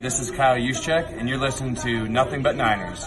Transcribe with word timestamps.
This 0.00 0.16
is 0.18 0.30
Kyle 0.30 0.56
Juszczyk, 0.56 1.12
and 1.20 1.28
you're 1.28 1.36
listening 1.36 1.74
to 1.84 2.08
Nothing 2.08 2.40
But 2.40 2.56
Niners. 2.56 3.04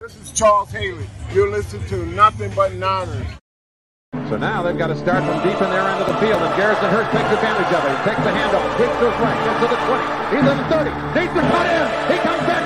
This 0.00 0.16
is 0.16 0.32
Charles 0.32 0.72
Haley. 0.72 1.04
You're 1.34 1.50
listening 1.50 1.84
to 1.92 2.06
Nothing 2.06 2.50
But 2.56 2.72
Niners. 2.72 3.26
So 4.32 4.38
now 4.40 4.62
they've 4.62 4.78
got 4.78 4.86
to 4.86 4.96
start 4.96 5.20
from 5.28 5.44
deep 5.44 5.60
in 5.60 5.68
their 5.68 5.84
end 5.84 6.00
of 6.00 6.08
the 6.08 6.16
field, 6.16 6.40
and 6.40 6.56
Garrison 6.56 6.88
Hearst 6.88 7.12
takes 7.12 7.28
advantage 7.28 7.68
of 7.68 7.84
it. 7.84 7.92
He 7.92 8.04
takes 8.08 8.22
the 8.24 8.32
handoff, 8.32 8.64
hits 8.80 8.96
to 8.96 9.12
his 9.12 9.20
right, 9.20 9.40
gets 9.44 9.60
to 9.60 9.68
the 9.68 9.76
20. 9.76 10.08
He's 10.32 10.46
in 10.48 10.56
the 10.56 10.64
30. 10.72 11.20
Needs 11.20 11.34
to 11.36 11.42
cut 11.52 11.66
in. 11.68 11.84
He 12.08 12.16
comes 12.24 12.42
back 12.48 12.65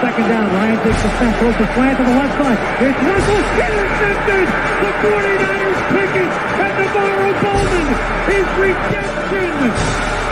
Second 0.00 0.26
down. 0.28 0.50
Ryan 0.52 0.78
takes 0.84 1.02
the 1.02 1.10
snap, 1.16 1.34
throws 1.38 1.56
the 1.56 1.66
slant 1.74 1.96
to 1.98 2.04
the 2.04 2.10
left 2.10 2.34
side. 2.38 2.58
It's 2.82 2.98
Russell 3.04 3.42
intercepted. 3.64 4.46
The 4.84 4.90
49ers 5.00 5.80
pick 5.94 6.12
it, 6.18 6.30
and 6.60 6.72
NaVorro 6.78 7.30
Bowman 7.40 7.88
is 8.34 8.48
redemption. 8.58 9.50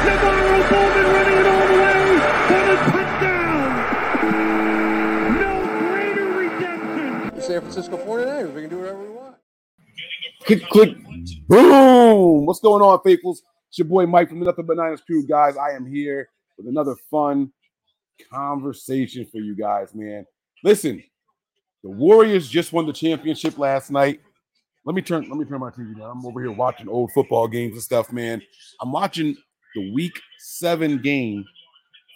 NaVorro 0.07 0.59
Bowman 0.71 1.07
running 1.15 1.39
it 1.39 1.47
all 1.47 1.67
the 1.73 1.79
way 1.83 2.03
for 2.49 2.63
the 2.69 2.77
touchdown. 2.93 3.69
No 5.41 5.53
greater 5.79 6.29
redemption. 6.37 7.41
San 7.41 7.61
Francisco 7.61 7.97
49ers. 7.97 8.53
We 8.53 8.61
can 8.63 8.71
do 8.71 8.79
whatever 8.79 9.01
we 9.01 9.09
want. 9.11 9.37
Click, 10.45 10.63
click, 10.71 10.97
boom. 11.49 12.47
What's 12.47 12.61
going 12.61 12.83
on, 12.83 13.01
faithfuls? 13.05 13.43
It's 13.69 13.79
your 13.79 13.87
boy 13.87 14.07
Mike 14.07 14.29
from 14.29 14.41
the 14.41 14.45
Nothing 14.45 14.67
But 14.67 14.77
Niners 14.77 15.01
crew, 15.01 15.27
guys. 15.27 15.57
I 15.57 15.71
am 15.71 15.87
here 15.87 16.29
with 16.59 16.67
another 16.67 16.97
fun 17.11 17.53
conversation 18.31 19.27
for 19.31 19.39
you 19.39 19.55
guys, 19.55 19.95
man. 19.95 20.27
Listen, 20.65 21.03
the 21.83 21.91
Warriors 21.91 22.49
just 22.49 22.73
won 22.73 22.87
the 22.87 22.93
championship 22.93 23.59
last 23.59 23.91
night. 23.91 24.21
Let 24.85 24.95
me 24.95 25.03
turn, 25.03 25.29
let 25.29 25.39
me 25.39 25.45
turn 25.45 25.61
my 25.61 25.71
TV 25.71 25.97
down. 25.97 26.11
I'm 26.11 26.27
over 26.27 26.41
here 26.41 26.53
watching 26.53 26.89
old 26.89 27.13
football 27.13 27.47
games 27.49 27.75
and 27.75 27.83
stuff, 27.83 28.13
man. 28.13 28.43
I'm 28.81 28.93
watching 28.93 29.37
the 29.75 29.93
week 29.93 30.21
seven 30.39 30.99
game 30.99 31.45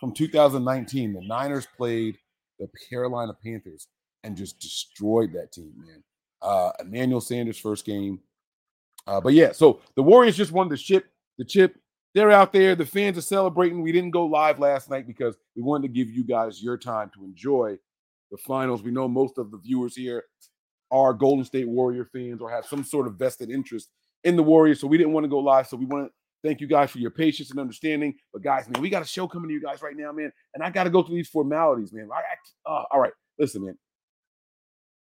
from 0.00 0.12
2019. 0.12 1.12
The 1.12 1.20
Niners 1.22 1.66
played 1.76 2.16
the 2.58 2.68
Carolina 2.88 3.34
Panthers 3.44 3.88
and 4.24 4.36
just 4.36 4.58
destroyed 4.58 5.32
that 5.34 5.52
team, 5.52 5.72
man. 5.76 6.02
Uh, 6.42 6.70
Emmanuel 6.80 7.20
Sanders' 7.20 7.58
first 7.58 7.84
game. 7.84 8.20
Uh, 9.06 9.20
but 9.20 9.32
yeah, 9.32 9.52
so 9.52 9.80
the 9.94 10.02
Warriors 10.02 10.36
just 10.36 10.52
won 10.52 10.68
the 10.68 10.76
ship, 10.76 11.06
the 11.38 11.44
chip. 11.44 11.76
They're 12.16 12.30
out 12.30 12.50
there. 12.50 12.74
The 12.74 12.86
fans 12.86 13.18
are 13.18 13.20
celebrating. 13.20 13.82
We 13.82 13.92
didn't 13.92 14.12
go 14.12 14.24
live 14.24 14.58
last 14.58 14.88
night 14.88 15.06
because 15.06 15.36
we 15.54 15.60
wanted 15.60 15.82
to 15.82 15.92
give 15.92 16.08
you 16.08 16.24
guys 16.24 16.62
your 16.62 16.78
time 16.78 17.10
to 17.14 17.22
enjoy 17.26 17.76
the 18.30 18.38
finals. 18.38 18.82
We 18.82 18.90
know 18.90 19.06
most 19.06 19.36
of 19.36 19.50
the 19.50 19.58
viewers 19.58 19.94
here 19.94 20.24
are 20.90 21.12
Golden 21.12 21.44
State 21.44 21.68
Warrior 21.68 22.06
fans 22.06 22.40
or 22.40 22.50
have 22.50 22.64
some 22.64 22.84
sort 22.84 23.06
of 23.06 23.16
vested 23.16 23.50
interest 23.50 23.90
in 24.24 24.34
the 24.34 24.42
Warriors. 24.42 24.80
So 24.80 24.86
we 24.86 24.96
didn't 24.96 25.12
want 25.12 25.24
to 25.24 25.28
go 25.28 25.40
live. 25.40 25.66
So 25.66 25.76
we 25.76 25.84
want 25.84 26.06
to 26.06 26.12
thank 26.42 26.62
you 26.62 26.66
guys 26.66 26.90
for 26.90 27.00
your 27.00 27.10
patience 27.10 27.50
and 27.50 27.60
understanding. 27.60 28.14
But 28.32 28.40
guys, 28.40 28.66
man, 28.66 28.80
we 28.80 28.88
got 28.88 29.02
a 29.02 29.06
show 29.06 29.28
coming 29.28 29.48
to 29.48 29.54
you 29.54 29.60
guys 29.60 29.82
right 29.82 29.94
now, 29.94 30.10
man. 30.10 30.32
And 30.54 30.64
I 30.64 30.70
got 30.70 30.84
to 30.84 30.90
go 30.90 31.02
through 31.02 31.16
these 31.16 31.28
formalities, 31.28 31.92
man. 31.92 32.08
I, 32.10 32.20
I, 32.20 32.72
uh, 32.72 32.84
all 32.92 33.00
right, 33.00 33.12
listen, 33.38 33.62
man. 33.62 33.76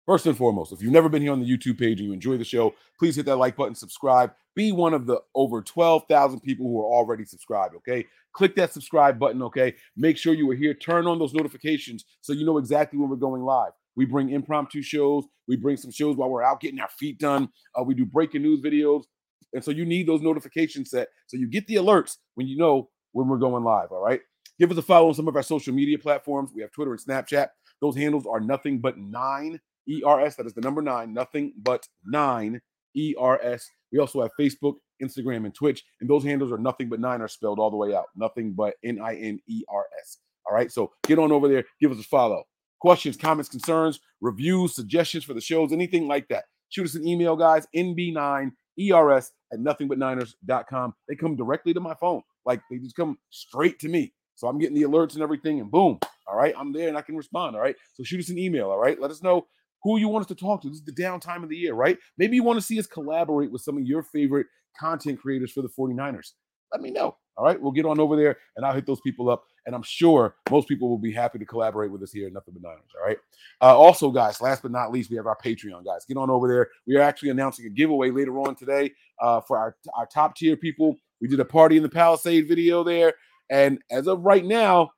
First 0.06 0.28
and 0.28 0.38
foremost, 0.38 0.72
if 0.72 0.84
you've 0.84 0.92
never 0.92 1.10
been 1.10 1.24
here 1.24 1.32
on 1.32 1.42
the 1.42 1.50
YouTube 1.50 1.80
page 1.80 2.00
and 2.00 2.08
you 2.08 2.14
enjoy 2.14 2.38
the 2.38 2.44
show, 2.44 2.76
please 3.00 3.16
hit 3.16 3.26
that 3.26 3.38
like 3.38 3.56
button, 3.56 3.74
subscribe. 3.74 4.34
Be 4.56 4.72
one 4.72 4.94
of 4.94 5.08
the 5.08 5.20
over 5.34 5.64
12,000 5.64 6.42
people 6.42 6.68
who 6.68 6.80
are 6.80 6.86
already 6.86 7.26
subscribed, 7.26 7.76
okay? 7.78 8.06
Click 8.32 8.56
that 8.56 8.72
subscribe 8.72 9.18
button, 9.18 9.42
okay? 9.42 9.74
Make 9.98 10.18
sure 10.18 10.36
you 10.36 10.50
are 10.52 10.56
here. 10.56 10.76
Turn 10.76 11.08
on 11.08 11.18
those 11.18 11.34
notifications 11.34 12.06
so 12.22 12.34
you 12.34 12.46
know 12.46 12.60
exactly 12.60 13.00
when 13.00 13.10
we're 13.10 13.16
going 13.16 13.42
live. 13.42 13.72
We 13.96 14.06
bring 14.06 14.30
impromptu 14.30 14.84
shows. 14.84 15.26
We 15.48 15.56
bring 15.56 15.78
some 15.78 15.92
shows 15.92 16.16
while 16.18 16.30
we're 16.30 16.44
out 16.44 16.62
getting 16.62 16.80
our 16.80 16.90
feet 16.90 17.18
done. 17.18 17.50
Uh, 17.74 17.84
we 17.84 17.96
do 17.96 18.06
breaking 18.06 18.44
news 18.44 18.62
videos. 18.62 19.06
And 19.54 19.64
so 19.64 19.72
you 19.72 19.86
need 19.86 20.08
those 20.08 20.22
notifications 20.22 20.92
set 20.92 21.08
so 21.26 21.38
you 21.38 21.48
get 21.48 21.66
the 21.66 21.76
alerts 21.76 22.18
when 22.36 22.46
you 22.46 22.58
know 22.58 22.90
when 23.14 23.28
we're 23.28 23.38
going 23.38 23.64
live, 23.64 23.92
all 23.92 24.04
right? 24.04 24.22
Give 24.60 24.72
us 24.72 24.78
a 24.78 24.84
follow 24.84 25.08
on 25.08 25.14
some 25.16 25.28
of 25.28 25.36
our 25.36 25.44
social 25.44 25.74
media 25.74 25.98
platforms. 25.98 26.52
We 26.54 26.62
have 26.62 26.72
Twitter 26.72 26.92
and 26.92 27.02
Snapchat. 27.02 27.48
Those 27.82 27.96
handles 27.96 28.28
are 28.28 28.40
nothing 28.40 28.80
but 28.80 28.98
nine 28.98 29.60
ERS. 29.90 30.36
That 30.36 30.46
is 30.46 30.54
the 30.54 30.62
number 30.62 30.82
nine, 30.82 31.14
nothing 31.14 31.54
but 31.62 31.88
nine 32.06 32.62
ERS. 32.98 33.70
We 33.92 34.00
also 34.00 34.22
have 34.22 34.32
Facebook, 34.40 34.76
Instagram, 35.02 35.46
and 35.46 35.54
Twitch. 35.54 35.84
And 36.02 36.10
those 36.10 36.24
handles 36.24 36.52
are 36.52 36.58
nothing 36.58 36.90
but 36.90 37.00
nine 37.00 37.22
are 37.22 37.28
spelled 37.28 37.60
all 37.60 37.72
the 37.72 37.78
way 37.78 37.94
out. 37.94 38.06
Nothing 38.16 38.54
but 38.54 38.76
N 38.84 39.00
I 39.02 39.16
N 39.16 39.40
E 39.48 39.64
R 39.70 39.86
S. 40.02 40.18
All 40.48 40.56
right. 40.56 40.72
So 40.72 40.92
get 41.08 41.20
on 41.20 41.32
over 41.32 41.48
there, 41.48 41.64
give 41.80 41.92
us 41.92 42.00
a 42.00 42.04
follow. 42.04 42.44
Questions, 42.80 43.18
comments, 43.18 43.50
concerns, 43.50 44.00
reviews, 44.22 44.76
suggestions 44.76 45.24
for 45.24 45.34
the 45.34 45.42
shows, 45.42 45.72
anything 45.72 46.08
like 46.08 46.28
that. 46.28 46.46
Shoot 46.70 46.86
us 46.86 46.96
an 46.96 47.08
email, 47.08 47.36
guys. 47.36 47.66
NB9ERS 47.76 49.30
at 49.54 49.60
nothingbutniners.com. 49.60 50.94
They 51.08 51.16
come 51.16 51.36
directly 51.36 51.74
to 51.74 51.80
my 51.80 51.96
phone. 51.96 52.22
Like 52.46 52.62
they 52.70 52.78
just 52.78 52.96
come 52.96 53.18
straight 53.30 53.80
to 53.80 53.90
me. 53.90 54.14
So 54.36 54.48
I'm 54.48 54.60
getting 54.60 54.76
the 54.76 54.84
alerts 54.84 55.14
and 55.14 55.24
everything, 55.24 55.62
and 55.62 55.72
boom. 55.72 55.98
All 56.28 56.36
right. 56.36 56.54
I'm 56.58 56.74
there 56.74 56.90
and 56.90 56.98
I 56.98 57.02
can 57.02 57.16
respond. 57.16 57.56
All 57.56 57.62
right. 57.62 57.76
So 57.94 58.04
shoot 58.04 58.20
us 58.20 58.30
an 58.30 58.38
email. 58.38 58.70
All 58.70 58.80
right. 58.80 59.00
Let 59.00 59.12
us 59.12 59.24
know 59.24 59.48
who 59.86 60.00
you 60.00 60.10
want 60.10 60.24
us 60.24 60.28
to 60.28 60.36
talk 60.36 60.64
to. 60.64 60.68
This 60.68 60.80
is 60.80 60.84
the 60.84 60.92
downtime 60.92 61.44
of 61.44 61.50
the 61.50 61.56
year, 61.56 61.76
right? 61.76 61.98
Maybe 62.18 62.36
you 62.36 62.44
want 62.44 62.58
to 62.58 62.66
see 62.66 62.80
us 62.80 62.88
collaborate 62.88 63.52
with 63.52 63.62
some 63.62 63.78
of 63.78 63.86
your 63.86 64.02
favorite 64.02 64.48
content 64.78 65.22
creators 65.22 65.52
for 65.52 65.62
the 65.62 65.70
49ers. 65.70 66.32
Let 66.74 66.82
me 66.82 66.90
know. 66.90 67.16
All 67.38 67.46
right. 67.46 67.62
We'll 67.62 67.72
get 67.72 67.86
on 67.86 68.00
over 68.00 68.16
there 68.16 68.38
and 68.58 68.66
I'll 68.66 68.74
hit 68.74 68.88
those 68.88 69.00
people 69.02 69.30
up. 69.30 69.44
And 69.68 69.76
I'm 69.76 69.84
sure 69.84 70.36
most 70.50 70.68
people 70.68 70.90
will 70.90 70.98
be 70.98 71.12
happy 71.12 71.38
to 71.38 71.46
collaborate 71.46 71.92
with 71.92 72.02
us 72.02 72.12
here 72.12 72.26
at 72.26 72.34
Nothing 72.34 72.56
But 72.56 72.64
Niners. 72.64 72.90
All 73.00 73.08
right. 73.08 73.18
Uh, 73.62 73.78
also, 73.78 74.10
guys, 74.10 74.42
last 74.42 74.64
but 74.64 74.72
not 74.72 74.92
least, 74.92 75.12
we 75.12 75.18
have 75.18 75.28
our 75.28 75.38
Patreon, 75.38 75.86
guys. 75.86 76.06
Get 76.06 76.18
on 76.18 76.32
over 76.32 76.48
there. 76.48 76.70
We 76.88 76.96
are 76.96 77.02
actually 77.02 77.30
announcing 77.30 77.68
a 77.68 77.70
giveaway 77.70 78.10
later 78.10 78.40
on 78.40 78.56
today 78.56 78.92
uh, 79.22 79.42
for 79.42 79.58
our, 79.60 79.76
our 79.96 80.08
top 80.08 80.36
tier 80.36 80.58
people. 80.58 80.96
We 81.22 81.28
did 81.28 81.40
a 81.40 81.46
party 81.46 81.78
in 81.78 81.84
the 81.84 81.90
Palisade 81.90 82.48
video 82.48 82.84
there. 82.84 83.14
And 83.52 83.80
as 83.92 84.08
of 84.08 84.22
right 84.22 84.46
now, 84.46 84.90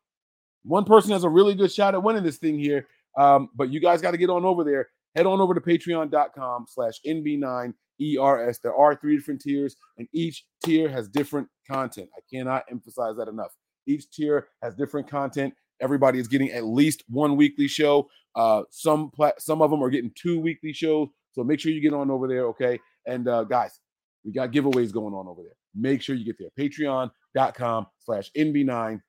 one 0.64 0.86
person 0.86 1.12
has 1.12 1.24
a 1.24 1.30
really 1.30 1.56
good 1.56 1.72
shot 1.72 1.94
at 1.94 2.04
winning 2.04 2.24
this 2.24 2.38
thing 2.38 2.58
here. 2.58 2.88
Um, 3.18 3.50
but 3.56 3.70
you 3.72 3.80
guys 3.80 4.02
got 4.02 4.12
to 4.12 4.18
get 4.18 4.30
on 4.30 4.46
over 4.46 4.64
there. 4.64 4.90
Head 5.16 5.26
on 5.26 5.42
over 5.42 5.54
to 5.56 5.62
patreon.com 5.62 6.66
slash 6.70 7.00
NB9ERS. 7.06 8.62
There 8.62 8.76
are 8.76 8.96
three 8.96 9.18
different 9.18 9.42
tiers, 9.42 9.76
and 9.98 10.08
each 10.14 10.46
tier 10.64 10.90
has 10.90 11.08
different 11.08 11.48
content. 11.70 12.10
I 12.16 12.22
cannot 12.32 12.66
emphasize 12.70 13.18
that 13.18 13.28
enough. 13.28 13.52
Each 13.88 14.10
tier 14.12 14.50
has 14.62 14.76
different 14.76 15.10
content. 15.10 15.56
Everybody 15.82 16.20
is 16.20 16.28
getting 16.28 16.52
at 16.52 16.66
least 16.66 17.04
one 17.08 17.36
weekly 17.36 17.68
show. 17.68 18.10
Uh, 18.36 18.64
some 18.70 19.10
pla- 19.10 19.32
some 19.40 19.62
of 19.62 19.72
them 19.72 19.84
are 19.84 19.90
getting 19.90 20.12
two 20.16 20.40
weekly 20.40 20.74
shows. 20.74 21.08
So 21.34 21.44
make 21.44 21.60
sure 21.60 21.72
you 21.72 21.82
get 21.82 21.94
on 21.94 22.12
over 22.12 22.28
there, 22.28 22.46
okay? 22.48 22.80
And 23.06 23.28
uh, 23.28 23.44
guys, 23.44 23.80
we 24.24 24.32
got 24.34 24.52
giveaways 24.52 24.92
going 24.92 25.14
on 25.14 25.28
over 25.28 25.42
there. 25.44 25.56
Make 25.74 26.02
sure 26.02 26.16
you 26.16 26.26
get 26.26 26.38
there. 26.40 26.50
Patreon.com 26.60 27.88
slash 28.00 28.32
NB9ERS. 28.38 29.00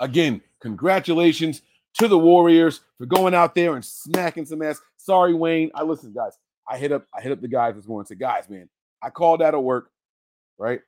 Again, 0.00 0.40
congratulations 0.60 1.62
to 1.98 2.08
the 2.08 2.18
Warriors 2.18 2.80
for 2.98 3.06
going 3.06 3.34
out 3.34 3.54
there 3.54 3.74
and 3.74 3.84
smacking 3.84 4.46
some 4.46 4.62
ass. 4.62 4.80
Sorry, 4.96 5.34
Wayne. 5.34 5.70
I 5.74 5.82
listen, 5.82 6.12
guys. 6.12 6.38
I 6.68 6.76
hit 6.76 6.92
up, 6.92 7.06
I 7.16 7.22
hit 7.22 7.32
up 7.32 7.40
the 7.40 7.48
guys 7.48 7.74
this 7.74 7.86
morning 7.86 8.02
and 8.02 8.08
said, 8.08 8.20
guys, 8.20 8.48
man, 8.48 8.68
I 9.02 9.10
called 9.10 9.40
out 9.40 9.54
of 9.54 9.62
work, 9.62 9.90
right? 10.58 10.80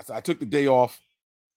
I 0.00 0.04
said, 0.04 0.16
I 0.16 0.20
took 0.20 0.40
the 0.40 0.46
day 0.46 0.66
off. 0.66 0.98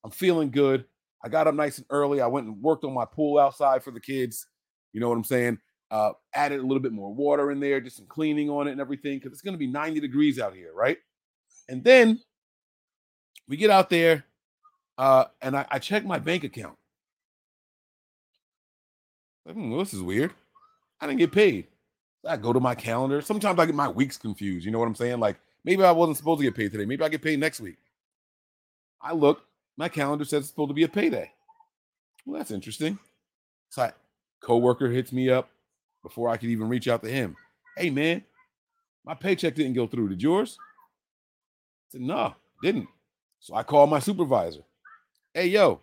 I'm 0.03 0.11
feeling 0.11 0.51
good. 0.51 0.85
I 1.23 1.29
got 1.29 1.47
up 1.47 1.55
nice 1.55 1.77
and 1.77 1.87
early. 1.89 2.21
I 2.21 2.27
went 2.27 2.47
and 2.47 2.61
worked 2.61 2.83
on 2.83 2.93
my 2.93 3.05
pool 3.05 3.39
outside 3.39 3.83
for 3.83 3.91
the 3.91 3.99
kids. 3.99 4.47
You 4.93 4.99
know 4.99 5.09
what 5.09 5.17
I'm 5.17 5.23
saying? 5.23 5.59
Uh, 5.91 6.11
added 6.33 6.59
a 6.59 6.63
little 6.63 6.81
bit 6.81 6.91
more 6.91 7.13
water 7.13 7.51
in 7.51 7.59
there, 7.59 7.81
just 7.81 7.97
some 7.97 8.05
cleaning 8.07 8.49
on 8.49 8.67
it 8.67 8.71
and 8.71 8.81
everything, 8.81 9.17
because 9.17 9.31
it's 9.31 9.41
going 9.41 9.53
to 9.53 9.59
be 9.59 9.67
90 9.67 9.99
degrees 9.99 10.39
out 10.39 10.53
here, 10.53 10.71
right? 10.73 10.97
And 11.67 11.83
then 11.83 12.19
we 13.47 13.57
get 13.57 13.69
out 13.69 13.89
there, 13.89 14.25
uh, 14.97 15.25
and 15.41 15.57
I, 15.57 15.65
I 15.69 15.79
check 15.79 16.05
my 16.05 16.19
bank 16.19 16.43
account. 16.43 16.78
Hmm, 19.51 19.71
well, 19.71 19.79
this 19.79 19.93
is 19.93 20.01
weird. 20.01 20.33
I 21.01 21.07
didn't 21.07 21.19
get 21.19 21.31
paid. 21.31 21.67
I 22.27 22.37
go 22.37 22.53
to 22.53 22.59
my 22.59 22.75
calendar. 22.75 23.21
Sometimes 23.21 23.59
I 23.59 23.65
get 23.65 23.75
my 23.75 23.87
weeks 23.87 24.17
confused. 24.17 24.65
You 24.65 24.71
know 24.71 24.79
what 24.79 24.87
I'm 24.87 24.95
saying? 24.95 25.19
Like 25.19 25.37
maybe 25.63 25.83
I 25.83 25.91
wasn't 25.91 26.17
supposed 26.17 26.39
to 26.39 26.45
get 26.45 26.55
paid 26.55 26.71
today. 26.71 26.85
Maybe 26.85 27.03
I 27.03 27.09
get 27.09 27.21
paid 27.21 27.39
next 27.39 27.61
week. 27.61 27.77
I 29.01 29.13
look, 29.13 29.43
my 29.77 29.87
calendar 29.87 30.25
says 30.25 30.41
it's 30.41 30.49
supposed 30.49 30.69
to 30.69 30.73
be 30.73 30.83
a 30.83 30.89
payday. 30.89 31.31
Well, 32.25 32.37
that's 32.37 32.51
interesting. 32.51 32.99
So 33.69 33.83
I, 33.83 33.93
coworker 34.41 34.89
hits 34.89 35.13
me 35.13 35.29
up 35.29 35.49
before 36.03 36.29
I 36.29 36.37
could 36.37 36.49
even 36.49 36.67
reach 36.67 36.87
out 36.87 37.01
to 37.03 37.09
him. 37.09 37.35
Hey 37.77 37.89
man, 37.89 38.23
my 39.05 39.13
paycheck 39.13 39.55
didn't 39.55 39.73
go 39.73 39.87
through. 39.87 40.09
Did 40.09 40.21
yours? 40.21 40.57
I 40.59 41.93
said, 41.93 42.01
no, 42.01 42.35
didn't. 42.61 42.89
So 43.39 43.55
I 43.55 43.63
called 43.63 43.89
my 43.89 43.99
supervisor. 43.99 44.61
Hey 45.33 45.47
yo, 45.47 45.79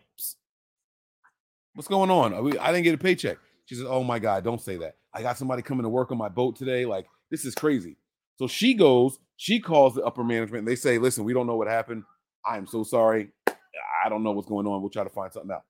what's 1.74 1.88
going 1.88 2.10
on? 2.10 2.44
We, 2.44 2.58
I 2.58 2.70
didn't 2.70 2.84
get 2.84 2.94
a 2.94 2.98
paycheck. 2.98 3.38
She 3.66 3.74
says, 3.74 3.86
Oh 3.86 4.02
my 4.02 4.18
God, 4.18 4.42
don't 4.44 4.60
say 4.60 4.76
that. 4.78 4.96
I 5.12 5.22
got 5.22 5.38
somebody 5.38 5.62
coming 5.62 5.82
to 5.82 5.88
work 5.88 6.10
on 6.10 6.18
my 6.18 6.28
boat 6.28 6.56
today. 6.56 6.86
Like, 6.86 7.06
this 7.30 7.44
is 7.44 7.54
crazy. 7.54 7.96
So 8.38 8.46
she 8.46 8.74
goes, 8.74 9.18
she 9.36 9.60
calls 9.60 9.94
the 9.94 10.04
upper 10.04 10.24
management, 10.24 10.60
and 10.60 10.68
they 10.68 10.76
say, 10.76 10.98
Listen, 10.98 11.24
we 11.24 11.34
don't 11.34 11.46
know 11.46 11.56
what 11.56 11.68
happened. 11.68 12.04
I 12.44 12.56
am 12.56 12.66
so 12.66 12.84
sorry. 12.84 13.28
I 13.48 14.08
don't 14.08 14.22
know 14.22 14.32
what's 14.32 14.48
going 14.48 14.66
on. 14.66 14.80
We'll 14.80 14.90
try 14.90 15.04
to 15.04 15.10
find 15.10 15.32
something 15.32 15.50
out. 15.50 15.64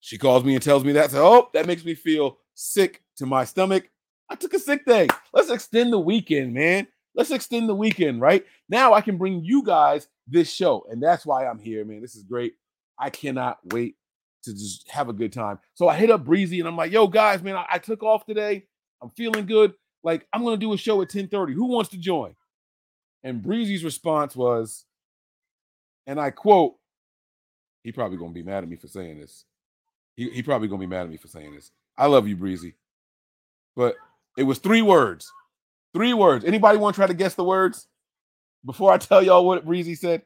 She 0.00 0.18
calls 0.18 0.42
me 0.42 0.54
and 0.54 0.62
tells 0.62 0.84
me 0.84 0.92
that. 0.92 1.10
So, 1.10 1.24
oh, 1.24 1.48
that 1.54 1.66
makes 1.66 1.84
me 1.84 1.94
feel 1.94 2.38
sick 2.54 3.02
to 3.16 3.26
my 3.26 3.44
stomach. 3.44 3.88
I 4.28 4.34
took 4.34 4.54
a 4.54 4.58
sick 4.58 4.84
day. 4.86 5.08
Let's 5.32 5.50
extend 5.50 5.92
the 5.92 5.98
weekend, 5.98 6.54
man. 6.54 6.88
Let's 7.14 7.30
extend 7.30 7.68
the 7.68 7.74
weekend, 7.74 8.20
right? 8.20 8.44
Now 8.68 8.94
I 8.94 9.02
can 9.02 9.18
bring 9.18 9.44
you 9.44 9.62
guys 9.62 10.08
this 10.26 10.50
show. 10.50 10.86
And 10.90 11.02
that's 11.02 11.26
why 11.26 11.46
I'm 11.46 11.58
here, 11.58 11.84
man. 11.84 12.00
This 12.00 12.16
is 12.16 12.22
great. 12.22 12.54
I 12.98 13.10
cannot 13.10 13.58
wait 13.72 13.96
to 14.42 14.52
just 14.52 14.88
have 14.90 15.08
a 15.08 15.12
good 15.12 15.32
time. 15.32 15.58
So 15.74 15.88
I 15.88 15.96
hit 15.96 16.10
up 16.10 16.24
Breezy 16.24 16.58
and 16.60 16.68
I'm 16.68 16.76
like, 16.76 16.92
yo, 16.92 17.06
guys, 17.06 17.42
man, 17.42 17.56
I, 17.56 17.66
I 17.70 17.78
took 17.78 18.02
off 18.02 18.26
today. 18.26 18.64
I'm 19.02 19.10
feeling 19.10 19.46
good. 19.46 19.74
Like, 20.04 20.26
I'm 20.32 20.44
gonna 20.44 20.56
do 20.56 20.72
a 20.72 20.78
show 20.78 21.00
at 21.02 21.08
10:30. 21.08 21.54
Who 21.54 21.66
wants 21.66 21.90
to 21.90 21.96
join? 21.96 22.34
And 23.22 23.42
Breezy's 23.42 23.84
response 23.84 24.34
was, 24.34 24.84
and 26.06 26.20
I 26.20 26.30
quote, 26.30 26.74
he 27.84 27.92
probably 27.92 28.18
gonna 28.18 28.32
be 28.32 28.42
mad 28.42 28.64
at 28.64 28.68
me 28.68 28.76
for 28.76 28.88
saying 28.88 29.20
this. 29.20 29.44
He, 30.16 30.30
he 30.30 30.42
probably 30.42 30.68
gonna 30.68 30.80
be 30.80 30.86
mad 30.86 31.02
at 31.02 31.10
me 31.10 31.16
for 31.16 31.28
saying 31.28 31.54
this. 31.54 31.70
I 31.96 32.06
love 32.06 32.26
you, 32.26 32.36
Breezy. 32.36 32.74
But 33.76 33.96
it 34.36 34.44
was 34.44 34.58
three 34.58 34.82
words. 34.82 35.30
Three 35.94 36.14
words. 36.14 36.44
Anybody 36.44 36.78
want 36.78 36.94
to 36.94 36.98
try 36.98 37.06
to 37.06 37.14
guess 37.14 37.34
the 37.34 37.44
words 37.44 37.86
before 38.64 38.92
I 38.92 38.98
tell 38.98 39.22
y'all 39.22 39.44
what 39.46 39.64
Breezy 39.64 39.94
said? 39.94 40.22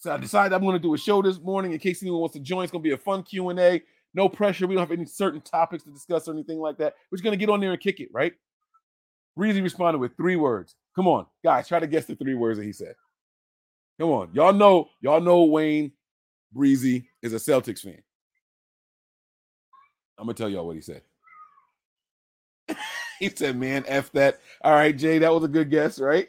So 0.00 0.12
I 0.12 0.16
decided 0.16 0.54
I'm 0.54 0.62
going 0.62 0.72
to 0.72 0.78
do 0.78 0.94
a 0.94 0.98
show 0.98 1.20
this 1.20 1.38
morning 1.38 1.72
in 1.72 1.78
case 1.78 2.02
anyone 2.02 2.20
wants 2.20 2.32
to 2.32 2.40
join. 2.40 2.64
It's 2.64 2.72
going 2.72 2.82
to 2.82 2.88
be 2.88 2.94
a 2.94 2.98
fun 2.98 3.22
Q 3.22 3.50
and 3.50 3.60
A. 3.60 3.82
No 4.14 4.30
pressure. 4.30 4.66
We 4.66 4.74
don't 4.74 4.88
have 4.88 4.98
any 4.98 5.04
certain 5.04 5.42
topics 5.42 5.84
to 5.84 5.90
discuss 5.90 6.26
or 6.26 6.32
anything 6.32 6.58
like 6.58 6.78
that. 6.78 6.94
We're 7.10 7.16
just 7.16 7.24
going 7.24 7.38
to 7.38 7.38
get 7.38 7.52
on 7.52 7.60
there 7.60 7.72
and 7.72 7.80
kick 7.80 8.00
it, 8.00 8.08
right? 8.10 8.32
Breezy 9.36 9.60
responded 9.60 9.98
with 9.98 10.16
three 10.16 10.36
words. 10.36 10.74
Come 10.96 11.06
on, 11.06 11.26
guys, 11.44 11.68
try 11.68 11.78
to 11.78 11.86
guess 11.86 12.06
the 12.06 12.16
three 12.16 12.34
words 12.34 12.58
that 12.58 12.64
he 12.64 12.72
said. 12.72 12.94
Come 14.00 14.10
on, 14.10 14.30
y'all 14.32 14.54
know, 14.54 14.88
y'all 15.02 15.20
know 15.20 15.44
Wayne 15.44 15.92
Breezy 16.52 17.08
is 17.22 17.34
a 17.34 17.36
Celtics 17.36 17.80
fan. 17.80 18.02
I'm 20.18 20.24
gonna 20.26 20.34
tell 20.34 20.48
y'all 20.48 20.66
what 20.66 20.76
he 20.76 20.82
said. 20.82 21.02
he 23.18 23.28
said, 23.28 23.56
"Man, 23.56 23.84
f 23.86 24.10
that." 24.12 24.40
All 24.62 24.72
right, 24.72 24.96
Jay, 24.96 25.18
that 25.18 25.32
was 25.32 25.44
a 25.44 25.48
good 25.48 25.70
guess, 25.70 25.98
right? 25.98 26.26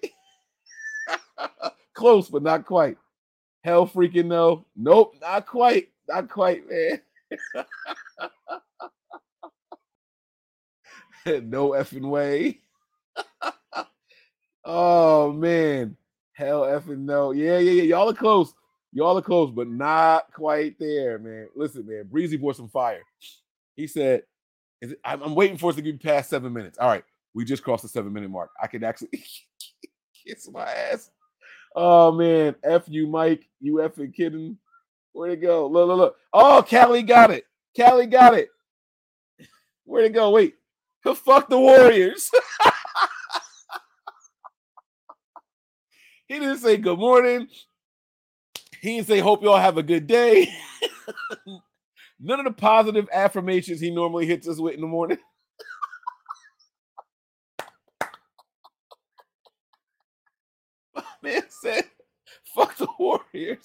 Close, 1.93 2.29
but 2.29 2.43
not 2.43 2.65
quite. 2.65 2.97
Hell 3.63 3.87
freaking 3.87 4.25
no. 4.25 4.65
Nope, 4.75 5.15
not 5.21 5.45
quite. 5.45 5.89
Not 6.07 6.29
quite, 6.29 6.63
man. 6.69 7.01
no 11.49 11.69
effing 11.69 12.09
way. 12.09 12.59
oh 14.65 15.31
man. 15.31 15.95
Hell 16.33 16.61
effing 16.63 16.99
no. 16.99 17.31
Yeah, 17.31 17.59
yeah, 17.59 17.71
yeah. 17.71 17.83
Y'all 17.83 18.09
are 18.09 18.15
close. 18.15 18.53
Y'all 18.93 19.17
are 19.17 19.21
close, 19.21 19.51
but 19.51 19.69
not 19.69 20.33
quite 20.33 20.77
there, 20.79 21.19
man. 21.19 21.47
Listen, 21.55 21.85
man. 21.87 22.07
Breezy 22.09 22.37
brought 22.37 22.57
some 22.57 22.69
fire. 22.69 23.03
He 23.75 23.87
said, 23.87 24.23
it, 24.81 24.99
I'm, 25.05 25.21
I'm, 25.21 25.35
waiting 25.35 25.57
for 25.57 25.69
us 25.69 25.75
to 25.75 25.81
get 25.81 26.01
past 26.03 26.29
seven 26.29 26.51
minutes. 26.51 26.77
All 26.77 26.89
right. 26.89 27.03
We 27.33 27.45
just 27.45 27.63
crossed 27.63 27.83
the 27.83 27.89
seven 27.89 28.11
minute 28.11 28.29
mark. 28.29 28.49
I 28.61 28.67
can 28.67 28.83
actually 28.83 29.09
kiss 30.27 30.49
my 30.51 30.65
ass. 30.65 31.09
Oh 31.75 32.11
man, 32.11 32.55
F 32.63 32.83
you, 32.87 33.07
Mike. 33.07 33.47
You 33.59 33.75
effing 33.75 34.13
kidding? 34.13 34.57
Where'd 35.13 35.33
it 35.33 35.37
go? 35.37 35.67
Look, 35.67 35.87
look, 35.87 35.97
look. 35.97 36.15
Oh, 36.33 36.65
Callie 36.67 37.03
got 37.03 37.31
it. 37.31 37.45
Callie 37.75 38.07
got 38.07 38.33
it. 38.33 38.49
Where'd 39.85 40.05
it 40.05 40.13
go? 40.13 40.31
Wait. 40.31 40.55
Fuck 41.03 41.49
the 41.49 41.57
Warriors. 41.57 42.29
he 46.27 46.39
didn't 46.39 46.59
say 46.59 46.77
good 46.77 46.99
morning. 46.99 47.47
He 48.81 48.95
didn't 48.95 49.07
say 49.07 49.19
hope 49.19 49.43
y'all 49.43 49.57
have 49.57 49.77
a 49.77 49.83
good 49.83 50.07
day. 50.07 50.53
None 52.19 52.39
of 52.39 52.45
the 52.45 52.51
positive 52.51 53.09
affirmations 53.11 53.79
he 53.79 53.89
normally 53.89 54.27
hits 54.27 54.47
us 54.47 54.59
with 54.59 54.75
in 54.75 54.81
the 54.81 54.87
morning. 54.87 55.17
man 61.21 61.41
said, 61.49 61.85
fuck 62.55 62.75
the 63.33 63.57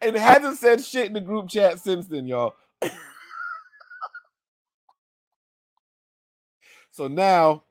And 0.00 0.16
hasn't 0.16 0.58
said 0.58 0.84
shit 0.84 1.06
in 1.06 1.12
the 1.14 1.20
group 1.20 1.48
chat 1.48 1.80
since 1.80 2.06
then, 2.06 2.26
y'all. 2.26 2.54
so 6.90 7.08
now, 7.08 7.64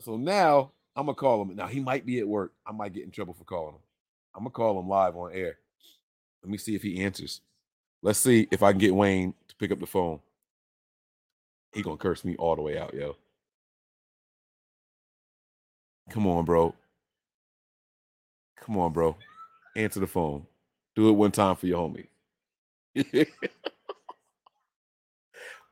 so 0.00 0.16
now 0.16 0.72
I'm 0.96 1.06
gonna 1.06 1.16
call 1.16 1.42
him. 1.42 1.56
Now 1.56 1.66
he 1.68 1.80
might 1.80 2.06
be 2.06 2.20
at 2.20 2.28
work. 2.28 2.52
I 2.66 2.72
might 2.72 2.92
get 2.94 3.04
in 3.04 3.10
trouble 3.10 3.34
for 3.34 3.44
calling 3.44 3.74
him. 3.74 3.80
I'm 4.34 4.42
gonna 4.42 4.50
call 4.50 4.78
him 4.80 4.88
live 4.88 5.16
on 5.16 5.32
air. 5.32 5.58
Let 6.42 6.50
me 6.50 6.58
see 6.58 6.74
if 6.74 6.82
he 6.82 7.02
answers. 7.02 7.40
Let's 8.02 8.18
see 8.20 8.48
if 8.50 8.62
I 8.62 8.72
can 8.72 8.78
get 8.78 8.94
Wayne 8.94 9.34
to 9.48 9.56
pick 9.56 9.72
up 9.72 9.80
the 9.80 9.86
phone. 9.86 10.20
He 11.74 11.82
gonna 11.82 11.96
curse 11.96 12.24
me 12.24 12.36
all 12.36 12.56
the 12.56 12.62
way 12.62 12.78
out, 12.78 12.94
yo. 12.94 13.16
Come 16.10 16.26
on, 16.26 16.44
bro. 16.44 16.74
Come 18.60 18.78
on, 18.78 18.92
bro. 18.92 19.16
Answer 19.76 20.00
the 20.00 20.06
phone. 20.06 20.46
Do 20.96 21.08
it 21.08 21.12
one 21.12 21.32
time 21.32 21.56
for 21.56 21.66
your 21.66 21.88
homie. 21.88 22.06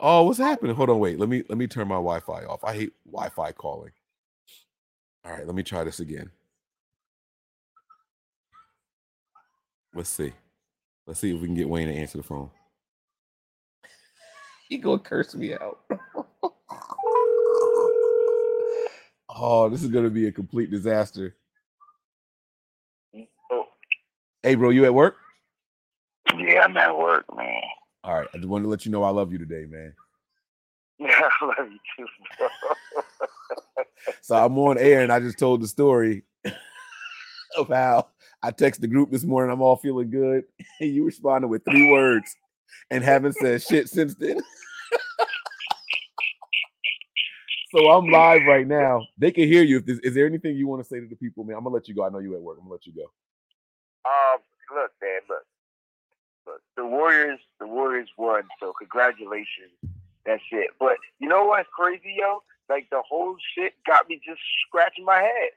oh, 0.01 0.25
what's 0.25 0.39
happening? 0.39 0.75
Hold 0.75 0.91
on, 0.91 0.99
wait. 0.99 1.19
Let 1.19 1.29
me 1.29 1.45
let 1.49 1.59
me 1.59 1.67
turn 1.67 1.89
my 1.89 1.97
Wi-Fi 1.97 2.45
off. 2.45 2.65
I 2.65 2.75
hate 2.75 2.93
Wi-Fi 3.07 3.53
calling. 3.53 3.93
All 5.25 5.33
right, 5.33 5.47
let 5.47 5.55
me 5.55 5.63
try 5.63 5.85
this 5.85 6.01
again. 6.01 6.31
Let's 9.95 10.11
see. 10.11 10.33
Let's 11.07 11.21
see 11.21 11.35
if 11.35 11.41
we 11.41 11.47
can 11.47 11.55
get 11.55 11.69
Wayne 11.69 11.89
to 11.89 11.95
answer 11.95 12.19
the 12.19 12.25
phone. 12.25 12.51
He 14.69 14.79
gonna 14.79 14.99
curse 14.99 15.35
me 15.35 15.55
out. 15.55 15.81
oh, 19.29 19.69
this 19.69 19.83
is 19.83 19.91
gonna 19.91 20.11
be 20.11 20.27
a 20.29 20.33
complete 20.33 20.71
disaster. 20.71 21.37
Hey, 24.45 24.57
bro, 24.57 24.71
you 24.71 24.85
at 24.85 24.93
work? 24.93 25.19
Yeah, 26.37 26.63
I'm 26.65 26.77
at 26.77 26.99
work, 26.99 27.25
man. 27.37 27.63
All 28.03 28.19
right. 28.19 28.29
I 28.35 28.39
just 28.39 28.49
wanted 28.49 28.65
to 28.65 28.71
let 28.71 28.85
you 28.85 28.91
know 28.91 29.05
I 29.05 29.11
love 29.11 29.31
you 29.33 29.39
today, 29.39 29.67
man. 29.69 29.95
Yeah, 30.99 31.29
I 31.41 31.45
love 31.45 31.69
you 31.69 31.79
too, 31.97 32.07
bro. 32.39 32.49
so 34.21 34.37
I'm 34.37 34.57
on 34.57 34.79
air 34.79 35.03
and 35.03 35.11
I 35.13 35.19
just 35.19 35.37
told 35.37 35.61
the 35.61 35.67
story 35.67 36.23
of 37.57 37.69
how 37.69 38.07
I 38.41 38.53
texted 38.53 38.83
the 38.83 38.87
group 38.87 39.11
this 39.11 39.25
morning. 39.25 39.53
I'm 39.53 39.63
all 39.63 39.75
feeling 39.75 40.11
good. 40.11 40.45
And 40.81 40.95
you 40.95 41.05
responded 41.05 41.49
with 41.49 41.65
three 41.65 41.91
words 41.91 42.37
and 42.93 43.03
haven't 43.03 43.33
said 43.33 43.63
shit 43.63 43.89
since 43.89 44.15
then. 44.15 44.41
so 47.75 47.91
I'm 47.91 48.09
live 48.09 48.43
right 48.47 48.67
now. 48.67 49.05
They 49.19 49.33
can 49.33 49.49
hear 49.49 49.65
you. 49.65 49.79
If 49.79 49.99
is 50.05 50.15
there 50.15 50.27
anything 50.27 50.57
you 50.57 50.69
want 50.69 50.85
to 50.85 50.89
say 50.89 51.01
to 51.01 51.07
the 51.09 51.17
people, 51.17 51.43
man? 51.43 51.57
I'm 51.57 51.65
gonna 51.65 51.75
let 51.75 51.89
you 51.89 51.97
go. 51.97 52.05
I 52.05 52.11
know 52.11 52.21
you 52.21 52.37
at 52.37 52.43
work. 52.43 52.59
I'm 52.59 52.65
gonna 52.65 52.75
let 52.75 52.87
you 52.87 52.93
go. 52.93 53.11
Um, 54.05 54.41
look, 54.75 54.93
man, 55.01 55.21
look, 55.29 55.45
look. 56.47 56.61
The 56.77 56.85
Warriors, 56.85 57.41
the 57.61 57.67
Warriors 57.67 58.09
won. 58.17 58.45
So 58.61 58.73
congratulations. 58.79 59.75
That's 60.27 60.43
it. 60.53 60.71
But 60.79 60.97
you 61.19 61.29
know 61.29 61.45
what's 61.47 61.69
crazy, 61.75 62.17
yo? 62.19 62.43
Like 62.69 62.89
the 62.91 63.03
whole 63.09 63.37
shit 63.55 63.75
got 63.87 64.09
me 64.09 64.21
just 64.25 64.41
scratching 64.67 65.05
my 65.05 65.19
head. 65.19 65.51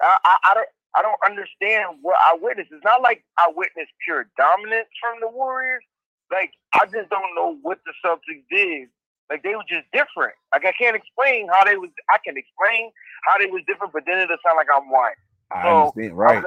I, 0.00 0.16
I, 0.24 0.36
I 0.50 0.54
don't, 0.54 0.68
I 0.94 1.02
don't 1.02 1.20
understand 1.26 1.98
what 2.02 2.16
I 2.20 2.36
witnessed. 2.40 2.70
It's 2.72 2.84
not 2.84 3.02
like 3.02 3.24
I 3.38 3.50
witnessed 3.54 3.92
pure 4.04 4.26
dominance 4.36 4.88
from 5.00 5.20
the 5.20 5.28
Warriors. 5.28 5.84
Like 6.30 6.52
I 6.74 6.86
just 6.86 7.10
don't 7.10 7.34
know 7.34 7.58
what 7.62 7.78
the 7.84 7.92
Celtics 8.04 8.44
did. 8.50 8.88
Like 9.30 9.42
they 9.42 9.54
were 9.54 9.66
just 9.68 9.86
different. 9.92 10.34
Like 10.52 10.64
I 10.66 10.72
can't 10.72 10.96
explain 10.96 11.48
how 11.48 11.64
they 11.64 11.76
was. 11.76 11.90
I 12.10 12.18
can 12.24 12.36
explain 12.36 12.90
how 13.24 13.38
they 13.38 13.46
was 13.46 13.62
different, 13.66 13.92
but 13.92 14.04
then 14.06 14.18
it'll 14.18 14.36
sound 14.44 14.56
like 14.56 14.68
I'm 14.74 14.90
whining. 14.90 15.16
I 15.50 15.68
understand, 15.70 16.16
right? 16.16 16.44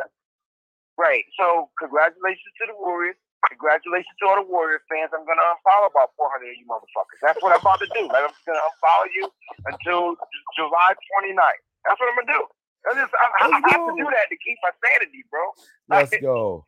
Right. 0.96 1.28
So 1.36 1.70
congratulations 1.80 2.52
to 2.62 2.72
the 2.72 2.78
Warriors. 2.80 3.20
Congratulations 3.52 4.16
to 4.22 4.24
all 4.26 4.40
the 4.42 4.48
Warriors 4.48 4.82
fans. 4.90 5.12
I'm 5.14 5.28
gonna 5.28 5.44
unfollow 5.54 5.92
about 5.92 6.16
400 6.18 6.50
of 6.50 6.58
you 6.58 6.66
motherfuckers. 6.66 7.20
That's 7.22 7.38
what 7.44 7.54
I'm 7.54 7.62
about 7.62 7.78
to 7.84 7.90
do. 7.94 8.08
Like 8.10 8.26
I'm 8.26 8.34
just 8.34 8.48
gonna 8.48 8.64
unfollow 8.64 9.08
you 9.14 9.26
until 9.70 10.18
July 10.58 10.98
29th. 10.98 11.62
That's 11.86 12.00
what 12.00 12.10
I'm 12.10 12.18
gonna 12.24 12.34
do. 12.34 12.42
I 12.86 12.94
just 12.96 13.14
I, 13.14 13.26
I, 13.28 13.46
I 13.50 13.70
have 13.70 13.86
to 13.86 13.94
do 13.98 14.08
that 14.10 14.26
to 14.30 14.38
keep 14.40 14.58
my 14.64 14.72
sanity, 14.82 15.22
bro. 15.30 15.42
Let's 15.90 16.16
go. 16.22 16.64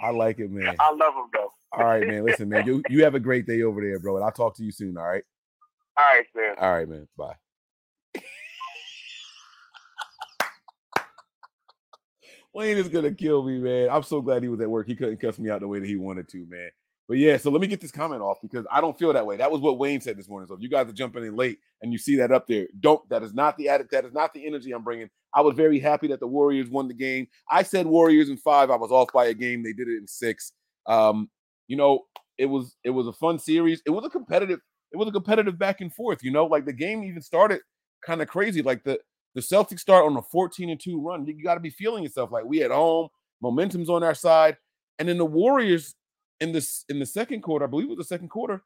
I 0.00 0.10
like 0.10 0.38
it, 0.38 0.50
man. 0.50 0.76
I 0.80 0.90
love 0.90 1.14
him 1.14 1.30
though. 1.32 1.50
All 1.72 1.84
right, 1.84 2.06
man. 2.06 2.24
Listen, 2.24 2.48
man. 2.48 2.66
You 2.66 2.82
you 2.88 3.04
have 3.04 3.14
a 3.14 3.20
great 3.20 3.46
day 3.46 3.62
over 3.62 3.80
there, 3.80 3.98
bro. 3.98 4.16
And 4.16 4.24
I'll 4.24 4.32
talk 4.32 4.56
to 4.56 4.64
you 4.64 4.72
soon. 4.72 4.98
All 4.98 5.04
right. 5.04 5.24
All 5.98 6.04
right, 6.04 6.26
man. 6.34 6.54
All 6.58 6.72
right, 6.72 6.88
man. 6.88 7.08
Bye. 7.16 7.36
Wayne 12.54 12.76
is 12.76 12.88
gonna 12.88 13.12
kill 13.12 13.42
me, 13.42 13.58
man. 13.58 13.88
I'm 13.90 14.02
so 14.02 14.20
glad 14.20 14.42
he 14.42 14.48
was 14.48 14.60
at 14.60 14.70
work. 14.70 14.86
He 14.86 14.96
couldn't 14.96 15.18
cuss 15.18 15.38
me 15.38 15.50
out 15.50 15.60
the 15.60 15.68
way 15.68 15.80
that 15.80 15.88
he 15.88 15.96
wanted 15.96 16.28
to, 16.30 16.46
man. 16.48 16.70
But 17.08 17.18
yeah, 17.18 17.36
so 17.36 17.50
let 17.50 17.60
me 17.60 17.66
get 17.66 17.80
this 17.80 17.90
comment 17.90 18.22
off 18.22 18.38
because 18.40 18.64
I 18.70 18.80
don't 18.80 18.98
feel 18.98 19.12
that 19.12 19.26
way. 19.26 19.36
That 19.36 19.50
was 19.50 19.60
what 19.60 19.78
Wayne 19.78 20.00
said 20.00 20.16
this 20.16 20.28
morning. 20.28 20.46
So 20.46 20.54
if 20.54 20.62
you 20.62 20.68
guys 20.68 20.88
are 20.88 20.92
jumping 20.92 21.24
in 21.24 21.36
late 21.36 21.58
and 21.82 21.92
you 21.92 21.98
see 21.98 22.16
that 22.16 22.30
up 22.30 22.46
there, 22.46 22.68
don't. 22.80 23.06
That 23.08 23.22
is 23.22 23.34
not 23.34 23.56
the 23.56 23.68
addict. 23.68 23.90
That 23.90 24.04
is 24.04 24.12
not 24.12 24.32
the 24.32 24.46
energy 24.46 24.72
I'm 24.72 24.84
bringing. 24.84 25.10
I 25.34 25.40
was 25.40 25.56
very 25.56 25.78
happy 25.78 26.06
that 26.08 26.20
the 26.20 26.26
Warriors 26.26 26.68
won 26.68 26.88
the 26.88 26.94
game. 26.94 27.26
I 27.50 27.64
said 27.64 27.86
Warriors 27.86 28.28
in 28.28 28.36
five. 28.36 28.70
I 28.70 28.76
was 28.76 28.90
off 28.90 29.12
by 29.12 29.26
a 29.26 29.34
game. 29.34 29.62
They 29.62 29.72
did 29.72 29.88
it 29.88 29.98
in 29.98 30.06
six. 30.06 30.52
Um, 30.86 31.28
you 31.68 31.76
know, 31.76 32.00
it 32.38 32.46
was 32.46 32.76
it 32.84 32.90
was 32.90 33.06
a 33.06 33.12
fun 33.12 33.38
series. 33.38 33.82
It 33.84 33.90
was 33.90 34.04
a 34.04 34.10
competitive. 34.10 34.60
It 34.92 34.96
was 34.96 35.08
a 35.08 35.12
competitive 35.12 35.58
back 35.58 35.80
and 35.80 35.92
forth. 35.92 36.22
You 36.22 36.30
know, 36.30 36.46
like 36.46 36.66
the 36.66 36.72
game 36.72 37.02
even 37.02 37.22
started 37.22 37.60
kind 38.06 38.22
of 38.22 38.28
crazy. 38.28 38.62
Like 38.62 38.84
the 38.84 38.98
the 39.34 39.40
Celtics 39.40 39.80
start 39.80 40.04
on 40.04 40.16
a 40.16 40.22
14 40.22 40.70
and 40.70 40.80
2 40.80 41.00
run. 41.00 41.26
You 41.26 41.42
got 41.42 41.54
to 41.54 41.60
be 41.60 41.70
feeling 41.70 42.02
yourself 42.02 42.30
like 42.30 42.44
we 42.44 42.62
at 42.62 42.70
home, 42.70 43.08
momentum's 43.40 43.88
on 43.88 44.02
our 44.02 44.14
side. 44.14 44.56
And 44.98 45.08
then 45.08 45.18
the 45.18 45.24
Warriors 45.24 45.94
in 46.40 46.52
this 46.52 46.84
in 46.88 46.98
the 46.98 47.06
second 47.06 47.42
quarter, 47.42 47.64
I 47.64 47.68
believe 47.68 47.86
it 47.86 47.96
was 47.96 47.98
the 47.98 48.04
second 48.04 48.28
quarter, 48.28 48.62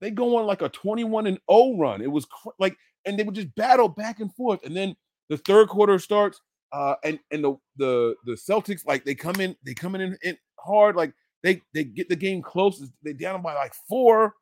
they 0.00 0.10
go 0.10 0.36
on 0.36 0.46
like 0.46 0.62
a 0.62 0.68
21 0.68 1.26
and 1.26 1.38
0 1.50 1.76
run. 1.78 2.02
It 2.02 2.10
was 2.10 2.24
cr- 2.24 2.50
like 2.58 2.76
and 3.04 3.18
they 3.18 3.22
would 3.22 3.34
just 3.34 3.54
battle 3.54 3.88
back 3.88 4.20
and 4.20 4.34
forth. 4.34 4.64
And 4.64 4.76
then 4.76 4.96
the 5.28 5.36
third 5.38 5.68
quarter 5.68 5.98
starts 5.98 6.40
uh 6.72 6.94
and 7.04 7.18
and 7.30 7.44
the 7.44 7.56
the 7.76 8.14
the 8.24 8.32
Celtics 8.32 8.86
like 8.86 9.04
they 9.04 9.14
come 9.14 9.40
in 9.40 9.56
they 9.64 9.74
come 9.74 9.94
in, 9.94 10.16
in 10.22 10.36
hard 10.58 10.96
like 10.96 11.12
they 11.42 11.62
they 11.74 11.84
get 11.84 12.08
the 12.08 12.16
game 12.16 12.42
close. 12.42 12.82
They 13.02 13.12
down 13.12 13.42
by 13.42 13.54
like 13.54 13.74
4 13.88 14.34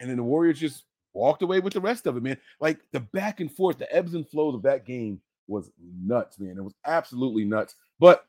and 0.00 0.10
then 0.10 0.16
the 0.16 0.24
Warriors 0.24 0.58
just 0.58 0.84
walked 1.14 1.42
away 1.42 1.60
with 1.60 1.72
the 1.72 1.80
rest 1.80 2.06
of 2.06 2.16
it, 2.16 2.22
man. 2.22 2.38
Like 2.60 2.80
the 2.92 3.00
back 3.00 3.40
and 3.40 3.50
forth, 3.50 3.78
the 3.78 3.94
ebbs 3.94 4.14
and 4.14 4.28
flows 4.28 4.54
of 4.54 4.62
that 4.62 4.86
game 4.86 5.20
was 5.46 5.70
nuts, 6.04 6.38
man. 6.38 6.56
It 6.56 6.64
was 6.64 6.74
absolutely 6.86 7.44
nuts. 7.44 7.74
But 7.98 8.24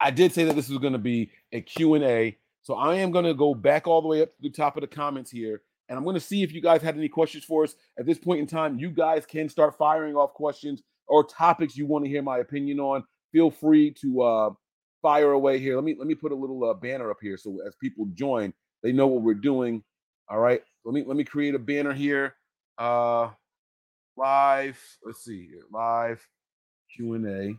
I 0.00 0.10
did 0.10 0.32
say 0.32 0.44
that 0.44 0.56
this 0.56 0.68
was 0.68 0.78
going 0.78 0.92
to 0.92 0.98
be 0.98 1.30
a 1.52 1.60
Q&A. 1.60 2.38
So 2.62 2.74
I 2.74 2.96
am 2.96 3.10
going 3.10 3.24
to 3.24 3.34
go 3.34 3.54
back 3.54 3.86
all 3.86 4.02
the 4.02 4.08
way 4.08 4.22
up 4.22 4.28
to 4.28 4.42
the 4.42 4.50
top 4.50 4.76
of 4.76 4.82
the 4.82 4.86
comments 4.86 5.30
here 5.30 5.62
and 5.90 5.98
I'm 5.98 6.04
going 6.04 6.14
to 6.14 6.20
see 6.20 6.44
if 6.44 6.52
you 6.52 6.62
guys 6.62 6.80
had 6.80 6.96
any 6.96 7.08
questions 7.08 7.44
for 7.44 7.64
us 7.64 7.74
at 7.98 8.06
this 8.06 8.16
point 8.16 8.38
in 8.38 8.46
time. 8.46 8.78
You 8.78 8.90
guys 8.90 9.26
can 9.26 9.48
start 9.48 9.76
firing 9.76 10.14
off 10.14 10.32
questions 10.32 10.82
or 11.08 11.24
topics 11.24 11.76
you 11.76 11.84
want 11.84 12.04
to 12.04 12.08
hear 12.08 12.22
my 12.22 12.38
opinion 12.38 12.78
on. 12.78 13.02
Feel 13.32 13.50
free 13.50 13.90
to 14.00 14.22
uh, 14.22 14.50
fire 15.02 15.32
away 15.32 15.58
here. 15.58 15.74
Let 15.74 15.84
me 15.84 15.96
let 15.98 16.06
me 16.06 16.14
put 16.14 16.30
a 16.30 16.36
little 16.36 16.62
uh, 16.64 16.74
banner 16.74 17.10
up 17.10 17.18
here 17.20 17.36
so 17.36 17.58
as 17.66 17.74
people 17.74 18.06
join, 18.14 18.54
they 18.84 18.92
know 18.92 19.08
what 19.08 19.22
we're 19.22 19.34
doing. 19.34 19.82
All 20.28 20.38
right. 20.38 20.62
Let 20.84 20.94
me 20.94 21.04
let 21.06 21.16
me 21.16 21.24
create 21.24 21.54
a 21.54 21.58
banner 21.58 21.92
here. 21.92 22.34
Uh 22.78 23.30
live. 24.16 24.80
Let's 25.04 25.24
see 25.24 25.46
here. 25.46 25.62
Live 25.70 26.26
Q&A. 26.96 27.56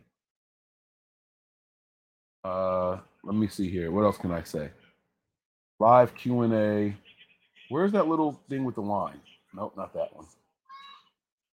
Uh 2.46 2.98
let 3.24 3.36
me 3.36 3.46
see 3.46 3.70
here. 3.70 3.90
What 3.92 4.04
else 4.04 4.18
can 4.18 4.32
I 4.32 4.42
say? 4.42 4.70
Live 5.78 6.14
Q&A. 6.14 6.96
Where's 7.68 7.92
that 7.92 8.08
little 8.08 8.42
thing 8.48 8.64
with 8.64 8.74
the 8.74 8.82
line? 8.82 9.20
Nope, 9.54 9.74
not 9.76 9.94
that 9.94 10.14
one. 10.14 10.26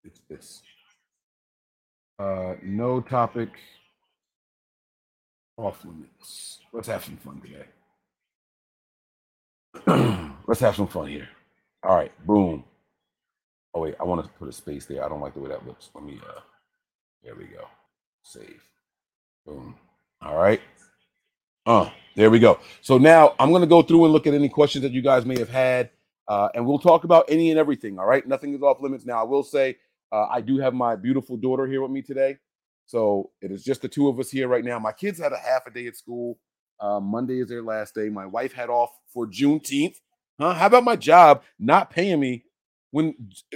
It's 0.04 0.22
this. 0.30 0.62
Uh 2.18 2.56
no 2.64 3.02
topic 3.02 3.50
off 5.58 5.84
limits. 5.86 6.60
Let's 6.74 6.88
have 6.88 7.04
some 7.04 7.18
fun 7.18 7.42
today. 7.42 7.66
Let's 10.48 10.62
have 10.62 10.76
some 10.76 10.88
fun 10.88 11.08
here. 11.08 11.30
All 11.84 11.96
right, 11.96 12.12
boom. 12.26 12.66
Oh 13.74 13.82
wait, 13.82 13.96
I 14.00 14.04
want 14.04 14.24
to 14.24 14.32
put 14.40 14.50
a 14.50 14.54
space 14.54 14.86
there. 14.86 15.06
I 15.06 15.10
don't 15.10 15.22
like 15.22 15.34
the 15.36 15.42
way 15.42 15.50
that 15.50 15.68
looks. 15.68 15.90
Let 15.96 16.04
me 16.04 16.20
uh 16.28 16.42
there 17.24 17.36
we 17.36 17.46
go. 17.46 17.68
Save. 18.24 18.62
Boom. 19.46 19.76
All 20.22 20.38
right. 20.38 20.62
Uh, 21.66 21.90
there 22.16 22.30
we 22.30 22.40
go. 22.40 22.60
So 22.82 22.98
now 22.98 23.36
I'm 23.40 23.52
gonna 23.54 23.68
go 23.68 23.82
through 23.82 24.06
and 24.06 24.14
look 24.14 24.28
at 24.28 24.34
any 24.34 24.50
questions 24.50 24.84
that 24.84 24.92
you 24.92 25.02
guys 25.02 25.26
may 25.26 25.40
have 25.40 25.50
had. 25.50 25.92
Uh, 26.28 26.50
and 26.56 26.66
we'll 26.66 26.80
talk 26.80 27.06
about 27.06 27.26
any 27.30 27.52
and 27.52 27.60
everything. 27.60 28.00
All 28.00 28.06
right. 28.06 28.28
Nothing 28.28 28.54
is 28.54 28.62
off 28.62 28.82
limits. 28.82 29.06
Now, 29.06 29.22
I 29.22 29.24
will 29.24 29.44
say 29.44 29.78
uh, 30.12 30.28
I 30.28 30.42
do 30.42 30.60
have 30.60 30.74
my 30.74 30.96
beautiful 30.96 31.38
daughter 31.38 31.68
here 31.68 31.82
with 31.82 31.92
me 31.92 32.02
today. 32.02 32.38
So 32.88 33.32
it 33.42 33.52
is 33.52 33.64
just 33.64 33.82
the 33.82 33.90
two 33.90 34.10
of 34.10 34.20
us 34.20 34.32
here 34.32 34.48
right 34.48 34.66
now. 34.66 34.80
My 34.80 34.94
kids 34.94 35.20
had 35.20 35.34
a 35.34 35.38
half 35.38 35.68
a 35.68 35.72
day 35.72 35.88
at 35.88 35.98
school. 35.98 36.40
Uh, 36.80 37.00
Monday 37.00 37.42
is 37.42 37.50
their 37.50 37.64
last 37.64 37.96
day. 37.96 38.10
My 38.10 38.26
wife 38.26 38.54
had 38.54 38.70
off 38.70 38.92
for 39.14 39.28
Juneteenth. 39.28 39.98
Huh? 40.40 40.54
How 40.54 40.68
about 40.68 40.84
my 40.84 40.96
job 40.96 41.44
not 41.60 41.90
paying 41.90 42.20
me 42.20 42.46
when 42.92 43.14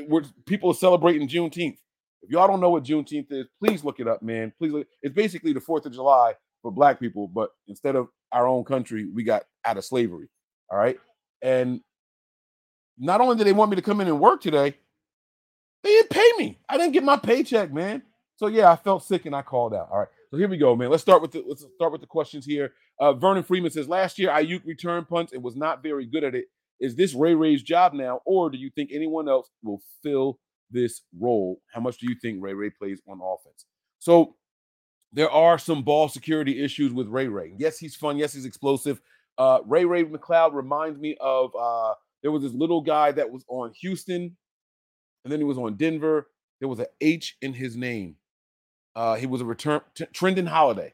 we're, 0.08 0.24
people 0.46 0.72
are 0.72 0.76
celebrating 0.76 1.28
Juneteenth? 1.28 1.78
If 2.22 2.30
y'all 2.30 2.48
don't 2.48 2.62
know 2.62 2.70
what 2.70 2.84
Juneteenth 2.84 3.32
is, 3.32 3.48
please 3.62 3.84
look 3.84 4.00
it 4.00 4.08
up, 4.08 4.22
man. 4.22 4.54
Please, 4.58 4.72
look. 4.72 4.88
it's 5.02 5.16
basically 5.16 5.54
the 5.54 5.62
Fourth 5.62 5.86
of 5.86 5.94
July 5.94 6.34
for 6.62 6.72
Black 6.72 7.00
people, 7.00 7.28
but 7.28 7.52
instead 7.68 7.96
of 7.96 8.08
our 8.32 8.48
own 8.48 8.64
country, 8.64 9.10
we 9.14 9.24
got 9.24 9.44
out 9.66 9.78
of 9.78 9.86
slavery. 9.86 10.28
All 10.70 10.78
right, 10.78 10.98
and 11.42 11.82
not 12.98 13.22
only 13.22 13.36
did 13.36 13.48
they 13.48 13.54
want 13.54 13.70
me 13.70 13.76
to 13.76 13.82
come 13.82 14.02
in 14.02 14.08
and 14.08 14.20
work 14.20 14.42
today, 14.42 14.76
they 15.84 15.90
didn't 15.90 16.10
pay 16.10 16.32
me. 16.38 16.60
I 16.70 16.78
didn't 16.78 16.94
get 16.94 17.04
my 17.04 17.18
paycheck, 17.18 17.72
man. 17.74 18.02
So 18.38 18.48
yeah, 18.48 18.72
I 18.72 18.76
felt 18.76 19.04
sick 19.04 19.26
and 19.26 19.36
I 19.36 19.42
called 19.42 19.74
out. 19.74 19.90
All 19.92 20.00
right. 20.00 20.08
So 20.32 20.38
here 20.38 20.48
we 20.48 20.58
go, 20.58 20.76
man. 20.76 20.90
Let's 20.90 21.04
start 21.04 21.22
with 21.22 21.32
the 21.32 21.44
let's 21.48 21.66
start 21.76 21.92
with 21.92 22.02
the 22.02 22.08
questions 22.08 22.46
here. 22.46 22.74
Uh, 23.00 23.14
Vernon 23.14 23.44
Freeman 23.44 23.72
says 23.72 23.88
last 23.88 24.18
year 24.18 24.30
Aiyuk 24.30 24.66
returned 24.66 25.08
punts 25.08 25.34
and 25.34 25.44
was 25.44 25.56
not 25.56 25.84
very 25.84 26.06
good 26.06 26.24
at 26.24 26.34
it. 26.34 26.46
Is 26.84 26.96
this 26.96 27.14
Ray 27.14 27.34
Ray's 27.34 27.64
job 27.64 27.94
now, 27.94 28.20
or 28.26 28.50
do 28.50 28.58
you 28.58 28.70
think 28.70 28.90
anyone 28.92 29.30
else 29.30 29.50
will 29.64 29.82
fill 30.04 30.38
this 30.70 31.02
role? 31.18 31.62
How 31.74 31.80
much 31.80 31.98
do 31.98 32.08
you 32.10 32.16
think 32.22 32.44
Ray 32.44 32.54
Ray 32.54 32.72
plays 32.72 33.00
on 33.08 33.22
offense? 33.24 33.64
So 34.00 34.36
there 35.14 35.32
are 35.32 35.58
some 35.58 35.82
ball 35.82 36.10
security 36.10 36.62
issues 36.62 36.92
with 36.92 37.08
Ray 37.08 37.30
Ray. 37.30 37.54
Yes, 37.58 37.78
he's 37.78 37.96
fun. 37.96 38.18
Yes, 38.18 38.34
he's 38.34 38.44
explosive. 38.44 39.00
Uh, 39.38 39.60
Ray 39.66 39.86
Ray 39.86 40.04
McCloud 40.04 40.54
reminds 40.54 41.00
me 41.00 41.16
of 41.22 41.52
uh, 41.58 41.94
there 42.22 42.32
was 42.32 42.44
this 42.44 42.52
little 42.52 42.82
guy 42.82 43.14
that 43.14 43.32
was 43.32 43.46
on 43.48 43.72
Houston, 43.80 44.36
and 45.24 45.32
then 45.32 45.40
he 45.40 45.46
was 45.46 45.58
on 45.58 45.76
Denver. 45.76 46.28
There 46.60 46.68
was 46.68 46.80
an 46.80 46.88
H 47.00 47.38
in 47.42 47.54
his 47.54 47.78
name. 47.78 48.18
Uh, 48.94 49.16
he 49.16 49.26
was 49.26 49.40
a 49.40 49.46
return 49.46 49.80
t- 49.96 50.06
Trindon 50.08 50.48
Holliday. 50.48 50.94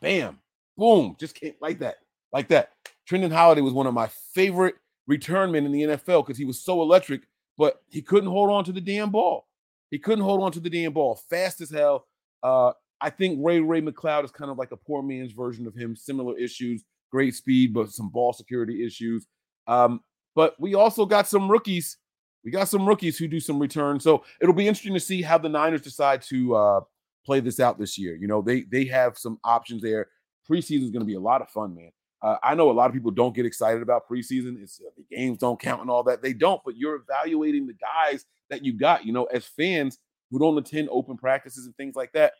Bam, 0.00 0.38
boom, 0.78 1.14
just 1.20 1.34
came 1.34 1.52
like 1.60 1.78
that, 1.80 1.96
like 2.32 2.48
that. 2.48 2.70
Trindon 3.06 3.32
Holliday 3.32 3.60
was 3.60 3.74
one 3.74 3.86
of 3.86 3.92
my 3.92 4.08
favorite 4.34 4.76
return 5.06 5.52
men 5.52 5.66
in 5.66 5.72
the 5.72 5.82
NFL 5.82 6.24
because 6.26 6.38
he 6.38 6.44
was 6.44 6.60
so 6.60 6.82
electric, 6.82 7.22
but 7.56 7.82
he 7.88 8.02
couldn't 8.02 8.30
hold 8.30 8.50
on 8.50 8.64
to 8.64 8.72
the 8.72 8.80
damn 8.80 9.10
ball. 9.10 9.46
He 9.90 9.98
couldn't 9.98 10.24
hold 10.24 10.42
on 10.42 10.52
to 10.52 10.60
the 10.60 10.70
damn 10.70 10.92
ball. 10.92 11.20
Fast 11.30 11.60
as 11.60 11.70
hell. 11.70 12.06
Uh, 12.42 12.72
I 13.00 13.10
think 13.10 13.38
Ray 13.42 13.60
Ray 13.60 13.80
McCloud 13.80 14.24
is 14.24 14.30
kind 14.30 14.50
of 14.50 14.58
like 14.58 14.72
a 14.72 14.76
poor 14.76 15.02
man's 15.02 15.32
version 15.32 15.66
of 15.66 15.74
him. 15.74 15.94
Similar 15.94 16.36
issues, 16.38 16.84
great 17.10 17.34
speed, 17.34 17.72
but 17.72 17.90
some 17.90 18.08
ball 18.08 18.32
security 18.32 18.84
issues. 18.84 19.26
Um, 19.66 20.00
but 20.34 20.54
we 20.60 20.74
also 20.74 21.06
got 21.06 21.28
some 21.28 21.50
rookies. 21.50 21.98
We 22.44 22.50
got 22.50 22.68
some 22.68 22.86
rookies 22.86 23.18
who 23.18 23.26
do 23.26 23.40
some 23.40 23.58
returns. 23.58 24.04
So 24.04 24.24
it'll 24.40 24.54
be 24.54 24.68
interesting 24.68 24.94
to 24.94 25.00
see 25.00 25.20
how 25.22 25.38
the 25.38 25.48
Niners 25.48 25.82
decide 25.82 26.22
to 26.22 26.54
uh, 26.54 26.80
play 27.24 27.40
this 27.40 27.58
out 27.58 27.78
this 27.78 27.98
year. 27.98 28.16
You 28.16 28.28
know, 28.28 28.40
they 28.40 28.62
they 28.62 28.84
have 28.86 29.18
some 29.18 29.38
options 29.44 29.82
there. 29.82 30.08
Preseason 30.48 30.84
is 30.84 30.90
going 30.90 31.00
to 31.00 31.06
be 31.06 31.16
a 31.16 31.20
lot 31.20 31.42
of 31.42 31.48
fun, 31.50 31.74
man. 31.74 31.90
Uh, 32.26 32.38
I 32.42 32.56
know 32.56 32.72
a 32.72 32.72
lot 32.72 32.86
of 32.86 32.92
people 32.92 33.12
don't 33.12 33.36
get 33.36 33.46
excited 33.46 33.82
about 33.82 34.08
preseason. 34.10 34.60
It's 34.60 34.80
uh, 34.84 34.90
the 34.96 35.16
games 35.16 35.38
don't 35.38 35.60
count 35.60 35.80
and 35.80 35.88
all 35.88 36.02
that. 36.04 36.22
They 36.22 36.32
don't, 36.32 36.60
but 36.64 36.76
you're 36.76 36.96
evaluating 36.96 37.68
the 37.68 37.74
guys 37.74 38.24
that 38.50 38.64
you 38.64 38.72
got. 38.72 39.06
You 39.06 39.12
know, 39.12 39.24
as 39.26 39.46
fans 39.46 39.98
who 40.32 40.40
don't 40.40 40.58
attend 40.58 40.88
open 40.90 41.16
practices 41.16 41.66
and 41.66 41.76
things 41.76 41.94
like 41.94 42.12
that, 42.14 42.32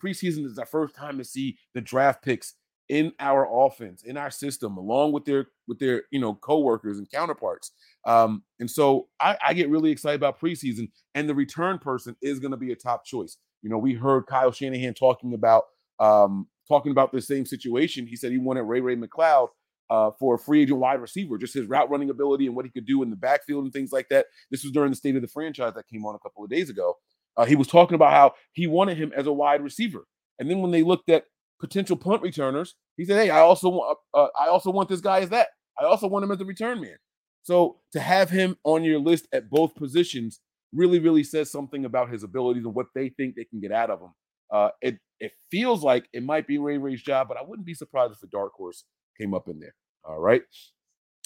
preseason 0.00 0.44
is 0.46 0.60
our 0.60 0.66
first 0.66 0.94
time 0.94 1.18
to 1.18 1.24
see 1.24 1.58
the 1.74 1.80
draft 1.80 2.22
picks 2.22 2.54
in 2.88 3.12
our 3.18 3.48
offense, 3.66 4.04
in 4.04 4.16
our 4.16 4.30
system, 4.30 4.76
along 4.76 5.10
with 5.10 5.24
their 5.24 5.48
with 5.66 5.80
their 5.80 6.04
you 6.12 6.20
know 6.20 6.34
coworkers 6.34 6.98
and 6.98 7.10
counterparts. 7.10 7.72
Um, 8.04 8.44
and 8.60 8.70
so 8.70 9.08
I, 9.18 9.36
I 9.44 9.54
get 9.54 9.70
really 9.70 9.90
excited 9.90 10.20
about 10.20 10.40
preseason, 10.40 10.88
and 11.16 11.28
the 11.28 11.34
return 11.34 11.80
person 11.80 12.14
is 12.22 12.38
going 12.38 12.52
to 12.52 12.56
be 12.56 12.70
a 12.70 12.76
top 12.76 13.04
choice. 13.04 13.38
You 13.62 13.70
know, 13.70 13.78
we 13.78 13.94
heard 13.94 14.26
Kyle 14.26 14.52
Shanahan 14.52 14.94
talking 14.94 15.34
about 15.34 15.64
um, 15.98 16.46
talking 16.68 16.92
about 16.92 17.12
the 17.12 17.20
same 17.20 17.46
situation. 17.46 18.06
He 18.06 18.16
said 18.16 18.32
he 18.32 18.38
wanted 18.38 18.62
Ray 18.62 18.80
Ray 18.80 18.96
McCloud 18.96 19.48
uh, 19.90 20.10
for 20.18 20.34
a 20.34 20.38
free 20.38 20.62
agent 20.62 20.80
wide 20.80 21.00
receiver, 21.00 21.38
just 21.38 21.54
his 21.54 21.66
route 21.66 21.90
running 21.90 22.10
ability 22.10 22.46
and 22.46 22.56
what 22.56 22.64
he 22.64 22.70
could 22.70 22.86
do 22.86 23.02
in 23.02 23.10
the 23.10 23.16
backfield 23.16 23.64
and 23.64 23.72
things 23.72 23.92
like 23.92 24.08
that. 24.08 24.26
This 24.50 24.62
was 24.62 24.72
during 24.72 24.90
the 24.90 24.96
state 24.96 25.16
of 25.16 25.22
the 25.22 25.28
franchise 25.28 25.74
that 25.74 25.88
came 25.88 26.04
on 26.04 26.14
a 26.14 26.18
couple 26.18 26.44
of 26.44 26.50
days 26.50 26.70
ago. 26.70 26.94
Uh, 27.36 27.44
he 27.44 27.56
was 27.56 27.68
talking 27.68 27.94
about 27.94 28.12
how 28.12 28.34
he 28.52 28.66
wanted 28.66 28.96
him 28.96 29.12
as 29.14 29.26
a 29.26 29.32
wide 29.32 29.62
receiver, 29.62 30.06
and 30.38 30.50
then 30.50 30.60
when 30.60 30.70
they 30.70 30.82
looked 30.82 31.10
at 31.10 31.24
potential 31.60 31.96
punt 31.96 32.22
returners, 32.22 32.74
he 32.96 33.04
said, 33.04 33.22
"Hey, 33.22 33.30
I 33.30 33.40
also 33.40 33.68
want 33.68 33.98
uh, 34.14 34.28
I 34.38 34.48
also 34.48 34.70
want 34.70 34.88
this 34.88 35.00
guy 35.00 35.20
as 35.20 35.28
that. 35.30 35.48
I 35.78 35.84
also 35.84 36.06
want 36.06 36.24
him 36.24 36.32
as 36.32 36.40
a 36.40 36.44
return 36.44 36.80
man." 36.80 36.96
So 37.42 37.78
to 37.92 38.00
have 38.00 38.30
him 38.30 38.56
on 38.64 38.82
your 38.82 38.98
list 38.98 39.28
at 39.32 39.50
both 39.50 39.76
positions 39.76 40.40
really, 40.72 40.98
really 40.98 41.22
says 41.22 41.50
something 41.50 41.84
about 41.84 42.10
his 42.10 42.22
abilities 42.22 42.64
and 42.64 42.74
what 42.74 42.86
they 42.94 43.08
think 43.10 43.34
they 43.34 43.44
can 43.44 43.60
get 43.60 43.72
out 43.72 43.90
of 43.90 44.00
him. 44.00 44.10
Uh, 44.50 44.70
it 44.80 44.98
it 45.18 45.32
feels 45.50 45.82
like 45.82 46.08
it 46.12 46.22
might 46.22 46.46
be 46.46 46.58
Ray 46.58 46.78
Ray's 46.78 47.02
job, 47.02 47.28
but 47.28 47.36
I 47.36 47.42
wouldn't 47.42 47.66
be 47.66 47.74
surprised 47.74 48.12
if 48.12 48.22
a 48.22 48.26
dark 48.26 48.52
horse 48.52 48.84
came 49.18 49.34
up 49.34 49.48
in 49.48 49.58
there. 49.58 49.74
All 50.04 50.18
right. 50.18 50.42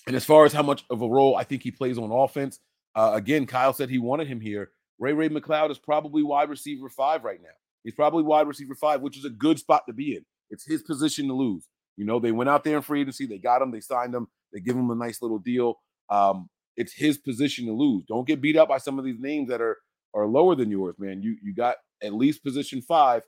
And 0.06 0.16
as 0.16 0.24
far 0.24 0.44
as 0.44 0.52
how 0.52 0.62
much 0.62 0.84
of 0.88 1.02
a 1.02 1.08
role 1.08 1.36
I 1.36 1.44
think 1.44 1.62
he 1.62 1.70
plays 1.70 1.98
on 1.98 2.10
offense, 2.10 2.58
uh, 2.94 3.12
again, 3.14 3.46
Kyle 3.46 3.72
said 3.72 3.90
he 3.90 3.98
wanted 3.98 4.28
him 4.28 4.40
here. 4.40 4.70
Ray 4.98 5.12
Ray 5.12 5.28
McCloud 5.28 5.70
is 5.70 5.78
probably 5.78 6.22
wide 6.22 6.48
receiver 6.48 6.88
five 6.88 7.24
right 7.24 7.40
now. 7.42 7.48
He's 7.84 7.94
probably 7.94 8.22
wide 8.22 8.46
receiver 8.46 8.74
five, 8.74 9.00
which 9.00 9.16
is 9.16 9.24
a 9.24 9.30
good 9.30 9.58
spot 9.58 9.82
to 9.86 9.92
be 9.92 10.16
in. 10.16 10.24
It's 10.50 10.66
his 10.66 10.82
position 10.82 11.28
to 11.28 11.34
lose. 11.34 11.68
You 11.96 12.04
know, 12.06 12.18
they 12.18 12.32
went 12.32 12.50
out 12.50 12.64
there 12.64 12.76
in 12.76 12.82
free 12.82 13.02
agency, 13.02 13.26
they 13.26 13.38
got 13.38 13.62
him, 13.62 13.70
they 13.70 13.80
signed 13.80 14.14
him, 14.14 14.28
they 14.52 14.60
give 14.60 14.76
him 14.76 14.90
a 14.90 14.94
nice 14.94 15.20
little 15.22 15.38
deal. 15.38 15.78
Um, 16.08 16.48
it's 16.76 16.92
his 16.92 17.18
position 17.18 17.66
to 17.66 17.72
lose. 17.72 18.04
Don't 18.08 18.26
get 18.26 18.40
beat 18.40 18.56
up 18.56 18.68
by 18.68 18.78
some 18.78 18.98
of 18.98 19.04
these 19.04 19.18
names 19.18 19.48
that 19.48 19.60
are 19.60 19.76
are 20.14 20.26
lower 20.26 20.54
than 20.54 20.70
yours, 20.70 20.96
man. 20.98 21.22
You 21.22 21.36
you 21.42 21.54
got 21.54 21.76
at 22.02 22.14
least 22.14 22.42
position 22.42 22.82
five. 22.82 23.22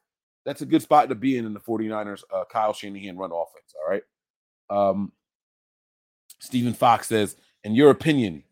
That's 0.45 0.63
a 0.63 0.67
good 0.67 0.83
spot 0.83 1.09
to 1.09 1.15
be 1.15 1.37
in 1.37 1.47
in 1.47 1.55
the 1.55 1.61
49ers 1.61 2.23
uh, 2.35 2.45
Kyle 2.51 2.73
Shanahan 2.73 3.17
run 3.17 3.31
offense. 3.31 3.75
All 3.77 3.91
right. 3.91 4.03
Um, 4.71 5.13
Stephen 6.41 6.75
Fox 6.75 7.07
says, 7.07 7.37
in 7.63 7.75
your 7.75 7.91
opinion, 7.91 8.43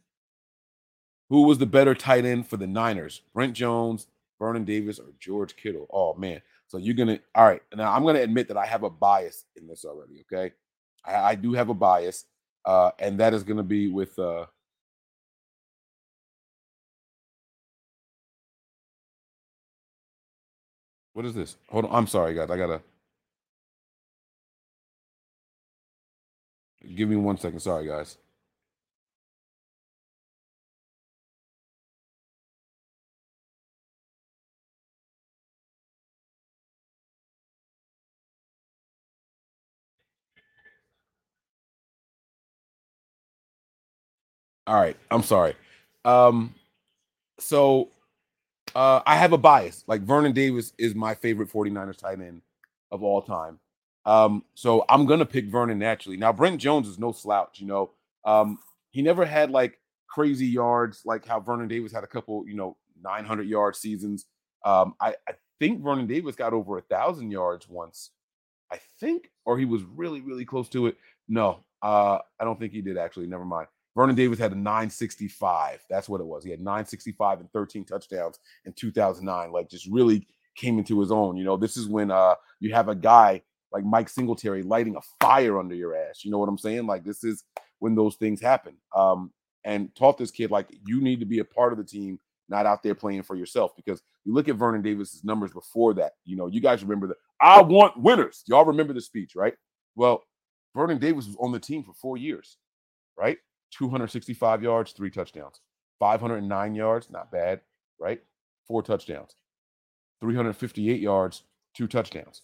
who 1.29 1.43
was 1.43 1.59
the 1.59 1.67
better 1.67 1.95
tight 1.95 2.25
end 2.25 2.47
for 2.47 2.57
the 2.57 2.67
Niners? 2.67 3.23
Brent 3.35 3.55
Jones, 3.55 4.07
Vernon 4.39 4.65
Davis, 4.65 4.99
or 4.99 5.07
George 5.19 5.57
Kittle? 5.57 5.87
Oh 5.93 6.15
man. 6.15 6.41
So 6.67 6.79
you're 6.79 6.95
gonna 6.95 7.19
all 7.35 7.45
right. 7.45 7.63
Now 7.75 7.93
I'm 7.93 8.05
gonna 8.05 8.21
admit 8.21 8.49
that 8.49 8.57
I 8.57 8.67
have 8.67 8.83
a 8.83 8.91
bias 8.91 9.45
in 9.57 9.67
this 9.67 9.85
already. 9.85 10.25
Okay. 10.33 10.55
I, 11.05 11.15
I 11.15 11.35
do 11.35 11.53
have 11.53 11.69
a 11.69 11.75
bias. 11.75 12.27
Uh, 12.65 12.91
and 12.99 13.19
that 13.19 13.33
is 13.33 13.43
gonna 13.43 13.63
be 13.63 13.89
with 13.89 14.19
uh 14.19 14.47
What 21.15 21.27
is 21.27 21.35
this? 21.35 21.57
Hold 21.71 21.87
on. 21.87 21.95
I'm 21.97 22.07
sorry, 22.07 22.35
guys. 22.35 22.51
I 22.51 22.57
gotta 22.59 22.83
give 26.97 27.09
me 27.09 27.17
one 27.17 27.39
second. 27.39 27.61
Sorry, 27.61 27.87
guys. 27.87 28.19
All 44.67 44.81
right. 44.81 44.97
I'm 45.11 45.23
sorry. 45.25 45.55
Um, 46.05 46.55
so 47.39 47.91
uh, 48.75 49.01
I 49.07 49.17
have 49.17 49.33
a 49.33 49.39
bias. 49.39 49.85
Like 49.87 50.03
Vernon 50.03 50.33
Davis 50.33 50.73
is 50.79 50.95
my 50.95 51.15
favorite 51.15 51.51
49ers 51.51 51.99
tight 51.99 52.21
end 52.21 52.43
of 52.91 53.03
all 53.03 53.23
time. 53.23 53.59
Um, 54.07 54.45
so 54.55 54.85
I'm 54.89 55.07
gonna 55.07 55.27
pick 55.27 55.47
Vernon 55.47 55.79
naturally. 55.79 56.17
Now 56.17 56.33
Brent 56.33 56.61
Jones 56.61 56.89
is 56.89 56.99
no 56.99 57.13
slouch, 57.13 57.61
you 57.61 57.67
know. 57.67 57.91
Um, 58.25 58.59
he 58.91 59.03
never 59.03 59.25
had 59.25 59.51
like 59.51 59.79
crazy 60.09 60.47
yards 60.47 61.03
like 61.05 61.27
how 61.27 61.41
Vernon 61.41 61.69
Davis 61.69 61.93
had 61.93 62.05
a 62.05 62.09
couple, 62.09 62.45
you 62.47 62.55
know, 62.55 62.77
900 63.03 63.47
yard 63.47 63.77
seasons. 63.77 64.27
Um, 64.65 64.95
I, 65.01 65.15
I 65.29 65.33
think 65.59 65.83
Vernon 65.83 66.07
Davis 66.07 66.37
got 66.37 66.53
over 66.53 66.79
a 66.79 66.83
thousand 66.83 67.31
yards 67.31 67.69
once. 67.69 68.11
I 68.73 68.79
think, 69.01 69.31
or 69.45 69.59
he 69.59 69.65
was 69.65 69.83
really, 69.83 70.21
really 70.21 70.45
close 70.45 70.69
to 70.71 70.87
it. 70.87 70.97
No, 71.29 71.61
uh, 71.83 72.19
I 72.39 72.45
don't 72.45 72.59
think 72.59 72.73
he 72.73 72.83
did 72.83 72.97
actually. 72.97 73.27
Never 73.27 73.45
mind. 73.45 73.69
Vernon 73.97 74.15
Davis 74.15 74.39
had 74.39 74.53
a 74.53 74.57
965. 74.57 75.85
That's 75.91 76.09
what 76.09 76.21
it 76.21 76.27
was. 76.27 76.45
He 76.45 76.51
had 76.51 76.61
965 76.61 77.41
and 77.41 77.53
13 77.53 77.85
touchdowns 77.85 78.39
in 78.65 78.73
2009. 78.73 79.53
Like 79.53 79.69
just 79.69 79.87
really 79.87 80.27
came 80.57 80.79
into 80.79 81.01
his 81.01 81.11
own. 81.11 81.37
You 81.37 81.45
know, 81.45 81.57
this 81.57 81.77
is 81.77 81.89
when 81.89 82.11
uh 82.11 82.35
you 82.61 82.73
have 82.73 82.89
a 82.89 82.95
guy 82.95 83.43
like 83.73 83.85
Mike 83.85 84.09
Singletary 84.09 84.63
lighting 84.63 84.97
a 84.97 85.01
fire 85.25 85.59
under 85.59 85.75
your 85.75 85.97
ass. 85.97 86.25
You 86.25 86.31
know 86.31 86.39
what 86.39 86.49
I'm 86.49 86.59
saying? 86.59 86.87
Like 86.87 87.05
this 87.05 87.25
is 87.25 87.45
when 87.79 87.95
those 87.95 88.17
things 88.17 88.41
happen. 88.41 88.77
Um, 88.95 89.33
and 89.65 89.95
taught 89.95 90.17
this 90.17 90.31
kid 90.31 90.51
like 90.51 90.69
you 90.87 91.01
need 91.01 91.21
to 91.21 91.27
be 91.27 91.41
a 91.41 91.45
part 91.45 91.73
of 91.73 91.79
the 91.79 91.85
team, 91.85 92.19
not 92.49 92.67
out 92.67 92.83
there 92.83 92.95
playing 92.95 93.23
for 93.23 93.37
yourself. 93.37 93.73
Because 93.77 94.01
you 94.25 94.33
look 94.33 94.49
at 94.49 94.57
Vernon 94.57 94.83
Davis's 94.83 95.25
numbers 95.25 95.53
before 95.53 95.95
that. 95.95 96.13
You 96.25 96.37
know, 96.37 96.47
you 96.47 96.61
guys 96.61 96.83
remember 96.83 97.09
that 97.09 97.17
I 97.41 97.61
want 97.63 98.01
winners. 98.01 98.43
Y'all 98.47 98.65
remember 98.65 98.93
the 98.93 99.01
speech, 99.01 99.33
right? 99.37 99.55
Well, 99.97 100.23
Vernon 100.75 100.99
Davis 100.99 101.27
was 101.27 101.37
on 101.41 101.53
the 101.53 101.61
team 101.61 101.83
for 101.83 101.93
four 101.95 102.17
years, 102.17 102.57
right? 103.19 103.39
265 103.71 104.63
yards, 104.63 104.93
three 104.93 105.11
touchdowns. 105.11 105.61
509 105.99 106.75
yards, 106.75 107.11
not 107.11 107.31
bad, 107.31 107.61
right? 107.99 108.23
Four 108.67 108.83
touchdowns. 108.83 109.37
358 110.21 111.01
yards, 111.01 111.43
two 111.75 111.87
touchdowns. 111.87 112.43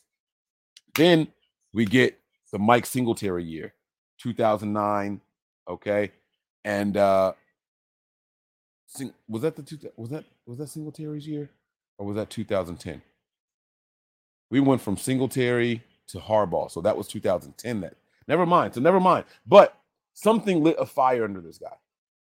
Then 0.95 1.29
we 1.73 1.85
get 1.85 2.19
the 2.53 2.59
Mike 2.59 2.87
Singletary 2.87 3.45
year, 3.45 3.75
2009. 4.19 5.21
Okay, 5.69 6.13
and 6.65 6.97
uh 6.97 7.33
sing, 8.87 9.13
was 9.29 9.43
that 9.43 9.57
the 9.57 9.63
two? 9.63 9.79
Was 9.97 10.11
that 10.11 10.25
was 10.47 10.59
that 10.59 10.69
Singletary's 10.69 11.27
year, 11.27 11.51
or 11.99 12.07
was 12.07 12.17
that 12.17 12.31
2010? 12.31 13.03
We 14.51 14.61
went 14.61 14.81
from 14.81 14.97
Singletary 14.97 15.83
to 16.09 16.19
Harbaugh, 16.19 16.71
so 16.71 16.81
that 16.83 16.97
was 16.97 17.09
2010. 17.09 17.81
That 17.81 17.95
never 18.29 18.47
mind. 18.47 18.75
So 18.75 18.81
never 18.81 19.01
mind. 19.01 19.25
But 19.47 19.77
something 20.17 20.65
lit 20.65 20.77
a 20.79 20.87
fire 20.87 21.25
under 21.25 21.41
this 21.41 21.59
guy. 21.59 21.77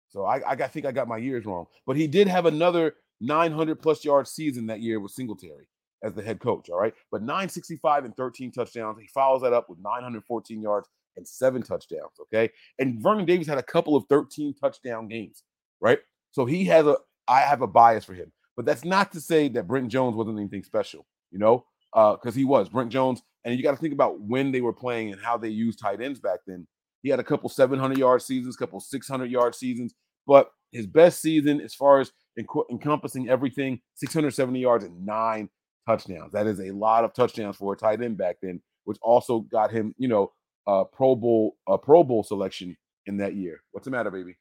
So 0.09 0.25
I, 0.25 0.41
I, 0.47 0.67
think 0.67 0.85
I 0.85 0.91
got 0.91 1.07
my 1.07 1.17
years 1.17 1.45
wrong. 1.45 1.65
But 1.85 1.95
he 1.95 2.05
did 2.05 2.27
have 2.27 2.45
another 2.45 2.95
900 3.21 3.81
plus 3.81 4.05
yard 4.05 4.27
season 4.27 4.67
that 4.67 4.81
year 4.81 4.99
with 4.99 5.11
Singletary 5.11 5.67
as 6.03 6.13
the 6.13 6.21
head 6.21 6.39
coach. 6.39 6.69
All 6.69 6.79
right. 6.79 6.93
But 7.11 7.21
965 7.21 8.05
and 8.05 8.15
13 8.15 8.51
touchdowns. 8.51 8.99
He 8.99 9.07
follows 9.07 9.41
that 9.41 9.53
up 9.53 9.69
with 9.69 9.79
914 9.79 10.61
yards 10.61 10.87
and 11.15 11.27
seven 11.27 11.63
touchdowns. 11.63 12.19
Okay. 12.21 12.51
And 12.77 13.01
Vernon 13.01 13.25
Davis 13.25 13.47
had 13.47 13.57
a 13.57 13.63
couple 13.63 13.95
of 13.95 14.05
13 14.09 14.53
touchdown 14.59 15.07
games. 15.07 15.43
Right. 15.79 15.99
So 16.31 16.45
he 16.45 16.65
has 16.65 16.85
a, 16.85 16.97
I 17.27 17.41
have 17.41 17.61
a 17.61 17.67
bias 17.67 18.05
for 18.05 18.13
him. 18.13 18.31
But 18.57 18.65
that's 18.65 18.83
not 18.83 19.11
to 19.13 19.21
say 19.21 19.47
that 19.49 19.67
Brent 19.67 19.89
Jones 19.89 20.15
wasn't 20.15 20.39
anything 20.39 20.63
special, 20.63 21.05
you 21.31 21.37
know, 21.37 21.65
because 21.93 22.19
uh, 22.25 22.31
he 22.31 22.43
was. 22.43 22.69
Brent 22.69 22.91
Jones, 22.91 23.21
and 23.45 23.55
you 23.55 23.63
got 23.63 23.71
to 23.71 23.77
think 23.77 23.93
about 23.93 24.19
when 24.19 24.51
they 24.51 24.61
were 24.61 24.73
playing 24.73 25.13
and 25.13 25.21
how 25.21 25.37
they 25.37 25.49
used 25.49 25.79
tight 25.79 26.01
ends 26.01 26.19
back 26.19 26.39
then. 26.47 26.67
He 27.07 27.11
had 27.11 27.21
a 27.21 27.23
couple 27.23 27.47
700 27.47 27.97
yard 27.97 28.21
seasons, 28.21 28.57
couple 28.57 28.81
600 28.81 29.31
yard 29.31 29.55
seasons, 29.55 29.95
but 30.27 30.51
his 30.73 30.85
best 30.85 31.21
season, 31.21 31.61
as 31.61 31.73
far 31.73 32.01
as 32.01 32.11
encompassing 32.37 33.29
everything, 33.29 33.79
670 33.95 34.59
yards 34.59 34.83
and 34.83 35.05
nine 35.05 35.47
touchdowns. 35.87 36.33
That 36.33 36.47
is 36.47 36.59
a 36.59 36.71
lot 36.71 37.05
of 37.05 37.13
touchdowns 37.13 37.55
for 37.55 37.71
a 37.71 37.77
tight 37.77 38.01
end 38.01 38.17
back 38.17 38.39
then, 38.41 38.61
which 38.83 38.97
also 39.01 39.39
got 39.39 39.71
him, 39.71 39.95
you 39.97 40.09
know, 40.09 40.33
a 40.67 40.83
Pro 40.83 41.15
Bowl, 41.15 41.55
a 41.65 41.77
Pro 41.77 42.03
Bowl 42.03 42.23
selection 42.23 42.75
in 43.05 43.15
that 43.19 43.35
year. 43.35 43.61
What's 43.71 43.85
the 43.85 43.91
matter, 43.91 44.11
baby? 44.11 44.35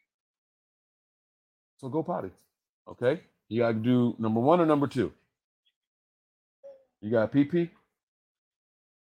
So 1.77 1.89
go 1.89 2.03
potty. 2.03 2.31
Okay. 2.91 3.21
You 3.49 3.61
gotta 3.61 3.75
do 3.75 4.17
number 4.19 4.41
one 4.41 4.61
or 4.61 4.67
number 4.67 4.89
two. 4.89 5.13
You 7.01 7.13
got 7.13 7.33
PP? 7.33 7.71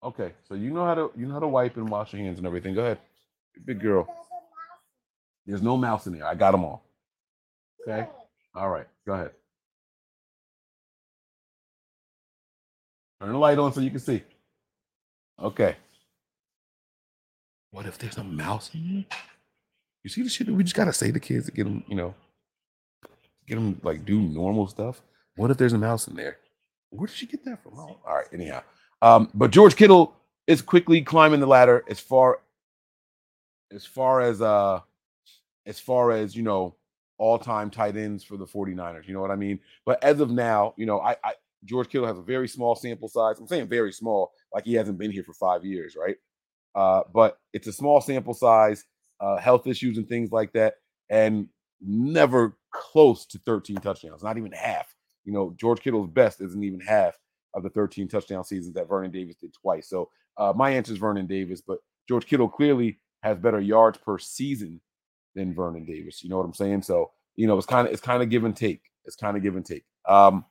Okay, 0.02 0.32
so 0.48 0.54
you 0.54 0.70
know 0.70 0.86
how 0.86 0.94
to 0.94 1.10
you 1.14 1.26
know 1.26 1.34
how 1.34 1.40
to 1.40 1.48
wipe 1.48 1.76
and 1.76 1.90
wash 1.90 2.14
your 2.14 2.22
hands 2.22 2.38
and 2.38 2.46
everything. 2.46 2.74
Go 2.74 2.80
ahead. 2.80 3.00
Big 3.64 3.80
girl. 3.80 4.06
There's 5.46 5.62
no 5.62 5.76
mouse 5.76 6.06
in 6.06 6.14
there. 6.14 6.26
I 6.26 6.34
got 6.34 6.52
them 6.52 6.64
all. 6.64 6.84
Okay. 7.82 8.06
All 8.54 8.68
right. 8.68 8.86
Go 9.06 9.14
ahead. 9.14 9.30
Turn 13.20 13.32
the 13.32 13.38
light 13.38 13.58
on 13.58 13.72
so 13.72 13.80
you 13.80 13.90
can 13.90 14.00
see. 14.00 14.22
Okay. 15.38 15.76
What 17.70 17.86
if 17.86 17.98
there's 17.98 18.16
a 18.16 18.24
mouse 18.24 18.70
in 18.74 18.80
here? 18.80 19.04
You 20.02 20.10
see 20.10 20.22
the 20.22 20.30
shit 20.30 20.46
that 20.46 20.54
we 20.54 20.64
just 20.64 20.74
gotta 20.74 20.92
say 20.92 21.12
to 21.12 21.20
kids 21.20 21.46
to 21.46 21.52
get 21.52 21.64
them, 21.64 21.84
you 21.86 21.94
know, 21.94 22.14
get 23.46 23.56
them 23.56 23.80
like 23.82 24.04
do 24.04 24.20
normal 24.20 24.66
stuff. 24.66 25.02
What 25.36 25.50
if 25.50 25.58
there's 25.58 25.74
a 25.74 25.78
mouse 25.78 26.08
in 26.08 26.16
there? 26.16 26.38
Where 26.90 27.06
did 27.06 27.16
she 27.16 27.26
get 27.26 27.44
that 27.44 27.62
from? 27.62 27.74
Oh, 27.76 27.98
all 28.06 28.16
right. 28.16 28.26
Anyhow, 28.32 28.62
um, 29.02 29.30
but 29.34 29.50
George 29.50 29.76
Kittle 29.76 30.14
is 30.46 30.62
quickly 30.62 31.02
climbing 31.02 31.40
the 31.40 31.46
ladder 31.46 31.84
as 31.88 32.00
far 32.00 32.40
as 33.72 33.86
far 33.86 34.20
as 34.20 34.40
uh 34.42 34.80
as 35.66 35.78
far 35.78 36.10
as 36.12 36.34
you 36.34 36.42
know 36.42 36.74
all-time 37.18 37.70
tight 37.70 37.96
ends 37.96 38.24
for 38.24 38.36
the 38.38 38.46
49ers 38.46 39.06
you 39.06 39.12
know 39.12 39.20
what 39.20 39.30
i 39.30 39.36
mean? 39.36 39.60
But 39.84 40.02
as 40.02 40.20
of 40.20 40.30
now 40.30 40.74
you 40.76 40.86
know 40.86 41.00
i, 41.00 41.16
I 41.22 41.34
george 41.64 41.88
kittle 41.90 42.06
has 42.06 42.18
a 42.18 42.22
very 42.22 42.48
small 42.48 42.74
sample 42.74 43.08
size. 43.08 43.38
I'm 43.38 43.46
saying 43.46 43.68
very 43.68 43.92
small 43.92 44.32
like 44.54 44.64
he 44.64 44.74
hasn't 44.74 44.98
been 44.98 45.10
here 45.10 45.24
for 45.24 45.34
five 45.34 45.64
years 45.64 45.96
right? 46.00 46.16
Uh 46.74 47.02
but 47.12 47.38
it's 47.52 47.66
a 47.66 47.72
small 47.72 48.00
sample 48.00 48.34
size 48.34 48.84
uh 49.20 49.36
health 49.36 49.66
issues 49.66 49.98
and 49.98 50.08
things 50.08 50.32
like 50.32 50.52
that 50.54 50.76
and 51.10 51.48
never 51.82 52.56
close 52.72 53.26
to 53.26 53.38
13 53.38 53.76
touchdowns 53.76 54.22
not 54.22 54.38
even 54.38 54.52
half. 54.52 54.94
You 55.24 55.32
know 55.32 55.54
george 55.58 55.80
kittle's 55.80 56.08
best 56.08 56.40
isn't 56.40 56.64
even 56.64 56.80
half 56.80 57.18
of 57.54 57.62
the 57.62 57.70
13 57.70 58.08
touchdown 58.08 58.44
seasons 58.44 58.74
that 58.74 58.88
vernon 58.88 59.10
davis 59.10 59.36
did 59.36 59.52
twice. 59.52 59.88
So 59.88 60.08
uh 60.38 60.54
my 60.56 60.70
answer 60.70 60.92
is 60.92 60.98
vernon 60.98 61.26
davis 61.26 61.60
but 61.60 61.78
george 62.08 62.24
kittle 62.26 62.48
clearly 62.48 62.98
has 63.22 63.38
better 63.38 63.60
yards 63.60 63.98
per 63.98 64.18
season 64.18 64.80
than 65.34 65.54
Vernon 65.54 65.84
Davis. 65.84 66.22
You 66.22 66.30
know 66.30 66.38
what 66.38 66.46
I'm 66.46 66.54
saying? 66.54 66.82
So, 66.82 67.10
you 67.36 67.46
know, 67.46 67.56
it's 67.56 67.66
kind 67.66 67.86
of 67.86 67.92
it's 67.92 68.02
kind 68.02 68.22
of 68.22 68.30
give 68.30 68.44
and 68.44 68.56
take. 68.56 68.82
it's 69.04 69.16
kind 69.16 69.36
of 69.36 69.42
give 69.42 69.56
and 69.56 69.64
take. 69.64 69.84
Um, 70.06 70.44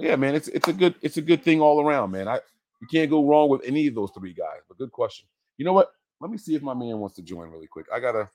yeah, 0.00 0.16
man, 0.16 0.34
it's 0.34 0.48
it's 0.48 0.68
a 0.68 0.72
good 0.72 0.94
it's 1.02 1.16
a 1.16 1.22
good 1.22 1.42
thing 1.42 1.60
all 1.60 1.80
around, 1.80 2.10
man. 2.10 2.28
I 2.28 2.40
you 2.80 2.88
can't 2.90 3.10
go 3.10 3.24
wrong 3.24 3.48
with 3.48 3.62
any 3.64 3.86
of 3.86 3.94
those 3.94 4.10
three 4.10 4.32
guys. 4.34 4.60
But 4.68 4.78
good 4.78 4.92
question. 4.92 5.26
You 5.56 5.64
know 5.64 5.72
what? 5.72 5.92
Let 6.20 6.30
me 6.30 6.38
see 6.38 6.54
if 6.54 6.62
my 6.62 6.74
man 6.74 6.98
wants 6.98 7.16
to 7.16 7.22
join 7.22 7.50
really 7.50 7.66
quick. 7.66 7.86
I 7.92 8.00
gotta. 8.00 8.28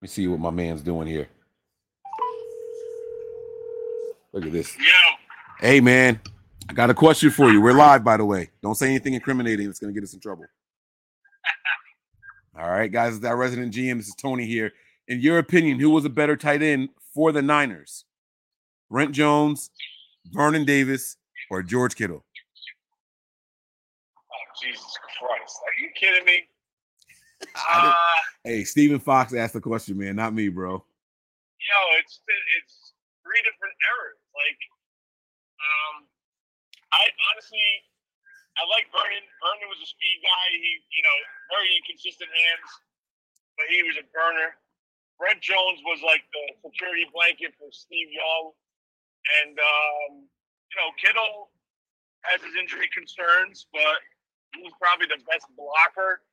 Me 0.00 0.08
see 0.08 0.26
what 0.28 0.40
my 0.40 0.50
man's 0.50 0.82
doing 0.82 1.06
here. 1.06 1.28
Look 4.32 4.46
at 4.46 4.52
this. 4.52 4.76
Yo, 4.76 4.84
Hey, 5.60 5.80
man, 5.80 6.20
I 6.68 6.72
got 6.72 6.88
a 6.88 6.94
question 6.94 7.30
for 7.30 7.50
you. 7.50 7.60
We're 7.60 7.74
live, 7.74 8.02
by 8.02 8.16
the 8.16 8.24
way. 8.24 8.50
Don't 8.62 8.76
say 8.76 8.88
anything 8.88 9.12
incriminating 9.14 9.68
It's 9.68 9.78
going 9.78 9.92
to 9.92 10.00
get 10.00 10.04
us 10.04 10.14
in 10.14 10.20
trouble. 10.20 10.46
All 12.58 12.70
right, 12.70 12.90
guys, 12.90 13.16
it's 13.16 13.24
our 13.26 13.36
resident 13.36 13.74
GM. 13.74 13.98
This 13.98 14.08
is 14.08 14.14
Tony 14.14 14.46
here. 14.46 14.72
In 15.08 15.20
your 15.20 15.38
opinion, 15.38 15.78
who 15.80 15.90
was 15.90 16.04
a 16.04 16.08
better 16.08 16.36
tight 16.36 16.62
end 16.62 16.88
for 17.12 17.32
the 17.32 17.42
Niners? 17.42 18.06
Brent 18.90 19.12
Jones, 19.12 19.70
Vernon 20.32 20.64
Davis, 20.64 21.16
or 21.50 21.62
George 21.62 21.94
Kittle? 21.94 22.24
oh, 24.16 24.62
Jesus 24.62 24.98
Christ, 25.18 25.58
are 25.66 25.82
you 25.82 25.90
kidding 25.94 26.24
me? 26.24 26.44
Uh, 27.54 27.94
Hey, 28.44 28.64
Stephen 28.64 29.00
Fox 29.00 29.34
asked 29.36 29.52
the 29.52 29.60
question, 29.60 30.00
man, 30.00 30.16
not 30.16 30.32
me, 30.32 30.48
bro. 30.48 30.80
yo, 30.80 31.78
it's 32.00 32.24
it's 32.24 32.96
three 33.20 33.42
different 33.44 33.76
errors. 33.84 34.16
Like, 34.32 34.60
um, 35.60 35.94
I 36.96 37.04
honestly, 37.30 37.68
I 38.56 38.64
like 38.72 38.88
Vernon. 38.88 39.20
Vernon 39.44 39.68
was 39.68 39.76
a 39.84 39.88
speed 39.88 40.24
guy. 40.24 40.44
He, 40.56 40.70
you 40.88 41.04
know, 41.04 41.16
very 41.52 41.68
inconsistent 41.84 42.32
hands, 42.32 42.70
but 43.60 43.68
he 43.68 43.84
was 43.84 44.00
a 44.00 44.06
burner. 44.08 44.56
Brent 45.20 45.44
Jones 45.44 45.84
was 45.84 46.00
like 46.00 46.24
the 46.32 46.44
security 46.64 47.04
blanket 47.12 47.52
for 47.60 47.68
Steve 47.68 48.08
Young, 48.08 48.56
and 49.44 49.52
um, 49.60 50.24
you 50.24 50.76
know, 50.80 50.96
Kittle 50.96 51.52
has 52.24 52.40
his 52.40 52.56
injury 52.56 52.88
concerns, 52.96 53.68
but 53.68 54.00
he's 54.56 54.72
probably 54.80 55.12
the 55.12 55.20
best 55.28 55.44
blocker 55.60 56.24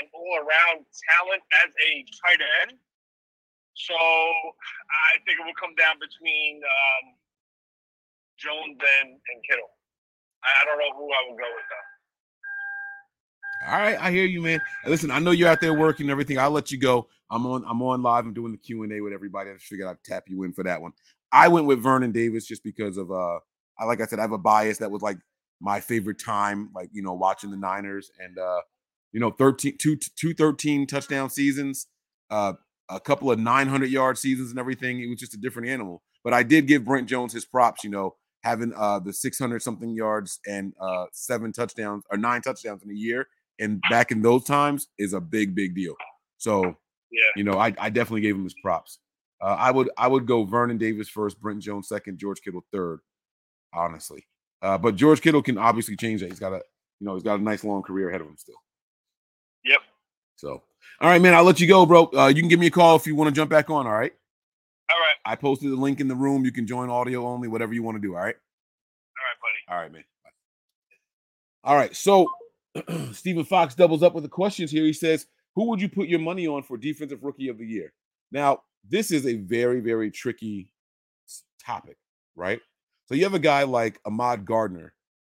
and 0.00 0.08
all-around 0.14 0.86
talent 0.86 1.42
as 1.64 1.70
a 1.72 1.90
tight 2.24 2.40
end. 2.62 2.78
So 3.74 3.94
I 3.94 5.18
think 5.24 5.40
it 5.40 5.44
will 5.44 5.56
come 5.58 5.74
down 5.76 5.96
between 5.96 6.60
um, 6.60 7.04
Jones 8.38 8.78
and, 8.78 9.10
and 9.10 9.38
Kittle. 9.48 9.70
I, 10.44 10.64
don't 10.66 10.78
know 10.78 10.92
who 10.96 11.06
I 11.06 11.30
would 11.30 11.38
go 11.38 11.46
with 11.54 11.68
though. 11.70 11.86
All 13.70 13.78
right, 13.78 13.98
I 14.00 14.10
hear 14.10 14.26
you, 14.26 14.42
man. 14.42 14.60
Listen, 14.86 15.12
I 15.12 15.20
know 15.20 15.30
you're 15.30 15.48
out 15.48 15.60
there 15.60 15.72
working 15.72 16.06
and 16.06 16.10
everything. 16.10 16.36
I'll 16.36 16.50
let 16.50 16.72
you 16.72 16.78
go. 16.78 17.06
I'm 17.30 17.46
on. 17.46 17.64
I'm 17.66 17.80
on 17.80 18.02
live. 18.02 18.26
I'm 18.26 18.34
doing 18.34 18.50
the 18.50 18.58
Q 18.58 18.82
and 18.82 18.92
A 18.92 19.00
with 19.00 19.12
everybody. 19.12 19.50
I 19.50 19.54
figured 19.58 19.88
I'd 19.88 20.02
tap 20.04 20.24
you 20.26 20.42
in 20.42 20.52
for 20.52 20.64
that 20.64 20.82
one. 20.82 20.92
I 21.30 21.46
went 21.46 21.66
with 21.66 21.80
Vernon 21.80 22.10
Davis 22.10 22.44
just 22.44 22.64
because 22.64 22.96
of 22.96 23.12
uh, 23.12 23.38
I 23.78 23.84
like 23.84 24.00
I 24.00 24.06
said, 24.06 24.18
I 24.18 24.22
have 24.22 24.32
a 24.32 24.38
bias 24.38 24.78
that 24.78 24.90
was 24.90 25.00
like 25.00 25.18
my 25.60 25.80
favorite 25.80 26.18
time, 26.18 26.70
like 26.74 26.90
you 26.92 27.02
know, 27.02 27.14
watching 27.14 27.50
the 27.50 27.56
Niners 27.56 28.10
and 28.18 28.36
uh, 28.36 28.60
you 29.12 29.20
know, 29.20 29.30
13, 29.30 29.76
two, 29.78 29.96
two 29.96 30.34
13 30.34 30.86
touchdown 30.86 31.30
seasons, 31.30 31.86
uh, 32.30 32.54
a 32.88 33.00
couple 33.00 33.30
of 33.30 33.38
900 33.38 33.90
yard 33.90 34.18
seasons 34.18 34.50
and 34.50 34.58
everything. 34.58 35.00
It 35.00 35.08
was 35.08 35.18
just 35.20 35.34
a 35.34 35.38
different 35.38 35.68
animal. 35.68 36.02
But 36.24 36.32
I 36.34 36.42
did 36.42 36.66
give 36.66 36.84
Brent 36.84 37.08
Jones 37.08 37.32
his 37.32 37.44
props. 37.44 37.84
You 37.84 37.90
know, 37.90 38.16
having 38.42 38.72
uh 38.76 38.98
the 38.98 39.12
600 39.12 39.62
something 39.62 39.90
yards 39.94 40.40
and 40.46 40.72
uh 40.80 41.06
seven 41.12 41.52
touchdowns 41.52 42.04
or 42.10 42.16
nine 42.18 42.40
touchdowns 42.42 42.82
in 42.82 42.90
a 42.90 42.94
year 42.94 43.28
and 43.60 43.80
back 43.88 44.10
in 44.10 44.20
those 44.20 44.42
times 44.44 44.88
is 44.98 45.12
a 45.12 45.20
big 45.20 45.54
big 45.54 45.76
deal 45.76 45.94
so 46.38 46.64
Yeah. 47.12 47.20
you 47.36 47.44
know 47.44 47.56
i, 47.58 47.72
I 47.78 47.88
definitely 47.90 48.22
gave 48.22 48.34
him 48.34 48.42
his 48.42 48.56
props 48.60 48.98
uh, 49.40 49.54
i 49.60 49.70
would 49.70 49.90
i 49.96 50.08
would 50.08 50.26
go 50.26 50.42
vernon 50.44 50.76
davis 50.76 51.08
first 51.08 51.40
brent 51.40 51.60
jones 51.62 51.86
second 51.86 52.18
george 52.18 52.40
kittle 52.42 52.64
third 52.72 52.98
honestly 53.74 54.26
uh, 54.62 54.78
but 54.78 54.96
george 54.96 55.20
kittle 55.20 55.42
can 55.42 55.56
obviously 55.58 55.94
change 55.96 56.20
that 56.20 56.30
he's 56.30 56.40
got 56.40 56.52
a 56.52 56.62
you 57.00 57.06
know 57.06 57.14
he's 57.14 57.22
got 57.22 57.38
a 57.38 57.42
nice 57.42 57.62
long 57.62 57.82
career 57.82 58.08
ahead 58.08 58.20
of 58.20 58.26
him 58.26 58.36
still 58.36 58.56
Yep. 59.64 59.80
so 60.36 60.62
all 61.00 61.08
right 61.10 61.20
man 61.22 61.34
i'll 61.34 61.44
let 61.44 61.60
you 61.60 61.66
go 61.68 61.86
bro 61.86 62.10
uh, 62.16 62.26
you 62.28 62.40
can 62.42 62.48
give 62.48 62.60
me 62.60 62.66
a 62.66 62.70
call 62.70 62.96
if 62.96 63.06
you 63.06 63.14
want 63.14 63.28
to 63.28 63.34
jump 63.34 63.50
back 63.50 63.70
on 63.70 63.86
all 63.86 63.92
right 63.92 64.12
All 64.90 64.96
right. 64.98 65.16
i 65.32 65.36
posted 65.36 65.70
the 65.70 65.76
link 65.76 66.00
in 66.00 66.08
the 66.08 66.14
room 66.14 66.44
you 66.44 66.52
can 66.52 66.66
join 66.66 66.90
audio 66.90 67.26
only 67.26 67.48
whatever 67.48 67.72
you 67.74 67.82
want 67.82 67.96
to 67.96 68.00
do 68.00 68.14
all 68.14 68.22
right 68.22 68.36
All 69.18 69.26
right, 69.28 69.38
buddy. 69.40 69.76
All 69.76 69.82
right, 69.82 69.92
man. 69.92 70.04
All 71.64 71.76
right. 71.76 71.94
So 71.94 72.26
Stephen 73.12 73.44
Fox 73.44 73.74
doubles 73.74 74.02
up 74.02 74.14
with 74.14 74.24
the 74.24 74.28
questions 74.30 74.70
here. 74.70 74.84
He 74.84 74.92
says, 74.92 75.26
Who 75.54 75.68
would 75.68 75.80
you 75.80 75.88
put 75.88 76.08
your 76.08 76.18
money 76.18 76.46
on 76.48 76.62
for 76.64 76.76
defensive 76.76 77.22
rookie 77.22 77.48
of 77.48 77.58
the 77.58 77.66
year? 77.66 77.92
Now, 78.32 78.62
this 78.88 79.10
is 79.12 79.26
a 79.26 79.34
very, 79.36 79.80
very 79.80 80.10
tricky 80.10 80.72
topic, 81.64 81.96
right? 82.34 82.60
So 83.06 83.14
you 83.14 83.22
have 83.24 83.34
a 83.34 83.38
guy 83.38 83.62
like 83.62 84.00
Ahmad 84.04 84.44
Gardner, 84.44 84.92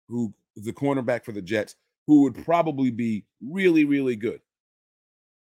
who 0.08 0.34
is 0.56 0.64
the 0.64 0.72
cornerback 0.74 1.26
for 1.26 1.34
the 1.34 1.42
Jets, 1.42 1.76
who 2.08 2.24
would 2.24 2.44
probably 2.46 2.92
be 2.92 3.26
really, 3.42 3.86
really 3.86 4.16
good. 4.16 4.42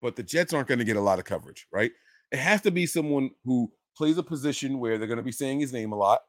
But 0.01 0.15
the 0.15 0.23
Jets 0.23 0.53
aren't 0.53 0.67
going 0.67 0.79
to 0.79 0.85
get 0.85 0.97
a 0.97 1.01
lot 1.01 1.19
of 1.19 1.25
coverage, 1.25 1.67
right? 1.71 1.91
It 2.31 2.39
has 2.39 2.61
to 2.61 2.71
be 2.71 2.85
someone 2.85 3.31
who 3.43 3.71
plays 3.97 4.17
a 4.17 4.23
position 4.23 4.79
where 4.79 4.97
they're 4.97 5.07
going 5.07 5.17
to 5.17 5.23
be 5.23 5.31
saying 5.31 5.59
his 5.59 5.73
name 5.73 5.91
a 5.91 5.97
lot, 5.97 6.21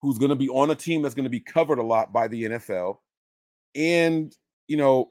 who's 0.00 0.18
going 0.18 0.30
to 0.30 0.36
be 0.36 0.48
on 0.48 0.70
a 0.70 0.74
team 0.74 1.02
that's 1.02 1.14
going 1.14 1.24
to 1.24 1.30
be 1.30 1.40
covered 1.40 1.78
a 1.78 1.82
lot 1.82 2.12
by 2.12 2.28
the 2.28 2.44
NFL. 2.44 2.98
And, 3.74 4.32
you 4.68 4.76
know, 4.76 5.10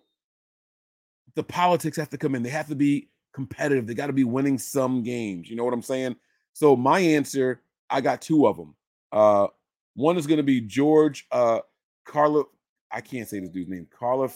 the 1.36 1.44
politics 1.44 1.98
have 1.98 2.10
to 2.10 2.18
come 2.18 2.36
in. 2.36 2.44
They 2.44 2.50
have 2.50 2.70
to 2.70 2.76
be 2.76 3.10
competitive. 3.34 3.86
They 3.86 3.94
got 3.94 4.08
to 4.08 4.14
be 4.14 4.24
winning 4.24 4.58
some 4.58 5.04
games. 5.04 5.50
You 5.50 5.56
know 5.56 5.64
what 5.64 5.74
I'm 5.74 5.82
saying? 5.82 6.16
So 6.54 6.76
my 6.76 7.00
answer, 7.00 7.62
I 7.90 8.02
got 8.02 8.22
two 8.22 8.48
of 8.48 8.58
them. 8.58 8.76
Uh 9.12 9.48
one 9.94 10.18
is 10.18 10.28
going 10.28 10.38
to 10.38 10.44
be 10.44 10.62
George 10.62 11.26
uh 11.32 11.60
Carlo 12.06 12.50
I 12.92 13.02
can't 13.02 13.28
say 13.28 13.40
this 13.40 13.50
dude's 13.50 13.70
name. 13.70 13.88
Carlof 14.00 14.34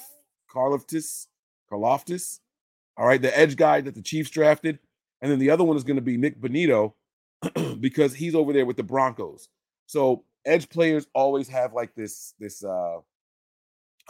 Carloftis 0.53 1.27
Karloftis. 1.71 2.39
All 2.97 3.07
right, 3.07 3.21
the 3.21 3.37
edge 3.37 3.55
guy 3.55 3.81
that 3.81 3.95
the 3.95 4.01
Chiefs 4.01 4.29
drafted. 4.29 4.79
And 5.21 5.31
then 5.31 5.39
the 5.39 5.49
other 5.51 5.63
one 5.63 5.77
is 5.77 5.83
going 5.83 5.97
to 5.97 6.01
be 6.01 6.17
Nik 6.17 6.41
Bonitto 6.41 6.93
because 7.79 8.13
he's 8.13 8.35
over 8.35 8.53
there 8.53 8.65
with 8.65 8.77
the 8.77 8.83
Broncos. 8.83 9.49
So 9.85 10.23
edge 10.45 10.69
players 10.69 11.07
always 11.13 11.47
have 11.47 11.73
like 11.73 11.93
this 11.95 12.33
this 12.39 12.63
uh 12.63 12.97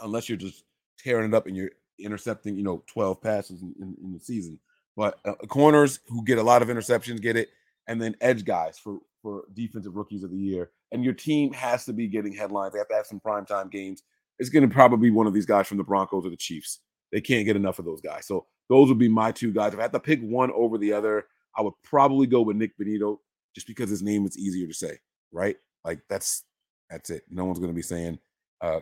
unless 0.00 0.28
you're 0.28 0.38
just 0.38 0.64
tearing 0.98 1.28
it 1.28 1.34
up 1.34 1.46
and 1.46 1.56
you're 1.56 1.70
intercepting 1.98 2.56
you 2.56 2.62
know 2.62 2.82
12 2.86 3.20
passes 3.20 3.62
in, 3.62 3.74
in, 3.80 3.96
in 4.02 4.12
the 4.12 4.20
season 4.20 4.58
but 4.96 5.18
uh, 5.24 5.34
corners 5.48 6.00
who 6.08 6.24
get 6.24 6.38
a 6.38 6.42
lot 6.42 6.62
of 6.62 6.68
interceptions 6.68 7.20
get 7.20 7.36
it 7.36 7.50
and 7.86 8.00
then 8.00 8.16
edge 8.20 8.44
guys 8.44 8.78
for 8.78 8.98
for 9.20 9.44
defensive 9.54 9.94
rookies 9.94 10.24
of 10.24 10.30
the 10.30 10.38
year 10.38 10.70
and 10.90 11.04
your 11.04 11.12
team 11.12 11.52
has 11.52 11.84
to 11.84 11.92
be 11.92 12.06
getting 12.08 12.32
headlines 12.32 12.72
they 12.72 12.78
have 12.78 12.88
to 12.88 12.94
have 12.94 13.06
some 13.06 13.20
primetime 13.20 13.70
games 13.70 14.02
it's 14.42 14.50
going 14.50 14.68
to 14.68 14.74
probably 14.74 15.08
be 15.08 15.14
one 15.14 15.26
of 15.26 15.32
these 15.32 15.46
guys 15.46 15.66
from 15.66 15.78
the 15.78 15.84
broncos 15.84 16.26
or 16.26 16.30
the 16.30 16.36
chiefs 16.36 16.80
they 17.10 17.20
can't 17.20 17.46
get 17.46 17.56
enough 17.56 17.78
of 17.78 17.84
those 17.84 18.00
guys 18.00 18.26
so 18.26 18.46
those 18.68 18.88
would 18.88 18.98
be 18.98 19.08
my 19.08 19.32
two 19.32 19.52
guys 19.52 19.72
if 19.72 19.78
i 19.78 19.82
had 19.82 19.92
to 19.92 20.00
pick 20.00 20.20
one 20.20 20.50
over 20.54 20.78
the 20.78 20.92
other 20.92 21.24
i 21.56 21.62
would 21.62 21.74
probably 21.84 22.26
go 22.26 22.42
with 22.42 22.56
nik 22.56 22.72
bonitto 22.78 23.18
just 23.54 23.66
because 23.66 23.88
his 23.88 24.02
name 24.02 24.26
is 24.26 24.38
easier 24.38 24.66
to 24.66 24.74
say 24.74 24.98
right 25.32 25.56
like 25.84 26.00
that's 26.08 26.44
that's 26.90 27.10
it 27.10 27.22
no 27.30 27.44
one's 27.44 27.58
going 27.58 27.70
to 27.70 27.74
be 27.74 27.82
saying 27.82 28.18
uh. 28.62 28.80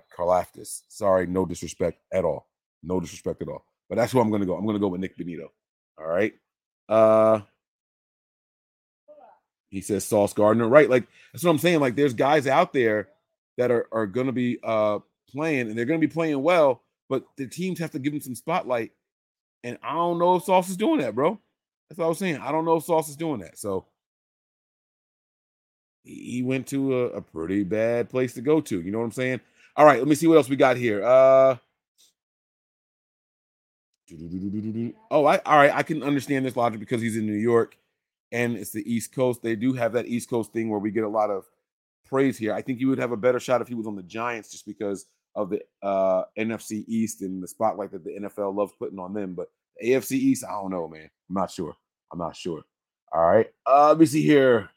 Sorry, 0.88 1.26
no 1.26 1.46
disrespect 1.46 2.00
at 2.12 2.24
all. 2.24 2.48
No 2.82 3.00
disrespect 3.00 3.42
at 3.42 3.48
all. 3.48 3.64
But 3.88 3.96
that's 3.96 4.12
who 4.12 4.20
I'm 4.20 4.30
gonna 4.30 4.46
go. 4.46 4.56
I'm 4.56 4.66
gonna 4.66 4.78
go 4.78 4.88
with 4.88 5.00
Nik 5.00 5.18
Bonitto. 5.18 5.48
All 5.98 6.06
right. 6.06 6.32
Uh 6.88 7.40
he 9.70 9.80
says 9.80 10.04
Sauce 10.04 10.32
Gardner. 10.32 10.68
Right. 10.68 10.88
Like 10.88 11.06
that's 11.32 11.44
what 11.44 11.50
I'm 11.50 11.58
saying. 11.58 11.80
Like 11.80 11.96
there's 11.96 12.14
guys 12.14 12.46
out 12.46 12.72
there 12.72 13.08
that 13.56 13.70
are, 13.70 13.88
are 13.90 14.06
gonna 14.06 14.32
be 14.32 14.58
uh 14.62 15.00
playing 15.30 15.68
and 15.68 15.76
they're 15.76 15.84
gonna 15.84 15.98
be 15.98 16.06
playing 16.08 16.42
well, 16.42 16.82
but 17.08 17.24
the 17.36 17.46
teams 17.46 17.78
have 17.78 17.90
to 17.92 17.98
give 17.98 18.12
them 18.12 18.20
some 18.22 18.34
spotlight. 18.34 18.92
And 19.62 19.78
I 19.82 19.94
don't 19.94 20.18
know 20.18 20.36
if 20.36 20.44
Sauce 20.44 20.68
is 20.70 20.76
doing 20.76 21.00
that, 21.00 21.14
bro. 21.14 21.38
That's 21.88 21.98
what 21.98 22.06
I 22.06 22.08
was 22.08 22.18
saying. 22.18 22.38
I 22.38 22.52
don't 22.52 22.64
know 22.64 22.76
if 22.76 22.84
Sauce 22.84 23.08
is 23.08 23.16
doing 23.16 23.40
that. 23.40 23.58
So 23.58 23.86
he 26.04 26.14
he 26.14 26.42
went 26.42 26.66
to 26.68 26.98
a, 26.98 27.04
a 27.06 27.20
pretty 27.20 27.64
bad 27.64 28.08
place 28.08 28.34
to 28.34 28.40
go 28.40 28.60
to. 28.60 28.80
You 28.80 28.90
know 28.90 28.98
what 28.98 29.04
I'm 29.04 29.12
saying? 29.12 29.40
All 29.76 29.84
right, 29.86 29.98
let 29.98 30.08
me 30.08 30.14
see 30.14 30.26
what 30.26 30.36
else 30.36 30.48
we 30.48 30.56
got 30.56 30.76
here. 30.76 31.04
Uh 31.04 31.56
Oh, 35.10 35.24
I 35.24 35.38
all 35.38 35.56
right. 35.56 35.72
I 35.72 35.82
can 35.82 36.02
understand 36.02 36.44
this 36.44 36.56
logic 36.56 36.80
because 36.80 37.00
he's 37.00 37.16
in 37.16 37.26
New 37.26 37.32
York 37.32 37.76
and 38.32 38.56
it's 38.56 38.70
the 38.70 38.82
East 38.92 39.14
Coast. 39.14 39.42
They 39.42 39.56
do 39.56 39.72
have 39.74 39.92
that 39.92 40.06
East 40.06 40.28
Coast 40.28 40.52
thing 40.52 40.68
where 40.68 40.80
we 40.80 40.90
get 40.90 41.04
a 41.04 41.08
lot 41.08 41.30
of 41.30 41.44
praise 42.06 42.36
here. 42.36 42.52
I 42.52 42.62
think 42.62 42.80
you 42.80 42.88
would 42.88 42.98
have 42.98 43.12
a 43.12 43.16
better 43.16 43.40
shot 43.40 43.60
if 43.60 43.68
he 43.68 43.74
was 43.74 43.86
on 43.86 43.96
the 43.96 44.02
Giants 44.02 44.50
just 44.50 44.66
because 44.66 45.06
of 45.34 45.50
the 45.50 45.60
uh 45.82 46.24
NFC 46.38 46.84
East 46.88 47.22
and 47.22 47.42
the 47.42 47.48
spotlight 47.48 47.92
that 47.92 48.04
the 48.04 48.18
NFL 48.20 48.54
loves 48.54 48.72
putting 48.78 48.98
on 48.98 49.14
them. 49.14 49.34
But 49.34 49.48
the 49.78 49.90
AFC 49.90 50.12
East, 50.12 50.44
I 50.44 50.52
don't 50.52 50.70
know, 50.70 50.88
man. 50.88 51.08
I'm 51.28 51.34
not 51.34 51.50
sure. 51.50 51.76
I'm 52.12 52.18
not 52.18 52.36
sure. 52.36 52.62
All 53.12 53.26
right. 53.26 53.46
Uh, 53.66 53.88
let 53.88 53.98
me 53.98 54.06
see 54.06 54.22
here. 54.22 54.70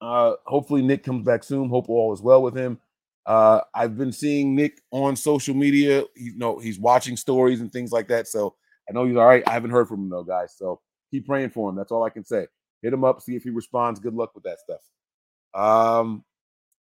Uh, 0.00 0.34
hopefully 0.46 0.82
Nick 0.82 1.04
comes 1.04 1.24
back 1.24 1.42
soon. 1.42 1.68
Hope 1.68 1.88
all 1.88 2.12
is 2.12 2.20
well 2.20 2.42
with 2.42 2.56
him. 2.56 2.78
Uh, 3.26 3.60
I've 3.74 3.96
been 3.96 4.12
seeing 4.12 4.54
Nick 4.54 4.80
on 4.90 5.16
social 5.16 5.54
media. 5.54 6.04
You 6.16 6.36
know, 6.36 6.58
he's 6.58 6.78
watching 6.78 7.16
stories 7.16 7.60
and 7.60 7.70
things 7.70 7.92
like 7.92 8.08
that. 8.08 8.26
So 8.26 8.54
I 8.88 8.92
know 8.92 9.04
he's 9.04 9.16
all 9.16 9.26
right. 9.26 9.42
I 9.46 9.52
haven't 9.52 9.70
heard 9.70 9.88
from 9.88 10.04
him 10.04 10.08
though, 10.10 10.24
guys. 10.24 10.54
So 10.56 10.80
keep 11.10 11.26
praying 11.26 11.50
for 11.50 11.68
him. 11.68 11.76
That's 11.76 11.92
all 11.92 12.04
I 12.04 12.10
can 12.10 12.24
say. 12.24 12.46
Hit 12.82 12.92
him 12.92 13.04
up, 13.04 13.20
see 13.20 13.36
if 13.36 13.42
he 13.42 13.50
responds. 13.50 14.00
Good 14.00 14.14
luck 14.14 14.34
with 14.34 14.44
that 14.44 14.58
stuff. 14.60 14.80
Um, 15.52 16.24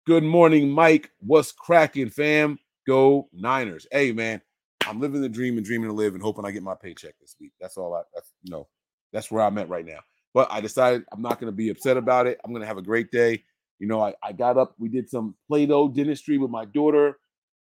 good 0.06 0.23
morning, 0.23 0.69
Mike. 0.69 1.12
What's 1.19 1.52
cracking, 1.52 2.10
fam? 2.10 2.60
Go 2.86 3.30
Niners. 3.34 3.88
Hey, 3.91 4.12
man, 4.12 4.41
I'm 4.88 5.00
living 5.00 5.22
the 5.22 5.30
dream 5.30 5.58
and 5.58 5.65
dreaming 5.65 5.89
to 5.89 5.96
live 5.96 6.13
and 6.13 6.24
hoping 6.24 6.46
I 6.46 6.52
get 6.52 6.63
my 6.63 6.76
paycheck 6.76 7.15
this 7.19 7.36
week. 7.39 7.52
That's 7.60 7.78
all 7.78 7.93
I, 7.93 8.02
that's, 8.13 8.32
you 8.43 8.52
know, 8.52 8.67
that's 9.12 9.32
where 9.32 9.43
I'm 9.43 9.58
at 9.58 9.69
right 9.69 9.86
now. 9.86 10.00
But 10.34 10.52
I 10.52 10.62
decided 10.62 11.04
I'm 11.12 11.22
not 11.22 11.39
going 11.39 11.52
to 11.52 11.56
be 11.56 11.69
upset 11.69 11.98
about 11.98 12.28
it. 12.28 12.39
I'm 12.43 12.52
going 12.52 12.62
to 12.62 12.67
have 12.67 12.78
a 12.78 12.84
great 12.84 13.12
day. 13.12 13.43
You 13.80 13.88
know, 13.88 14.02
I, 14.02 14.13
I 14.24 14.32
got 14.32 14.58
up, 14.58 14.76
we 14.78 14.89
did 14.89 15.10
some 15.10 15.36
Play 15.48 15.65
Doh 15.65 15.89
dentistry 15.89 16.38
with 16.38 16.50
my 16.50 16.65
daughter. 16.65 17.17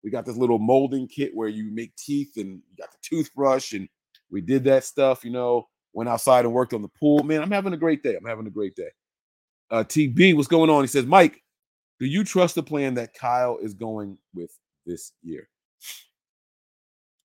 We 0.03 0.11
got 0.11 0.25
this 0.25 0.37
little 0.37 0.59
molding 0.59 1.07
kit 1.07 1.31
where 1.33 1.47
you 1.47 1.71
make 1.71 1.95
teeth 1.95 2.33
and 2.37 2.61
you 2.69 2.77
got 2.77 2.91
the 2.91 2.97
toothbrush, 3.01 3.73
and 3.73 3.89
we 4.29 4.41
did 4.41 4.63
that 4.65 4.83
stuff, 4.83 5.25
you 5.25 5.31
know, 5.31 5.67
went 5.93 6.09
outside 6.09 6.45
and 6.45 6.53
worked 6.53 6.73
on 6.73 6.81
the 6.81 6.89
pool. 6.99 7.23
Man, 7.23 7.41
I'm 7.41 7.51
having 7.51 7.73
a 7.73 7.77
great 7.77 8.03
day. 8.03 8.15
I'm 8.15 8.25
having 8.25 8.47
a 8.47 8.51
great 8.51 8.75
day. 8.75 8.89
Uh, 9.69 9.83
TB, 9.83 10.35
what's 10.35 10.47
going 10.47 10.69
on? 10.69 10.83
He 10.83 10.87
says, 10.87 11.05
Mike, 11.05 11.41
do 11.99 12.05
you 12.05 12.23
trust 12.23 12.55
the 12.55 12.63
plan 12.63 12.93
that 12.95 13.13
Kyle 13.13 13.57
is 13.57 13.73
going 13.73 14.17
with 14.33 14.51
this 14.87 15.13
year? 15.21 15.47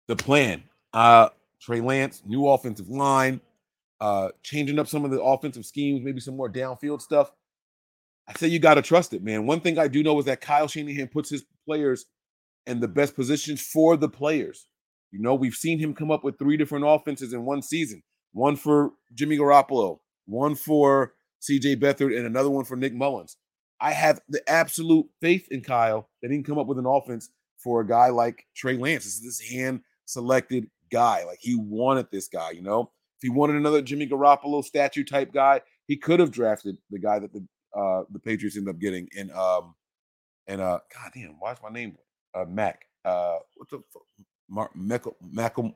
The 0.09 0.17
plan, 0.17 0.65
uh, 0.93 1.29
Trey 1.61 1.81
Lance, 1.81 2.23
new 2.27 2.49
offensive 2.49 2.89
line, 2.89 3.41
uh, 4.01 4.31
changing 4.43 4.81
up 4.81 4.89
some 4.89 5.05
of 5.05 5.13
the 5.13 5.23
offensive 5.23 5.65
schemes, 5.65 6.03
maybe 6.03 6.19
some 6.19 6.37
more 6.37 6.51
downfield 6.51 7.01
stuff. 7.01 7.31
I 8.27 8.33
say 8.35 8.49
you 8.49 8.59
got 8.59 8.75
to 8.75 8.83
trust 8.83 9.15
it, 9.15 9.23
man. 9.23 9.47
One 9.47 9.61
thing 9.61 9.79
I 9.79 9.87
do 9.87 10.03
know 10.03 10.19
is 10.19 10.25
that 10.25 10.41
Kyle 10.41 10.67
Shanahan 10.67 11.09
puts 11.09 11.31
his 11.31 11.45
players 11.65 12.07
in 12.67 12.81
the 12.81 12.89
best 12.89 13.15
positions 13.15 13.63
for 13.63 13.97
the 13.97 14.09
players. 14.09 14.67
You 15.13 15.21
know, 15.21 15.35
we've 15.35 15.55
seen 15.55 15.79
him 15.79 15.95
come 15.95 16.11
up 16.11 16.25
with 16.25 16.39
three 16.39 16.57
different 16.57 16.85
offenses 16.89 17.33
in 17.33 17.45
one 17.45 17.63
season 17.63 18.03
one 18.33 18.57
for 18.57 18.93
Jimmy 19.15 19.37
Garoppolo, 19.37 19.99
one 20.27 20.55
for 20.55 21.13
CJ 21.43 21.77
Beathard, 21.77 22.17
and 22.17 22.27
another 22.27 22.51
one 22.51 22.65
for 22.65 22.77
Nick 22.77 22.95
Mullens. 22.95 23.37
I 23.81 23.93
have 23.93 24.21
the 24.29 24.41
absolute 24.49 25.07
faith 25.21 25.49
in 25.51 25.61
Kyle 25.61 26.09
that 26.23 26.31
he 26.31 26.37
can 26.39 26.45
come 26.45 26.59
up 26.59 26.67
with 26.67 26.79
an 26.79 26.87
offense 26.87 27.31
for 27.63 27.81
a 27.81 27.87
guy 27.87 28.09
like 28.09 28.47
Trey 28.55 28.77
Lance. 28.77 29.05
This 29.05 29.15
is 29.15 29.23
this 29.23 29.51
hand 29.51 29.81
selected 30.05 30.69
guy. 30.91 31.25
Like 31.25 31.39
he 31.41 31.55
wanted 31.55 32.09
this 32.11 32.29
guy, 32.29 32.51
you 32.51 32.63
know. 32.63 32.91
If 33.19 33.23
he 33.23 33.31
wanted 33.31 33.57
another 33.57 33.83
Jimmy 33.83 34.07
Garoppolo 34.07 34.65
statue 34.65 35.05
type 35.05 35.33
guy, 35.33 35.61
he 35.87 35.97
could 35.97 36.21
have 36.21 36.31
drafted 36.31 36.77
the 36.91 36.99
guy 36.99 37.19
that 37.19 37.33
the 37.33 37.47
uh 37.75 38.05
the 38.11 38.19
Patriots 38.19 38.57
ended 38.57 38.75
up 38.75 38.81
getting 38.81 39.09
in 39.13 39.31
um 39.33 39.75
and 40.47 40.61
uh 40.61 40.81
god 40.95 41.11
damn, 41.15 41.37
why 41.39 41.53
is 41.53 41.59
my 41.63 41.71
name 41.71 41.97
uh 42.35 42.45
Mac? 42.45 42.87
Uh 43.05 43.39
what 43.57 43.71
the? 43.71 43.83
Mark 44.49 44.71
Michael 44.75 45.17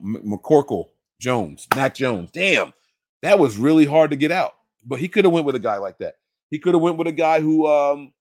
McCorkle 0.03 0.89
Jones, 1.19 1.67
Mac 1.75 1.95
Jones. 1.95 2.31
Damn, 2.33 2.75
that 3.23 3.39
was 3.39 3.57
really 3.57 3.87
hard 3.87 4.11
to 4.11 4.17
get 4.17 4.31
out. 4.31 4.55
But 4.85 5.01
he 5.01 5.09
could 5.09 5.25
have 5.25 5.33
went 5.33 5.47
with 5.47 5.55
a 5.55 5.61
guy 5.61 5.79
like 5.79 5.99
that. 5.99 6.17
He 6.51 6.59
could 6.59 6.75
have 6.75 6.83
went 6.83 6.99
with 6.99 7.07
a 7.07 7.13
guy 7.13 7.41
who 7.41 7.67
um 7.67 8.13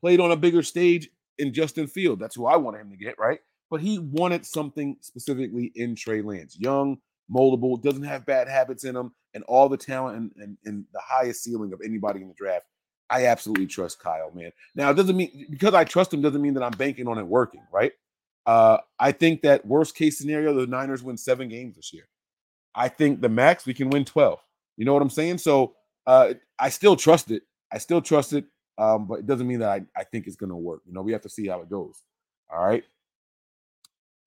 played 0.00 0.20
on 0.20 0.30
a 0.30 0.36
bigger 0.36 0.62
stage 0.62 1.10
in 1.38 1.52
Justin 1.52 1.86
Field. 1.86 2.18
That's 2.18 2.34
who 2.34 2.46
I 2.46 2.56
wanted 2.56 2.80
him 2.80 2.90
to 2.90 2.96
get, 2.96 3.18
right? 3.18 3.40
But 3.70 3.80
he 3.80 3.98
wanted 3.98 4.46
something 4.46 4.96
specifically 5.00 5.72
in 5.74 5.94
Trey 5.96 6.22
Lance. 6.22 6.56
Young, 6.58 6.98
moldable, 7.30 7.82
doesn't 7.82 8.02
have 8.04 8.26
bad 8.26 8.48
habits 8.48 8.84
in 8.84 8.96
him, 8.96 9.12
and 9.34 9.44
all 9.44 9.68
the 9.68 9.76
talent 9.76 10.16
and, 10.16 10.30
and, 10.36 10.56
and 10.64 10.84
the 10.92 11.00
highest 11.04 11.42
ceiling 11.42 11.72
of 11.72 11.80
anybody 11.84 12.22
in 12.22 12.28
the 12.28 12.34
draft. 12.34 12.66
I 13.10 13.26
absolutely 13.26 13.66
trust 13.66 14.00
Kyle, 14.00 14.32
man. 14.34 14.50
Now, 14.74 14.90
it 14.90 14.94
doesn't 14.94 15.16
mean 15.16 15.46
because 15.50 15.74
I 15.74 15.84
trust 15.84 16.12
him 16.12 16.22
doesn't 16.22 16.42
mean 16.42 16.54
that 16.54 16.62
I'm 16.62 16.72
banking 16.72 17.06
on 17.06 17.18
it 17.18 17.26
working, 17.26 17.62
right? 17.72 17.92
Uh, 18.46 18.78
I 18.98 19.12
think 19.12 19.42
that 19.42 19.66
worst 19.66 19.96
case 19.96 20.18
scenario, 20.18 20.54
the 20.54 20.66
Niners 20.66 21.02
win 21.02 21.16
seven 21.16 21.48
games 21.48 21.76
this 21.76 21.92
year. 21.92 22.08
I 22.74 22.88
think 22.88 23.20
the 23.20 23.28
max 23.28 23.66
we 23.66 23.74
can 23.74 23.90
win 23.90 24.04
12. 24.04 24.38
You 24.76 24.84
know 24.84 24.92
what 24.92 25.02
I'm 25.02 25.10
saying? 25.10 25.38
So 25.38 25.74
uh, 26.06 26.34
I 26.58 26.68
still 26.68 26.96
trust 26.96 27.30
it. 27.30 27.42
I 27.72 27.78
still 27.78 28.00
trust 28.00 28.32
it, 28.32 28.44
um, 28.78 29.06
but 29.06 29.20
it 29.20 29.26
doesn't 29.26 29.46
mean 29.46 29.60
that 29.60 29.70
I, 29.70 29.82
I 29.96 30.04
think 30.04 30.26
it's 30.26 30.36
going 30.36 30.50
to 30.50 30.56
work. 30.56 30.82
You 30.86 30.92
know, 30.92 31.02
we 31.02 31.12
have 31.12 31.22
to 31.22 31.28
see 31.28 31.48
how 31.48 31.60
it 31.60 31.70
goes. 31.70 32.02
All 32.50 32.64
right. 32.64 32.84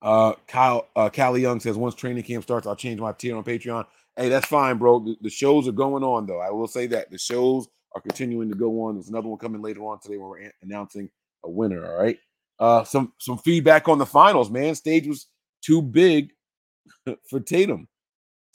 Uh, 0.02 0.34
Kyle, 0.48 0.88
uh, 0.96 1.10
Callie 1.10 1.42
Young 1.42 1.60
says, 1.60 1.78
once 1.78 1.96
training 1.96 2.24
camp 2.24 2.44
starts, 2.44 2.66
I'll 2.66 2.76
change 2.76 3.00
my 3.00 3.12
tier 3.12 3.36
on 3.36 3.44
Patreon. 3.44 3.86
Hey, 4.16 4.30
that's 4.30 4.48
fine, 4.48 4.78
bro. 4.78 5.00
The, 5.00 5.18
the, 5.22 5.30
shows 5.30 5.68
are 5.68 5.74
going 5.74 6.04
on, 6.04 6.26
though. 6.26 6.40
I 6.40 6.52
will 6.52 6.68
say 6.68 6.88
that 6.88 7.12
the 7.12 7.18
shows 7.18 7.68
are 7.94 8.02
continuing 8.02 8.50
to 8.50 8.56
go 8.56 8.84
on. 8.84 8.96
There's 8.96 9.10
another 9.10 9.28
one 9.28 9.40
coming 9.40 9.62
later 9.62 9.82
on 9.82 10.00
today 10.00 10.18
where 10.18 10.30
we're 10.30 10.42
a- 10.42 10.54
announcing 10.62 11.10
a 11.44 11.50
winner. 11.50 11.86
All 11.86 12.02
right. 12.02 12.18
Uh, 12.60 12.84
some 12.84 13.14
some 13.20 13.38
feedback 13.38 13.88
on 13.88 13.98
the 13.98 14.06
finals, 14.06 14.50
man. 14.50 14.76
Stage 14.76 15.08
was 15.08 15.28
too 15.62 15.82
big 15.82 16.32
for 17.30 17.40
Tatum. 17.40 17.88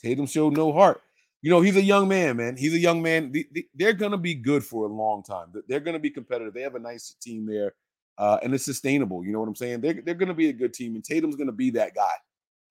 Tatum 0.03 0.27
showed 0.27 0.55
no 0.55 0.71
heart. 0.71 1.01
You 1.45 1.51
know, 1.51 1.61
he's 1.61 1.75
a 1.75 1.81
young 1.83 2.07
man, 2.07 2.37
man. 2.37 2.57
He's 2.57 2.73
a 2.73 2.79
young 2.79 3.03
man. 3.03 3.31
They're 3.75 3.93
going 3.93 4.13
to 4.13 4.17
be 4.17 4.33
good 4.33 4.63
for 4.63 4.85
a 4.85 4.89
long 4.91 5.21
time. 5.21 5.53
They're 5.67 5.79
going 5.79 5.93
to 5.93 5.99
be 5.99 6.09
competitive. 6.09 6.55
They 6.55 6.63
have 6.63 6.73
a 6.73 6.79
nice 6.79 7.15
team 7.21 7.45
there, 7.45 7.75
uh, 8.17 8.39
and 8.41 8.51
it's 8.55 8.65
sustainable. 8.65 9.23
You 9.23 9.31
know 9.31 9.41
what 9.41 9.49
I'm 9.49 9.55
saying? 9.55 9.81
They're, 9.81 10.01
they're 10.03 10.15
going 10.15 10.29
to 10.29 10.33
be 10.33 10.49
a 10.49 10.53
good 10.53 10.73
team, 10.73 10.95
and 10.95 11.03
Tatum's 11.03 11.35
going 11.35 11.45
to 11.45 11.53
be 11.53 11.69
that 11.69 11.93
guy. 11.93 12.15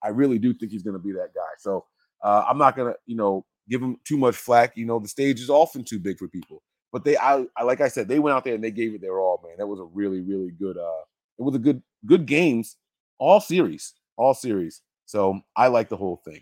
I 0.03 0.09
really 0.09 0.41
do 0.41 0.53
think 0.53 0.73
he's 0.73 0.83
going 0.83 0.97
to 0.97 1.03
be 1.03 1.13
that 1.13 1.29
guy. 1.37 1.53
So 1.61 1.85
uh, 2.25 2.47
I'm 2.49 2.59
not 2.59 2.75
going 2.75 2.93
to, 2.93 2.99
you 3.07 3.15
know, 3.15 3.47
give 3.71 3.81
him 3.81 3.97
too 4.05 4.19
much 4.19 4.35
flack. 4.35 4.77
You 4.77 4.87
know, 4.87 4.99
the 4.99 5.07
stage 5.07 5.39
is 5.39 5.51
often 5.51 5.85
too 5.85 6.01
big 6.01 6.19
for 6.19 6.27
people. 6.27 6.61
But 6.93 7.05
they, 7.05 7.17
I, 7.17 7.47
I 7.57 7.63
like 7.63 7.81
I 7.81 7.87
said, 7.87 8.09
they 8.09 8.19
went 8.19 8.37
out 8.37 8.43
there 8.43 8.57
and 8.57 8.65
they 8.65 8.73
gave 8.73 8.93
it 8.97 9.01
their 9.01 9.21
all, 9.21 9.41
man. 9.45 9.55
That 9.57 9.69
was 9.69 9.79
a 9.79 9.85
really, 9.85 10.21
really 10.21 10.51
good. 10.51 10.77
uh 10.77 11.03
It 11.39 11.43
was 11.43 11.55
a 11.55 11.61
good, 11.61 11.81
good 12.07 12.27
games, 12.27 12.77
all 13.21 13.41
series, 13.41 13.95
all 14.17 14.35
series. 14.35 14.83
So 15.07 15.43
I 15.57 15.69
like 15.69 15.89
the 15.91 15.97
whole 15.97 16.21
thing. 16.25 16.41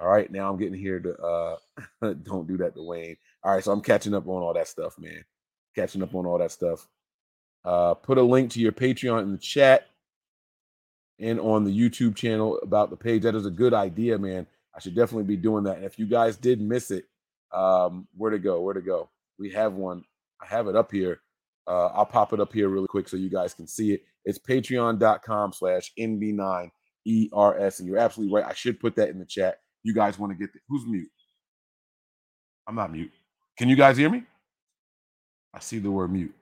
All 0.00 0.08
right, 0.08 0.30
now 0.30 0.50
I'm 0.50 0.58
getting 0.58 0.78
here 0.78 1.00
to 1.00 1.16
uh 1.16 1.56
don't 2.22 2.46
do 2.46 2.56
that 2.58 2.74
to 2.74 2.82
Wayne. 2.82 3.16
All 3.42 3.52
right, 3.52 3.64
so 3.64 3.72
I'm 3.72 3.80
catching 3.80 4.14
up 4.14 4.26
on 4.28 4.42
all 4.42 4.54
that 4.54 4.68
stuff, 4.68 4.98
man. 4.98 5.24
Catching 5.74 6.02
up 6.02 6.14
on 6.14 6.26
all 6.26 6.38
that 6.38 6.52
stuff. 6.52 6.86
Uh 7.64 7.94
put 7.94 8.18
a 8.18 8.22
link 8.22 8.50
to 8.52 8.60
your 8.60 8.72
Patreon 8.72 9.22
in 9.22 9.32
the 9.32 9.38
chat 9.38 9.88
and 11.18 11.40
on 11.40 11.64
the 11.64 11.76
YouTube 11.76 12.14
channel 12.16 12.58
about 12.62 12.90
the 12.90 12.96
page. 12.96 13.22
That 13.22 13.34
is 13.34 13.46
a 13.46 13.50
good 13.50 13.74
idea, 13.74 14.18
man. 14.18 14.46
I 14.74 14.80
should 14.80 14.94
definitely 14.94 15.24
be 15.24 15.36
doing 15.36 15.64
that. 15.64 15.76
And 15.76 15.84
if 15.84 15.98
you 15.98 16.06
guys 16.06 16.36
did 16.36 16.60
miss 16.60 16.90
it, 16.90 17.06
um, 17.52 18.06
where 18.16 18.30
to 18.30 18.38
go? 18.38 18.60
Where 18.60 18.74
to 18.74 18.80
go? 18.80 19.10
We 19.38 19.50
have 19.50 19.74
one. 19.74 20.04
I 20.40 20.46
have 20.46 20.68
it 20.68 20.76
up 20.76 20.92
here. 20.92 21.20
Uh, 21.66 21.86
I'll 21.88 22.06
pop 22.06 22.32
it 22.32 22.40
up 22.40 22.52
here 22.52 22.68
really 22.68 22.86
quick 22.86 23.08
so 23.08 23.16
you 23.16 23.28
guys 23.28 23.54
can 23.54 23.66
see 23.66 23.92
it. 23.92 24.02
It's 24.24 24.38
patreon.com 24.38 25.52
slash 25.52 25.92
NB9ERS. 25.98 26.70
And 27.78 27.88
you're 27.88 27.98
absolutely 27.98 28.34
right. 28.34 28.48
I 28.48 28.54
should 28.54 28.80
put 28.80 28.96
that 28.96 29.08
in 29.08 29.18
the 29.18 29.26
chat 29.26 29.58
you 29.82 29.94
guys 29.94 30.18
want 30.18 30.32
to 30.32 30.38
get 30.38 30.52
the, 30.52 30.60
who's 30.68 30.86
mute? 30.86 31.10
I'm 32.66 32.74
not 32.74 32.92
mute. 32.92 33.12
Can 33.56 33.68
you 33.68 33.76
guys 33.76 33.96
hear 33.96 34.10
me? 34.10 34.24
I 35.54 35.60
see 35.60 35.78
the 35.78 35.90
word 35.90 36.12
mute. 36.12 36.34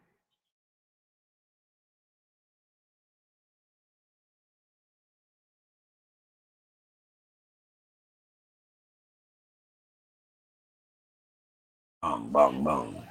Bong, 12.03 12.29
bong, 12.31 12.63
bong. 12.63 13.03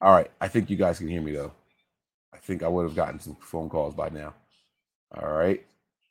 All 0.00 0.12
right. 0.12 0.30
I 0.40 0.48
think 0.48 0.68
you 0.68 0.76
guys 0.76 0.98
can 0.98 1.08
hear 1.08 1.22
me 1.22 1.32
though. 1.32 1.52
I 2.34 2.38
think 2.38 2.62
I 2.62 2.68
would 2.68 2.82
have 2.84 2.96
gotten 2.96 3.20
some 3.20 3.36
phone 3.40 3.68
calls 3.68 3.94
by 3.94 4.08
now. 4.08 4.34
All 5.16 5.30
right. 5.30 5.64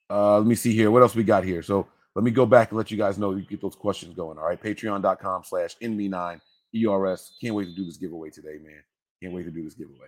Uh, 0.09 0.37
let 0.37 0.47
me 0.47 0.55
see 0.55 0.73
here. 0.73 0.91
What 0.91 1.01
else 1.01 1.15
we 1.15 1.23
got 1.23 1.43
here? 1.43 1.61
So 1.61 1.87
let 2.15 2.23
me 2.23 2.31
go 2.31 2.45
back 2.45 2.71
and 2.71 2.77
let 2.77 2.89
you 2.89 2.97
guys 2.97 3.17
know 3.17 3.31
you 3.31 3.43
get 3.43 3.61
those 3.61 3.75
questions 3.75 4.15
going. 4.15 4.37
All 4.37 4.45
right. 4.45 4.61
Patreon.com 4.61 5.43
slash 5.43 5.75
NB9 5.81 6.39
ERS. 6.73 7.33
Can't 7.41 7.55
wait 7.55 7.65
to 7.65 7.75
do 7.75 7.85
this 7.85 7.97
giveaway 7.97 8.29
today, 8.29 8.57
man. 8.63 8.81
Can't 9.21 9.33
wait 9.33 9.43
to 9.43 9.51
do 9.51 9.63
this 9.63 9.75
giveaway. 9.75 10.07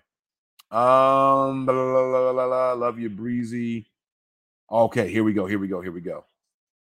Um, 0.71 1.65
blah, 1.65 1.73
blah, 1.73 2.33
blah, 2.33 2.73
love 2.73 2.99
you, 2.99 3.09
Breezy. 3.09 3.89
Okay, 4.71 5.09
here 5.09 5.23
we 5.23 5.33
go. 5.33 5.45
Here 5.45 5.59
we 5.59 5.67
go. 5.67 5.81
Here 5.81 5.91
we 5.91 6.01
go. 6.01 6.25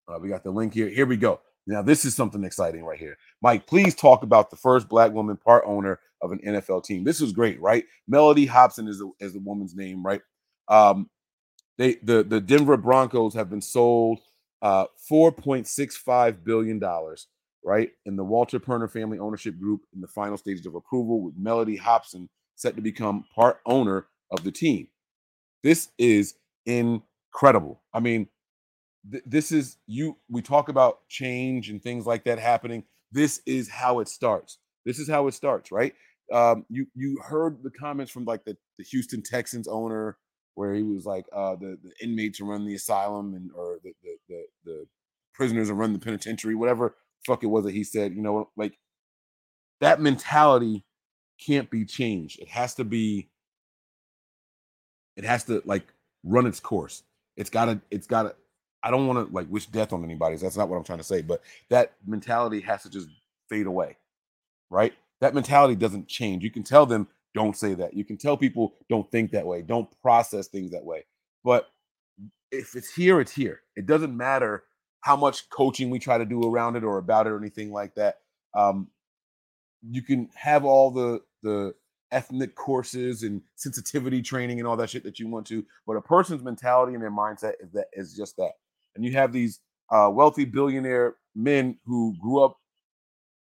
Uh, 0.09 0.18
we 0.18 0.29
got 0.29 0.42
the 0.42 0.51
link 0.51 0.75
here. 0.75 0.88
Here 0.88 1.07
we 1.07 1.16
go. 1.16 1.40
Now, 1.66 1.83
this 1.83 2.05
is 2.05 2.14
something 2.16 2.42
exciting 2.42 2.85
right 2.85 2.99
here. 2.99 3.16
Mike, 3.42 3.66
please 3.66 3.94
talk 3.94 4.23
about 4.23 4.51
the 4.51 4.57
first 4.57 4.88
black 4.88 5.12
woman 5.12 5.37
part 5.37 5.64
owner 5.66 6.01
of 6.20 6.33
an 6.33 6.40
NFL 6.40 6.85
team. 6.85 7.05
This 7.05 7.20
is 7.20 7.33
great, 7.33 7.61
right? 7.61 7.85
Mellody 8.11 8.49
Hobson 8.49 8.88
is 8.88 8.99
the, 8.99 9.11
is 9.20 9.35
the 9.35 9.40
woman's 9.40 9.77
name, 9.77 10.05
right? 10.05 10.20
Um, 10.68 11.09
they 11.79 11.94
the 12.03 12.23
the 12.23 12.40
Denver 12.40 12.77
Broncos 12.77 13.35
have 13.35 13.49
been 13.49 13.62
sold 13.62 14.20
uh, 14.62 14.87
$4.65 15.11 16.44
billion, 16.44 16.81
right? 17.64 17.90
In 18.07 18.16
the 18.16 18.25
Walton-Penner 18.25 18.90
family 18.90 19.18
ownership 19.18 19.59
group 19.59 19.83
in 19.94 20.01
the 20.01 20.09
final 20.09 20.37
stages 20.37 20.66
of 20.66 20.75
approval 20.75 21.23
with 21.23 21.38
Mellody 21.42 21.79
Hobson 21.79 22.29
set 22.57 22.77
to 22.77 22.83
become 22.83 23.25
part 23.35 23.61
owner 23.66 24.07
of 24.31 24.44
the 24.44 24.53
team. 24.53 24.88
This 25.62 25.88
is 25.99 26.35
incredible. 26.66 27.81
I 27.92 28.01
mean, 28.01 28.29
th- 29.11 29.25
this 29.27 29.53
is 29.53 29.79
you. 29.87 30.16
We 30.29 30.42
talk 30.42 30.68
about 30.68 31.07
change 31.09 31.70
and 31.70 31.83
things 31.83 32.07
like 32.07 32.25
that 32.25 32.38
happening. 32.38 32.85
This 33.12 33.40
is 33.46 33.68
how 33.68 34.01
it 34.01 34.09
starts. 34.09 34.59
This 34.87 34.99
is 34.99 35.09
how 35.09 35.27
it 35.27 35.35
starts, 35.35 35.73
right? 35.73 35.94
Um, 36.33 36.64
you 36.68 36.87
you 36.94 37.18
heard 37.25 37.62
the 37.62 37.70
comments 37.70 38.12
from 38.12 38.25
like 38.25 38.44
the, 38.44 38.57
the 38.79 38.85
Houston 38.85 39.23
Texans 39.23 39.68
owner 39.68 40.16
where 40.55 40.75
he 40.75 40.83
was 40.83 41.07
like, 41.07 41.25
uh, 41.33 41.57
the, 41.57 41.79
the 41.83 41.92
inmates 42.03 42.40
run 42.40 42.66
the 42.66 42.75
asylum 42.75 43.35
and 43.35 43.51
or 43.57 43.79
the 43.83 43.92
the, 44.03 44.10
the, 44.64 44.87
prisoners 45.33 45.68
prisoners 45.68 45.70
run 45.73 45.92
the 45.92 45.99
penitentiary, 45.99 46.55
whatever 46.55 46.94
fuck 47.27 47.42
it 47.42 47.46
was 47.46 47.64
that 47.64 47.73
he 47.75 47.85
said, 47.85 48.14
you 48.14 48.23
know, 48.23 48.51
like 48.57 48.79
that 49.81 50.01
mentality 50.01 50.85
can't 51.44 51.70
be 51.70 51.85
changed. 51.85 52.40
It 52.40 52.49
has 52.49 52.75
to 52.75 52.85
be, 52.85 53.31
it 55.16 55.25
has 55.25 55.44
to 55.44 55.62
like 55.64 55.92
run 56.25 56.46
its 56.46 56.61
course. 56.61 57.03
It's 57.37 57.51
gotta, 57.51 57.81
it's 57.90 58.07
gotta, 58.07 58.35
I 58.83 58.90
don't 58.90 59.07
want 59.07 59.29
to 59.29 59.35
like 59.35 59.46
wish 59.51 59.66
death 59.66 59.92
on 59.92 60.05
anybody. 60.05 60.37
That's 60.37 60.57
not 60.57 60.68
what 60.68 60.77
I'm 60.77 60.85
trying 60.85 60.99
to 60.99 61.05
say, 61.05 61.23
but 61.23 61.42
that 61.68 61.92
mentality 62.07 62.61
has 62.61 62.83
to 62.83 62.90
just 62.90 63.09
fade 63.49 63.66
away, 63.66 63.96
right? 64.70 64.92
That 65.20 65.35
mentality 65.35 65.75
doesn't 65.75 66.09
change. 66.09 66.42
You 66.42 66.51
can 66.51 66.62
tell 66.62 66.87
them, 66.87 67.09
don't 67.35 67.57
say 67.57 67.75
that. 67.75 67.94
You 67.94 68.05
can 68.05 68.16
tell 68.16 68.37
people, 68.37 68.75
don't 68.88 69.11
think 69.11 69.31
that 69.31 69.46
way, 69.46 69.62
don't 69.62 69.88
process 70.03 70.49
things 70.49 70.73
that 70.73 70.85
way. 70.85 71.05
But 71.44 71.68
if 72.50 72.74
it's 72.74 72.92
here, 72.92 73.20
it's 73.20 73.33
here. 73.33 73.62
It 73.76 73.87
doesn't 73.87 74.16
matter 74.16 74.64
how 75.00 75.16
much 75.16 75.48
coaching 75.50 75.90
we 75.90 75.98
try 75.98 76.18
to 76.18 76.24
do 76.24 76.42
around 76.42 76.76
it 76.76 76.85
or 76.85 76.98
about 76.98 77.26
it 77.26 77.30
or 77.30 77.38
anything 77.38 77.72
like 77.72 77.94
that. 77.94 78.16
Um, 78.54 78.88
you 79.88 80.02
can 80.02 80.28
have 80.35 80.64
all 80.64 80.90
the 80.90 81.22
the 81.42 81.74
ethnic 82.12 82.54
courses 82.54 83.22
and 83.22 83.40
sensitivity 83.54 84.20
training 84.20 84.59
and 84.59 84.66
all 84.66 84.76
that 84.76 84.90
shit 84.90 85.04
that 85.04 85.18
you 85.18 85.28
want 85.28 85.46
to, 85.46 85.64
but 85.87 85.96
a 85.96 86.02
person's 86.02 86.42
mentality 86.42 86.92
and 86.94 87.02
their 87.02 87.11
mindset 87.11 87.54
is 87.61 87.70
that 87.72 87.87
is 87.92 88.14
just 88.14 88.37
that. 88.37 88.52
And 88.94 89.04
you 89.04 89.12
have 89.12 89.33
these 89.33 89.61
uh, 89.90 90.11
wealthy 90.12 90.44
billionaire 90.44 91.16
men 91.35 91.78
who 91.87 92.14
grew 92.20 92.44
up 92.44 92.59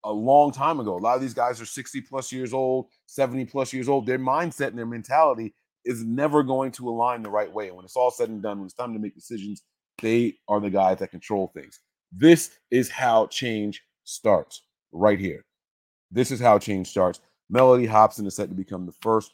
a 0.04 0.12
long 0.12 0.52
time 0.52 0.80
ago. 0.80 0.96
A 0.96 1.00
lot 1.00 1.16
of 1.16 1.22
these 1.22 1.34
guys 1.34 1.60
are 1.60 1.66
60 1.66 2.02
plus 2.02 2.32
years 2.32 2.54
old, 2.54 2.88
70 3.08 3.46
plus 3.46 3.74
years 3.74 3.90
old. 3.90 4.06
Their 4.06 4.20
mindset 4.20 4.68
and 4.68 4.78
their 4.78 4.86
mentality 4.86 5.54
is 5.88 6.04
never 6.04 6.44
going 6.44 6.72
to 6.74 6.90
align 6.90 7.24
the 7.24 7.30
right 7.30 7.52
way. 7.52 7.68
And 7.68 7.76
when 7.76 7.86
it's 7.86 7.96
all 7.96 8.12
said 8.12 8.30
and 8.30 8.42
done, 8.42 8.60
when 8.60 8.66
it's 8.66 8.76
time 8.76 8.94
to 8.94 9.00
make 9.00 9.16
decisions, 9.16 9.64
they 10.02 10.36
are 10.48 10.60
the 10.60 10.70
guys 10.70 11.00
that 11.00 11.12
control 11.12 11.52
things. 11.54 11.80
This 12.12 12.52
is 12.72 12.90
how 12.90 13.28
change 13.28 13.84
starts 14.04 14.62
right 14.92 15.20
here. 15.20 15.44
This 16.12 16.32
is 16.32 16.40
how 16.40 16.60
change 16.60 16.90
starts. 16.90 17.20
Mellody 17.54 17.88
Hobson 17.88 18.26
is 18.26 18.36
set 18.36 18.50
to 18.50 18.56
become 18.56 18.86
the 18.86 18.94
first 19.02 19.32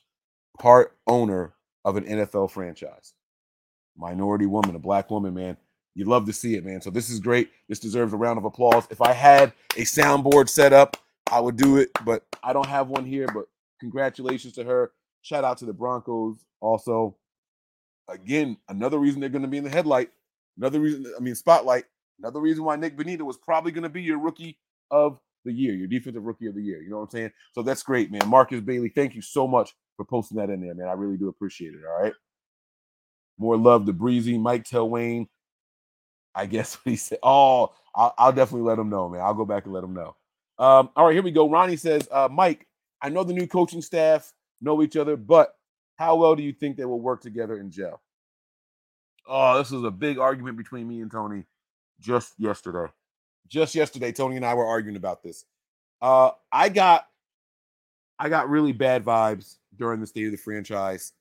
part 0.60 0.98
owner 1.08 1.54
of 1.86 1.98
an 1.98 2.06
NFL 2.06 2.52
franchise. 2.52 3.14
Minority 3.98 4.46
woman, 4.46 4.76
a 4.76 4.80
black 4.80 5.10
woman, 5.12 5.34
man. 5.34 5.58
You 5.96 6.06
love 6.06 6.26
to 6.26 6.34
see 6.34 6.56
it, 6.56 6.66
man. 6.66 6.82
So 6.82 6.90
this 6.90 7.10
is 7.10 7.20
great. 7.20 7.52
This 7.70 7.80
deserves 7.80 8.14
a 8.14 8.18
round 8.18 8.40
of 8.40 8.46
applause. 8.46 8.88
If 8.90 9.02
I 9.02 9.14
had 9.14 9.54
a 9.78 9.82
soundboard 9.82 10.50
set 10.50 10.74
up, 10.74 10.98
I 11.32 11.40
would 11.40 11.56
do 11.56 11.78
it, 11.78 11.92
but 12.04 12.24
I 12.44 12.54
don't 12.54 12.68
have 12.68 12.88
one 12.88 13.06
here. 13.06 13.28
But 13.28 13.46
congratulations 13.80 14.54
to 14.54 14.64
her. 14.64 14.92
Shout 15.24 15.44
out 15.44 15.58
to 15.60 15.66
the 15.66 15.74
Broncos. 15.74 16.46
Also, 16.60 17.18
again, 18.10 18.58
another 18.70 19.00
reason 19.00 19.20
they're 19.20 19.30
going 19.30 19.42
to 19.42 19.48
be 19.48 19.58
in 19.58 19.64
the 19.64 19.70
headlight. 19.70 20.10
Another 20.58 20.80
reason, 20.80 21.12
I 21.18 21.22
mean, 21.22 21.34
spotlight. 21.34 21.86
Another 22.20 22.42
reason 22.42 22.64
why 22.64 22.76
Nik 22.76 22.96
Bonitto 22.96 23.22
was 23.22 23.38
probably 23.38 23.72
going 23.72 23.84
to 23.84 23.90
be 23.90 24.04
your 24.04 24.20
rookie 24.20 24.60
of 24.92 25.18
the 25.46 25.52
year, 25.52 25.74
your 25.74 25.88
defensive 25.88 26.24
rookie 26.24 26.48
of 26.48 26.56
the 26.56 26.62
year. 26.62 26.82
You 26.82 26.90
know 26.90 26.98
what 26.98 27.04
I'm 27.04 27.10
saying? 27.10 27.32
So 27.54 27.64
that's 27.64 27.84
great, 27.84 28.12
man. 28.12 28.28
Marcus 28.28 28.62
Bailey, 28.62 28.90
thank 28.90 29.16
you 29.16 29.22
so 29.22 29.48
much 29.48 29.74
for 29.96 30.06
posting 30.06 30.38
that 30.38 30.50
in 30.50 30.62
there, 30.62 30.76
man. 30.76 30.88
I 30.88 30.94
really 30.94 31.18
do 31.18 31.30
appreciate 31.30 31.74
it. 31.74 31.82
All 31.88 32.04
right. 32.04 32.14
More 33.38 33.58
love 33.58 33.86
to 33.86 33.94
Breezy, 33.94 34.38
Mike 34.38 34.66
Telwain. 34.66 35.28
I 36.36 36.46
guess 36.46 36.76
what 36.84 36.92
he 36.92 36.96
said. 36.98 37.20
Oh, 37.24 37.74
I'll, 37.96 38.14
I'll, 38.18 38.34
definitely 38.34 38.68
let 38.68 38.80
him 38.80 38.90
know, 38.90 39.08
man. 39.08 39.22
I'll 39.22 39.34
go 39.34 39.46
back 39.46 39.66
and 39.66 39.74
let 39.74 39.84
him 39.84 39.94
know. 39.94 40.16
Um, 40.60 40.90
all 40.96 41.06
right, 41.06 41.14
here 41.14 41.24
we 41.24 41.32
go. 41.32 41.50
Ronnie 41.50 41.78
says, 41.78 42.08
uh, 42.12 42.28
Mike, 42.32 42.68
I 43.02 43.10
know 43.10 43.24
the 43.24 43.34
new 43.34 43.48
coaching 43.48 43.82
staff 43.82 44.32
know 44.64 44.82
each 44.82 44.98
other, 44.98 45.16
but 45.16 45.56
how 45.96 46.16
well 46.16 46.36
do 46.36 46.44
you 46.44 46.54
think 46.54 46.78
they 46.78 46.86
will 46.86 47.00
work 47.00 47.22
together 47.22 47.60
in 47.60 47.72
gel? 47.72 48.02
Oh, 49.28 49.58
this 49.58 49.72
was 49.72 49.84
a 49.84 49.92
big 49.92 50.18
argument 50.18 50.58
between 50.58 50.88
me 50.88 51.02
and 51.02 51.12
Tony 51.12 51.46
just 52.00 52.34
yesterday. 52.38 52.92
Just 53.48 53.76
yesterday, 53.76 54.12
Tony 54.12 54.36
and 54.36 54.46
I 54.46 54.54
were 54.54 54.66
arguing 54.66 54.98
about 54.98 55.24
this. 55.24 55.46
Uh, 56.02 56.32
I 56.52 56.70
got 56.70 57.08
I 58.20 58.30
got 58.30 58.50
really 58.50 58.72
bad 58.74 59.04
vibes 59.04 59.58
during 59.76 60.00
the 60.00 60.08
state 60.08 60.26
of 60.26 60.32
the 60.32 60.38
franchise. 60.38 61.14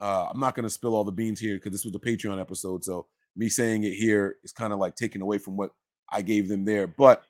Uh, 0.00 0.28
I'm 0.30 0.40
not 0.40 0.54
going 0.54 0.64
to 0.64 0.70
spill 0.70 0.94
all 0.94 1.04
the 1.04 1.12
beans 1.12 1.40
here 1.40 1.54
because 1.54 1.72
this 1.72 1.84
was 1.84 1.94
a 1.94 1.98
Patreon 1.98 2.40
episode, 2.40 2.84
so 2.84 3.06
me 3.36 3.48
saying 3.48 3.84
it 3.84 3.94
here 3.94 4.36
is 4.44 4.52
kind 4.52 4.72
of 4.72 4.78
like 4.78 4.96
taken 4.96 5.22
away 5.22 5.38
from 5.38 5.56
what 5.56 5.70
I 6.10 6.22
gave 6.22 6.48
them 6.48 6.64
there. 6.64 6.86
But 6.86 7.24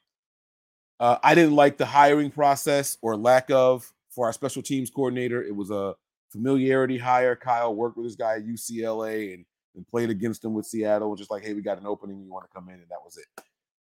uh, 1.01 1.19
I 1.23 1.35
didn't 1.35 1.55
like 1.55 1.77
the 1.77 1.87
hiring 1.87 2.31
process 2.31 2.99
or 3.03 3.17
lack 3.17 3.51
of 3.51 3.93
for 4.15 4.27
our 4.27 4.33
special 4.33 4.63
teams 4.63 4.91
coordinator. 4.91 5.43
It 5.43 5.55
was 5.55 5.71
a 5.71 5.95
familiarity 6.31 6.99
hire. 6.99 7.37
Kyle 7.37 7.75
worked 7.75 7.97
with 7.97 8.07
this 8.07 8.17
guy 8.17 8.37
at 8.37 8.47
UCLA 8.47 9.35
and 9.35 9.45
and 9.77 9.87
played 9.89 10.11
against 10.11 10.45
him 10.45 10.55
with 10.55 10.67
Seattle, 10.67 11.17
just 11.17 11.33
like, 11.33 11.43
hey, 11.43 11.53
we 11.53 11.61
got 11.61 11.81
an 11.81 11.87
opening, 11.87 12.23
you 12.23 12.33
want 12.33 12.45
to 12.49 12.55
come 12.55 12.69
in, 12.69 12.77
and 12.77 12.89
that 12.91 13.03
was 13.05 13.17
it. 13.17 13.27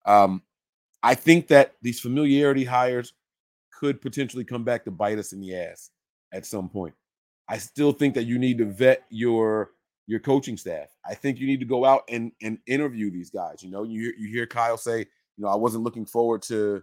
Um, 0.09 0.41
I 1.01 1.13
think 1.15 1.47
that 1.49 1.73
these 1.81 1.99
familiarity 1.99 2.63
hires 2.63 3.13
could 3.77 4.01
potentially 4.01 4.45
come 4.45 4.63
back 4.63 4.85
to 4.85 4.91
bite 4.91 5.19
us 5.19 5.33
in 5.33 5.41
the 5.41 5.55
ass 5.55 5.89
at 6.31 6.45
some 6.45 6.69
point. 6.69 6.93
I 7.49 7.57
still 7.57 7.91
think 7.91 8.13
that 8.13 8.23
you 8.23 8.39
need 8.39 8.57
to 8.59 8.65
vet 8.65 9.03
your 9.09 9.71
your 10.07 10.19
coaching 10.19 10.57
staff. 10.57 10.87
I 11.05 11.15
think 11.15 11.39
you 11.39 11.47
need 11.47 11.59
to 11.59 11.65
go 11.65 11.83
out 11.83 12.03
and 12.09 12.31
and 12.41 12.59
interview 12.65 13.11
these 13.11 13.29
guys. 13.29 13.61
You 13.61 13.69
know, 13.71 13.83
you 13.83 14.13
you 14.17 14.29
hear 14.29 14.47
Kyle 14.47 14.77
say, 14.77 14.99
you 14.99 15.43
know, 15.43 15.49
I 15.49 15.55
wasn't 15.55 15.83
looking 15.83 16.05
forward 16.05 16.41
to 16.43 16.81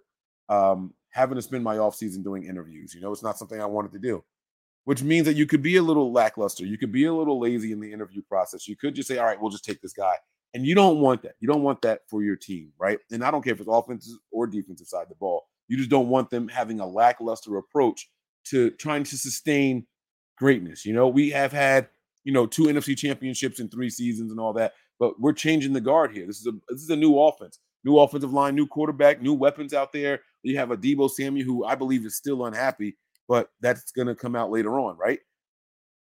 um, 0.51 0.93
having 1.11 1.37
to 1.37 1.43
spend 1.43 1.65
my 1.65 1.79
off 1.79 1.95
season 1.95 2.23
doing 2.23 2.45
interviews. 2.45 2.95
You 2.95 3.01
know, 3.01 3.13
it's 3.13 3.23
not 3.23 3.39
something 3.39 3.61
I 3.61 3.67
wanted 3.67 3.93
to 3.93 3.99
do 3.99 4.25
which 4.85 5.03
means 5.03 5.27
that 5.27 5.37
you 5.37 5.47
could 5.47 5.63
be 5.63 5.77
a 5.77 5.83
little 5.83 6.13
lackluster. 6.13 6.65
You 6.65 6.79
could 6.79 6.93
be 6.93 7.05
a 7.05 7.15
little 7.15 7.39
lazy 7.39 7.73
in 7.73 7.81
the 7.81 7.93
interview 7.93 8.23
process. 8.23 8.67
You 8.67 8.77
could 8.77 8.95
just 8.95 9.09
say, 9.09 9.19
all 9.19 9.27
right, 9.27 9.41
we'll 9.41 9.51
just 9.51 9.65
take 9.65 9.81
this 9.81 9.93
guy. 9.93 10.15
And 10.55 10.67
you 10.67 10.75
don't 10.75 10.99
want 10.99 11.23
that. 11.23 11.35
You 11.39 11.47
don't 11.47 11.63
want 11.63 11.83
that 11.83 12.01
for 12.09 12.25
your 12.25 12.37
team, 12.37 12.73
right? 12.79 12.99
And 13.13 13.23
I 13.23 13.31
don't 13.31 13.43
care 13.43 13.53
if 13.53 13.61
it's 13.61 13.69
offensive 13.71 14.17
or 14.33 14.47
defensive 14.47 14.89
side 14.89 15.05
of 15.05 15.09
the 15.09 15.15
ball. 15.15 15.45
You 15.69 15.77
just 15.77 15.91
don't 15.91 16.09
want 16.09 16.31
them 16.31 16.49
having 16.49 16.81
a 16.81 16.87
lackluster 16.87 17.57
approach 17.59 18.11
to 18.47 18.71
trying 18.73 19.05
to 19.05 19.17
sustain 19.17 19.87
greatness. 20.37 20.85
You 20.85 20.93
know, 20.93 21.07
we 21.07 21.31
have 21.31 21.53
had, 21.53 21.89
you 22.25 22.33
know, 22.33 22.47
two 22.47 22.65
NFC 22.65 22.97
championships 22.97 23.61
in 23.61 23.69
three 23.69 23.91
seasons 23.91 24.33
and 24.33 24.41
all 24.41 24.53
that, 24.55 24.73
but 24.99 25.21
we're 25.21 25.33
changing 25.33 25.73
the 25.73 25.81
guard 25.81 26.11
here. 26.11 26.27
This 26.27 26.41
is 26.41 26.49
a 26.49 26.53
this 26.69 26.83
is 26.83 26.91
a 26.91 26.97
new 26.97 27.17
offense, 27.17 27.61
new 27.85 27.97
offensive 27.99 28.33
line, 28.33 28.57
new 28.57 28.67
quarterback, 28.67 29.23
new 29.23 29.35
weapons 29.35 29.73
out 29.73 29.93
there. 29.93 30.21
You 30.43 30.59
have 30.59 30.71
a 30.71 30.77
Deebo 30.77 31.11
Samuel 31.11 31.47
who 31.47 31.65
I 31.65 31.75
believe 31.75 32.05
is 32.05 32.17
still 32.17 32.47
unhappy 32.47 32.97
but 33.31 33.49
that's 33.61 33.93
going 33.93 34.09
to 34.09 34.15
come 34.17 34.35
out 34.35 34.51
later 34.51 34.81
on, 34.81 34.99
right? 34.99 35.21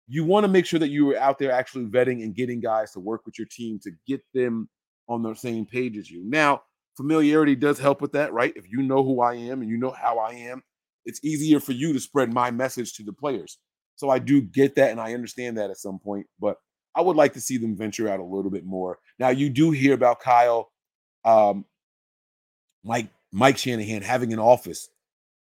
You 0.08 0.24
want 0.24 0.46
to 0.46 0.48
make 0.48 0.66
sure 0.66 0.80
that 0.80 0.88
you 0.88 1.12
are 1.12 1.20
out 1.20 1.38
there 1.38 1.52
actually 1.52 1.84
vetting 1.88 2.24
and 2.24 2.34
getting 2.34 2.62
guys 2.62 2.94
to 2.94 3.02
work 3.02 3.26
with 3.26 3.38
your 3.38 3.48
team 3.52 3.78
to 3.84 3.92
get 4.08 4.22
them 4.34 4.70
on 5.10 5.22
the 5.22 5.36
same 5.36 5.66
page 5.66 5.98
as 5.98 6.10
you. 6.10 6.24
Now, 6.24 6.62
familiarity 6.96 7.58
does 7.58 7.78
help 7.78 8.00
with 8.00 8.14
that, 8.14 8.32
right? 8.32 8.54
If 8.56 8.72
you 8.72 8.84
know 8.84 9.04
who 9.04 9.20
I 9.22 9.34
am 9.34 9.62
and 9.62 9.70
you 9.70 9.76
know 9.76 9.92
how 9.92 10.18
I 10.18 10.32
am, 10.32 10.64
it's 11.04 11.22
easier 11.22 11.60
for 11.60 11.74
you 11.74 11.92
to 11.92 12.00
spread 12.00 12.32
my 12.32 12.52
message 12.52 12.94
to 12.94 13.04
the 13.04 13.12
players. 13.12 13.58
So 13.98 14.10
I 14.10 14.20
do 14.20 14.42
get 14.42 14.76
that 14.76 14.92
and 14.92 15.02
I 15.02 15.14
understand 15.14 15.58
that 15.58 15.70
at 15.70 15.78
some 15.78 16.00
point, 16.00 16.26
but 16.40 16.56
I 16.96 17.02
would 17.02 17.18
like 17.18 17.34
to 17.34 17.42
see 17.42 17.58
them 17.58 17.76
venture 17.76 18.08
out 18.08 18.22
a 18.22 18.24
little 18.24 18.50
bit 18.50 18.64
more. 18.66 18.98
Now 19.20 19.28
you 19.28 19.50
do 19.50 19.72
hear 19.72 19.94
about 19.94 20.22
Kyle, 20.22 20.72
um, 21.26 21.66
Mike 22.86 23.10
Mike 23.32 23.58
Shanahan 23.58 24.02
having 24.02 24.34
an 24.34 24.40
office 24.40 24.90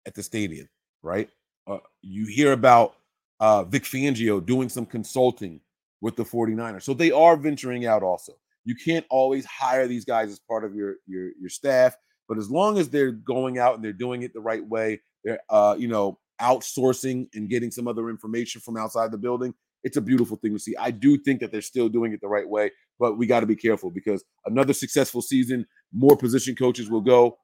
at 0.05 0.15
the 0.15 0.23
stadium, 0.23 0.69
right? 1.01 1.29
Uh, 1.67 1.77
you 2.01 2.25
hear 2.25 2.53
about 2.53 2.95
uh, 3.39 3.63
Vic 3.63 3.83
Fangio 3.83 4.43
doing 4.45 4.69
some 4.69 4.85
consulting 4.85 5.59
with 6.01 6.15
the 6.15 6.23
49ers. 6.23 6.83
So 6.83 6.93
they 6.93 7.11
are 7.11 7.37
venturing 7.37 7.85
out 7.85 8.03
also. 8.03 8.33
You 8.65 8.75
can't 8.75 9.05
always 9.09 9.45
hire 9.45 9.87
these 9.87 10.05
guys 10.05 10.29
as 10.31 10.39
part 10.39 10.63
of 10.63 10.75
your 10.75 10.95
your 11.07 11.31
your 11.39 11.49
staff, 11.49 11.95
but 12.27 12.37
as 12.37 12.51
long 12.51 12.77
as 12.77 12.89
they're 12.89 13.11
going 13.11 13.57
out 13.57 13.75
and 13.75 13.83
they're 13.83 13.93
doing 13.93 14.21
it 14.21 14.33
the 14.33 14.39
right 14.39 14.65
way, 14.65 15.01
they're 15.23 15.39
uh, 15.49 15.75
you 15.77 15.87
know, 15.87 16.19
outsourcing 16.39 17.27
and 17.33 17.49
getting 17.49 17.71
some 17.71 17.87
other 17.87 18.09
information 18.09 18.61
from 18.61 18.77
outside 18.77 19.11
the 19.11 19.17
building, 19.17 19.53
it's 19.83 19.97
a 19.97 20.01
beautiful 20.01 20.37
thing 20.37 20.53
to 20.53 20.59
see. 20.59 20.75
I 20.77 20.91
do 20.91 21.17
think 21.17 21.39
that 21.39 21.51
they're 21.51 21.61
still 21.61 21.89
doing 21.89 22.13
it 22.13 22.21
the 22.21 22.27
right 22.27 22.47
way, 22.47 22.71
but 22.99 23.17
we 23.17 23.25
got 23.25 23.39
to 23.39 23.45
be 23.45 23.55
careful 23.55 23.89
because 23.89 24.23
another 24.45 24.73
successful 24.73 25.21
season, 25.21 25.65
more 25.93 26.15
position 26.15 26.55
coaches 26.55 26.89
will 26.89 27.01
go. 27.01 27.37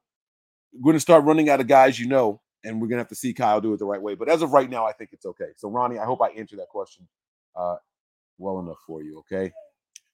Going 0.82 0.94
to 0.94 1.00
start 1.00 1.24
running 1.24 1.48
out 1.48 1.60
of 1.60 1.66
guys 1.66 1.98
you 1.98 2.06
know 2.06 2.40
and 2.64 2.80
we're 2.80 2.88
gonna 2.88 3.00
have 3.00 3.08
to 3.08 3.14
see 3.14 3.32
Kyle 3.32 3.60
do 3.60 3.72
it 3.72 3.78
the 3.78 3.84
right 3.84 4.00
way. 4.00 4.14
But 4.14 4.28
as 4.28 4.42
of 4.42 4.52
right 4.52 4.68
now, 4.68 4.86
I 4.86 4.92
think 4.92 5.10
it's 5.12 5.26
okay. 5.26 5.50
So 5.56 5.68
Ronnie, 5.68 5.98
I 5.98 6.04
hope 6.04 6.20
I 6.20 6.28
answered 6.28 6.58
that 6.58 6.68
question 6.68 7.06
uh, 7.56 7.76
well 8.38 8.60
enough 8.60 8.78
for 8.86 9.02
you. 9.02 9.18
Okay, 9.20 9.52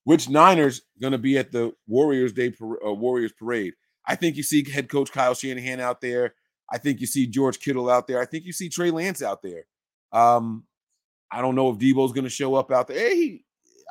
which 0.05 0.29
Niners 0.29 0.83
gonna 1.01 1.19
be 1.19 1.39
at 1.39 1.53
the 1.53 1.75
Warriors 1.87 2.33
Day 2.33 2.53
uh, 2.61 2.93
Warriors 2.93 3.33
parade? 3.33 3.75
I 4.07 4.17
think 4.17 4.37
you 4.37 4.43
see 4.43 4.69
head 4.69 4.89
coach 4.89 5.11
Kyle 5.13 5.35
Shanahan 5.35 5.81
out 5.81 6.01
there. 6.01 6.35
I 6.71 6.79
think 6.79 7.01
you 7.01 7.07
see 7.07 7.27
George 7.27 7.59
Kittle 7.59 7.91
out 7.91 8.07
there. 8.07 8.21
I 8.21 8.27
think 8.27 8.45
you 8.45 8.53
see 8.53 8.69
Trey 8.69 8.91
Lance 8.91 9.23
out 9.23 9.43
there. 9.43 9.65
Um, 10.13 10.65
I 11.31 11.43
don't 11.43 11.55
know 11.55 11.71
if 11.71 11.79
Deebo's 11.79 12.13
gonna 12.13 12.29
show 12.29 12.55
up 12.55 12.71
out 12.71 12.89
there. 12.89 12.99
Hey, 12.99 13.43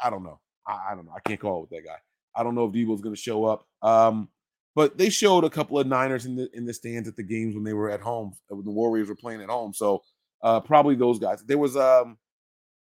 I 0.03 0.09
don't 0.09 0.24
know. 0.24 0.39
I, 0.68 0.91
I 0.91 0.95
don't 0.95 1.05
know. 1.05 1.14
I 1.16 1.20
can't 1.28 1.39
call 1.39 1.57
it 1.57 1.61
with 1.61 1.70
that 1.72 1.86
guy. 1.86 1.97
I 2.36 2.43
don't 2.43 2.55
know 2.55 2.66
if 2.66 2.72
Deebo's 2.72 3.01
gonna 3.01 3.16
show 3.16 3.45
up. 3.45 3.66
Um, 3.82 4.30
but 4.76 4.97
they 4.97 5.09
showed 5.09 5.43
a 5.43 5.49
couple 5.49 5.80
of 5.80 5.88
Niners 5.88 6.26
in 6.26 6.36
the 6.36 6.49
in 6.55 6.65
the 6.65 6.74
stands 6.74 7.07
at 7.07 7.15
the 7.15 7.24
games 7.24 7.55
when 7.55 7.63
they 7.63 7.74
were 7.74 7.89
at 7.89 8.01
home 8.01 8.34
uh, 8.51 8.55
when 8.55 8.65
the 8.65 8.71
Warriors 8.71 9.09
were 9.09 9.15
playing 9.15 9.41
at 9.41 9.49
home. 9.49 9.74
So 9.74 10.03
uh, 10.41 10.59
probably 10.59 10.95
those 10.95 11.19
guys. 11.19 11.43
There 11.43 11.57
was 11.57 11.78
um, 11.78 12.17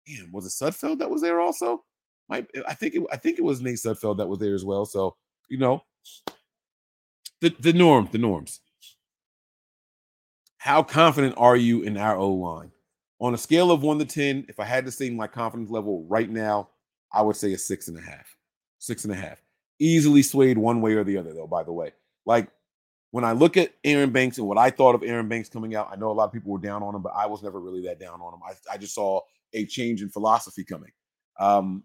damn, 0.07 0.33
was 0.33 0.47
it 0.47 0.65
Sudfeld 0.65 0.99
that 0.99 1.11
was 1.11 1.23
there 1.23 1.41
also? 1.41 1.85
Might 2.29 2.47
I 2.67 2.75
think 2.75 2.95
it 2.95 3.03
I 3.13 3.17
think 3.17 3.39
it 3.39 3.45
was 3.45 3.61
Nate 3.61 3.77
Sudfeld 3.77 4.19
that 4.19 4.29
was 4.29 4.39
there 4.39 4.55
as 4.55 4.65
well. 4.65 4.85
So 4.85 5.17
you 5.49 5.59
know, 5.59 5.83
the 7.41 7.55
the 7.61 7.73
norm, 7.73 8.09
the 8.13 8.19
norms. 8.19 8.61
How 10.59 10.83
confident 10.83 11.35
are 11.37 11.57
you 11.57 11.83
in 11.83 11.97
our 11.97 12.17
O 12.17 12.31
line? 12.31 12.73
On 13.21 13.35
a 13.35 13.39
scale 13.39 13.71
of 13.71 13.83
one 13.83 13.99
to 13.99 14.05
ten, 14.05 14.45
if 14.49 14.61
I 14.61 14.65
had 14.65 14.85
to 14.87 14.93
say 14.93 15.11
my 15.11 15.27
confidence 15.27 15.71
level 15.71 16.05
right 16.09 16.29
now, 16.29 16.69
I 17.13 17.23
would 17.23 17.37
say 17.37 17.53
a 17.53 17.59
six 17.59 17.89
and 17.89 17.97
a 17.97 18.01
half. 18.01 18.27
Six 18.79 19.05
and 19.05 19.13
a 19.13 19.17
half. 19.17 19.41
Easily 19.79 20.23
swayed 20.23 20.59
one 20.59 20.81
way 20.81 20.95
or 20.95 21.05
the 21.05 21.19
other, 21.19 21.33
though, 21.33 21.47
by 21.47 21.63
the 21.63 21.73
way. 21.73 21.93
Like 22.27 22.49
when 23.11 23.25
I 23.25 23.33
look 23.33 23.57
at 23.57 23.73
Aaron 23.85 24.11
Banks 24.11 24.39
and 24.39 24.47
what 24.47 24.59
I 24.59 24.71
thought 24.71 24.95
of 24.95 25.03
Aaron 25.03 25.29
Banks 25.29 25.49
coming 25.49 25.75
out, 25.75 25.89
I 25.91 25.97
know 25.97 26.11
a 26.11 26.13
lot 26.13 26.25
of 26.25 26.33
people 26.33 26.53
were 26.53 26.59
down 26.59 26.83
on 26.83 26.95
him, 26.95 27.03
but 27.03 27.13
I 27.17 27.27
was 27.27 27.43
never 27.43 27.61
really 27.61 27.83
that 27.83 27.99
down 27.99 28.21
on 28.21 28.35
him. 28.35 28.41
I, 28.47 28.75
I 28.75 28.77
just 28.77 28.95
saw 28.95 29.21
a 29.55 29.65
change 29.67 30.03
in 30.03 30.11
philosophy 30.11 30.65
coming. 30.65 30.91
Um, 31.41 31.85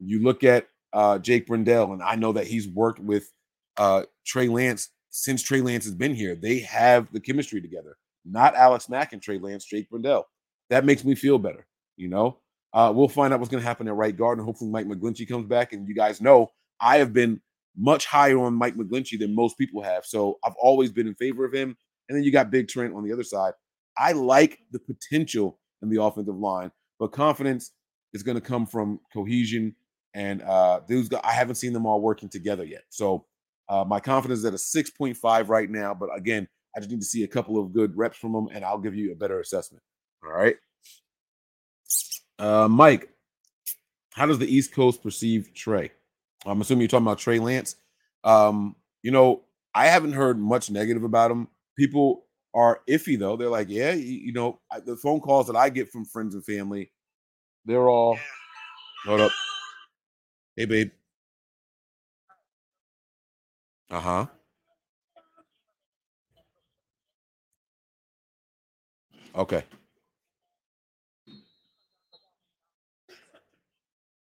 you 0.00 0.22
look 0.22 0.42
at 0.42 0.66
uh, 0.92 1.18
Jake 1.18 1.46
Brendel, 1.46 1.92
and 1.92 2.02
I 2.02 2.16
know 2.16 2.32
that 2.32 2.46
he's 2.46 2.68
worked 2.68 2.98
with 2.98 3.30
uh, 3.76 4.04
Trey 4.24 4.48
Lance 4.48 4.88
since 5.10 5.42
Trey 5.42 5.60
Lance 5.60 5.84
has 5.84 5.94
been 5.94 6.14
here. 6.14 6.34
They 6.34 6.60
have 6.60 7.12
the 7.12 7.20
chemistry 7.20 7.60
together. 7.60 7.96
Not 8.24 8.56
Alex 8.56 8.88
Mack 8.88 9.12
and 9.12 9.22
Trey 9.22 9.38
Lance, 9.38 9.64
Jake 9.64 9.90
Brendel. 9.90 10.26
That 10.70 10.84
makes 10.84 11.04
me 11.04 11.14
feel 11.14 11.38
better. 11.38 11.66
You 11.96 12.08
know, 12.08 12.38
uh, 12.72 12.92
we'll 12.94 13.08
find 13.08 13.32
out 13.32 13.38
what's 13.38 13.50
going 13.50 13.62
to 13.62 13.66
happen 13.66 13.86
at 13.86 13.94
right 13.94 14.16
guard, 14.16 14.38
and 14.38 14.44
hopefully 14.44 14.70
Mike 14.70 14.86
McGlinchey 14.86 15.28
comes 15.28 15.46
back. 15.46 15.72
And 15.72 15.86
you 15.86 15.94
guys 15.94 16.20
know 16.20 16.50
I 16.80 16.98
have 16.98 17.12
been 17.12 17.40
much 17.76 18.06
higher 18.06 18.38
on 18.38 18.54
Mike 18.54 18.76
McGlinchey 18.76 19.18
than 19.18 19.34
most 19.34 19.58
people 19.58 19.82
have, 19.82 20.04
so 20.04 20.38
I've 20.44 20.54
always 20.60 20.92
been 20.92 21.06
in 21.06 21.14
favor 21.14 21.44
of 21.44 21.52
him. 21.52 21.76
And 22.08 22.16
then 22.16 22.24
you 22.24 22.30
got 22.30 22.50
Big 22.50 22.68
Trent 22.68 22.94
on 22.94 23.04
the 23.04 23.12
other 23.12 23.22
side. 23.22 23.54
I 23.96 24.12
like 24.12 24.58
the 24.72 24.78
potential 24.78 25.58
in 25.82 25.88
the 25.88 26.02
offensive 26.02 26.36
line, 26.36 26.70
but 26.98 27.12
confidence 27.12 27.72
is 28.12 28.22
going 28.22 28.36
to 28.36 28.40
come 28.40 28.66
from 28.66 29.00
cohesion. 29.12 29.74
And 30.14 30.42
uh, 30.42 30.80
those 30.88 31.08
guys, 31.08 31.22
I 31.24 31.32
haven't 31.32 31.56
seen 31.56 31.72
them 31.72 31.86
all 31.86 32.00
working 32.00 32.28
together 32.28 32.64
yet. 32.64 32.82
So 32.90 33.26
uh, 33.68 33.84
my 33.86 34.00
confidence 34.00 34.40
is 34.40 34.44
at 34.44 34.52
a 34.52 34.56
6.5 34.56 35.48
right 35.48 35.70
now. 35.70 35.94
But 35.94 36.10
again, 36.16 36.46
I 36.76 36.80
just 36.80 36.90
need 36.90 37.00
to 37.00 37.06
see 37.06 37.24
a 37.24 37.28
couple 37.28 37.58
of 37.58 37.72
good 37.72 37.96
reps 37.96 38.18
from 38.18 38.32
them, 38.32 38.48
and 38.52 38.64
I'll 38.64 38.78
give 38.78 38.94
you 38.94 39.12
a 39.12 39.16
better 39.16 39.40
assessment. 39.40 39.82
All 40.24 40.32
right. 40.32 40.56
Uh, 42.38 42.68
Mike, 42.68 43.10
how 44.12 44.26
does 44.26 44.38
the 44.38 44.52
East 44.52 44.72
Coast 44.72 45.02
perceive 45.02 45.52
Trey? 45.54 45.92
I'm 46.46 46.60
assuming 46.60 46.82
you're 46.82 46.88
talking 46.88 47.06
about 47.06 47.18
Trey 47.18 47.38
Lance. 47.38 47.76
Um, 48.24 48.76
you 49.02 49.10
know, 49.10 49.42
I 49.74 49.86
haven't 49.86 50.12
heard 50.12 50.38
much 50.38 50.70
negative 50.70 51.04
about 51.04 51.30
him. 51.30 51.48
People 51.76 52.24
are 52.54 52.80
iffy 52.88 53.18
though. 53.18 53.36
They're 53.36 53.48
like, 53.48 53.68
yeah, 53.68 53.92
you, 53.92 54.04
you 54.26 54.32
know, 54.32 54.60
I, 54.70 54.80
the 54.80 54.96
phone 54.96 55.20
calls 55.20 55.46
that 55.48 55.56
I 55.56 55.68
get 55.70 55.90
from 55.90 56.04
friends 56.04 56.34
and 56.34 56.44
family, 56.44 56.92
they're 57.66 57.88
all, 57.88 58.18
hold 59.06 59.20
up. 59.22 59.32
Hey, 60.56 60.66
babe. 60.66 60.90
Uh 63.90 64.00
huh. 64.00 64.26
Okay. 69.34 69.64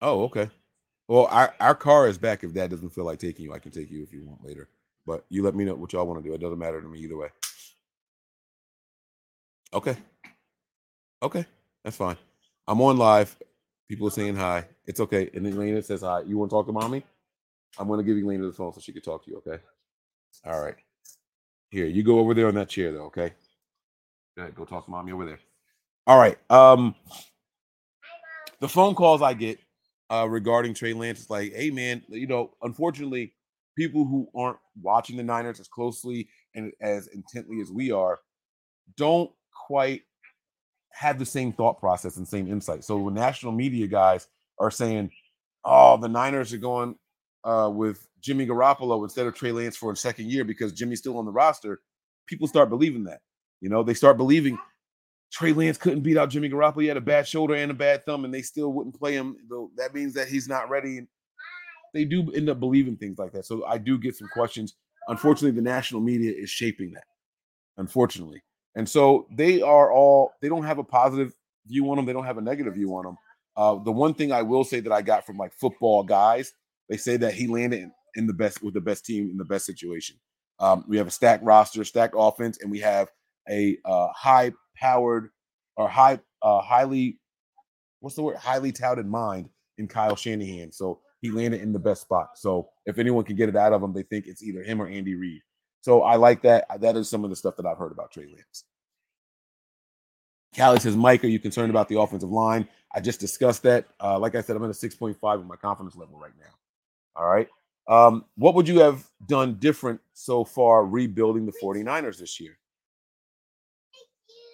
Oh, 0.02 0.24
okay. 0.26 0.50
Well, 1.08 1.28
our, 1.32 1.54
our 1.60 1.76
car 1.76 2.08
is 2.08 2.18
back. 2.18 2.44
If 2.44 2.54
Dad 2.54 2.70
doesn't 2.70 2.90
feel 2.90 3.06
like 3.06 3.20
taking 3.20 3.46
you, 3.46 3.54
I 3.54 3.60
can 3.60 3.72
take 3.72 3.90
you 3.90 4.04
if 4.04 4.12
you 4.12 4.26
want 4.26 4.44
later. 4.46 4.70
But 5.06 5.26
you 5.30 5.42
let 5.42 5.56
me 5.56 5.64
know 5.64 5.76
what 5.76 5.94
y'all 5.94 6.06
want 6.06 6.22
to 6.22 6.30
do. 6.30 6.36
It 6.36 6.42
doesn't 6.42 6.60
matter 6.60 6.82
to 6.82 6.88
me 6.88 7.00
either 7.00 7.16
way. 7.16 7.30
Okay. 9.74 9.96
Okay. 11.24 11.46
That's 11.84 11.96
fine. 11.96 12.18
I'm 12.68 12.82
on 12.82 12.98
live. 12.98 13.38
People 13.88 14.08
are 14.08 14.12
saying 14.12 14.36
hi. 14.36 14.66
It's 14.86 15.00
okay. 15.00 15.30
And 15.34 15.46
then 15.46 15.58
Lena 15.58 15.82
says 15.82 16.02
hi. 16.02 16.22
You 16.22 16.38
want 16.38 16.50
to 16.50 16.56
talk 16.56 16.66
to 16.68 16.74
mommy? 16.74 17.04
I'm 17.80 17.88
going 17.88 18.00
to 18.00 18.04
give 18.04 18.18
you 18.18 18.28
Lena 18.28 18.46
the 18.46 18.52
phone 18.52 18.74
so 18.74 18.82
she 18.82 18.92
can 18.92 19.02
talk 19.02 19.24
to 19.24 19.32
you. 19.32 19.38
Okay. 19.38 19.64
All 20.46 20.62
right. 20.62 20.76
Here, 21.70 21.86
you 21.86 22.04
go 22.04 22.20
over 22.20 22.34
there 22.34 22.48
on 22.48 22.56
that 22.56 22.70
chair, 22.70 22.92
though. 22.92 23.06
Okay. 23.06 23.34
Go 24.36 24.44
ahead. 24.44 24.56
Go 24.56 24.66
talk 24.66 24.86
to 24.86 24.92
mommy 24.92 25.14
over 25.14 25.26
there. 25.26 25.40
All 26.06 26.18
right. 26.18 26.38
Um, 26.50 26.96
the 28.60 28.68
phone 28.68 28.96
calls 28.96 29.22
I 29.22 29.34
get 29.34 29.60
uh, 30.10 30.28
regarding 30.30 30.74
Trey 30.74 30.94
Lance 30.94 31.22
is 31.22 31.30
like, 31.30 31.54
hey 31.54 31.70
man, 31.70 32.04
you 32.08 32.28
know, 32.28 32.52
unfortunately, 32.62 33.34
people 33.78 34.06
who 34.06 34.28
aren't 34.36 34.58
watching 34.82 35.18
the 35.18 35.24
Niners 35.24 35.60
as 35.60 35.68
closely 35.68 36.28
and 36.56 36.72
as 36.82 37.08
intently 37.08 37.62
as 37.62 37.72
we 37.72 37.92
are 37.92 38.20
don't 38.96 39.30
quite 39.68 40.02
have 40.94 41.20
the 41.20 41.26
same 41.26 41.52
thought 41.52 41.80
process 41.80 42.18
and 42.18 42.28
same 42.28 42.48
insight. 42.48 42.84
So 42.84 42.98
when 42.98 43.14
national 43.14 43.52
media 43.52 43.88
guys 43.88 44.28
are 44.60 44.72
saying, 44.72 45.12
"Oh, 45.64 45.98
the 45.98 46.08
Niners 46.08 46.54
are 46.54 46.58
going 46.58 46.96
uh, 47.44 47.70
with 47.74 48.08
Jimmy 48.22 48.48
Garoppolo 48.48 49.04
instead 49.04 49.28
of 49.28 49.36
Trey 49.36 49.52
Lance 49.52 49.78
for 49.78 49.92
a 49.92 49.96
second 49.96 50.32
year 50.32 50.44
because 50.44 50.74
Jimmy's 50.74 51.00
still 51.00 51.18
on 51.18 51.26
the 51.26 51.32
roster," 51.32 51.82
people 52.28 52.48
start 52.48 52.70
believing 52.70 53.04
that. 53.06 53.20
You 53.62 53.70
know, 53.70 53.84
they 53.84 53.94
start 53.94 54.18
believing 54.18 54.58
Trey 55.32 55.54
Lance 55.54 55.78
couldn't 55.78 56.02
beat 56.02 56.18
out 56.18 56.30
Jimmy 56.30 56.50
Garoppolo. 56.50 56.82
He 56.82 56.88
had 56.88 56.98
a 56.98 57.02
bad 57.02 57.28
shoulder 57.28 57.56
and 57.56 57.72
a 57.72 57.76
bad 57.76 58.06
thumb, 58.06 58.26
and 58.26 58.34
they 58.34 58.42
still 58.42 58.72
wouldn't 58.72 58.98
play 58.98 59.14
him. 59.14 59.36
Though 59.50 59.72
that 59.78 59.94
means 59.94 60.14
that 60.14 60.28
he's 60.28 60.48
not 60.48 60.70
ready. 60.70 61.08
They 61.94 62.06
do 62.06 62.32
end 62.34 62.50
up 62.50 62.60
believing 62.60 62.98
things 62.98 63.18
like 63.18 63.34
that. 63.34 63.46
So 63.46 63.66
I 63.66 63.78
do 63.78 63.98
get 63.98 64.16
some 64.16 64.30
questions. 64.34 64.76
Unfortunately, 65.08 65.52
the 65.52 65.62
national 65.62 66.02
media 66.02 66.34
is 66.36 66.50
shaping 66.50 66.92
that. 66.94 67.04
Unfortunately, 67.78 68.42
and 68.76 68.88
so 68.88 69.28
they 69.32 69.62
are 69.62 69.92
all 69.92 70.32
they 70.42 70.50
don't 70.50 70.64
have 70.64 70.80
a 70.80 70.84
positive 70.84 71.34
view 71.68 71.90
on 71.90 71.98
them. 71.98 72.06
They 72.06 72.14
don't 72.14 72.26
have 72.26 72.38
a 72.38 72.42
negative 72.42 72.74
view 72.74 72.96
on 72.96 73.06
them. 73.06 73.18
Uh, 73.56 73.76
the 73.84 73.92
one 73.92 74.14
thing 74.14 74.32
I 74.32 74.44
will 74.44 74.64
say 74.64 74.80
that 74.80 74.92
I 74.92 75.02
got 75.02 75.26
from 75.26 75.38
like 75.38 75.54
football 75.54 76.04
guys, 76.04 76.54
they 76.90 76.98
say 76.98 77.18
that 77.18 77.34
he 77.34 77.48
landed 77.48 77.82
in, 77.82 77.92
in 78.16 78.28
the 78.28 78.34
best 78.34 78.64
with 78.64 78.74
the 78.74 78.82
best 78.82 79.06
team 79.06 79.30
in 79.30 79.38
the 79.38 79.46
best 79.46 79.66
situation. 79.66 80.16
Um, 80.60 80.86
we 80.88 80.98
have 80.98 81.08
a 81.08 81.12
stacked 81.12 81.44
roster, 81.44 81.84
stacked 81.84 82.16
offense, 82.18 82.60
and 82.62 82.72
we 82.72 82.80
have 82.80 83.10
a 83.50 83.78
uh, 83.86 84.08
high 84.16 84.52
powered 84.76 85.30
or 85.76 85.90
high 85.90 86.20
uh 86.42 86.62
highly 86.62 87.20
what's 88.00 88.16
the 88.16 88.24
word 88.24 88.38
highly 88.38 88.72
touted 88.72 89.08
mind 89.08 89.50
in 89.78 89.88
Kyle 89.88 90.16
Shanahan. 90.16 90.72
So 90.72 91.02
he 91.22 91.32
landed 91.32 91.62
in 91.62 91.74
the 91.74 91.80
best 91.80 92.02
spot. 92.02 92.30
So 92.36 92.70
if 92.86 92.98
anyone 93.00 93.24
can 93.24 93.36
get 93.36 93.50
it 93.50 93.56
out 93.56 93.74
of 93.74 93.82
him, 93.82 93.94
they 93.94 94.04
think 94.04 94.28
it's 94.28 94.44
either 94.44 94.64
him 94.64 94.82
or 94.82 94.88
Andy 94.88 95.16
Reid. 95.16 95.42
So 95.82 96.04
I 96.04 96.16
like 96.16 96.42
that. 96.44 96.66
That 96.82 96.96
is 96.96 97.10
some 97.10 97.24
of 97.24 97.30
the 97.30 97.36
stuff 97.36 97.56
that 97.58 97.66
I've 97.66 97.78
heard 97.78 97.92
about 97.92 98.12
Trey 98.12 98.26
Lance. 98.26 98.66
Callie 100.56 100.80
says, 100.80 100.96
Mike, 100.96 101.24
are 101.24 101.28
you 101.28 101.40
concerned 101.40 101.70
about 101.70 101.88
the 101.88 102.00
offensive 102.00 102.32
line? 102.32 102.68
I 102.94 103.00
just 103.00 103.20
discussed 103.20 103.64
that. 103.64 103.86
Uh, 104.02 104.18
like 104.18 104.36
I 104.36 104.42
said, 104.42 104.56
I'm 104.56 104.64
at 104.64 104.70
a 104.70 104.74
6.5 104.74 105.38
with 105.38 105.48
my 105.48 105.56
confidence 105.56 105.96
level 105.96 106.18
right 106.20 106.32
now. 106.40 106.54
All 107.16 107.28
right. 107.28 107.48
Um, 107.88 108.26
what 108.36 108.56
would 108.56 108.68
you 108.68 108.80
have 108.80 109.06
done 109.28 109.56
different 109.60 110.02
so 110.14 110.44
far 110.44 110.86
rebuilding 110.86 111.46
the 111.46 111.54
49ers 111.62 112.20
this 112.20 112.40
year? 112.40 112.58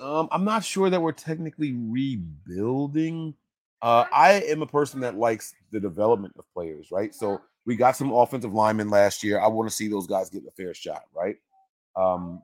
Um, 0.04 0.28
I'm 0.32 0.44
not 0.44 0.66
sure 0.66 0.90
that 0.90 1.02
we're 1.02 1.14
technically 1.14 1.74
rebuilding. 1.74 3.34
Uh, 3.82 4.04
I 4.12 4.34
am 4.50 4.62
a 4.62 4.68
person 4.68 5.00
that 5.00 5.18
likes 5.18 5.56
the 5.72 5.80
development 5.80 6.34
of 6.38 6.46
players, 6.54 6.90
right? 6.92 7.16
So 7.16 7.42
we 7.66 7.78
got 7.78 7.96
some 7.96 8.12
offensive 8.12 8.54
linemen 8.54 8.90
last 8.90 9.24
year. 9.24 9.40
I 9.40 9.48
want 9.48 9.70
to 9.70 9.76
see 9.76 9.88
those 9.88 10.06
guys 10.06 10.30
get 10.30 10.44
a 10.46 10.52
fair 10.52 10.74
shot, 10.74 11.04
right? 11.16 11.38
Um, 11.96 12.42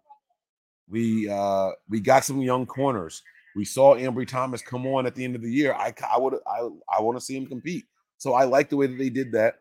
we 0.89 1.29
uh, 1.29 1.71
we 1.89 1.99
got 1.99 2.23
some 2.23 2.41
young 2.41 2.65
corners. 2.65 3.21
We 3.55 3.65
saw 3.65 3.95
Ambry 3.95 4.27
Thomas 4.27 4.61
come 4.61 4.87
on 4.87 5.05
at 5.05 5.15
the 5.15 5.25
end 5.25 5.35
of 5.35 5.41
the 5.41 5.51
year. 5.51 5.73
I 5.73 5.93
I 6.09 6.17
would 6.17 6.35
I 6.47 6.69
I 6.97 7.01
want 7.01 7.17
to 7.17 7.23
see 7.23 7.35
him 7.35 7.45
compete. 7.45 7.85
So 8.17 8.33
I 8.33 8.45
like 8.45 8.69
the 8.69 8.77
way 8.77 8.87
that 8.87 8.97
they 8.97 9.09
did 9.09 9.33
that. 9.33 9.55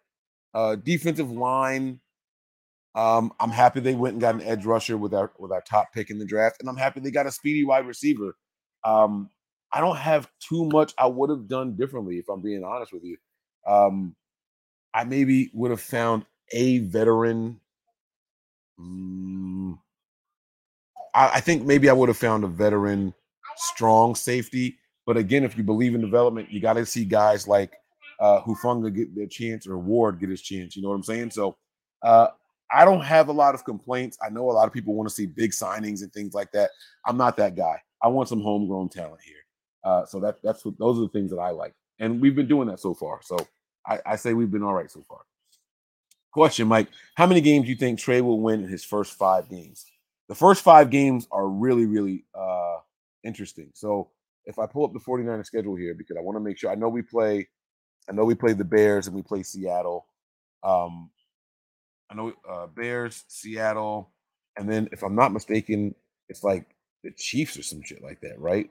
Uh, 0.55 0.77
defensive 0.77 1.31
line. 1.31 1.99
Um, 2.99 3.33
I'm 3.39 3.51
happy 3.51 3.79
they 3.79 3.95
went 3.95 4.15
and 4.15 4.21
got 4.21 4.35
an 4.35 4.43
edge 4.43 4.65
rusher 4.65 4.99
with 4.99 5.15
our 5.15 5.31
with 5.39 5.53
our 5.53 5.61
top 5.61 5.93
pick 5.95 6.11
in 6.11 6.19
the 6.19 6.27
draft, 6.27 6.57
and 6.59 6.69
I'm 6.69 6.77
happy 6.77 6.99
they 6.99 7.13
got 7.13 7.27
a 7.27 7.31
speedy 7.31 7.65
wide 7.65 7.87
receiver. 7.87 8.37
Um, 8.85 9.31
I 9.73 9.81
don't 9.81 9.99
have 9.99 10.29
too 10.41 10.65
much 10.65 10.95
I 10.99 11.07
would 11.07 11.31
have 11.31 11.47
done 11.47 11.77
differently 11.77 12.17
if 12.17 12.29
I'm 12.29 12.43
being 12.43 12.65
honest 12.65 12.93
with 12.93 13.05
you. 13.05 13.17
Um, 13.69 14.17
I 14.93 15.05
maybe 15.05 15.49
would 15.55 15.71
have 15.71 15.81
found 15.81 16.27
a 16.53 16.79
veteran. 16.79 17.61
Mm, 18.81 19.79
I, 21.15 21.29
I 21.35 21.41
think 21.41 21.65
maybe 21.65 21.89
I 21.89 21.93
would 21.93 22.09
have 22.09 22.19
found 22.19 22.43
a 22.43 22.49
veteran 22.49 23.15
strong 23.57 24.17
safety. 24.17 24.77
But 25.07 25.17
again, 25.17 25.45
if 25.45 25.57
you 25.57 25.63
believe 25.63 25.95
in 25.95 26.01
development, 26.01 26.51
you 26.51 26.61
got 26.61 26.73
to 26.73 26.85
see 26.85 27.05
guys 27.05 27.47
like 27.47 27.77
uh, 28.19 28.41
Hufanga 28.41 28.93
get 28.93 29.15
their 29.15 29.29
chance 29.29 29.69
or 29.69 29.79
Ward 29.79 30.19
get 30.19 30.31
his 30.31 30.43
chance. 30.43 30.75
You 30.75 30.83
know 30.83 30.89
what 30.89 30.97
I'm 30.97 31.05
saying? 31.05 31.31
So 31.31 31.57
uh, 32.03 32.29
I 32.71 32.85
don't 32.85 33.01
have 33.01 33.29
a 33.29 33.33
lot 33.33 33.55
of 33.55 33.65
complaints. 33.65 34.19
I 34.25 34.29
know 34.29 34.51
a 34.51 34.53
lot 34.53 34.67
of 34.67 34.73
people 34.73 34.95
want 34.95 35.09
to 35.09 35.15
see 35.15 35.27
big 35.27 35.53
signings 35.53 36.03
and 36.03 36.13
things 36.13 36.35
like 36.35 36.53
that. 36.53 36.71
I'm 37.07 37.17
not 37.17 37.37
that 37.39 37.57
guy. 37.57 37.81
I 38.03 38.09
want 38.09 38.29
some 38.29 38.41
homegrown 38.41 38.91
talent 38.91 39.23
here. 39.25 39.35
Uh, 39.85 40.05
so 40.05 40.21
that 40.21 40.37
that's 40.43 40.65
what 40.65 40.79
those 40.79 40.99
are 40.99 41.03
the 41.03 41.09
things 41.09 41.31
that 41.31 41.39
I 41.39 41.51
like, 41.51 41.75
and 41.99 42.21
we've 42.21 42.35
been 42.35 42.49
doing 42.49 42.69
that 42.69 42.81
so 42.81 42.95
far. 42.95 43.21
So 43.23 43.39
I, 43.87 44.01
I 44.05 44.17
say 44.17 44.35
we've 44.35 44.51
been 44.51 44.63
all 44.63 44.75
right 44.75 44.91
so 44.91 45.05
far. 45.09 45.21
Question, 46.33 46.69
Mike. 46.69 46.89
How 47.15 47.27
many 47.27 47.41
games 47.41 47.65
do 47.65 47.71
you 47.71 47.77
think 47.77 47.99
Trey 47.99 48.21
will 48.21 48.41
win 48.41 48.63
in 48.63 48.69
his 48.69 48.85
first 48.85 49.15
five 49.15 49.49
games? 49.49 49.87
The 50.29 50.35
first 50.35 50.63
five 50.63 50.91
games 50.91 51.27
are 51.31 51.49
really, 51.49 51.87
really 51.87 52.25
uh 52.35 52.79
interesting. 53.25 53.71
So 53.75 54.11
if 54.45 54.59
I 54.59 54.67
pull 54.67 54.85
up 54.85 54.93
the 54.93 55.01
49er 55.01 55.47
schedule 55.47 55.75
here, 55.75 55.95
because 55.95 56.17
I 56.17 56.21
want 56.21 56.37
to 56.37 56.41
make 56.41 56.59
sure 56.59 56.71
I 56.71 56.75
know 56.75 56.89
we 56.89 57.03
play, 57.03 57.49
I 58.09 58.13
know 58.13 58.25
we 58.25 58.35
play 58.35 58.53
the 58.53 58.65
Bears 58.65 59.07
and 59.07 59.17
we 59.17 59.23
play 59.23 59.43
Seattle. 59.43 60.07
Um 60.63 61.11
I 62.11 62.15
know 62.15 62.33
uh 62.49 62.67
Bears, 62.69 63.25
Seattle, 63.29 64.11
and 64.57 64.71
then 64.71 64.89
if 64.93 65.03
I'm 65.03 65.15
not 65.15 65.33
mistaken, 65.33 65.95
it's 66.29 66.45
like 66.45 66.67
the 67.05 67.11
Chiefs 67.13 67.59
or 67.59 67.63
some 67.63 67.83
shit 67.83 68.03
like 68.03 68.21
that, 68.23 68.39
right? 68.39 68.71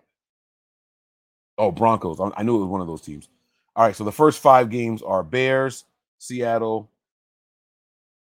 Oh, 1.57 1.71
Broncos. 1.71 2.19
I 2.19 2.31
I 2.38 2.43
knew 2.43 2.57
it 2.57 2.61
was 2.61 2.69
one 2.69 2.81
of 2.81 2.88
those 2.88 3.01
teams. 3.01 3.29
All 3.75 3.85
right, 3.85 3.95
so 3.95 4.03
the 4.03 4.11
first 4.11 4.39
five 4.41 4.69
games 4.69 5.01
are 5.03 5.23
Bears, 5.23 5.85
Seattle. 6.19 6.89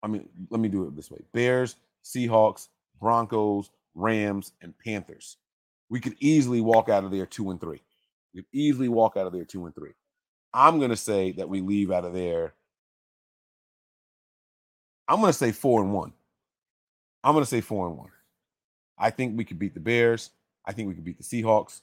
I 0.03 0.09
mean, 0.09 0.29
let 0.51 0.61
me 0.61 0.69
do 0.69 0.87
it 0.87 0.97
this 0.97 1.11
way: 1.11 1.21
Bears, 1.33 1.77
Seahawks, 2.05 2.69
Broncos, 3.01 3.71
Rams, 3.95 4.53
and 4.63 4.75
Panthers. 4.79 5.37
We 5.89 6.01
could 6.01 6.17
easily 6.21 6.61
walk 6.61 6.89
out 6.89 7.05
of 7.05 7.11
there 7.11 7.27
two 7.27 7.51
and 7.51 7.61
three. 7.61 7.83
We 8.35 8.43
could 8.43 8.49
easily 8.53 8.89
walk 8.89 9.17
out 9.17 9.27
of 9.27 9.33
there 9.33 9.45
two 9.45 9.67
and 9.67 9.75
three. 9.75 9.93
I'm 10.55 10.81
gonna 10.81 10.97
say 10.97 11.33
that 11.33 11.49
we 11.49 11.61
leave 11.61 11.91
out 11.91 12.05
of 12.05 12.15
there. 12.15 12.55
I'm 15.11 15.21
gonna 15.21 15.33
say 15.33 15.51
four 15.51 15.83
and 15.83 15.93
one. 15.93 16.13
I'm 17.25 17.35
gonna 17.35 17.45
say 17.45 17.61
four 17.61 17.89
and 17.89 17.99
one. 17.99 18.11
I 18.97 19.11
think 19.11 19.37
we 19.37 19.45
could 19.45 19.59
beat 19.59 19.75
the 19.75 19.81
Bears. 19.81 20.31
I 20.65 20.73
think 20.73 20.87
we 20.87 20.95
could 20.95 21.05
beat 21.05 21.19
the 21.19 21.25
Seahawks. 21.25 21.81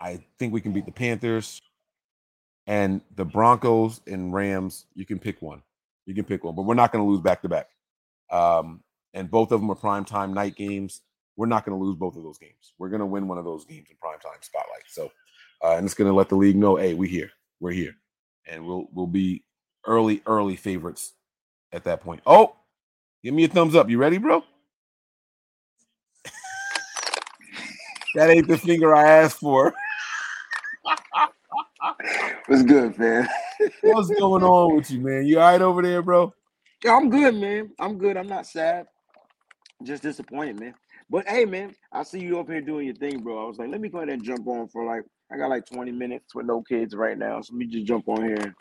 I 0.00 0.20
think 0.38 0.54
we 0.54 0.62
can 0.62 0.72
beat 0.72 0.86
the 0.86 0.92
Panthers 0.92 1.60
and 2.66 3.02
the 3.14 3.26
Broncos 3.26 4.00
and 4.06 4.32
Rams. 4.32 4.86
You 4.94 5.04
can 5.04 5.18
pick 5.18 5.42
one. 5.42 5.62
You 6.06 6.14
can 6.14 6.24
pick 6.24 6.44
one, 6.44 6.54
but 6.54 6.62
we're 6.62 6.74
not 6.74 6.92
going 6.92 7.04
to 7.04 7.10
lose 7.10 7.20
back 7.20 7.42
to 7.42 7.48
back. 7.48 7.68
Um, 8.30 8.82
and 9.12 9.30
both 9.30 9.52
of 9.52 9.60
them 9.60 9.70
are 9.70 9.74
prime 9.74 10.04
time 10.04 10.32
night 10.32 10.54
games. 10.54 11.02
We're 11.36 11.46
not 11.46 11.66
going 11.66 11.78
to 11.78 11.84
lose 11.84 11.96
both 11.96 12.16
of 12.16 12.22
those 12.22 12.38
games. 12.38 12.72
We're 12.78 12.88
going 12.88 13.00
to 13.00 13.06
win 13.06 13.28
one 13.28 13.38
of 13.38 13.44
those 13.44 13.64
games 13.64 13.88
in 13.90 13.96
prime 13.96 14.18
time 14.20 14.38
spotlight. 14.40 14.84
So, 14.86 15.10
uh, 15.62 15.76
and 15.76 15.84
it's 15.84 15.94
going 15.94 16.08
to 16.08 16.16
let 16.16 16.28
the 16.28 16.36
league 16.36 16.56
know, 16.56 16.76
hey, 16.76 16.94
we're 16.94 17.10
here, 17.10 17.30
we're 17.60 17.72
here, 17.72 17.94
and 18.46 18.64
we'll 18.64 18.88
we'll 18.92 19.06
be 19.06 19.44
early 19.88 20.22
early 20.26 20.54
favorites 20.54 21.14
at 21.72 21.82
that 21.84 22.00
point. 22.00 22.20
Oh, 22.24 22.54
give 23.24 23.34
me 23.34 23.44
a 23.44 23.48
thumbs 23.48 23.74
up. 23.74 23.90
You 23.90 23.98
ready, 23.98 24.18
bro? 24.18 24.44
that 28.14 28.30
ain't 28.30 28.46
the 28.46 28.58
finger 28.58 28.94
I 28.94 29.08
asked 29.08 29.38
for. 29.38 29.74
What's 32.46 32.62
good, 32.62 32.96
man? 32.98 33.28
What's 33.82 34.10
going 34.10 34.42
on 34.42 34.76
with 34.76 34.90
you, 34.90 35.00
man? 35.00 35.26
You 35.26 35.40
all 35.40 35.50
right 35.50 35.60
over 35.60 35.82
there, 35.82 36.02
bro? 36.02 36.32
Yeah, 36.84 36.94
I'm 36.94 37.10
good, 37.10 37.34
man. 37.34 37.70
I'm 37.78 37.98
good. 37.98 38.16
I'm 38.16 38.28
not 38.28 38.46
sad. 38.46 38.86
Just 39.82 40.02
disappointed, 40.02 40.60
man. 40.60 40.74
But 41.10 41.26
hey, 41.26 41.44
man, 41.44 41.74
I 41.92 42.02
see 42.02 42.20
you 42.20 42.38
up 42.38 42.48
here 42.48 42.60
doing 42.60 42.86
your 42.86 42.94
thing, 42.94 43.20
bro. 43.22 43.42
I 43.44 43.46
was 43.48 43.58
like, 43.58 43.70
let 43.70 43.80
me 43.80 43.88
go 43.88 43.98
ahead 43.98 44.10
and 44.10 44.22
jump 44.22 44.46
on 44.46 44.68
for 44.68 44.84
like, 44.84 45.02
I 45.32 45.36
got 45.36 45.50
like 45.50 45.66
20 45.66 45.90
minutes 45.92 46.34
with 46.34 46.46
no 46.46 46.62
kids 46.62 46.94
right 46.94 47.16
now. 47.16 47.40
So 47.40 47.54
let 47.54 47.58
me 47.58 47.66
just 47.66 47.86
jump 47.86 48.08
on 48.08 48.22
here 48.22 48.54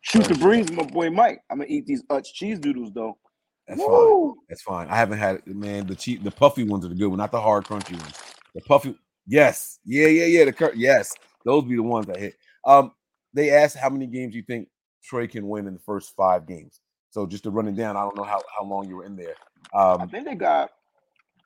shoot 0.00 0.24
the 0.24 0.34
breeze 0.34 0.70
my 0.70 0.84
boy 0.84 1.10
Mike. 1.10 1.40
I'm 1.50 1.58
gonna 1.58 1.70
eat 1.70 1.86
these 1.86 2.02
Utz 2.04 2.32
cheese 2.32 2.58
doodles 2.58 2.92
though. 2.92 3.18
That's 3.66 3.80
Woo! 3.80 4.34
fine. 4.34 4.44
That's 4.48 4.62
fine. 4.62 4.88
I 4.88 4.96
haven't 4.96 5.18
had 5.18 5.36
it, 5.36 5.46
man. 5.48 5.86
The 5.86 5.94
cheap, 5.94 6.24
the 6.24 6.30
puffy 6.30 6.64
ones 6.64 6.84
are 6.86 6.88
the 6.88 6.94
good 6.94 7.08
one, 7.08 7.18
not 7.18 7.32
the 7.32 7.40
hard 7.40 7.64
crunchy 7.64 8.00
ones. 8.00 8.14
The 8.54 8.62
puffy, 8.62 8.96
yes, 9.26 9.78
yeah, 9.84 10.06
yeah, 10.06 10.24
yeah. 10.24 10.44
The 10.46 10.52
cur- 10.52 10.72
yes, 10.74 11.14
those 11.44 11.64
be 11.64 11.76
the 11.76 11.82
ones 11.82 12.06
that 12.06 12.16
hit. 12.16 12.34
Um, 12.64 12.92
they 13.34 13.50
asked 13.50 13.76
how 13.76 13.90
many 13.90 14.06
games 14.06 14.34
you 14.34 14.42
think 14.42 14.68
Trey 15.04 15.28
can 15.28 15.46
win 15.48 15.66
in 15.66 15.74
the 15.74 15.80
first 15.80 16.14
five 16.16 16.46
games. 16.46 16.80
So 17.10 17.26
just 17.26 17.44
to 17.44 17.50
run 17.50 17.68
it 17.68 17.76
down, 17.76 17.96
I 17.96 18.00
don't 18.00 18.16
know 18.16 18.24
how, 18.24 18.40
how 18.56 18.64
long 18.64 18.88
you 18.88 18.96
were 18.96 19.04
in 19.04 19.16
there. 19.16 19.34
Um, 19.74 20.02
I 20.02 20.06
think 20.06 20.24
they 20.24 20.34
got 20.34 20.70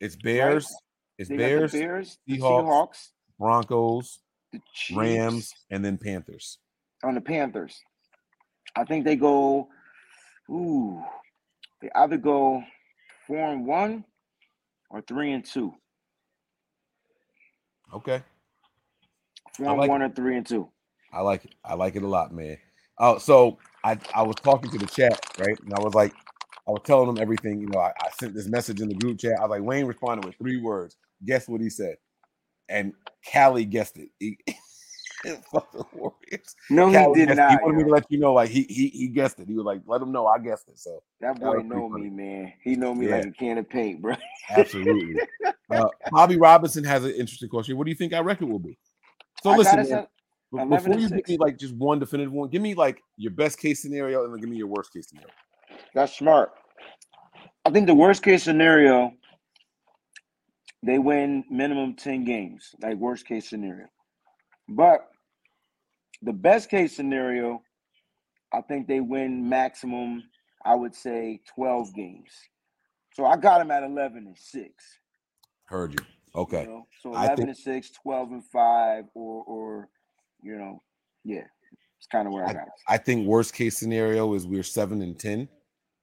it's 0.01 0.17
Bears, 0.17 0.73
it's 1.19 1.29
they 1.29 1.37
Bears, 1.37 1.73
Bears, 1.73 2.19
the 2.27 2.39
Seahawks, 2.39 2.65
Seahawks, 2.65 3.09
Broncos, 3.39 4.19
the 4.53 4.61
Rams, 4.95 5.53
and 5.71 5.85
then 5.85 5.99
Panthers. 5.99 6.59
on 7.05 7.15
the 7.15 7.21
Panthers. 7.21 7.81
I 8.77 8.85
think 8.85 9.05
they 9.05 9.17
go. 9.17 9.69
Ooh, 10.51 11.03
they 11.83 11.91
either 11.95 12.19
go 12.19 12.63
four 13.27 13.53
and 13.53 13.67
one 13.67 14.05
or 14.91 15.03
three 15.03 15.33
and 15.33 15.45
two. 15.45 15.75
Okay, 17.95 18.23
Four 19.55 19.77
like 19.77 19.89
one 19.89 20.03
or 20.03 20.11
three 20.11 20.37
and 20.37 20.47
two. 20.47 20.69
I 21.13 21.21
like 21.23 21.45
it. 21.47 21.55
I 21.65 21.75
like 21.75 21.97
it 21.97 22.03
a 22.03 22.09
lot, 22.09 22.33
man. 22.33 22.59
Oh, 22.99 23.19
so 23.19 23.59
I 23.85 23.99
I 24.15 24.23
was 24.23 24.37
talking 24.43 24.71
to 24.71 24.79
the 24.79 24.87
chat, 24.87 25.21
right? 25.39 25.59
And 25.61 25.75
I 25.75 25.81
was 25.81 25.95
like, 25.95 26.13
I 26.69 26.73
was 26.73 26.83
telling 26.85 27.09
them 27.09 27.23
everything. 27.23 27.61
You 27.61 27.69
know, 27.69 27.81
I, 27.81 27.91
I 28.03 28.11
sent 28.21 28.35
this 28.35 28.49
message 28.49 28.81
in 28.81 28.89
the 28.89 28.95
group 28.95 29.19
chat. 29.21 29.39
I 29.39 29.43
was 29.43 29.51
like, 29.51 29.63
Wayne 29.63 29.87
responded 29.87 30.27
with 30.27 30.37
three 30.37 30.61
words. 30.61 30.97
Guess 31.27 31.49
what 31.49 31.61
he 31.61 31.71
said? 31.71 31.97
And 32.69 32.95
Callie 33.33 33.65
guessed 33.67 33.99
it. 33.99 34.11
He, 34.21 34.39
Warriors. 35.93 36.57
No, 36.71 36.89
he 36.89 36.97
did 37.15 37.37
not. 37.37 37.53
it. 37.53 37.59
He 37.59 37.65
wanted 37.65 37.77
me 37.77 37.85
to 37.85 37.91
let 37.91 38.05
you 38.09 38.19
know, 38.19 38.33
like 38.35 38.51
he 38.51 38.63
he 38.65 38.89
he 38.89 39.09
guessed 39.09 39.39
it. 39.39 39.49
He 39.49 39.55
was 39.55 39.65
like, 39.65 39.83
let 39.87 40.01
him 40.03 40.13
know 40.13 40.27
I 40.27 40.39
guessed 40.39 40.69
it. 40.69 40.79
So 40.79 41.03
That 41.21 41.35
that 41.35 41.41
boy 41.41 41.53
pretty 41.55 41.69
know 41.69 41.89
funny. 41.91 42.05
me, 42.05 42.11
man. 42.11 42.53
He 42.63 42.77
know 42.77 42.95
me 42.95 43.09
Yeah. 43.09 43.17
like 43.17 43.27
a 43.27 43.31
can 43.33 43.59
of 43.59 43.69
paint, 43.69 44.03
bro. 44.03 44.17
Absolutely. 44.51 45.21
uh, 45.71 45.89
Bobby 46.11 46.37
Robinson 46.37 46.85
has 46.85 47.05
an 47.05 47.13
interesting 47.13 47.49
question. 47.49 47.77
What 47.77 47.85
do 47.85 47.91
you 47.91 47.97
think 47.97 48.13
our 48.13 48.25
record 48.25 48.49
will 48.49 48.59
be? 48.59 48.79
So 49.43 49.51
I 49.51 49.57
listen, 49.57 49.89
man, 49.89 50.07
11 50.53 50.69
before 50.71 50.99
you 50.99 51.09
give 51.09 51.29
me 51.29 51.37
like 51.39 51.59
just 51.59 51.75
one 51.75 51.99
definitive 51.99 52.33
one, 52.33 52.49
give 52.49 52.63
me 52.63 52.75
like 52.75 53.03
your 53.17 53.33
best 53.33 53.59
case 53.59 53.81
scenario 53.83 54.25
and 54.25 54.33
then 54.33 54.41
give 54.41 54.51
me 54.51 54.57
your 54.57 54.67
worst 54.67 54.93
case 54.93 55.09
scenario. 55.09 55.31
That's 55.95 56.17
smart. 56.17 56.53
I 57.65 57.71
think 57.71 57.87
the 57.87 57.95
worst 57.95 58.23
case 58.23 58.43
scenario, 58.43 59.13
they 60.83 60.99
win 60.99 61.45
minimum 61.51 61.95
10 61.95 62.25
games, 62.25 62.75
like 62.81 62.97
worst 62.97 63.27
case 63.27 63.49
scenario. 63.49 63.87
But 64.69 65.09
the 66.23 66.33
best 66.33 66.71
case 66.71 66.95
scenario, 66.95 67.63
I 68.53 68.61
think 68.63 68.87
they 68.87 69.01
win 69.01 69.49
maximum, 69.49 70.23
I 70.65 70.75
would 70.75 70.95
say 70.95 71.41
12 71.55 71.95
games. 71.95 72.31
So 73.15 73.25
I 73.27 73.37
got 73.37 73.59
them 73.59 73.71
at 73.71 73.83
11 73.83 74.27
and 74.27 74.39
6. 74.39 74.71
Heard 75.67 75.93
you. 75.93 76.05
You 76.35 76.41
Okay. 76.43 76.65
know? 76.65 76.87
So 77.01 77.13
I 77.15 77.25
11 77.25 77.37
think- 77.37 77.49
and 77.49 77.57
6, 77.59 77.91
12 77.91 78.33
and 78.33 78.45
5, 78.45 79.05
or, 79.15 79.45
or 79.45 79.89
you 80.43 80.57
know, 80.57 80.83
yeah, 81.25 81.45
it's 81.99 82.07
kind 82.11 82.27
of 82.27 82.33
where 82.33 82.45
I 82.47 82.53
got 82.53 82.67
it. 82.67 82.73
I 82.89 82.97
think 82.99 83.27
worst 83.27 83.55
case 83.55 83.77
scenario 83.79 84.33
is 84.35 84.47
we're 84.47 84.63
seven 84.65 85.03
and 85.03 85.17
ten 85.19 85.49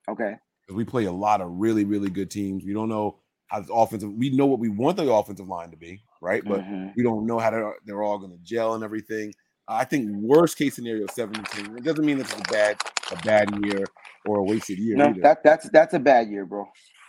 Okay. 0.07 0.36
because 0.61 0.76
we 0.78 0.86
play 0.86 1.05
a 1.05 1.11
lot 1.11 1.41
of 1.41 1.51
really 1.51 1.84
really 1.84 2.09
good 2.09 2.32
teams. 2.32 2.63
We 2.63 2.72
don't 2.74 2.88
know 2.88 3.20
how 3.47 3.59
the 3.59 3.74
offensive. 3.74 4.13
We 4.13 4.30
know 4.30 4.45
what 4.45 4.59
we 4.59 4.70
want 4.70 4.95
the 4.95 5.11
offensive 5.11 5.49
line 5.49 5.72
to 5.72 5.78
be, 5.78 6.01
right? 6.22 6.41
But 6.45 6.61
Mhm. 6.61 6.93
we 6.95 7.03
don't 7.03 7.26
know 7.26 7.38
how 7.38 7.49
they're, 7.51 7.76
they're 7.86 8.01
all 8.03 8.17
going 8.17 8.32
to 8.32 8.38
gel 8.43 8.76
and 8.76 8.84
everything. 8.84 9.34
I 9.72 9.86
think 9.86 10.09
worst 10.15 10.57
case 10.57 10.76
scenario 10.76 11.05
is 11.05 11.13
seven 11.13 11.36
and 11.38 11.45
ten. 11.45 11.78
It 11.78 11.84
doesn't 11.84 12.05
mean 12.05 12.20
it's 12.20 12.34
a 12.34 12.41
bad 12.51 12.78
a 13.11 13.15
bad 13.17 13.49
year 13.65 13.86
or 14.26 14.39
a 14.39 14.43
wasted 14.43 14.80
year 14.80 14.95
No, 14.97 15.09
either. 15.09 15.22
that 15.22 15.43
that's 15.43 15.70
that's 15.70 15.93
a 15.93 15.99
bad 15.99 16.30
year, 16.30 16.45
bro. 16.45 16.67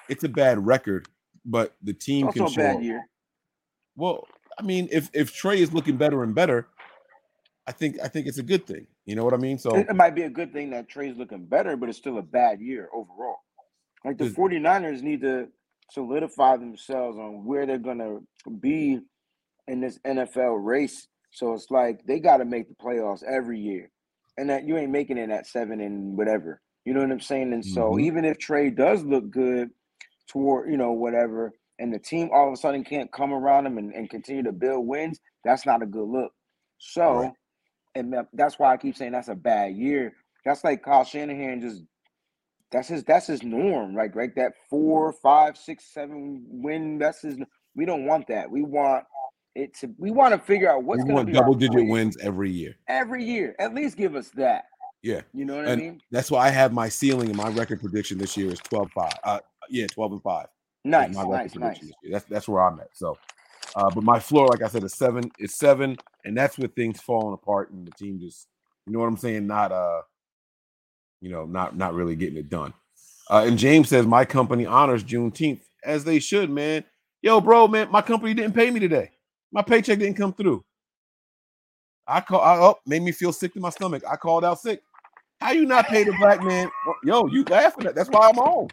it's 0.09 0.25
a 0.25 0.29
bad 0.29 0.65
record, 0.67 1.09
but 1.45 1.75
the 1.83 1.93
team 1.95 2.27
It's 2.27 2.35
can 2.35 2.43
also 2.43 2.53
a 2.61 2.65
show. 2.65 2.69
bad 2.69 2.77
up. 2.77 2.83
year. 2.83 3.03
Well, 3.97 4.27
I 4.59 4.63
mean, 4.63 4.89
if 4.93 5.11
if 5.15 5.33
Trey 5.35 5.61
is 5.61 5.73
looking 5.73 5.97
better 5.97 6.23
and 6.23 6.35
better, 6.35 6.69
I 7.67 7.73
think 7.73 7.97
I 8.05 8.09
think 8.09 8.27
it's 8.27 8.39
a 8.39 8.43
good 8.43 8.67
thing. 8.67 8.87
You 9.07 9.17
know 9.17 9.25
what 9.25 9.35
I 9.35 9.39
mean? 9.39 9.59
So 9.59 9.75
It, 9.77 9.89
it 9.89 9.97
might 9.97 10.15
be 10.15 10.23
a 10.23 10.31
good 10.31 10.53
thing 10.53 10.71
that 10.71 10.89
Trey's 10.89 11.17
looking 11.17 11.47
better, 11.47 11.77
but 11.77 11.89
it's 11.89 11.99
still 11.99 12.19
a 12.19 12.23
bad 12.23 12.61
year 12.61 12.89
overall. 12.93 13.39
Like 14.05 14.19
the 14.19 14.25
Does- 14.27 14.35
49ers 14.35 15.03
need 15.03 15.23
to 15.23 15.49
solidify 15.91 16.57
themselves 16.59 17.19
on 17.19 17.45
where 17.45 17.67
they're 17.67 17.79
gonna 17.79 18.21
be 18.61 19.01
in 19.67 19.81
this 19.81 19.99
NFL 20.07 20.63
race. 20.65 21.09
So 21.33 21.55
it's 21.55 21.71
like 21.71 22.07
they 22.07 22.21
gotta 22.21 22.45
make 22.45 22.69
the 22.69 22.75
playoffs 22.75 23.25
every 23.25 23.61
year. 23.61 23.91
And 24.39 24.51
that 24.51 24.67
you 24.67 24.79
ain't 24.79 24.93
making 24.93 25.19
it 25.19 25.31
at 25.31 25.47
seven 25.47 25.81
and 25.81 26.17
whatever. 26.17 26.63
You 26.85 26.95
know 26.95 27.01
what 27.01 27.13
I'm 27.13 27.21
saying? 27.21 27.53
And 27.53 27.65
so 27.65 27.99
Mhm. 27.99 28.01
even 28.01 28.25
if 28.25 28.39
Trey 28.39 28.71
does 28.71 29.05
look 29.05 29.31
good 29.31 29.71
toward, 30.29 30.71
you 30.71 30.79
know, 30.79 30.93
whatever, 30.93 31.53
and 31.79 31.93
the 31.93 31.99
team 31.99 32.31
all 32.33 32.49
of 32.49 32.55
a 32.55 32.57
sudden 32.57 32.85
can't 32.85 33.13
come 33.13 33.33
around 33.33 33.67
him 33.67 33.79
and, 33.79 33.95
and 33.95 34.11
continue 34.11 34.45
to 34.45 34.53
build 34.53 34.87
wins, 34.87 35.21
that's 35.45 35.67
not 35.67 35.83
a 35.83 35.87
good 35.87 36.09
look. 36.09 36.33
So 36.79 37.21
Right. 37.21 37.33
and 37.97 38.15
that's 38.35 38.59
why 38.59 38.73
I 38.75 38.79
keep 38.79 38.97
saying 38.97 39.13
that's 39.13 39.29
a 39.29 39.37
bad 39.37 39.77
year. 39.77 40.15
That's 40.47 40.65
like 40.65 40.85
Kyle 40.85 41.05
Shanahan 41.05 41.63
just 41.63 41.85
that's 42.73 42.89
his 42.89 43.05
that's 43.05 43.29
his 43.29 43.45
norm, 43.45 43.97
like 43.97 44.17
right? 44.17 44.35
That 44.37 44.55
four, 44.71 45.13
five, 45.15 45.59
six, 45.59 45.87
seven 45.95 46.45
win. 46.49 46.99
That's 46.99 47.23
his. 47.23 47.39
We 47.77 47.87
don't 47.87 48.07
want 48.07 48.29
that. 48.29 48.51
We 48.51 48.63
want 48.63 49.05
it 49.61 49.75
to. 49.81 49.95
We 49.99 50.11
want 50.11 50.33
to 50.35 50.39
figure 50.39 50.71
out 50.71 50.85
what's 50.85 51.05
going 51.05 51.11
to 51.11 51.15
want 51.15 51.27
be 51.27 51.33
double 51.33 51.55
digit 51.55 51.87
wins 51.89 52.17
every 52.19 52.51
year. 52.51 52.77
every 52.89 53.25
year. 53.25 53.55
At 53.59 53.75
least 53.75 53.97
give 53.97 54.15
us 54.17 54.31
that. 54.31 54.65
Yeah. 55.03 55.23
You 55.33 55.45
know 55.45 55.57
what 55.57 55.67
And 55.67 55.81
I 55.81 55.85
mean? 55.85 56.01
that's 56.11 56.31
why 56.31 56.47
I 56.47 56.51
have 56.51 56.73
my 56.73 56.89
ceiling 56.89 57.29
and 57.29 57.37
my 57.37 57.49
record 57.51 57.81
prediction 57.81 58.19
this 58.19 58.37
year 58.37 58.51
is 58.53 58.61
12-5. 58.61 59.11
Uh 59.25 59.41
yeah, 59.71 59.87
12 59.87 60.13
and 60.13 60.23
5. 60.23 60.47
Nice, 60.85 61.15
my 61.15 61.23
nice, 61.25 61.53
prediction 61.53 61.61
nice. 61.61 61.79
this 61.81 61.93
year. 62.03 62.13
That's 62.13 62.25
that's 62.27 62.49
where 62.49 62.63
I'm 62.63 62.81
at. 62.81 62.89
So 62.95 63.17
uh 63.77 63.91
but 63.95 64.05
my 64.05 64.19
floor, 64.21 64.49
like 64.49 64.63
I 64.63 64.69
said, 64.69 64.85
is 64.85 64.95
seven, 64.95 65.31
is 65.39 65.55
seven, 65.55 65.97
and 66.25 66.37
that's 66.37 66.59
with 66.59 66.75
things 66.75 67.01
falling 67.01 67.35
apart 67.35 67.71
and 67.71 67.87
the 67.87 67.93
team 67.93 68.19
just 68.21 68.47
you 68.87 68.93
know 68.93 68.99
what 68.99 69.07
I'm 69.09 69.17
saying, 69.17 69.47
not 69.47 69.73
uh 69.73 70.03
you 71.21 71.31
know, 71.31 71.45
not 71.47 71.77
not 71.77 71.95
really 71.95 72.17
getting 72.17 72.37
it 72.39 72.51
done. 72.51 72.73
Uh, 73.31 73.45
and 73.47 73.59
James 73.59 73.89
says 73.89 74.07
my 74.07 74.25
company 74.25 74.67
honors 74.67 75.05
Juneteenth 75.05 75.61
as 75.85 76.05
they 76.05 76.19
should, 76.19 76.51
man. 76.51 76.85
Yo, 77.23 77.41
bro, 77.41 77.69
man, 77.69 77.91
my 77.91 78.03
company 78.03 78.35
didn't 78.35 78.55
pay 78.55 78.71
me 78.71 78.81
today. 78.81 79.11
My 79.53 79.63
paycheck 79.63 79.99
didn't 79.99 80.17
come 80.17 80.33
through. 80.33 80.65
I 82.07 82.21
call. 82.21 82.41
I, 82.41 82.57
oh, 82.59 82.79
made 82.87 83.03
me 83.03 83.13
feel 83.13 83.33
sick 83.33 83.55
to 83.55 83.61
my 83.61 83.71
stomach. 83.71 84.03
I 84.09 84.17
called 84.17 84.45
out 84.45 84.61
sick. 84.61 84.83
How 85.41 85.53
you 85.53 85.65
not 85.65 85.87
pay 85.87 86.05
the 86.05 86.13
black 86.19 86.43
man? 86.43 86.71
Yo, 87.05 87.27
you 87.27 87.45
laughing 87.45 87.87
at? 87.87 87.95
That's 87.95 88.11
why 88.11 88.29
I'm 88.29 88.37
home. 88.37 88.69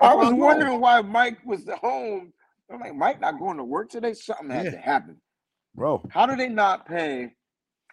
I 0.00 0.14
was 0.14 0.32
wondering 0.32 0.80
why 0.80 1.00
Mike 1.02 1.38
was 1.44 1.68
at 1.68 1.78
home. 1.78 2.32
I'm 2.70 2.80
like, 2.80 2.94
Mike 2.94 3.20
not 3.20 3.38
going 3.38 3.58
to 3.58 3.64
work 3.64 3.90
today. 3.90 4.14
Something 4.14 4.50
had 4.50 4.64
Yeah. 4.64 4.70
to 4.72 4.78
happen, 4.78 5.20
bro. 5.74 6.02
How 6.10 6.26
do 6.26 6.36
they 6.36 6.48
not 6.48 6.86
pay 6.86 7.32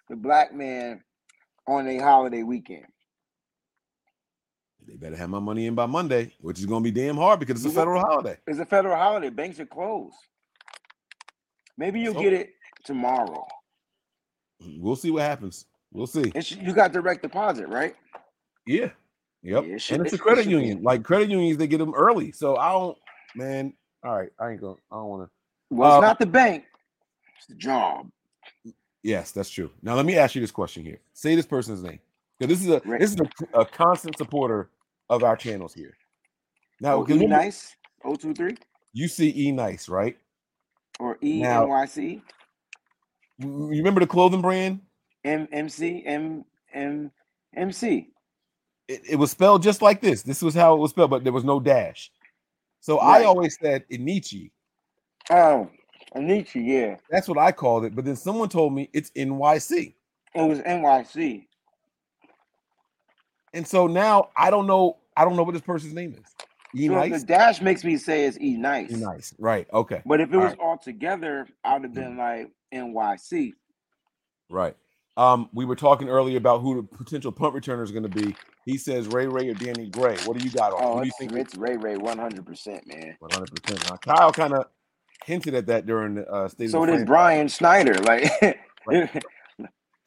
the 0.09 0.15
black 0.15 0.53
man 0.53 1.03
on 1.67 1.87
a 1.87 1.97
holiday 1.97 2.43
weekend? 2.43 2.85
They 4.87 4.95
better 4.95 5.15
have 5.15 5.29
my 5.29 5.39
money 5.39 5.67
in 5.67 5.75
by 5.75 5.85
Monday, 5.85 6.33
which 6.39 6.59
is 6.59 6.65
going 6.65 6.83
to 6.83 6.91
be 6.91 6.99
damn 6.99 7.17
hard 7.17 7.39
because 7.39 7.63
it's 7.63 7.73
a 7.73 7.77
federal 7.77 8.01
holiday. 8.01 8.37
It's 8.47 8.59
a 8.59 8.65
federal 8.65 8.95
holiday. 8.95 9.29
Banks 9.29 9.59
are 9.59 9.65
closed. 9.65 10.15
Maybe 11.81 11.99
you'll 11.99 12.13
So- 12.13 12.21
get 12.21 12.31
it 12.33 12.53
tomorrow. 12.83 13.47
We'll 14.77 14.95
see 14.95 15.09
what 15.09 15.23
happens. 15.23 15.65
We'll 15.91 16.05
see. 16.05 16.31
It's, 16.35 16.51
you 16.51 16.73
got 16.73 16.91
direct 16.91 17.23
deposit, 17.23 17.67
right? 17.69 17.95
Yeah. 18.67 18.91
Yep. 19.41 19.65
Yeah, 19.65 19.73
it 19.73 19.81
should- 19.81 19.95
and 19.97 20.05
it's 20.05 20.13
it 20.13 20.19
a 20.19 20.23
credit 20.23 20.41
it 20.41 20.43
should 20.43 20.49
be. 20.51 20.55
union. 20.57 20.83
Like 20.83 21.03
credit 21.03 21.31
unions, 21.31 21.57
they 21.57 21.65
get 21.65 21.79
them 21.79 21.95
early. 21.95 22.31
So 22.33 22.57
I 22.57 22.71
don't, 22.71 22.95
man. 23.35 23.73
All 24.03 24.15
right, 24.15 24.29
I 24.39 24.51
ain't 24.51 24.61
gonna. 24.61 24.75
I 24.91 24.95
don't 24.97 25.07
want 25.07 25.27
to. 25.27 25.75
Well, 25.75 25.97
it's 25.97 26.03
Uh, 26.03 26.07
not 26.07 26.19
the 26.19 26.27
bank. 26.27 26.65
It's 27.37 27.47
the 27.47 27.55
job. 27.55 28.11
Yes, 29.01 29.31
that's 29.31 29.49
true. 29.49 29.71
Now 29.81 29.95
let 29.95 30.05
me 30.05 30.15
ask 30.17 30.35
you 30.35 30.41
this 30.41 30.51
question 30.51 30.83
here. 30.85 30.99
Say 31.13 31.33
this 31.35 31.47
person's 31.47 31.81
name. 31.81 31.99
Because 32.37 32.59
this 32.59 32.63
is 32.67 32.71
a 32.71 32.81
Right. 32.87 32.99
this 32.99 33.11
is 33.13 33.19
a, 33.19 33.59
a 33.61 33.65
constant 33.65 34.15
supporter 34.19 34.69
of 35.09 35.23
our 35.23 35.35
channels 35.35 35.73
here. 35.73 35.97
Now, 36.79 36.97
Oh, 36.97 37.07
E 37.09 37.25
nice. 37.25 37.75
O 38.03 38.13
two 38.13 38.35
three 38.35 38.55
you 38.93 39.07
see 39.07 39.33
E 39.35 39.51
Nice, 39.51 39.89
right? 39.89 40.17
Or 40.99 41.17
ENYC. 41.17 42.21
You 43.39 43.67
remember 43.69 44.01
the 44.01 44.07
clothing 44.07 44.41
brand? 44.41 44.81
M 45.23 45.47
MC 45.51 46.03
M 46.05 46.45
M 46.73 47.11
MC. 47.55 48.09
It, 48.87 49.01
it 49.11 49.15
was 49.15 49.31
spelled 49.31 49.63
just 49.63 49.81
like 49.81 50.01
this. 50.01 50.23
This 50.23 50.41
was 50.41 50.53
how 50.53 50.75
it 50.75 50.79
was 50.79 50.91
spelled, 50.91 51.11
but 51.11 51.23
there 51.23 51.33
was 51.33 51.43
no 51.43 51.59
dash. 51.59 52.11
So 52.79 52.97
I 52.97 53.23
always 53.23 53.57
said 53.61 53.85
Inichi. 53.89 54.51
Oh, 55.29 55.69
Anichi, 56.15 56.65
yeah. 56.65 56.97
That's 57.09 57.27
what 57.27 57.37
I 57.37 57.51
called 57.51 57.85
it. 57.85 57.95
But 57.95 58.05
then 58.05 58.15
someone 58.15 58.49
told 58.49 58.73
me 58.73 58.89
it's 58.91 59.11
NYC. 59.11 59.93
It 60.33 60.41
was 60.41 60.59
NYC. 60.59 61.45
And 63.53 63.67
so 63.67 63.87
now 63.87 64.29
I 64.35 64.49
don't 64.49 64.67
know. 64.67 64.97
I 65.15 65.25
don't 65.25 65.35
know 65.35 65.43
what 65.43 65.53
this 65.53 65.61
person's 65.61 65.93
name 65.93 66.13
is. 66.13 66.47
E 66.75 66.87
So 66.87 66.93
nice. 66.93 67.21
the 67.21 67.27
dash 67.27 67.61
makes 67.61 67.83
me 67.83 67.97
say 67.97 68.25
it's 68.25 68.37
E 68.39 68.55
nice. 68.57 68.91
E 68.91 68.95
nice. 68.95 69.33
Right. 69.37 69.67
Okay. 69.73 70.01
But 70.05 70.21
if 70.21 70.29
it 70.29 70.35
All 70.35 70.41
was 70.41 70.51
right. 70.51 70.59
all 70.59 70.77
together, 70.77 71.47
I 71.63 71.73
would 71.73 71.83
have 71.83 71.93
been 71.93 72.17
like 72.17 72.51
NYC. 72.73 73.53
Right. 74.49 74.75
Um, 75.17 75.49
we 75.53 75.65
were 75.65 75.75
talking 75.75 76.07
earlier 76.09 76.37
about 76.37 76.61
who 76.61 76.75
the 76.75 76.83
potential 76.97 77.31
punt 77.31 77.53
returner 77.53 77.83
is 77.83 77.91
going 77.91 78.03
to 78.03 78.09
be. 78.09 78.35
He 78.65 78.77
says 78.77 79.07
Ray 79.07 79.27
Ray 79.27 79.49
or 79.49 79.53
Danny 79.53 79.87
Gray. 79.89 80.17
What 80.25 80.37
do 80.37 80.43
you 80.43 80.51
got 80.51 80.71
on? 80.73 80.79
Oh, 80.83 80.99
do 81.01 81.05
you 81.05 81.09
it's, 81.09 81.17
think? 81.17 81.33
it's 81.33 81.55
Ray 81.57 81.75
Ray 81.75 81.95
100%, 81.95 82.87
man. 82.87 83.15
One 83.19 83.31
hundred 83.31 83.63
percent. 83.63 84.01
Kyle 84.01 84.31
kind 84.31 84.53
of 84.53 84.67
hinted 85.25 85.53
at 85.53 85.65
that 85.67 85.85
during 85.85 86.15
the 86.15 86.27
uh, 86.31 86.47
state. 86.47 86.69
So 86.69 86.81
of 86.83 86.89
the 86.89 86.97
did. 86.99 87.07
Brian 87.07 87.47
Schneider. 87.47 87.95
Like, 87.95 88.23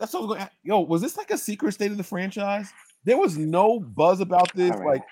That's 0.00 0.12
what 0.12 0.20
I 0.20 0.26
was 0.26 0.36
going. 0.36 0.48
Yo, 0.62 0.80
was 0.80 1.02
this 1.02 1.16
like 1.16 1.30
a 1.30 1.38
secret 1.38 1.72
state 1.72 1.90
of 1.90 1.96
the 1.96 2.02
franchise? 2.04 2.72
There 3.04 3.18
was 3.18 3.36
no 3.36 3.78
buzz 3.80 4.20
about 4.20 4.52
this. 4.54 4.70
Right. 4.70 4.86
Like, 4.86 5.02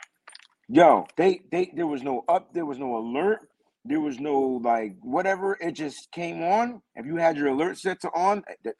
yo, 0.72 1.06
they 1.18 1.42
they 1.52 1.72
there 1.76 1.88
was 1.88 2.02
no 2.04 2.24
up, 2.28 2.54
there 2.54 2.66
was 2.66 2.78
no 2.80 2.98
alert, 2.98 3.40
there 3.86 4.00
was 4.00 4.20
no 4.20 4.60
like 4.64 4.96
whatever. 5.02 5.58
It 5.60 5.72
just 5.74 6.12
came 6.12 6.42
on. 6.44 6.82
If 6.96 7.06
you 7.06 7.16
had 7.18 7.38
your 7.38 7.48
alert 7.48 7.78
set 7.78 8.02
to 8.02 8.10
on, 8.10 8.44
eh, 8.48 8.72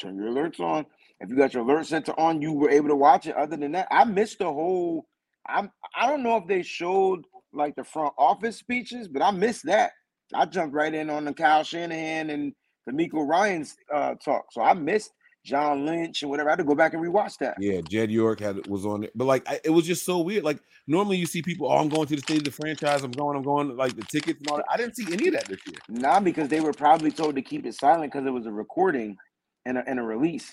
turn 0.00 0.16
your 0.16 0.28
alerts 0.32 0.60
on. 0.60 0.86
If 1.20 1.30
you 1.30 1.36
got 1.36 1.54
your 1.54 1.64
alert 1.64 1.86
set 1.86 2.06
to 2.06 2.16
on, 2.18 2.42
you 2.42 2.52
were 2.52 2.70
able 2.70 2.88
to 2.90 2.96
watch 2.96 3.26
it. 3.26 3.36
Other 3.36 3.56
than 3.56 3.72
that, 3.72 3.88
I 3.90 4.04
missed 4.04 4.40
the 4.40 4.52
whole. 4.52 5.06
I'm 5.48 5.70
I 5.96 6.08
don't 6.08 6.24
know 6.24 6.38
if 6.38 6.48
they 6.48 6.62
showed 6.62 7.24
like 7.54 7.76
the 7.76 7.84
front 7.84 8.14
office 8.18 8.58
speeches, 8.58 9.08
but 9.08 9.22
I 9.22 9.32
missed 9.32 9.66
that. 9.66 9.92
I 10.34 10.46
jumped 10.46 10.74
right 10.74 10.94
in 10.94 11.10
on 11.10 11.26
the 11.26 11.34
Kyle 11.34 11.64
Shanahan 11.64 12.30
and 12.30 12.54
the 12.86 12.92
Miko 12.92 13.22
Ryan's 13.22 13.76
uh, 13.94 14.16
talk, 14.16 14.46
so 14.52 14.62
I 14.62 14.74
missed 14.74 15.12
John 15.44 15.86
Lynch 15.86 16.22
and 16.22 16.30
whatever. 16.30 16.50
I 16.50 16.52
had 16.52 16.58
to 16.58 16.64
go 16.64 16.74
back 16.74 16.92
and 16.94 17.02
rewatch 17.02 17.38
that. 17.38 17.56
yeah, 17.58 17.80
Jed 17.80 18.10
York 18.10 18.40
had 18.40 18.66
was 18.66 18.84
on 18.84 19.04
it, 19.04 19.12
but 19.14 19.24
like 19.24 19.48
I, 19.48 19.60
it 19.64 19.70
was 19.70 19.86
just 19.86 20.04
so 20.04 20.18
weird. 20.20 20.44
Like 20.44 20.60
normally 20.86 21.16
you 21.16 21.26
see 21.26 21.42
people, 21.42 21.70
oh, 21.70 21.78
I'm 21.78 21.88
going 21.88 22.06
to 22.08 22.16
the 22.16 22.22
state 22.22 22.38
of 22.38 22.44
the 22.44 22.50
franchise. 22.50 23.02
I'm 23.02 23.10
going. 23.10 23.36
I'm 23.36 23.42
going. 23.42 23.76
Like 23.76 23.96
the 23.96 24.02
tickets 24.02 24.40
and 24.40 24.48
all 24.48 24.58
that. 24.58 24.66
I 24.70 24.76
didn't 24.76 24.96
see 24.96 25.12
any 25.12 25.28
of 25.28 25.34
that 25.34 25.46
this 25.46 25.60
year. 25.66 25.78
Nah, 25.88 26.20
because 26.20 26.48
they 26.48 26.60
were 26.60 26.72
probably 26.72 27.10
told 27.10 27.36
to 27.36 27.42
keep 27.42 27.64
it 27.64 27.74
silent 27.74 28.12
because 28.12 28.26
it 28.26 28.30
was 28.30 28.46
a 28.46 28.52
recording 28.52 29.16
and 29.64 29.78
a, 29.78 29.88
and 29.88 29.98
a 29.98 30.02
release. 30.02 30.52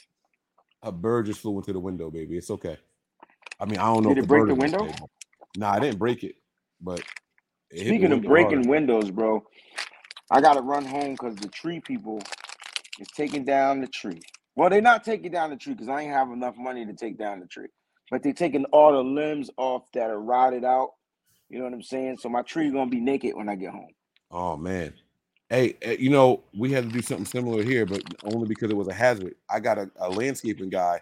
A 0.84 0.92
bird 0.92 1.26
just 1.26 1.42
flew 1.42 1.58
into 1.58 1.74
the 1.74 1.80
window, 1.80 2.10
baby. 2.10 2.38
It's 2.38 2.52
okay. 2.52 2.78
I 3.60 3.66
mean, 3.66 3.80
I 3.80 3.86
don't 3.86 4.04
know. 4.04 4.10
Did 4.10 4.20
if 4.20 4.24
it 4.26 4.28
break 4.28 4.48
the 4.48 4.56
window? 4.56 4.88
Nah, 5.58 5.72
I 5.72 5.80
didn't 5.80 5.98
break 5.98 6.24
it, 6.24 6.36
but 6.80 7.02
it 7.72 7.80
Speaking 7.80 8.12
of 8.12 8.22
breaking 8.22 8.58
hard. 8.58 8.68
windows, 8.68 9.12
bro, 9.12 9.44
I 10.32 10.40
gotta 10.40 10.62
run 10.62 10.86
home 10.86 11.12
because 11.12 11.36
the 11.36 11.50
tree 11.50 11.80
people 11.80 12.20
is 13.00 13.08
taking 13.16 13.44
down 13.44 13.82
the 13.82 13.88
tree. 13.88 14.22
Well, 14.58 14.72
they're 14.72 14.82
not 14.82 15.04
taking 15.04 15.32
down 15.32 15.52
the 15.52 15.56
tree 15.56 15.74
because 15.74 15.88
I 15.88 16.02
ain't 16.02 16.12
have 16.12 16.32
enough 16.32 16.56
money 16.58 16.84
to 16.84 16.94
take 16.94 17.20
down 17.20 17.40
the 17.40 17.46
tree, 17.46 17.68
but 18.10 18.24
they're 18.24 18.34
taking 18.34 18.66
all 18.66 18.92
the 18.92 19.04
limbs 19.04 19.52
off 19.56 19.84
that 19.94 20.10
are 20.10 20.20
rotted 20.20 20.66
out. 20.66 20.94
You 21.48 21.60
know 21.60 21.66
what 21.66 21.74
I'm 21.74 21.84
saying? 21.84 22.18
So 22.18 22.28
my 22.28 22.42
tree 22.42 22.72
gonna 22.72 22.90
be 22.90 23.00
naked 23.00 23.36
when 23.36 23.50
I 23.50 23.56
get 23.56 23.70
home. 23.70 23.92
Oh 24.32 24.58
man. 24.58 24.96
Hey, 25.48 25.76
eh, 25.84 25.98
you 26.00 26.10
know, 26.10 26.44
we 26.58 26.72
had 26.72 26.86
to 26.86 26.90
do 26.90 27.04
something 27.04 27.26
similar 27.26 27.62
here, 27.64 27.86
but 27.86 28.02
only 28.24 28.48
because 28.48 28.72
it 28.72 28.76
was 28.76 28.88
a 28.88 28.94
hazard. 28.94 29.36
I 29.48 29.60
got 29.60 29.78
a, 29.78 29.92
a 29.98 30.10
landscaping 30.10 30.70
guy 30.70 31.02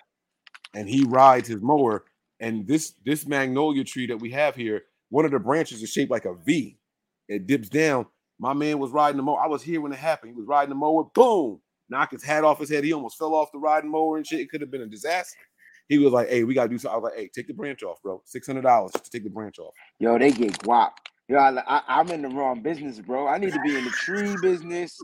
and 0.74 0.90
he 0.90 1.06
rides 1.06 1.48
his 1.48 1.62
mower. 1.62 2.04
And 2.42 2.68
this 2.68 2.94
this 3.06 3.26
magnolia 3.26 3.86
tree 3.86 4.08
that 4.08 4.18
we 4.18 4.32
have 4.32 4.56
here, 4.56 4.84
one 5.08 5.24
of 5.24 5.32
the 5.32 5.40
branches 5.40 5.82
is 5.82 5.90
shaped 5.90 6.12
like 6.12 6.26
a 6.26 6.36
V. 6.46 6.78
It 7.30 7.48
dips 7.48 7.70
down. 7.70 8.08
My 8.38 8.52
man 8.52 8.80
was 8.80 8.92
riding 8.92 9.16
the 9.16 9.24
mower. 9.24 9.40
I 9.42 9.48
was 9.48 9.64
here 9.64 9.80
when 9.80 9.94
it 9.94 10.00
happened. 10.00 10.34
He 10.34 10.38
was 10.38 10.46
riding 10.46 10.70
the 10.70 10.76
mower, 10.76 11.06
boom, 11.06 11.62
knocked 11.90 12.14
his 12.14 12.24
hat 12.24 12.44
off 12.44 12.60
his 12.60 12.70
head. 12.70 12.84
He 12.84 12.94
almost 12.94 13.18
fell 13.18 13.34
off 13.34 13.52
the 13.52 13.60
riding 13.60 13.92
mower 13.92 14.18
and 14.18 14.26
shit. 14.26 14.40
It 14.40 14.50
could 14.50 14.62
have 14.62 14.72
been 14.72 14.82
a 14.82 14.88
disaster. 14.88 15.40
He 15.88 15.98
was 15.98 16.14
like, 16.14 16.30
Hey, 16.30 16.44
we 16.44 16.54
gotta 16.54 16.70
do 16.70 16.78
something. 16.78 16.96
I 16.96 16.98
was 16.98 17.12
like, 17.12 17.20
Hey, 17.20 17.30
take 17.34 17.48
the 17.48 17.54
branch 17.54 17.84
off, 17.84 18.02
bro. 18.02 18.22
Six 18.26 18.48
hundred 18.48 18.64
dollars 18.64 18.92
to 18.92 19.10
take 19.10 19.24
the 19.24 19.30
branch 19.30 19.60
off. 19.60 19.74
Yo, 20.00 20.18
they 20.18 20.32
get 20.32 20.54
guap. 20.60 20.92
Yo, 21.28 21.38
I, 21.38 21.82
I'm 21.88 22.10
in 22.12 22.22
the 22.22 22.30
wrong 22.30 22.62
business, 22.62 23.00
bro. 23.00 23.28
I 23.28 23.40
need 23.40 23.54
to 23.54 23.62
be 23.62 23.76
in 23.78 23.86
the 23.86 23.92
tree 23.92 24.38
business, 24.38 25.00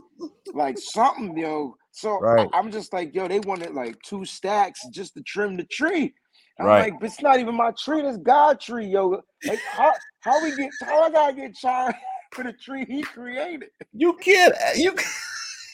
like 0.54 0.78
something, 0.78 1.36
yo. 1.36 1.74
So 1.90 2.20
Right. 2.20 2.48
I, 2.52 2.58
am 2.58 2.70
just 2.70 2.92
like, 2.92 3.14
yo, 3.14 3.26
they 3.26 3.40
wanted 3.40 3.74
like 3.74 4.00
two 4.02 4.24
stacks 4.24 4.80
just 4.92 5.14
to 5.14 5.22
trim 5.22 5.56
the 5.56 5.64
tree. 5.64 6.14
I'm 6.60 6.66
Right. 6.66 6.92
like, 6.92 7.00
but 7.00 7.06
it's 7.06 7.20
not 7.20 7.40
even 7.40 7.56
my 7.56 7.72
tree. 7.72 8.02
That's 8.02 8.18
God 8.18 8.60
tree, 8.60 8.86
yo. 8.86 9.20
Like, 9.44 9.60
how 9.72 9.92
how 10.20 10.42
we 10.42 10.54
get 10.54 10.70
how 10.80 11.02
I 11.02 11.10
gotta 11.10 11.34
get 11.34 11.54
charged 11.56 11.98
for 12.32 12.44
the 12.44 12.52
tree 12.52 12.84
he 12.84 13.02
created? 13.02 13.70
You 13.92 14.14
can't. 14.14 14.54
You. 14.76 14.94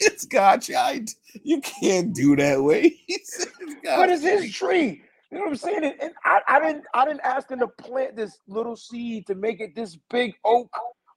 It's 0.01 0.25
God 0.25 0.61
child. 0.61 1.09
You 1.43 1.61
can't 1.61 2.13
do 2.15 2.35
that 2.37 2.63
way. 2.63 2.99
It's 3.09 3.47
But 3.95 4.09
it's 4.09 4.23
his 4.23 4.51
tree. 4.53 5.03
You 5.31 5.37
know 5.39 5.45
what 5.45 5.51
I'm 5.51 5.57
saying? 5.57 5.83
And, 5.85 5.95
and 6.01 6.13
I, 6.25 6.41
I 6.47 6.59
didn't 6.59 6.85
I 6.93 7.05
didn't 7.05 7.21
ask 7.23 7.49
him 7.51 7.59
to 7.59 7.67
plant 7.67 8.15
this 8.15 8.39
little 8.47 8.75
seed 8.75 9.27
to 9.27 9.35
make 9.35 9.61
it 9.61 9.75
this 9.75 9.97
big 10.09 10.33
oak. 10.45 10.69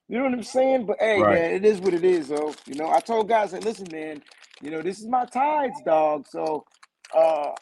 You 0.09 0.19
know 0.19 0.25
what 0.25 0.35
I'm 0.35 0.43
saying? 0.43 0.87
But 0.87 0.99
hey, 1.01 1.23
Right. 1.23 1.27
man, 1.27 1.53
it 1.53 1.65
is 1.65 1.81
what 1.81 1.95
it 1.95 2.05
is, 2.05 2.29
though. 2.29 2.55
You 2.67 2.77
know, 2.77 2.91
I 2.91 3.01
told 3.01 3.29
guys, 3.29 3.53
like, 3.53 3.65
listen, 3.65 3.89
man, 3.93 4.23
you 4.63 4.71
know, 4.71 4.83
this 4.83 5.01
is 5.01 5.07
my 5.09 5.25
tides, 5.27 5.81
dog. 5.83 6.27
So 6.29 6.65
uh, 7.17 7.53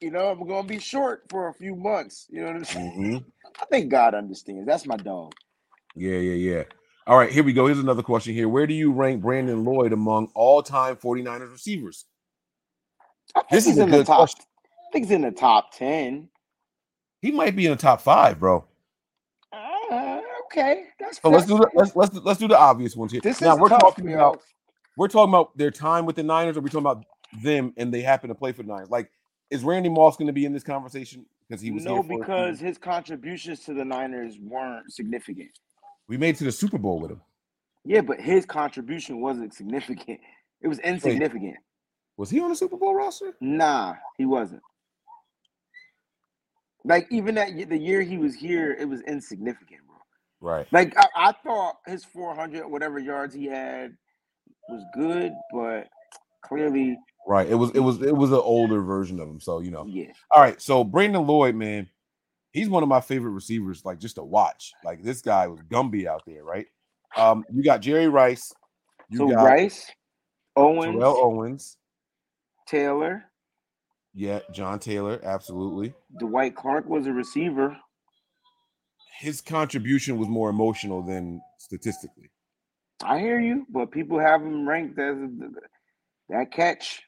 you 0.00 0.10
know, 0.10 0.28
I'm 0.30 0.46
gonna 0.46 0.66
be 0.68 0.80
short 0.80 1.24
for 1.30 1.48
a 1.48 1.54
few 1.54 1.76
months. 1.76 2.26
You 2.30 2.42
know 2.42 2.48
what 2.48 2.56
I'm 2.56 2.64
saying? 2.64 2.94
Mhm. 2.98 3.24
I 3.60 3.66
think 3.66 3.90
God 3.90 4.14
understands. 4.14 4.66
That's 4.66 4.86
my 4.86 4.96
dog. 4.98 5.32
Yeah, 5.96 6.18
yeah, 6.18 6.34
yeah. 6.34 6.64
All 7.06 7.16
right, 7.16 7.30
here 7.30 7.44
we 7.44 7.52
go. 7.52 7.66
Here's 7.66 7.78
another 7.78 8.02
question 8.02 8.34
here. 8.34 8.48
Where 8.48 8.66
do 8.66 8.74
you 8.74 8.92
rank 8.92 9.22
Brandon 9.22 9.64
Lloyd 9.64 9.92
among 9.92 10.28
all-time 10.34 10.96
49ers 10.96 11.52
receivers? 11.52 12.04
I 13.34 13.40
think 13.40 13.50
This 13.50 13.66
is 13.68 13.78
in 13.78 13.90
the 13.90 14.02
top. 14.02 14.16
question. 14.18 14.44
I 14.44 14.92
think 14.92 15.06
he's 15.06 15.12
in 15.12 15.22
the 15.22 15.30
top 15.30 15.72
ten. 15.72 16.28
He 17.22 17.30
might 17.30 17.54
be 17.54 17.66
in 17.66 17.70
the 17.72 17.76
top 17.76 18.00
five, 18.00 18.40
bro. 18.40 18.64
Uh, 19.52 20.20
okay, 20.46 20.84
that's 20.98 21.20
So 21.20 21.28
let's 21.28 21.46
do 21.46 21.58
the 21.58 21.68
let's 21.74 21.94
let's 21.94 22.14
let's 22.16 22.40
do 22.40 22.48
the 22.48 22.58
obvious 22.58 22.96
ones 22.96 23.12
here. 23.12 23.20
This 23.20 23.40
now 23.40 23.54
is 23.54 23.60
we're 23.60 23.68
tough, 23.68 23.80
talking 23.80 24.08
yo. 24.08 24.14
about 24.16 24.42
we're 24.96 25.08
talking 25.08 25.32
about 25.32 25.56
their 25.56 25.70
time 25.70 26.06
with 26.06 26.16
the 26.16 26.22
Niners, 26.22 26.56
or 26.56 26.60
we're 26.60 26.68
talking 26.68 26.80
about 26.80 27.04
them 27.42 27.72
and 27.76 27.92
they 27.92 28.00
happen 28.02 28.28
to 28.28 28.34
play 28.34 28.52
for 28.52 28.62
the 28.62 28.68
Niners. 28.68 28.90
Like, 28.90 29.10
is 29.50 29.62
Randy 29.64 29.88
Moss 29.88 30.16
going 30.16 30.26
to 30.28 30.32
be 30.32 30.44
in 30.44 30.52
this 30.52 30.62
conversation 30.62 31.26
because 31.48 31.60
he 31.60 31.70
was 31.70 31.84
no, 31.84 32.02
because 32.02 32.58
his 32.58 32.78
contributions 32.78 33.60
to 33.60 33.74
the 33.74 33.84
Niners 33.84 34.38
weren't 34.40 34.92
significant. 34.92 35.50
We 36.08 36.16
made 36.16 36.36
to 36.36 36.44
the 36.44 36.52
Super 36.52 36.78
Bowl 36.78 37.00
with 37.00 37.10
him. 37.10 37.20
Yeah, 37.84 38.00
but 38.00 38.20
his 38.20 38.44
contribution 38.44 39.20
wasn't 39.20 39.54
significant. 39.54 40.20
It 40.60 40.68
was 40.68 40.78
insignificant. 40.80 41.56
Was 42.16 42.30
he 42.30 42.40
on 42.40 42.48
the 42.48 42.56
Super 42.56 42.76
Bowl 42.76 42.94
roster? 42.94 43.36
Nah, 43.40 43.94
he 44.16 44.24
wasn't. 44.24 44.62
Like 46.84 47.06
even 47.10 47.34
that 47.34 47.50
the 47.68 47.78
year 47.78 48.00
he 48.02 48.16
was 48.16 48.34
here, 48.34 48.72
it 48.72 48.88
was 48.88 49.02
insignificant, 49.02 49.80
bro. 49.86 49.96
Right. 50.40 50.66
Like 50.72 50.96
I, 50.96 51.06
I 51.16 51.32
thought 51.44 51.76
his 51.86 52.04
400 52.04 52.66
whatever 52.66 52.98
yards 52.98 53.34
he 53.34 53.46
had 53.46 53.96
was 54.68 54.82
good, 54.94 55.32
but 55.52 55.88
clearly, 56.42 56.96
Right. 57.26 57.48
It 57.48 57.56
was 57.56 57.72
it 57.72 57.80
was 57.80 58.00
it 58.02 58.16
was 58.16 58.30
an 58.30 58.38
older 58.38 58.80
version 58.82 59.18
of 59.18 59.28
him. 59.28 59.40
So 59.40 59.58
you 59.58 59.72
know. 59.72 59.84
yeah. 59.86 60.12
All 60.30 60.40
right. 60.40 60.62
So 60.62 60.84
Brandon 60.84 61.26
Lloyd, 61.26 61.56
man, 61.56 61.88
he's 62.56 62.68
one 62.68 62.82
of 62.82 62.88
my 62.88 63.00
favorite 63.00 63.32
receivers, 63.32 63.84
like 63.84 63.98
just 64.00 64.16
to 64.16 64.24
watch. 64.24 64.72
Like 64.84 65.02
this 65.02 65.20
guy 65.20 65.46
was 65.46 65.60
Gumby 65.60 66.06
out 66.06 66.22
there, 66.26 66.42
right? 66.42 66.66
Um, 67.16 67.44
you 67.52 67.62
got 67.62 67.82
Jerry 67.82 68.08
Rice, 68.08 68.52
you 69.08 69.18
so 69.18 69.28
got 69.28 69.44
Rice, 69.44 69.90
Owens, 70.56 70.94
Terrell 70.94 71.20
Owens, 71.22 71.76
Taylor, 72.66 73.24
yeah, 74.14 74.40
John 74.50 74.78
Taylor, 74.78 75.20
absolutely. 75.22 75.92
Dwight 76.18 76.56
Clark 76.56 76.88
was 76.88 77.06
a 77.06 77.12
receiver. 77.12 77.76
His 79.18 79.42
contribution 79.42 80.18
was 80.18 80.28
more 80.28 80.48
emotional 80.48 81.02
than 81.02 81.40
statistically. 81.58 82.30
I 83.04 83.18
hear 83.18 83.38
you, 83.38 83.66
but 83.70 83.90
people 83.90 84.18
have 84.18 84.40
him 84.40 84.66
ranked 84.66 84.98
as 84.98 85.16
that 86.30 86.50
catch. 86.50 87.02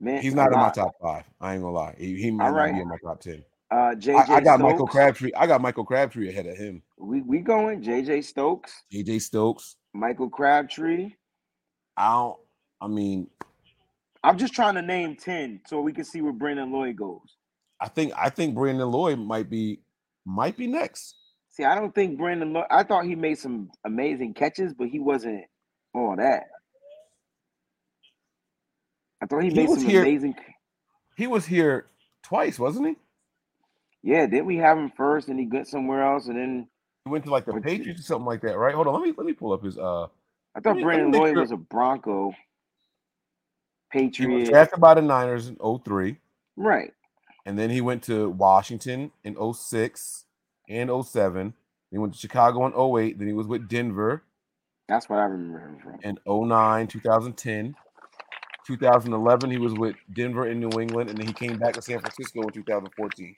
Man, 0.00 0.20
He's 0.20 0.34
not 0.34 0.52
in 0.52 0.58
my 0.58 0.70
top 0.70 0.92
five. 1.00 1.24
I 1.40 1.54
ain't 1.54 1.62
gonna 1.62 1.74
lie. 1.74 1.94
He, 1.96 2.20
he 2.20 2.32
might 2.32 2.50
not 2.50 2.56
right. 2.56 2.74
be 2.74 2.80
in 2.80 2.88
my 2.88 2.96
top 3.04 3.20
ten. 3.20 3.44
Uh, 3.72 3.94
JJ 3.94 4.28
I, 4.28 4.34
I 4.34 4.40
got 4.42 4.60
Michael 4.60 4.86
Crabtree. 4.86 5.30
I 5.34 5.46
got 5.46 5.62
Michael 5.62 5.86
Crabtree 5.86 6.28
ahead 6.28 6.44
of 6.46 6.58
him. 6.58 6.82
We 6.98 7.22
we 7.22 7.38
going 7.38 7.82
JJ 7.82 8.22
Stokes, 8.22 8.70
JJ 8.92 9.22
Stokes. 9.22 9.76
Michael 9.94 10.28
Crabtree. 10.28 11.14
I 11.96 12.10
don't. 12.10 12.36
I 12.82 12.88
mean, 12.88 13.28
I'm 14.22 14.36
just 14.36 14.52
trying 14.52 14.74
to 14.74 14.82
name 14.82 15.16
ten 15.16 15.62
so 15.66 15.80
we 15.80 15.94
can 15.94 16.04
see 16.04 16.20
where 16.20 16.34
Brandon 16.34 16.70
Lloyd 16.70 16.96
goes. 16.96 17.38
I 17.80 17.88
think 17.88 18.12
I 18.14 18.28
think 18.28 18.54
Brandon 18.54 18.90
Lloyd 18.90 19.18
might 19.18 19.48
be 19.48 19.80
might 20.26 20.58
be 20.58 20.66
next. 20.66 21.16
See, 21.48 21.64
I 21.64 21.74
don't 21.74 21.94
think 21.94 22.18
Brandon 22.18 22.52
Lloyd. 22.52 22.66
I 22.70 22.82
thought 22.82 23.06
he 23.06 23.14
made 23.14 23.38
some 23.38 23.70
amazing 23.86 24.34
catches, 24.34 24.74
but 24.74 24.88
he 24.88 24.98
wasn't 24.98 25.44
all 25.94 26.14
that. 26.18 26.44
I 29.22 29.26
thought 29.26 29.42
he, 29.42 29.48
He 29.48 29.54
made 29.54 29.70
some 29.70 29.84
here- 29.88 30.02
amazing. 30.02 30.34
He 31.16 31.26
was 31.26 31.46
here 31.46 31.86
twice, 32.22 32.58
wasn't 32.58 32.88
he? 32.88 32.96
Yeah, 34.02 34.26
didn't 34.26 34.46
we 34.46 34.56
have 34.56 34.76
him 34.78 34.90
first, 34.96 35.28
and 35.28 35.38
he 35.38 35.44
got 35.46 35.66
somewhere 35.66 36.02
else, 36.02 36.26
and 36.26 36.36
then 36.36 36.68
He 37.04 37.10
went 37.10 37.24
to 37.24 37.30
like 37.30 37.44
the 37.46 37.60
Patriots 37.60 38.00
or 38.00 38.04
something 38.04 38.26
like 38.26 38.40
that, 38.42 38.56
right? 38.58 38.74
Hold 38.74 38.86
on, 38.88 38.94
let 38.94 39.02
me 39.02 39.12
let 39.16 39.26
me 39.26 39.32
pull 39.32 39.52
up 39.52 39.62
his. 39.62 39.78
Uh, 39.78 40.06
I 40.54 40.60
thought 40.60 40.76
me- 40.76 40.82
Brandon 40.82 41.12
Lloyd 41.12 41.34
sure- 41.34 41.40
was 41.42 41.50
a 41.52 41.56
Bronco. 41.56 42.34
he 43.92 44.06
was 44.06 44.10
Patriot, 44.10 44.48
drafted 44.48 44.80
by 44.80 44.94
the 44.94 45.02
Niners 45.02 45.48
in 45.48 45.56
03, 45.56 46.16
right? 46.56 46.92
and 47.46 47.58
then 47.58 47.70
he 47.70 47.80
went 47.80 48.02
to 48.04 48.30
Washington 48.30 49.10
in 49.24 49.36
06 49.36 50.24
and 50.68 50.90
07. 50.90 51.54
He 51.90 51.98
went 51.98 52.14
to 52.14 52.18
Chicago 52.18 52.66
in 52.66 52.72
08. 52.74 53.18
Then 53.18 53.28
he 53.28 53.34
was 53.34 53.46
with 53.46 53.68
Denver 53.68 54.22
That's 54.88 55.08
what 55.08 55.18
I 55.18 55.24
remember 55.24 55.58
him 55.60 55.78
from. 55.80 56.00
in 56.02 56.18
09, 56.26 56.86
2010. 56.88 57.74
2011, 58.66 59.50
he 59.50 59.58
was 59.58 59.74
with 59.74 59.96
Denver 60.12 60.46
in 60.46 60.60
New 60.60 60.70
England, 60.80 61.10
and 61.10 61.18
then 61.18 61.26
he 61.26 61.32
came 61.32 61.58
back 61.58 61.74
to 61.74 61.82
San 61.82 61.98
Francisco 61.98 62.42
in 62.42 62.50
2014, 62.50 63.34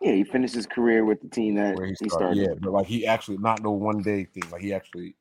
Yeah, 0.00 0.12
he 0.12 0.24
finished 0.24 0.54
his 0.54 0.66
career 0.66 1.04
with 1.04 1.20
the 1.20 1.28
team 1.28 1.56
that 1.56 1.76
he 1.76 1.88
he 1.88 2.08
started. 2.08 2.08
started. 2.08 2.36
Yeah, 2.36 2.54
but 2.60 2.72
like 2.72 2.86
he 2.86 3.06
actually 3.06 3.38
not 3.38 3.62
no 3.62 3.72
one 3.72 4.02
day 4.02 4.24
thing. 4.24 4.44
Like 4.50 4.62
he 4.62 4.72
actually 4.72 5.16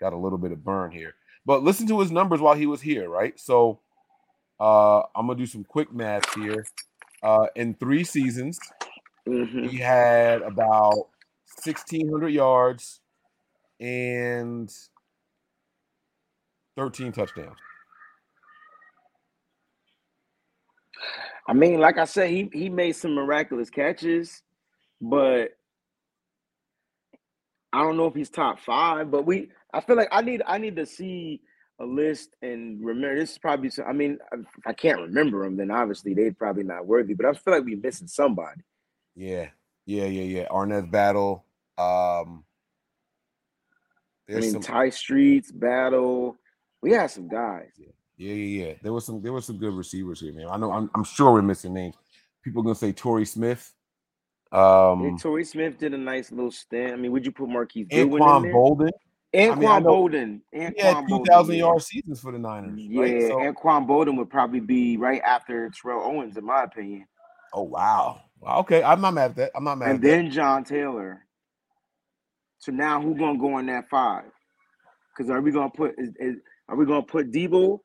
got 0.00 0.12
a 0.12 0.16
little 0.16 0.38
bit 0.38 0.52
of 0.52 0.64
burn 0.64 0.90
here. 0.90 1.14
But 1.44 1.62
listen 1.62 1.86
to 1.88 2.00
his 2.00 2.10
numbers 2.10 2.40
while 2.40 2.54
he 2.54 2.66
was 2.66 2.80
here, 2.80 3.08
right? 3.08 3.38
So 3.38 3.80
uh 4.58 5.00
I'm 5.14 5.26
gonna 5.26 5.34
do 5.34 5.46
some 5.46 5.64
quick 5.64 5.92
math 5.92 6.32
here. 6.34 6.64
Uh 7.22 7.46
in 7.56 7.74
three 7.74 8.04
seasons, 8.04 8.58
Mhm. 9.26 9.68
he 9.68 9.76
had 9.76 10.42
about 10.42 11.08
1600 11.62 12.28
yards 12.28 13.00
and 13.80 14.72
13 16.76 17.12
touchdowns. 17.12 17.58
I 21.48 21.52
mean, 21.54 21.80
like 21.80 21.98
I 21.98 22.04
said, 22.04 22.30
he 22.30 22.48
he 22.52 22.68
made 22.68 22.92
some 22.92 23.14
miraculous 23.14 23.70
catches, 23.70 24.42
but 25.00 25.50
I 27.72 27.82
don't 27.82 27.96
know 27.96 28.06
if 28.06 28.14
he's 28.14 28.30
top 28.30 28.60
five. 28.60 29.10
But 29.10 29.26
we, 29.26 29.50
I 29.72 29.80
feel 29.80 29.96
like 29.96 30.08
I 30.12 30.22
need 30.22 30.42
I 30.46 30.58
need 30.58 30.76
to 30.76 30.86
see 30.86 31.40
a 31.80 31.84
list 31.84 32.36
and 32.42 32.84
remember. 32.84 33.18
This 33.18 33.32
is 33.32 33.38
probably. 33.38 33.70
some- 33.70 33.86
I 33.88 33.92
mean, 33.92 34.18
if 34.32 34.46
I 34.66 34.72
can't 34.72 35.00
remember 35.00 35.42
them, 35.44 35.56
then 35.56 35.70
obviously 35.70 36.14
they're 36.14 36.32
probably 36.32 36.62
not 36.64 36.86
worthy. 36.86 37.14
But 37.14 37.26
I 37.26 37.32
feel 37.32 37.54
like 37.54 37.64
we're 37.64 37.76
missing 37.78 38.06
somebody. 38.06 38.60
Yeah, 39.16 39.48
yeah, 39.86 40.04
yeah, 40.06 40.22
yeah. 40.40 40.48
Arnaz 40.48 40.90
Battle. 40.90 41.44
Um 41.78 42.44
I 44.28 44.34
mean, 44.40 44.52
some 44.52 44.60
Tai 44.62 44.90
Streets 44.90 45.50
battle. 45.50 46.36
We 46.80 46.92
had 46.92 47.10
some 47.10 47.28
guys. 47.28 47.70
Yeah, 47.76 47.88
yeah, 48.16 48.34
yeah. 48.34 48.66
Yeah. 48.66 48.74
There 48.82 48.92
was 48.92 49.06
some 49.06 49.22
there 49.22 49.32
was 49.32 49.46
some 49.46 49.58
good 49.58 49.74
receivers 49.74 50.20
here, 50.20 50.32
man. 50.32 50.48
I 50.50 50.56
know 50.56 50.72
I'm, 50.72 50.90
I'm 50.94 51.04
sure 51.04 51.32
we're 51.32 51.42
missing 51.42 51.74
names. 51.74 51.96
People 52.42 52.62
are 52.62 52.64
gonna 52.64 52.74
say 52.74 52.92
Torrey 52.92 53.24
Smith. 53.24 53.72
Um 54.50 55.04
Yeah, 55.04 55.16
Torrey 55.18 55.44
Smith 55.44 55.78
did 55.78 55.94
a 55.94 55.98
nice 55.98 56.30
little 56.30 56.50
stint. 56.50 56.92
I 56.92 56.96
mean, 56.96 57.12
would 57.12 57.24
you 57.24 57.32
put 57.32 57.48
Marquise 57.48 57.86
Goodwin 57.88 58.22
in 58.22 58.28
Anquan 58.28 58.42
there? 58.42 58.54
Boldin. 58.54 58.90
Anquan 59.34 59.52
I 59.52 59.54
mean, 59.56 59.68
I 59.68 59.80
Boldin. 59.80 60.40
He 60.52 60.60
had 60.60 60.76
Anquan 60.76 61.46
two 61.46 61.52
yeah. 61.52 61.58
yard 61.58 61.82
seasons 61.82 62.20
for 62.20 62.32
the 62.32 62.38
Niners. 62.38 62.78
Yeah, 62.78 63.00
Right? 63.00 63.22
So, 63.22 63.36
Anquan 63.36 63.86
Boldin 63.86 64.16
would 64.18 64.28
probably 64.28 64.60
be 64.60 64.98
right 64.98 65.22
after 65.22 65.70
Terrell 65.70 66.04
Owens, 66.04 66.36
in 66.36 66.44
my 66.44 66.64
opinion. 66.64 67.06
oh 67.54 67.62
wow. 67.62 68.20
Wow, 68.40 68.58
Okay, 68.60 68.82
I'm 68.82 69.00
not 69.00 69.14
mad 69.14 69.30
at 69.30 69.36
that. 69.36 69.50
I'm 69.54 69.62
not 69.62 69.78
mad 69.78 69.90
And 69.90 70.02
then 70.02 70.30
John 70.30 70.64
Taylor. 70.64 71.24
So 72.58 72.72
now 72.72 73.00
who's 73.00 73.16
gonna 73.16 73.38
go 73.38 73.58
in 73.58 73.66
that 73.66 73.88
five? 73.88 74.24
Because 75.16 75.30
are 75.30 75.40
we 75.40 75.50
gonna 75.50 75.70
put 75.70 75.94
is, 75.96 76.10
is 76.18 76.36
are 76.68 76.76
we 76.76 76.84
gonna 76.84 77.02
put 77.02 77.30
Deebo 77.30 77.80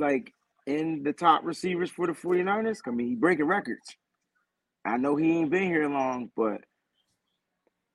like 0.00 0.32
in 0.66 1.02
the 1.02 1.12
top 1.12 1.44
receivers 1.44 1.90
for 1.90 2.06
the 2.06 2.12
49ers? 2.12 2.80
I 2.86 2.90
mean, 2.90 3.08
he 3.08 3.14
breaking 3.14 3.46
records. 3.46 3.96
I 4.84 4.96
know 4.96 5.14
he 5.16 5.38
ain't 5.38 5.50
been 5.50 5.64
here 5.64 5.88
long, 5.88 6.30
but. 6.36 6.62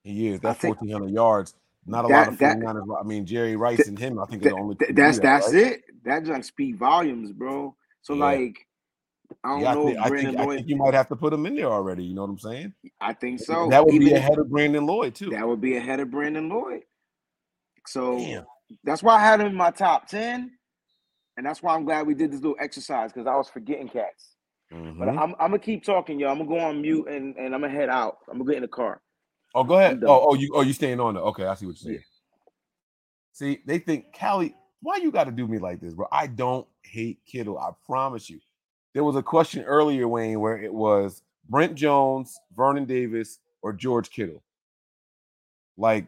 He 0.04 0.28
is. 0.28 0.36
I 0.40 0.50
That's 0.50 0.62
fourteen 0.62 0.90
hundred 0.92 1.12
yards. 1.12 1.56
Not 1.88 2.06
a 2.06 2.08
That- 2.10 2.14
lot 2.18 2.28
of 2.30 2.38
that- 2.40 2.58
49ers. 2.58 3.00
I 3.00 3.04
mean, 3.08 3.26
Jerry 3.26 3.56
Rice 3.56 3.88
and 3.88 3.98
him, 3.98 4.20
I 4.20 4.26
think 4.26 4.46
are 4.46 4.50
the 4.50 4.56
only 4.56 4.76
that's 4.94 5.18
that, 5.18 5.24
that's 5.24 5.54
right? 5.54 5.64
it. 5.74 5.82
That 6.04 6.24
just 6.24 6.48
speak 6.50 6.76
volumes, 6.76 7.32
bro. 7.32 7.76
So 8.02 8.14
Yeah. 8.14 8.24
like 8.26 8.68
I 9.44 9.50
don't 9.50 9.62
Yeah, 9.62 9.72
I 9.72 9.74
know 9.74 9.86
think, 9.88 9.98
if 9.98 10.04
I, 10.04 10.10
Brandon 10.10 10.36
think, 10.38 10.50
I 10.52 10.56
think 10.56 10.68
you 10.68 10.76
might 10.76 10.94
have 10.94 11.08
to 11.10 11.16
put 11.16 11.34
him 11.34 11.48
in 11.48 11.56
there 11.56 11.72
already. 11.72 12.04
You 12.04 12.14
know 12.14 12.22
what 12.22 12.30
I'm 12.30 12.38
saying? 12.40 12.74
I 13.02 13.14
think 13.14 13.40
so. 13.40 13.68
that 13.70 13.84
would 13.84 13.90
be 13.90 13.96
Even 13.98 14.10
if- 14.10 14.18
ahead 14.20 14.38
of 14.38 14.50
Brandon 14.52 14.86
Lloyd 14.86 15.16
too. 15.16 15.32
That 15.32 15.48
would 15.48 15.60
be 15.62 15.78
ahead 15.78 16.00
of 16.00 16.12
Brandon 16.12 16.48
Lloyd. 16.48 16.84
So 17.88 18.20
Damn. 18.20 18.46
that's 18.84 19.02
why 19.02 19.16
I 19.16 19.20
had 19.22 19.40
him 19.42 19.48
in 19.48 19.56
my 19.56 19.72
top 19.72 20.08
10. 20.08 20.52
And 21.38 21.46
that's 21.46 21.62
why 21.62 21.76
I'm 21.76 21.86
glad 21.86 22.08
we 22.08 22.14
did 22.14 22.32
this 22.32 22.42
little 22.42 22.58
exercise 22.60 23.12
because 23.12 23.28
I 23.28 23.36
was 23.36 23.50
forgetting 23.50 23.90
cats. 23.90 24.36
But 24.72 24.78
Mhm. 24.78 25.10
I'm, 25.18 25.36
I'm 25.40 25.52
gonna 25.52 25.60
keep 25.60 25.84
talking, 25.84 26.20
y'all. 26.20 26.32
I'm 26.32 26.40
gonna 26.40 26.50
go 26.50 26.60
on 26.60 26.82
mute 26.82 27.08
and, 27.08 27.36
and 27.38 27.54
I'm 27.54 27.62
gonna 27.62 27.74
head 27.74 27.90
out. 27.90 28.20
I'm 28.30 28.38
gonna 28.38 28.50
get 28.50 28.58
in 28.58 28.62
the 28.64 28.68
car. 28.68 29.02
Oh, 29.54 29.64
go 29.64 29.76
ahead. 29.76 30.04
Oh, 30.04 30.30
oh, 30.30 30.34
you 30.34 30.52
oh 30.54 30.62
you 30.62 30.74
staying 30.74 31.00
on 31.00 31.16
it. 31.16 31.20
Okay, 31.20 31.46
I 31.46 31.54
see 31.56 31.66
what 31.66 31.82
you're 31.82 31.94
saying. 31.94 31.96
Yeah. 31.96 32.02
See, 33.32 33.62
they 33.66 33.80
think 33.80 34.18
Callie, 34.18 34.56
why 34.82 34.98
you 34.98 35.12
got 35.12 35.26
to 35.26 35.32
do 35.32 35.48
me 35.48 35.60
like 35.60 35.80
this, 35.80 35.94
bro? 35.94 36.08
I 36.12 36.28
don't 36.28 36.68
hate 36.84 37.20
Kittle. 37.26 37.58
I 37.58 37.72
promise 37.86 38.30
you. 38.30 38.40
There 38.94 39.04
was 39.04 39.16
a 39.16 39.24
question 39.24 39.64
earlier, 39.64 40.08
Wayne, 40.08 40.40
where 40.40 40.58
it 40.58 40.74
was 40.74 41.22
Brent 41.50 41.76
Jones, 41.76 42.38
Vernon 42.56 42.86
Davis, 42.86 43.40
or 43.62 43.72
George 43.74 44.10
Kittle. 44.10 44.42
Like 45.78 46.08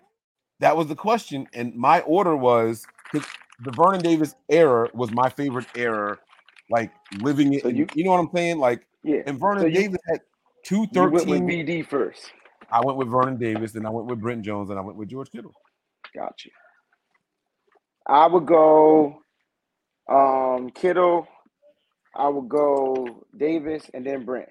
that 0.59 0.75
was 0.75 0.88
the 0.88 0.95
question, 0.95 1.47
and 1.53 1.75
my 1.75 2.01
order 2.01 2.36
was 2.36 2.86
the 3.63 3.71
Vernon 3.71 4.01
Davis 4.01 4.35
error 4.49 4.89
was 4.93 5.11
my 5.11 5.29
favorite 5.29 5.67
error. 5.75 6.19
Like 6.69 6.91
living 7.21 7.53
it, 7.53 7.61
So 7.63 7.69
you, 7.69 7.77
you- 7.79 7.87
you 7.95 8.03
know 8.03 8.11
what 8.11 8.19
I'm 8.19 8.29
saying? 8.33 8.59
Like, 8.59 8.85
Yeah. 9.03 9.21
and 9.25 9.39
Vernon 9.39 9.61
So 9.61 9.67
you- 9.67 9.73
Davis 9.75 9.99
had 10.09 10.19
two 10.63 10.85
You 10.91 11.01
went 11.01 11.13
with 11.13 11.23
13. 11.27 11.47
BD 11.47 11.81
first. 11.85 12.31
I 12.69 12.81
went 12.83 12.97
with 12.97 13.07
Vernon 13.07 13.37
Davis, 13.37 13.71
then 13.71 13.85
I 13.85 13.89
went 13.89 14.07
with 14.07 14.19
Brent 14.19 14.41
Jones, 14.43 14.69
and 14.69 14.77
I 14.77 14.81
went 14.81 14.97
with 14.97 15.07
George 15.07 15.31
Kittle. 15.31 15.53
Gotcha. 16.13 16.49
I 18.05 18.27
would 18.27 18.45
go 18.45 19.21
um 20.09 20.69
Kittle. 20.71 21.27
I 22.15 22.27
would 22.27 22.49
go 22.49 23.25
Davis 23.37 23.89
and 23.93 24.05
then 24.05 24.25
Brent. 24.25 24.49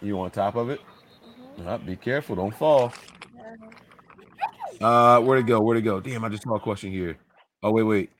You 0.00 0.18
on 0.20 0.30
top 0.30 0.54
of 0.56 0.70
it? 0.70 0.80
Uh, 1.66 1.78
be 1.78 1.96
careful, 1.96 2.36
don't 2.36 2.54
fall. 2.54 2.92
Uh, 4.80 5.20
where'd 5.20 5.40
it 5.40 5.46
go? 5.46 5.60
Where'd 5.60 5.78
it 5.78 5.82
go? 5.82 6.00
Damn, 6.00 6.24
I 6.24 6.28
just 6.28 6.42
saw 6.42 6.56
a 6.56 6.60
question 6.60 6.90
here. 6.90 7.16
Oh, 7.62 7.70
wait, 7.72 7.82
wait. 7.82 8.10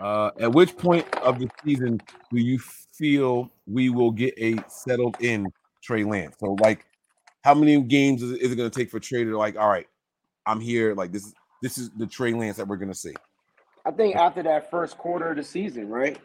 Uh, 0.00 0.30
at 0.38 0.52
which 0.52 0.76
point 0.76 1.06
of 1.16 1.38
the 1.38 1.48
season 1.64 2.00
do 2.30 2.38
you 2.38 2.58
feel 2.58 3.50
we 3.66 3.88
will 3.88 4.10
get 4.10 4.34
a 4.38 4.56
settled 4.68 5.16
in 5.20 5.46
Trey 5.82 6.04
Lance? 6.04 6.36
So, 6.38 6.56
like, 6.60 6.84
how 7.44 7.54
many 7.54 7.80
games 7.80 8.22
is, 8.22 8.32
is 8.32 8.52
it 8.52 8.56
going 8.56 8.70
to 8.70 8.78
take 8.78 8.90
for 8.90 9.00
Trey 9.00 9.24
to 9.24 9.38
like, 9.38 9.56
all 9.56 9.68
right, 9.68 9.86
I'm 10.44 10.60
here. 10.60 10.94
Like, 10.94 11.12
this 11.12 11.24
is 11.24 11.34
this 11.62 11.78
is 11.78 11.90
the 11.96 12.06
Trey 12.06 12.32
Lance 12.32 12.58
that 12.58 12.68
we're 12.68 12.76
going 12.76 12.92
to 12.92 12.98
see. 12.98 13.14
I 13.86 13.90
think 13.92 14.16
after 14.16 14.42
that 14.42 14.70
first 14.70 14.98
quarter 14.98 15.30
of 15.30 15.36
the 15.36 15.44
season, 15.44 15.88
right? 15.88 16.18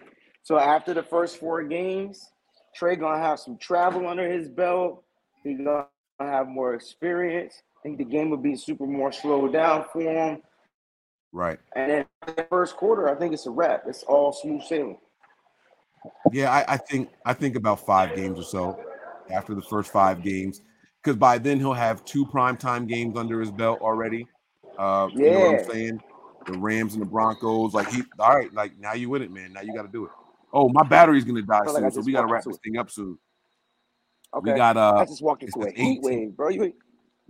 So 0.44 0.58
after 0.58 0.94
the 0.94 1.04
first 1.04 1.38
four 1.38 1.64
games, 1.64 2.32
Trey 2.74 2.96
gonna 2.96 3.22
have 3.22 3.40
some 3.40 3.58
travel 3.58 4.08
under 4.08 4.28
his 4.28 4.50
belt. 4.50 5.04
He's 5.44 5.58
gonna 5.58 5.86
have 6.20 6.48
more 6.48 6.74
experience. 6.74 7.62
I 7.82 7.88
think 7.88 7.98
the 7.98 8.06
game 8.06 8.30
would 8.30 8.44
be 8.44 8.56
super 8.56 8.86
more 8.86 9.12
slowed 9.12 9.54
down 9.54 9.86
for 9.92 10.02
him. 10.02 10.44
Right. 11.32 11.58
And 11.76 11.90
then 11.90 12.06
the 12.28 12.46
first 12.48 12.76
quarter, 12.76 13.10
I 13.10 13.16
think 13.16 13.34
it's 13.34 13.48
a 13.48 13.50
wrap. 13.50 13.86
It's 13.88 14.04
all 14.04 14.32
smooth 14.32 14.62
sailing. 14.64 15.00
Yeah, 16.32 16.52
I, 16.52 16.74
I 16.74 16.78
think 16.78 17.10
I 17.26 17.34
think 17.34 17.56
about 17.56 17.84
five 17.84 18.16
games 18.16 18.38
or 18.38 18.44
so 18.44 18.80
after 19.32 19.56
the 19.56 19.64
first 19.64 19.92
five 19.92 20.22
games, 20.22 20.62
because 21.02 21.18
by 21.18 21.40
then 21.40 21.58
he'll 21.58 21.74
have 21.74 22.06
two 22.06 22.24
primetime 22.26 22.88
games 22.88 23.18
under 23.18 23.40
his 23.40 23.50
belt 23.52 23.82
already. 23.82 24.28
Uh, 24.78 25.08
you 25.14 25.32
know 25.32 25.40
what 25.40 25.60
I'm 25.60 25.72
saying? 25.72 26.04
The 26.46 26.58
Rams 26.60 26.94
and 26.94 27.02
the 27.02 27.08
Broncos. 27.08 27.74
Like 27.74 27.92
he, 27.92 28.04
all 28.20 28.36
right, 28.36 28.54
like 28.54 28.78
now 28.80 28.94
you 28.94 29.10
win 29.10 29.24
it, 29.24 29.32
man. 29.32 29.54
Now 29.54 29.62
you 29.62 29.74
got 29.74 29.84
to 29.84 29.92
do 29.92 30.06
it. 30.06 30.12
Oh, 30.54 30.70
my 30.70 30.84
battery's 30.84 31.24
gonna 31.24 31.42
die 31.42 31.64
feel 31.64 31.74
like 31.74 31.84
soon, 31.84 31.92
so 31.92 32.02
we 32.02 32.14
got 32.14 32.22
to 32.22 32.28
wrap 32.28 32.44
this 32.44 32.60
thing 32.64 32.78
up 32.78 32.92
soon. 32.92 33.18
Okay. 34.36 34.52
We 34.52 34.58
got 34.58 34.78
uh. 34.78 34.98
I 34.98 35.06
just 35.06 35.24
walked 35.24 35.42
into 35.44 35.62
a 35.62 35.72
heat 35.72 36.02
wave, 36.04 36.36
bro. 36.36 36.50
You 36.50 36.64
ain't 36.66 36.76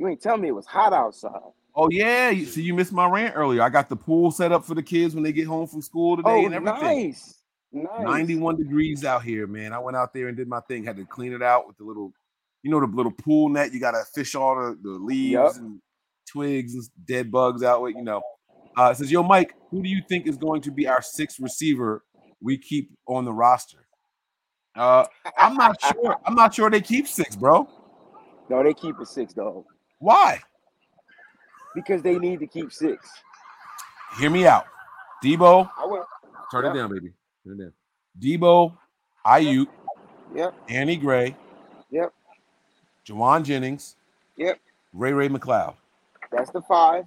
you 0.02 0.08
ain't 0.08 0.20
telling 0.20 0.42
me 0.42 0.48
it 0.48 0.56
was 0.56 0.66
hot 0.66 0.94
outside. 0.94 1.40
Oh 1.76 1.88
yeah, 1.92 2.32
see, 2.46 2.64
you 2.64 2.74
missed 2.74 2.92
my 2.92 3.08
rant 3.08 3.36
earlier. 3.36 3.62
I 3.62 3.70
got 3.70 3.88
the 3.88 3.96
pool 3.96 4.32
set 4.32 4.52
up 4.52 4.66
for 4.66 4.74
the 4.74 4.82
kids 4.82 5.14
when 5.14 5.24
they 5.24 5.32
get 5.32 5.46
home 5.46 5.68
from 5.68 5.82
school 5.84 6.18
today 6.18 6.30
Oh, 6.42 6.46
and 6.46 6.56
everything. 6.56 6.82
nice. 6.82 7.36
Nice. 7.72 7.88
91 8.02 8.58
degrees 8.58 9.06
out 9.06 9.24
here, 9.24 9.46
man. 9.46 9.72
I 9.72 9.80
went 9.80 9.96
out 9.96 10.12
there 10.12 10.28
and 10.28 10.36
did 10.36 10.48
my 10.48 10.60
thing. 10.62 10.84
Had 10.84 10.98
to 10.98 11.06
clean 11.06 11.34
it 11.34 11.44
out 11.44 11.68
with 11.68 11.78
the 11.78 11.84
little, 11.84 12.12
you 12.64 12.72
know, 12.72 12.80
the 12.80 12.88
little 12.88 13.12
pool 13.12 13.48
net. 13.48 13.74
You 13.74 13.80
got 13.80 13.92
to 13.92 14.04
fish 14.14 14.34
all 14.36 14.56
the, 14.56 14.76
the 14.82 14.90
leaves 14.90 15.32
Yup. 15.34 15.56
and 15.58 15.80
twigs 16.28 16.74
and 16.74 16.84
dead 17.06 17.32
bugs 17.32 17.62
out 17.64 17.84
with, 17.84 17.96
you 17.96 18.04
know. 18.04 18.22
Uh, 18.78 18.90
it 18.90 18.98
says, 18.98 19.12
Yo, 19.12 19.22
Mike, 19.22 19.54
who 19.70 19.84
do 19.84 19.88
you 19.88 20.02
think 20.10 20.26
is 20.28 20.36
going 20.38 20.62
to 20.64 20.72
be 20.72 20.88
our 20.88 21.02
sixth 21.02 21.40
receiver 21.40 22.04
we 22.42 22.58
keep 22.58 22.92
on 23.08 23.24
the 23.24 23.32
roster? 23.32 23.86
Uh, 24.76 25.06
I'm 25.38 25.54
not 25.56 25.80
sure. 25.80 26.18
I'm 26.26 26.36
not 26.36 26.54
sure 26.54 26.70
they 26.70 26.82
keep 26.82 27.08
six, 27.08 27.36
bro. 27.38 27.70
No, 28.50 28.62
they 28.64 28.74
keep 28.74 29.00
a 29.00 29.06
six 29.06 29.34
though. 29.34 29.66
Why? 30.02 30.42
Because 31.76 32.02
they 32.02 32.18
need 32.18 32.40
to 32.40 32.48
keep 32.48 32.74
six. 32.74 33.08
Hear 34.20 34.30
me 34.32 34.46
out. 34.46 34.66
Deebo, 35.24 35.70
I 35.78 35.86
went 35.86 36.04
turn 36.52 36.66
Yep. 36.66 36.76
it 36.76 36.78
down, 36.80 36.90
baby. 36.92 37.14
Turn 37.46 37.60
it 37.60 37.64
down. 37.64 37.74
Deebo, 38.20 38.76
Aiyuk, 39.26 39.68
Yep. 40.36 40.56
Danny 40.68 40.98
Gray, 40.98 41.36
Yep. 41.92 42.12
Jauan 43.08 43.44
Jennings, 43.44 43.96
Yep. 44.38 44.60
Ray 44.92 45.14
Ray 45.14 45.30
McCloud. 45.30 45.76
That's 46.32 46.50
the 46.50 46.62
five. 46.62 47.06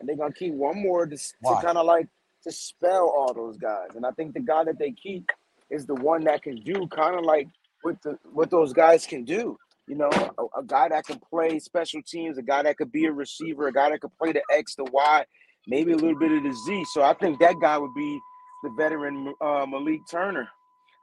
And 0.00 0.08
they're 0.08 0.16
gonna 0.16 0.34
keep 0.34 0.54
one 0.54 0.82
more 0.82 1.06
to, 1.06 1.16
to 1.16 1.56
kind 1.62 1.78
of 1.78 1.86
like 1.86 2.08
to 2.42 2.50
spell 2.50 3.08
all 3.08 3.32
those 3.32 3.56
guys. 3.56 3.90
And 3.94 4.04
I 4.04 4.10
think 4.10 4.34
the 4.34 4.40
guy 4.40 4.64
that 4.64 4.78
they 4.78 4.90
keep 4.90 5.30
is 5.70 5.86
the 5.86 5.94
one 5.94 6.24
that 6.24 6.42
can 6.42 6.56
do 6.56 6.88
kind 6.88 7.16
of 7.16 7.24
like 7.24 7.46
what 7.82 8.02
the 8.02 8.18
what 8.32 8.50
those 8.50 8.72
guys 8.72 9.06
can 9.06 9.24
do. 9.24 9.56
You 9.86 9.96
know, 9.96 10.08
a, 10.38 10.60
a 10.60 10.64
guy 10.64 10.88
that 10.88 11.04
can 11.04 11.18
play 11.30 11.58
special 11.58 12.00
teams, 12.06 12.38
a 12.38 12.42
guy 12.42 12.62
that 12.62 12.76
could 12.78 12.90
be 12.90 13.04
a 13.04 13.12
receiver, 13.12 13.68
a 13.68 13.72
guy 13.72 13.90
that 13.90 14.00
could 14.00 14.16
play 14.18 14.32
the 14.32 14.42
X, 14.50 14.74
the 14.76 14.84
Y, 14.84 15.24
maybe 15.66 15.92
a 15.92 15.96
little 15.96 16.18
bit 16.18 16.32
of 16.32 16.42
the 16.42 16.52
Z. 16.66 16.84
So 16.92 17.02
I 17.02 17.12
think 17.14 17.38
that 17.40 17.56
guy 17.60 17.76
would 17.76 17.94
be 17.94 18.18
the 18.62 18.70
veteran 18.78 19.34
uh, 19.42 19.66
Malik 19.68 20.00
Turner. 20.10 20.48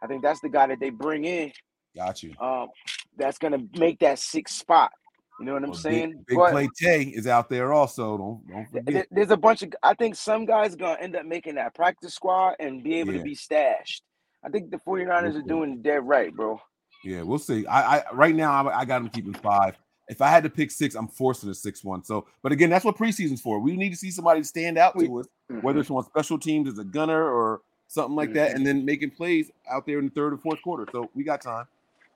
I 0.01 0.07
think 0.07 0.23
that's 0.23 0.39
the 0.39 0.49
guy 0.49 0.65
that 0.67 0.79
they 0.79 0.89
bring 0.89 1.25
in. 1.25 1.51
Got 1.95 2.23
you. 2.23 2.33
Um, 2.39 2.69
that's 3.17 3.37
gonna 3.37 3.59
make 3.77 3.99
that 3.99 4.17
sixth 4.17 4.55
spot. 4.57 4.91
You 5.39 5.45
know 5.45 5.53
what 5.53 5.63
I'm 5.63 5.71
Well, 5.71 5.79
saying? 5.79 6.11
Big, 6.11 6.25
big 6.27 6.37
But- 6.37 6.51
play 6.51 6.67
Tay 6.81 7.01
is 7.03 7.27
out 7.27 7.49
there 7.49 7.73
also. 7.73 8.17
Don't 8.17 8.47
don't 8.47 8.65
forget. 8.71 9.07
There's 9.11 9.29
a 9.31 9.37
bunch 9.37 9.61
of. 9.61 9.73
I 9.83 9.93
think 9.93 10.15
some 10.15 10.45
guys 10.45 10.75
gonna 10.75 10.97
end 10.99 11.15
up 11.15 11.25
making 11.25 11.55
that 11.55 11.75
practice 11.75 12.15
squad 12.15 12.55
and 12.59 12.83
be 12.83 12.95
able 12.95 13.11
Yeah. 13.13 13.19
to 13.19 13.23
be 13.23 13.35
stashed. 13.35 14.01
I 14.43 14.49
think 14.49 14.71
the 14.71 14.77
49ers 14.77 15.35
are 15.35 15.41
doing 15.47 15.83
dead 15.83 16.07
right, 16.07 16.33
bro. 16.33 16.59
Yeah, 17.03 17.23
we'll 17.23 17.39
see. 17.39 17.65
I, 17.65 17.97
I 17.97 18.03
right 18.13 18.35
now 18.35 18.67
I, 18.67 18.79
I 18.79 18.85
got 18.85 19.01
him 19.01 19.09
keeping 19.09 19.33
five. 19.33 19.77
If 20.07 20.21
I 20.21 20.27
had 20.27 20.43
to 20.43 20.49
pick 20.49 20.71
six, 20.71 20.95
I'm 20.95 21.07
forcing 21.07 21.49
a 21.49 21.53
six 21.53 21.83
one. 21.83 22.03
So, 22.03 22.27
but 22.41 22.51
again, 22.51 22.69
that's 22.69 22.83
what 22.83 22.97
preseason's 22.97 23.41
for. 23.41 23.59
We 23.59 23.77
need 23.77 23.91
to 23.91 23.95
see 23.95 24.11
somebody 24.11 24.43
stand 24.43 24.77
out 24.77 24.99
to 24.99 25.19
us, 25.19 25.27
whether 25.61 25.79
it's 25.79 25.89
on 25.89 26.03
special 26.03 26.37
teams 26.37 26.67
as 26.67 26.79
a 26.79 26.83
gunner 26.83 27.29
or 27.29 27.61
something 27.87 28.15
like 28.15 28.33
that, 28.33 28.51
and 28.55 28.65
then 28.65 28.83
making 28.85 29.11
plays 29.11 29.51
out 29.69 29.85
there 29.85 29.99
in 29.99 30.05
the 30.05 30.11
third 30.11 30.33
or 30.33 30.37
fourth 30.37 30.61
quarter. 30.61 30.85
So 30.91 31.09
we 31.13 31.23
got 31.23 31.41
time. 31.41 31.65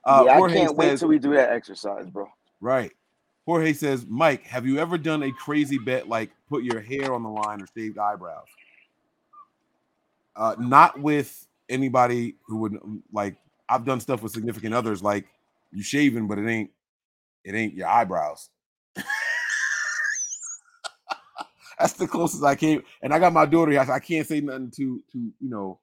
Uh, 0.04 0.24
yeah, 0.26 0.40
I 0.40 0.52
can't 0.52 0.76
wait 0.76 0.90
says- 0.90 1.00
till 1.00 1.08
we 1.08 1.18
do 1.18 1.34
that 1.34 1.50
exercise, 1.50 2.08
bro. 2.08 2.28
Right. 2.60 2.92
Jorge 3.44 3.72
says, 3.72 4.06
Mike, 4.08 4.42
have 4.42 4.66
you 4.66 4.78
ever 4.78 4.98
done 4.98 5.22
a 5.22 5.30
crazy 5.30 5.78
bet 5.78 6.08
like 6.08 6.30
put 6.48 6.64
your 6.64 6.80
hair 6.80 7.14
on 7.14 7.22
the 7.22 7.28
line 7.28 7.62
or 7.62 7.66
shaved 7.76 7.96
eyebrows? 7.96 8.48
Uh, 10.34 10.56
not 10.58 11.00
with 11.00 11.46
anybody 11.68 12.34
who 12.46 12.58
would 12.58 12.78
like. 13.12 13.36
I've 13.68 13.84
done 13.84 14.00
stuff 14.00 14.22
with 14.22 14.32
significant 14.32 14.74
others, 14.74 15.02
like 15.02 15.26
you 15.72 15.82
shaving, 15.82 16.28
but 16.28 16.38
it 16.38 16.48
ain't 16.48 16.70
it 17.44 17.54
ain't 17.54 17.74
your 17.74 17.88
eyebrows. 17.88 18.50
That's 21.78 21.94
the 21.94 22.06
closest 22.08 22.44
I 22.44 22.56
came, 22.56 22.82
and 23.02 23.12
I 23.14 23.18
got 23.18 23.32
my 23.32 23.46
daughter. 23.46 23.72
here, 23.72 23.80
I 23.80 23.98
can't 24.00 24.26
say 24.26 24.40
nothing 24.40 24.70
to 24.76 25.02
to 25.12 25.18
you 25.18 25.50
know 25.50 25.80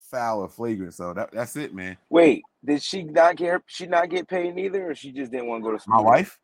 foul 0.00 0.40
or 0.40 0.48
flagrant. 0.48 0.94
So 0.94 1.14
that, 1.14 1.32
that's 1.32 1.56
it, 1.56 1.74
man. 1.74 1.96
Wait, 2.10 2.42
did 2.64 2.82
she 2.82 3.02
not 3.04 3.36
get 3.36 3.62
she 3.66 3.86
not 3.86 4.10
get 4.10 4.28
paid 4.28 4.58
either, 4.58 4.90
or 4.90 4.94
she 4.94 5.12
just 5.12 5.32
didn't 5.32 5.48
want 5.48 5.62
to 5.64 5.70
go 5.70 5.72
to 5.76 5.80
school? 5.82 5.96
My 5.96 6.02
wife 6.02 6.38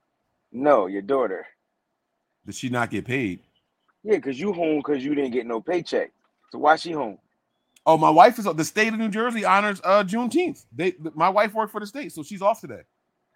No, 0.53 0.87
your 0.87 1.03
daughter. 1.03 1.47
did 2.47 2.55
she 2.55 2.71
not 2.71 2.91
get 2.91 3.05
paid? 3.07 3.41
Yeah, 4.05 4.17
because 4.17 4.41
you 4.41 4.53
home 4.53 4.79
because 4.79 5.05
you 5.05 5.15
didn't 5.15 5.33
get 5.33 5.47
no 5.47 5.61
paycheck. 5.61 6.13
So 6.51 6.59
why 6.59 6.77
she 6.77 6.93
home? 6.93 7.19
Oh, 7.89 7.97
my 7.97 8.11
wife 8.11 8.39
is 8.39 8.45
the 8.45 8.65
state 8.67 8.93
of 8.93 8.99
New 8.99 9.09
Jersey 9.09 9.47
honors 9.47 9.81
uh 9.83 10.05
Juneteenth. 10.05 10.67
They 10.77 10.95
my 11.15 11.31
wife 11.31 11.55
worked 11.55 11.73
for 11.73 11.81
the 11.81 11.87
state, 11.87 12.13
so 12.13 12.23
she's 12.23 12.43
off 12.43 12.61
today. 12.61 12.83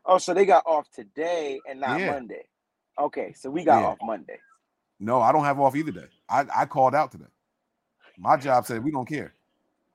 Oh, 0.04 0.18
so 0.18 0.34
they 0.34 0.44
got 0.44 0.62
off 0.66 0.90
today 0.90 1.58
and 1.66 1.80
not 1.80 1.98
Yeah. 1.98 2.12
Monday. 2.12 2.44
Okay, 3.00 3.32
so 3.32 3.48
we 3.50 3.64
got 3.64 3.80
Yeah. 3.80 3.86
off 3.86 3.98
Monday. 4.02 4.38
No, 5.00 5.22
I 5.22 5.32
don't 5.32 5.44
have 5.44 5.58
off 5.58 5.74
either 5.74 5.90
day. 5.90 6.04
I, 6.28 6.44
I 6.54 6.66
called 6.66 6.94
out 6.94 7.10
today. 7.10 7.24
My 8.18 8.36
job 8.36 8.66
said 8.66 8.84
we 8.84 8.90
don't 8.90 9.08
care. 9.08 9.32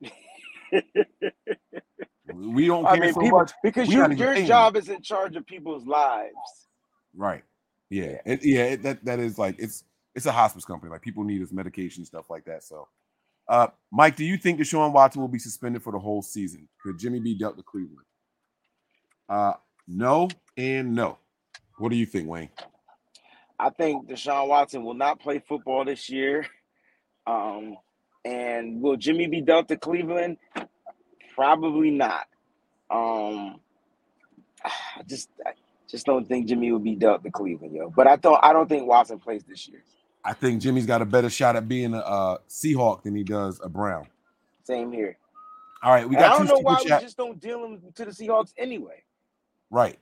we 2.34 2.66
don't 2.66 2.84
care 2.84 2.94
I 2.94 2.98
mean, 2.98 3.14
so 3.14 3.20
people, 3.20 3.38
much 3.38 3.52
because 3.62 3.88
your 3.88 4.10
your 4.12 4.34
job 4.44 4.74
is 4.76 4.88
in 4.88 5.02
charge 5.02 5.36
of 5.36 5.46
people's 5.46 5.86
lives. 5.86 6.34
Right. 7.14 7.44
Yeah. 7.90 8.20
It, 8.26 8.44
yeah. 8.44 8.64
It, 8.64 8.82
that 8.82 9.04
that 9.04 9.20
is 9.20 9.38
like 9.38 9.54
it's 9.60 9.84
it's 10.16 10.26
a 10.26 10.32
hospice 10.32 10.64
company. 10.64 10.90
Like 10.90 11.02
people 11.02 11.22
need 11.22 11.40
his 11.40 11.52
medication 11.52 12.04
stuff 12.04 12.28
like 12.28 12.44
that. 12.46 12.64
So, 12.64 12.88
uh, 13.48 13.68
Mike, 13.90 14.16
do 14.16 14.24
you 14.24 14.36
think 14.36 14.60
Deshaun 14.60 14.92
Watson 14.92 15.20
will 15.20 15.28
be 15.28 15.38
suspended 15.38 15.82
for 15.82 15.92
the 15.92 15.98
whole 15.98 16.22
season? 16.22 16.68
Could 16.82 16.98
Jimmy 16.98 17.20
be 17.20 17.34
dealt 17.34 17.56
to 17.56 17.62
Cleveland? 17.62 18.06
Uh, 19.28 19.54
no 19.86 20.28
and 20.56 20.94
no. 20.94 21.18
What 21.78 21.90
do 21.90 21.96
you 21.96 22.06
think, 22.06 22.28
Wayne? 22.28 22.50
I 23.58 23.70
think 23.70 24.08
Deshaun 24.08 24.48
Watson 24.48 24.84
will 24.84 24.94
not 24.94 25.20
play 25.20 25.38
football 25.38 25.84
this 25.84 26.10
year. 26.10 26.46
Um, 27.26 27.76
and 28.24 28.80
will 28.80 28.96
Jimmy 28.96 29.26
be 29.26 29.40
dealt 29.40 29.68
to 29.68 29.76
Cleveland? 29.76 30.38
Probably 31.34 31.90
not. 31.90 32.26
Um, 32.90 33.60
I 34.64 35.02
just 35.06 35.30
I 35.46 35.52
just 35.88 36.06
don't 36.06 36.26
think 36.26 36.48
Jimmy 36.48 36.70
will 36.72 36.78
be 36.78 36.96
dealt 36.96 37.22
to 37.24 37.30
Cleveland, 37.30 37.74
yo. 37.74 37.90
But 37.90 38.06
I 38.06 38.16
thought 38.16 38.40
I 38.42 38.52
don't 38.52 38.68
think 38.68 38.86
Watson 38.86 39.18
plays 39.18 39.44
this 39.44 39.68
year. 39.68 39.82
I 40.24 40.32
think 40.32 40.60
Jimmy's 40.62 40.86
got 40.86 41.02
a 41.02 41.06
better 41.06 41.30
shot 41.30 41.56
at 41.56 41.68
being 41.68 41.94
a, 41.94 41.98
uh 41.98 42.38
Seahawk 42.48 43.02
than 43.02 43.14
he 43.14 43.24
does 43.24 43.60
a 43.62 43.68
Brown. 43.68 44.06
Same 44.64 44.92
here. 44.92 45.16
All 45.82 45.92
right, 45.92 46.08
we 46.08 46.16
And 46.16 46.24
I 46.24 46.30
don't 46.30 46.46
know 46.46 46.58
why 46.58 46.80
we 46.82 46.88
just 46.88 47.16
don't 47.16 47.40
deal 47.40 47.64
him 47.64 47.80
to 47.94 48.04
the 48.04 48.10
Seahawks 48.10 48.52
anyway. 48.58 49.02
Right. 49.70 49.98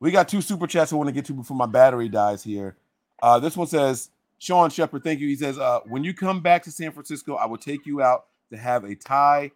We 0.00 0.10
got 0.10 0.28
two 0.28 0.40
super 0.40 0.66
chats 0.66 0.92
I 0.92 0.96
want 0.96 1.08
to 1.08 1.12
get 1.12 1.24
to 1.26 1.32
before 1.32 1.56
my 1.56 1.66
battery 1.66 2.08
dies 2.08 2.42
here. 2.42 2.76
Uh, 3.22 3.38
this 3.38 3.56
one 3.56 3.66
says, 3.66 4.10
Sean 4.38 4.70
Shepard, 4.70 5.04
thank 5.04 5.20
you. 5.20 5.28
He 5.28 5.36
says, 5.36 5.58
uh, 5.58 5.80
when 5.86 6.04
you 6.04 6.14
come 6.14 6.40
back 6.40 6.62
to 6.64 6.70
San 6.70 6.92
Francisco, 6.92 7.36
I 7.36 7.46
will 7.46 7.58
take 7.58 7.86
you 7.86 8.02
out 8.02 8.26
to 8.50 8.56
have 8.58 8.84
a 8.84 8.94
Thai 8.94 9.50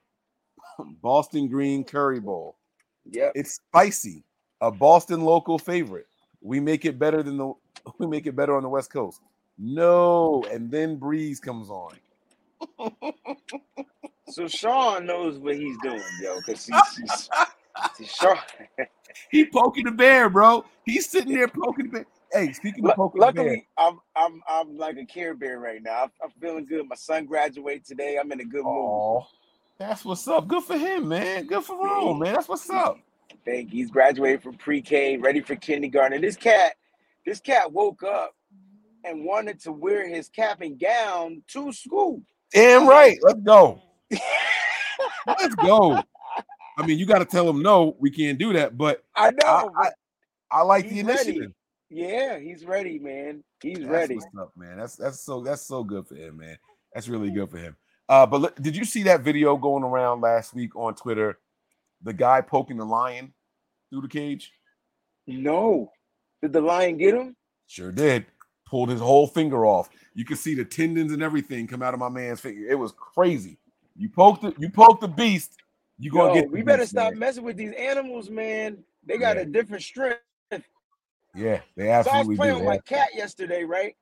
Boston 1.02 1.48
Green 1.48 1.84
Curry 1.84 2.20
Bowl. 2.20 2.56
Yeah, 3.10 3.30
It's 3.34 3.54
spicy, 3.54 4.22
a 4.60 4.70
Boston 4.70 5.22
local 5.22 5.58
favorite. 5.58 6.06
We 6.40 6.60
make 6.60 6.84
it 6.84 6.98
better 6.98 7.22
than 7.22 7.36
the 7.36 7.52
we 7.98 8.06
make 8.06 8.26
it 8.26 8.36
better 8.36 8.56
on 8.56 8.62
the 8.62 8.68
West 8.68 8.92
Coast. 8.92 9.20
No, 9.58 10.44
and 10.50 10.70
then 10.70 10.96
Breeze 10.96 11.40
comes 11.40 11.68
on. 11.70 11.94
So 14.28 14.46
Sean 14.46 15.06
knows 15.06 15.38
what 15.38 15.56
he's 15.56 15.76
doing, 15.82 16.02
yo, 16.22 16.38
because 16.38 16.66
he's, 16.66 16.96
he's, 16.96 17.30
he's 17.98 18.10
Sean. 18.14 18.36
He 19.30 19.46
poking 19.46 19.84
the 19.84 19.90
bear, 19.90 20.28
bro. 20.28 20.64
He's 20.84 21.08
sitting 21.08 21.34
there 21.34 21.48
poking 21.48 21.86
the 21.86 21.90
bear. 21.90 22.06
Hey, 22.32 22.52
speaking 22.52 22.84
of 22.84 22.90
Lu- 22.90 22.94
poking 22.94 23.20
the 23.20 23.32
bear, 23.32 23.44
Luckily, 23.44 23.68
I'm 23.76 23.98
I'm 24.14 24.42
I'm 24.46 24.76
like 24.76 24.96
a 24.96 25.04
Care 25.04 25.34
Bear 25.34 25.58
right 25.58 25.82
now. 25.82 26.04
I'm, 26.04 26.10
I'm 26.22 26.30
feeling 26.40 26.66
good. 26.66 26.86
My 26.88 26.94
son 26.94 27.24
graduated 27.24 27.84
today. 27.84 28.18
I'm 28.20 28.30
in 28.30 28.40
a 28.40 28.44
good 28.44 28.64
mood. 28.64 28.66
Oh, 28.66 29.26
that's 29.78 30.04
what's 30.04 30.28
up. 30.28 30.46
Good 30.46 30.62
for 30.62 30.76
him, 30.76 31.08
man. 31.08 31.46
Good 31.46 31.64
for 31.64 31.76
Rome, 31.76 32.20
man. 32.20 32.34
That's 32.34 32.48
what's 32.48 32.68
up. 32.70 32.98
Thank 33.44 33.72
you. 33.72 33.78
He's 33.78 33.90
graduated 33.90 34.42
from 34.42 34.54
pre-K, 34.54 35.16
ready 35.16 35.40
for 35.40 35.56
kindergarten. 35.56 36.12
And 36.14 36.22
this 36.22 36.36
cat, 36.36 36.74
this 37.24 37.40
cat 37.40 37.72
woke 37.72 38.02
up 38.02 38.34
and 39.04 39.24
wanted 39.24 39.60
to 39.60 39.72
wear 39.72 40.08
his 40.08 40.28
cap 40.28 40.60
and 40.60 40.78
gown 40.78 41.42
to 41.48 41.72
school. 41.72 42.22
Damn 42.52 42.88
right. 42.88 43.18
Let's 43.22 43.40
go. 43.40 43.80
Let's 45.26 45.54
go. 45.56 46.00
I 46.78 46.86
mean, 46.86 46.98
you 46.98 47.06
got 47.06 47.18
to 47.18 47.24
tell 47.24 47.48
him 47.48 47.60
no, 47.60 47.96
we 47.98 48.10
can't 48.10 48.38
do 48.38 48.52
that. 48.54 48.78
But 48.78 49.04
I 49.14 49.30
know. 49.30 49.72
I, 49.76 49.86
I, 49.86 49.90
I 50.50 50.62
like 50.62 50.88
the 50.88 51.00
initiative. 51.00 51.40
ready. 51.40 51.54
Yeah, 51.90 52.38
he's 52.38 52.64
ready, 52.64 52.98
man. 52.98 53.42
He's 53.62 53.78
That's 53.78 53.88
ready. 53.88 54.14
what's 54.16 54.26
up, 54.38 54.52
man. 54.56 54.76
That's 54.76 54.96
that's 54.96 55.20
so 55.20 55.42
that's 55.42 55.62
so 55.62 55.82
good 55.82 56.06
for 56.06 56.14
him, 56.14 56.36
man. 56.38 56.58
That's 56.92 57.08
really 57.08 57.30
good 57.30 57.50
for 57.50 57.58
him. 57.58 57.76
Uh, 58.08 58.26
but 58.26 58.40
look, 58.40 58.56
did 58.62 58.76
you 58.76 58.84
see 58.84 59.02
that 59.04 59.22
video 59.22 59.56
going 59.56 59.82
around 59.82 60.20
last 60.20 60.54
week 60.54 60.74
on 60.76 60.94
Twitter? 60.94 61.38
The 62.02 62.12
guy 62.12 62.40
poking 62.40 62.76
the 62.76 62.84
lion 62.84 63.32
through 63.90 64.02
the 64.02 64.08
cage. 64.08 64.52
No. 65.26 65.90
Did 66.40 66.52
the 66.52 66.60
lion 66.60 66.96
get 66.96 67.14
him? 67.14 67.36
Sure 67.66 67.92
did. 67.92 68.26
Pulled 68.68 68.90
his 68.90 69.00
whole 69.00 69.26
finger 69.26 69.64
off. 69.64 69.88
You 70.14 70.24
could 70.26 70.36
see 70.38 70.54
the 70.54 70.64
tendons 70.64 71.12
and 71.12 71.22
everything 71.22 71.66
come 71.66 71.82
out 71.82 71.94
of 71.94 72.00
my 72.00 72.10
man's 72.10 72.40
finger. 72.40 72.68
It 72.68 72.74
was 72.78 72.92
crazy. 72.92 73.56
You 73.96 74.10
poked 74.10 74.44
it. 74.44 74.54
You 74.58 74.68
poked 74.68 75.00
the 75.00 75.08
beast. 75.08 75.56
You 75.98 76.10
gonna 76.10 76.28
Yo, 76.28 76.34
get. 76.34 76.44
the 76.50 76.50
we 76.50 76.62
better 76.62 76.82
beast, 76.82 76.90
stop 76.90 77.12
man. 77.12 77.18
messing 77.20 77.44
with 77.44 77.56
these 77.56 77.72
animals, 77.72 78.28
man. 78.28 78.84
They 79.06 79.16
got 79.16 79.36
Yeah. 79.36 79.42
a 79.42 79.46
different 79.46 79.82
strength. 79.82 80.20
Yeah, 81.34 81.60
they 81.76 81.88
absolutely. 81.90 82.02
So 82.02 82.10
I 82.10 82.28
was 82.28 82.36
playing 82.36 82.54
do. 82.54 82.60
with 82.60 82.68
my 82.68 82.78
cat 82.78 83.08
yesterday, 83.14 83.64
right? 83.64 83.96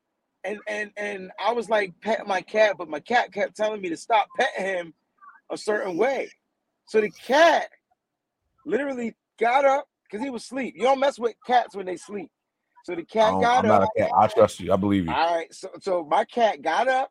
And 0.44 0.58
and 0.68 0.90
and 0.96 1.30
I 1.44 1.52
was 1.52 1.68
like 1.68 1.92
petting 2.00 2.26
my 2.26 2.40
cat, 2.40 2.76
but 2.78 2.88
my 2.88 3.00
cat 3.00 3.32
kept 3.32 3.56
telling 3.56 3.80
me 3.80 3.88
to 3.90 3.96
stop 3.96 4.26
petting 4.38 4.64
him 4.64 4.94
a 5.50 5.56
certain 5.56 5.96
way. 5.96 6.30
So 6.86 7.00
the 7.00 7.10
cat 7.10 7.68
literally 8.64 9.14
got 9.38 9.64
up 9.64 9.88
because 10.04 10.24
he 10.24 10.30
was 10.30 10.42
asleep. 10.44 10.74
You 10.76 10.82
don't 10.82 11.00
mess 11.00 11.18
with 11.18 11.34
cats 11.46 11.74
when 11.76 11.86
they 11.86 11.96
sleep. 11.96 12.30
So 12.86 12.94
the 12.94 13.02
cat 13.02 13.32
got 13.40 13.64
I'm 13.64 13.66
not 13.68 13.82
up. 13.82 13.88
a 13.96 14.00
cat. 14.00 14.10
I 14.16 14.28
trust 14.28 14.60
you. 14.60 14.72
I 14.72 14.76
believe 14.76 15.06
you. 15.06 15.12
All 15.12 15.34
right, 15.34 15.52
so 15.52 15.68
so 15.80 16.04
my 16.08 16.24
cat 16.24 16.62
got 16.62 16.86
up, 16.86 17.10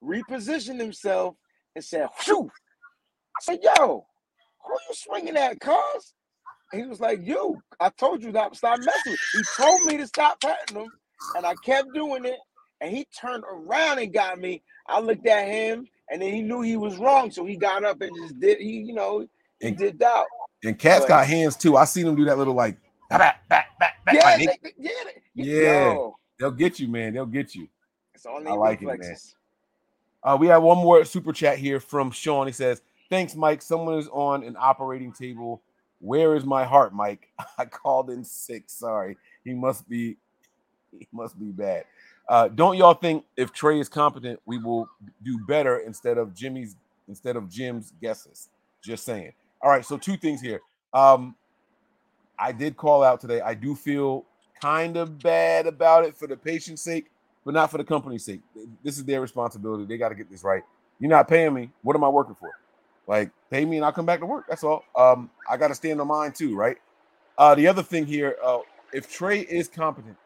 repositioned 0.00 0.78
himself, 0.80 1.34
and 1.74 1.84
said, 1.84 2.06
"Whew." 2.24 2.48
I 3.36 3.40
said, 3.42 3.58
"Yo, 3.60 4.06
who 4.64 4.72
you 4.72 4.94
swinging 4.94 5.36
at, 5.36 5.58
cuz?" 5.58 6.14
He 6.72 6.84
was 6.84 7.00
like, 7.00 7.26
"You, 7.26 7.60
I 7.80 7.88
told 7.88 8.22
you 8.22 8.30
not 8.30 8.52
to 8.52 8.58
stop 8.58 8.78
messing." 8.78 9.16
He 9.32 9.42
told 9.56 9.84
me 9.84 9.96
to 9.96 10.06
stop 10.06 10.40
petting 10.40 10.76
him, 10.76 10.88
and 11.36 11.44
I 11.44 11.54
kept 11.64 11.92
doing 11.92 12.24
it. 12.24 12.38
And 12.80 12.94
he 12.96 13.04
turned 13.20 13.42
around 13.50 13.98
and 13.98 14.12
got 14.12 14.38
me. 14.38 14.62
I 14.86 15.00
looked 15.00 15.26
at 15.26 15.48
him, 15.48 15.88
and 16.08 16.22
then 16.22 16.32
he 16.32 16.40
knew 16.42 16.60
he 16.60 16.76
was 16.76 16.98
wrong, 16.98 17.32
so 17.32 17.44
he 17.44 17.56
got 17.56 17.82
up 17.84 18.00
and 18.00 18.14
just 18.16 18.38
did. 18.38 18.58
He, 18.60 18.78
you 18.82 18.94
know, 18.94 19.26
he 19.60 19.68
And- 19.68 19.76
did 19.76 20.00
out. 20.04 20.26
And 20.62 20.78
cats 20.78 21.00
But- 21.00 21.08
got 21.08 21.26
hands 21.26 21.56
too. 21.56 21.76
I 21.76 21.84
seen 21.84 22.06
them 22.06 22.14
do 22.14 22.26
that 22.26 22.38
little 22.38 22.54
like 22.54 22.78
back, 23.10 23.48
back, 23.48 23.78
back, 23.78 24.04
back. 24.04 24.14
Yeah, 24.14 24.36
they- 24.36 24.46
they- 24.46 24.74
yeah, 24.78 24.90
they- 25.04 25.22
Yeah. 25.34 25.92
Yo, 25.92 26.16
they'll 26.38 26.50
get 26.50 26.78
you, 26.80 26.88
man. 26.88 27.12
They'll 27.14 27.26
get 27.26 27.54
you. 27.54 27.68
it's 28.14 28.24
on 28.26 28.42
I 28.46 28.50
their 28.50 28.54
like 28.54 28.82
it, 28.82 28.86
man. 28.86 29.16
Uh, 30.22 30.36
we 30.40 30.46
have 30.48 30.62
one 30.62 30.78
more 30.78 31.04
super 31.04 31.32
chat 31.32 31.58
here 31.58 31.78
from 31.78 32.10
Sean. 32.10 32.46
He 32.46 32.52
says, 32.52 32.82
Thanks, 33.08 33.36
Mike. 33.36 33.62
Someone 33.62 33.98
is 33.98 34.08
on 34.08 34.42
an 34.42 34.56
operating 34.58 35.12
table. 35.12 35.62
Where 36.00 36.34
is 36.34 36.44
my 36.44 36.64
heart, 36.64 36.92
Mike? 36.92 37.28
I 37.58 37.64
called 37.66 38.10
in 38.10 38.24
sick. 38.24 38.64
Sorry. 38.66 39.16
He 39.44 39.54
must 39.54 39.88
be 39.88 40.16
he 40.90 41.06
must 41.12 41.38
be 41.38 41.46
bad. 41.52 41.84
Uh, 42.28 42.48
don't 42.48 42.76
y'all 42.76 42.94
think 42.94 43.24
if 43.36 43.52
Trey 43.52 43.78
is 43.78 43.88
competent, 43.88 44.40
we 44.46 44.58
will 44.58 44.88
do 45.22 45.38
better 45.46 45.78
instead 45.78 46.18
of 46.18 46.34
Jimmy's 46.34 46.74
instead 47.06 47.36
of 47.36 47.48
Jim's 47.48 47.92
guesses? 48.02 48.48
Just 48.82 49.04
saying. 49.04 49.32
All 49.62 49.70
right, 49.70 49.84
so 49.84 49.96
two 49.96 50.16
things 50.16 50.40
here. 50.40 50.60
Um, 50.92 51.36
I 52.38 52.52
did 52.52 52.76
call 52.76 53.02
out 53.02 53.20
today. 53.20 53.40
I 53.40 53.54
do 53.54 53.74
feel 53.74 54.24
kind 54.60 54.96
of 54.96 55.18
bad 55.18 55.66
about 55.66 56.04
it 56.04 56.16
for 56.16 56.26
the 56.26 56.36
patient's 56.36 56.82
sake, 56.82 57.10
but 57.44 57.54
not 57.54 57.70
for 57.70 57.78
the 57.78 57.84
company's 57.84 58.24
sake. 58.24 58.40
This 58.82 58.98
is 58.98 59.04
their 59.04 59.20
responsibility. 59.20 59.84
They 59.84 59.98
got 59.98 60.10
to 60.10 60.14
get 60.14 60.30
this 60.30 60.44
right. 60.44 60.62
You're 60.98 61.10
not 61.10 61.28
paying 61.28 61.52
me. 61.54 61.70
What 61.82 61.96
am 61.96 62.04
I 62.04 62.08
working 62.08 62.34
for? 62.34 62.50
Like, 63.06 63.30
pay 63.50 63.64
me 63.64 63.76
and 63.76 63.84
I'll 63.84 63.92
come 63.92 64.06
back 64.06 64.20
to 64.20 64.26
work. 64.26 64.46
That's 64.48 64.64
all. 64.64 64.84
Um, 64.96 65.30
I 65.48 65.56
got 65.56 65.68
to 65.68 65.74
stand 65.74 66.00
on 66.00 66.08
mine 66.08 66.32
too, 66.32 66.56
right? 66.56 66.78
Uh, 67.38 67.54
the 67.54 67.68
other 67.68 67.82
thing 67.82 68.06
here, 68.06 68.36
uh, 68.42 68.58
if 68.92 69.12
Trey 69.12 69.40
is 69.40 69.68
competent, 69.68 70.16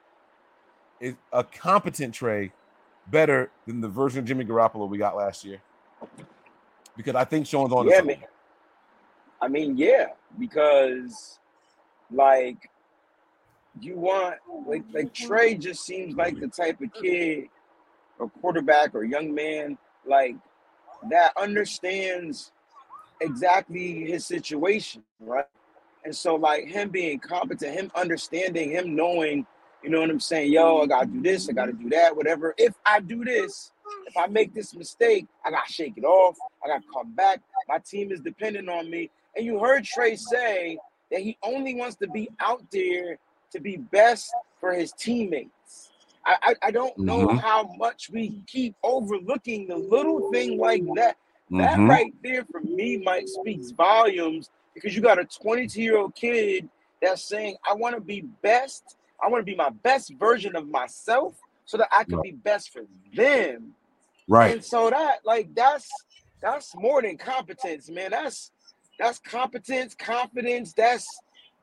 is 1.00 1.14
a 1.32 1.42
competent 1.42 2.14
Trey 2.14 2.52
better 3.08 3.50
than 3.66 3.80
the 3.80 3.88
version 3.88 4.20
of 4.20 4.24
Jimmy 4.24 4.44
Garoppolo 4.44 4.88
we 4.88 4.98
got 4.98 5.16
last 5.16 5.44
year? 5.44 5.60
Because 6.96 7.14
I 7.16 7.24
think 7.24 7.46
Sean's 7.46 7.72
on. 7.72 7.88
Yeah, 7.88 8.02
man. 8.02 8.18
I 9.42 9.48
mean, 9.48 9.76
yeah, 9.76 10.08
because 10.38 11.39
like 12.12 12.70
you 13.80 13.96
want 13.96 14.36
like 14.66 14.84
like 14.92 15.14
Trey 15.14 15.54
just 15.54 15.84
seems 15.84 16.16
like 16.16 16.38
the 16.40 16.48
type 16.48 16.80
of 16.80 16.92
kid 16.92 17.48
or 18.18 18.28
quarterback 18.40 18.94
or 18.94 19.04
young 19.04 19.32
man 19.34 19.78
like 20.06 20.36
that 21.08 21.32
understands 21.36 22.52
exactly 23.20 24.04
his 24.04 24.26
situation, 24.26 25.02
right? 25.20 25.44
And 26.04 26.14
so 26.14 26.36
like 26.36 26.66
him 26.66 26.88
being 26.88 27.18
competent, 27.18 27.74
him 27.74 27.90
understanding, 27.94 28.70
him 28.70 28.96
knowing, 28.96 29.46
you 29.82 29.90
know 29.90 30.00
what 30.00 30.10
I'm 30.10 30.20
saying, 30.20 30.52
yo, 30.52 30.80
I 30.80 30.86
gotta 30.86 31.06
do 31.06 31.22
this, 31.22 31.48
I 31.48 31.52
gotta 31.52 31.72
do 31.72 31.88
that, 31.90 32.16
whatever. 32.16 32.54
If 32.58 32.74
I 32.84 33.00
do 33.00 33.24
this, 33.24 33.72
if 34.06 34.16
I 34.16 34.26
make 34.26 34.54
this 34.54 34.74
mistake, 34.74 35.26
I 35.44 35.50
gotta 35.50 35.70
shake 35.70 35.94
it 35.96 36.04
off, 36.04 36.36
I 36.64 36.68
gotta 36.68 36.84
come 36.92 37.12
back. 37.14 37.40
My 37.68 37.78
team 37.78 38.12
is 38.12 38.20
dependent 38.20 38.68
on 38.68 38.90
me. 38.90 39.10
And 39.36 39.44
you 39.44 39.58
heard 39.58 39.84
Trey 39.84 40.16
say 40.16 40.78
that 41.10 41.20
he 41.20 41.36
only 41.42 41.74
wants 41.74 41.96
to 41.96 42.08
be 42.08 42.30
out 42.40 42.62
there 42.70 43.18
to 43.52 43.60
be 43.60 43.76
best 43.76 44.32
for 44.60 44.72
his 44.72 44.92
teammates. 44.92 45.90
I, 46.24 46.36
I, 46.42 46.68
I 46.68 46.70
don't 46.70 46.96
know 46.98 47.26
Mhm. 47.26 47.40
how 47.40 47.64
much 47.78 48.10
we 48.10 48.42
keep 48.46 48.74
overlooking 48.82 49.66
the 49.68 49.76
little 49.76 50.30
thing 50.30 50.58
like 50.58 50.84
that. 50.94 51.16
That 51.52 51.76
Mhm. 51.78 51.88
right 51.88 52.14
there 52.22 52.44
for 52.44 52.60
me, 52.60 52.98
Mike, 52.98 53.28
speaks 53.28 53.70
volumes 53.72 54.50
because 54.74 54.94
you 54.94 55.02
got 55.02 55.18
a 55.18 55.24
22 55.24 55.82
year 55.82 55.98
old 55.98 56.14
kid 56.14 56.68
that's 57.02 57.22
saying, 57.22 57.56
I 57.68 57.74
want 57.74 57.94
to 57.94 58.00
be 58.00 58.22
best. 58.42 58.96
I 59.22 59.28
want 59.28 59.42
to 59.42 59.50
be 59.50 59.56
my 59.56 59.70
best 59.70 60.12
version 60.14 60.54
of 60.56 60.68
myself 60.68 61.34
so 61.64 61.76
that 61.78 61.88
I 61.90 62.04
can 62.04 62.18
Right. 62.18 62.22
be 62.22 62.32
best 62.32 62.70
for 62.70 62.82
them. 63.14 63.74
Right. 64.28 64.54
And 64.54 64.64
so 64.64 64.90
that 64.90 65.24
like 65.24 65.54
that's 65.54 65.88
that's 66.40 66.74
more 66.76 67.02
than 67.02 67.16
competence, 67.18 67.90
man. 67.90 68.12
That's 68.12 68.52
that's 69.00 69.18
competence, 69.18 69.94
confidence. 69.94 70.72
That's 70.72 71.06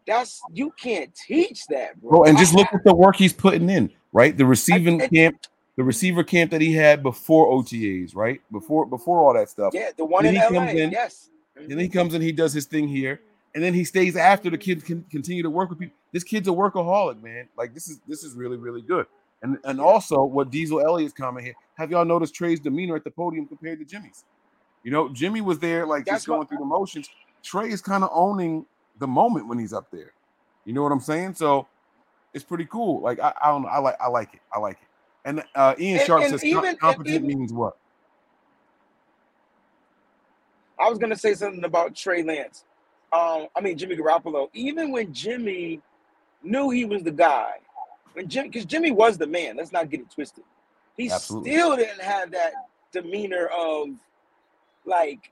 that's 0.06 0.42
you 0.54 0.72
can't 0.82 1.14
teach 1.16 1.66
that, 1.68 2.00
bro. 2.02 2.10
Bro, 2.10 2.24
and 2.26 2.38
just 2.38 2.54
look 2.54 2.68
at 2.74 2.84
the 2.84 2.96
work 2.96 3.16
he's 3.18 3.34
putting 3.34 3.70
in, 3.70 3.92
right? 4.14 4.36
The 4.38 4.46
receiving 4.46 5.02
I- 5.02 5.08
camp, 5.08 5.38
the 5.76 5.84
receiver 5.84 6.24
camp 6.24 6.52
that 6.52 6.62
he 6.62 6.74
had 6.74 7.04
before 7.04 7.48
OTAs, 7.48 8.16
right? 8.16 8.42
Before 8.52 8.86
before 8.86 9.20
all 9.20 9.34
that 9.34 9.50
stuff. 9.50 9.72
yeah, 9.74 9.90
the 9.96 10.06
one 10.06 10.24
Then 10.24 10.36
in 10.36 10.42
he 10.42 10.48
LA. 10.48 10.66
comes 10.66 10.80
in- 10.80 10.92
yes. 10.92 11.30
And 11.56 11.72
then 11.72 11.80
he 11.80 11.90
comes 11.90 12.14
in, 12.14 12.22
he 12.22 12.32
does 12.32 12.54
his 12.54 12.66
thing 12.66 12.88
here, 12.88 13.20
and 13.56 13.64
then 13.64 13.74
he 13.74 13.84
stays 13.84 14.16
after 14.16 14.50
the 14.52 14.58
kids 14.60 14.84
can 14.84 15.04
continue 15.10 15.42
to 15.44 15.50
work 15.50 15.70
with 15.72 15.80
people. 15.80 15.96
This 16.12 16.24
kid's 16.24 16.48
a 16.48 16.52
workaholic, 16.52 17.22
man. 17.22 17.48
Like 17.58 17.74
this 17.74 17.88
is 17.90 18.00
this 18.08 18.24
is 18.24 18.34
really 18.36 18.58
really 18.58 18.82
good. 18.82 19.06
And 19.44 19.58
and 19.66 19.80
also 19.82 20.24
what 20.24 20.50
Diesel 20.52 20.82
Elliott's 20.82 21.14
comment 21.14 21.46
here. 21.46 21.56
Have 21.76 21.92
y'all 21.92 22.06
noticed 22.06 22.34
Trey's 22.34 22.60
demeanor 22.60 22.96
at 22.96 23.04
the 23.04 23.12
podium 23.12 23.46
compared 23.48 23.78
to 23.80 23.86
Jimmy's? 23.86 24.24
You 24.84 24.92
know, 24.92 25.10
Jimmy 25.10 25.42
was 25.42 25.60
there 25.60 25.86
like 25.86 26.06
That's 26.06 26.18
just 26.18 26.28
going 26.28 26.40
what- 26.40 26.50
through 26.50 26.60
the 26.60 26.66
motions. 26.66 27.10
Trey 27.48 27.70
is 27.70 27.82
kind 27.82 28.04
of 28.04 28.10
owning 28.14 28.66
the 29.00 29.08
moment 29.08 29.48
when 29.48 29.58
he's 29.58 29.72
up 29.72 29.90
there. 29.90 30.12
You 30.66 30.74
know 30.74 30.84
what 30.84 30.92
I'm 30.92 31.00
saying? 31.00 31.36
So 31.36 31.66
it's 32.34 32.44
pretty 32.44 32.66
cool. 32.66 33.00
Like 33.02 33.20
I, 33.22 33.32
I 33.42 33.48
don't 33.50 33.62
know. 33.62 33.70
I 33.70 33.78
like 33.80 33.96
I 34.02 34.08
like 34.10 34.34
it. 34.34 34.42
I 34.54 34.60
like 34.60 34.78
it. 34.82 34.88
And 35.24 35.44
uh 35.56 35.74
Ian 35.80 36.00
And- 36.00 36.06
Sharp 36.08 36.22
and 36.24 36.32
says 36.32 36.44
even- 36.44 36.76
competent 36.76 37.16
even- 37.16 37.28
means 37.28 37.54
what? 37.54 37.78
I 40.80 40.90
was 40.90 41.00
gonna 41.00 41.16
say 41.16 41.34
something 41.34 41.64
about 41.64 41.96
Trey 41.96 42.22
Lance. 42.22 42.66
Um, 43.14 43.48
I 43.56 43.62
mean 43.62 43.78
Jimmy 43.78 43.96
Garoppolo. 43.96 44.50
Even 44.54 44.92
when 44.92 45.14
Jimmy 45.14 45.82
knew 46.44 46.70
he 46.70 46.84
was 46.86 47.02
the 47.04 47.12
guy, 47.12 47.54
when 48.14 48.28
Jimmy, 48.28 48.50
because 48.50 48.66
Jimmy 48.66 48.92
was 48.92 49.18
the 49.18 49.26
man. 49.28 49.56
Let's 49.56 49.72
not 49.72 49.90
get 49.90 50.02
it 50.02 50.12
twisted. 50.12 50.44
He 50.98 51.10
Absolutely. 51.10 51.52
still 51.52 51.76
didn't 51.78 52.02
have 52.02 52.30
that 52.32 52.52
demeanor 52.92 53.48
of 53.58 53.90
like, 54.86 55.32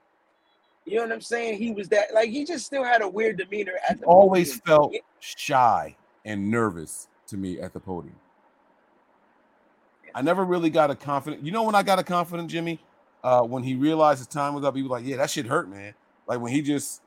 you 0.86 0.96
know 0.96 1.02
what 1.02 1.12
I'm 1.12 1.20
saying? 1.20 1.58
He 1.58 1.72
was 1.72 1.88
that 1.88 2.14
like 2.14 2.30
he 2.30 2.44
just 2.44 2.64
still 2.64 2.84
had 2.84 3.02
a 3.02 3.08
weird 3.08 3.36
demeanor 3.36 3.72
at 3.88 4.00
the 4.00 4.06
always 4.06 4.60
podium. 4.60 4.66
felt 4.66 4.92
Yeah. 4.94 5.00
shy 5.20 5.96
and 6.24 6.50
nervous 6.50 7.08
to 7.26 7.36
me 7.36 7.60
at 7.60 7.72
the 7.72 7.80
podium. 7.80 8.16
I 10.14 10.22
never 10.22 10.44
really 10.44 10.70
got 10.70 10.90
a 10.90 10.94
confident. 10.94 11.44
You 11.44 11.52
know 11.52 11.64
when 11.64 11.74
I 11.74 11.82
got 11.82 11.98
a 11.98 12.04
confident 12.04 12.50
Jimmy, 12.50 12.80
uh, 13.22 13.42
when 13.42 13.62
he 13.62 13.74
realized 13.74 14.18
his 14.20 14.28
time 14.28 14.54
was 14.54 14.64
up, 14.64 14.74
he 14.74 14.82
was 14.82 14.90
like, 14.90 15.04
"Yeah, 15.04 15.16
that 15.16 15.28
shit 15.30 15.46
hurt, 15.46 15.68
man." 15.68 15.92
Like 16.26 16.40
when 16.40 16.52
he 16.52 16.62
just 16.62 17.02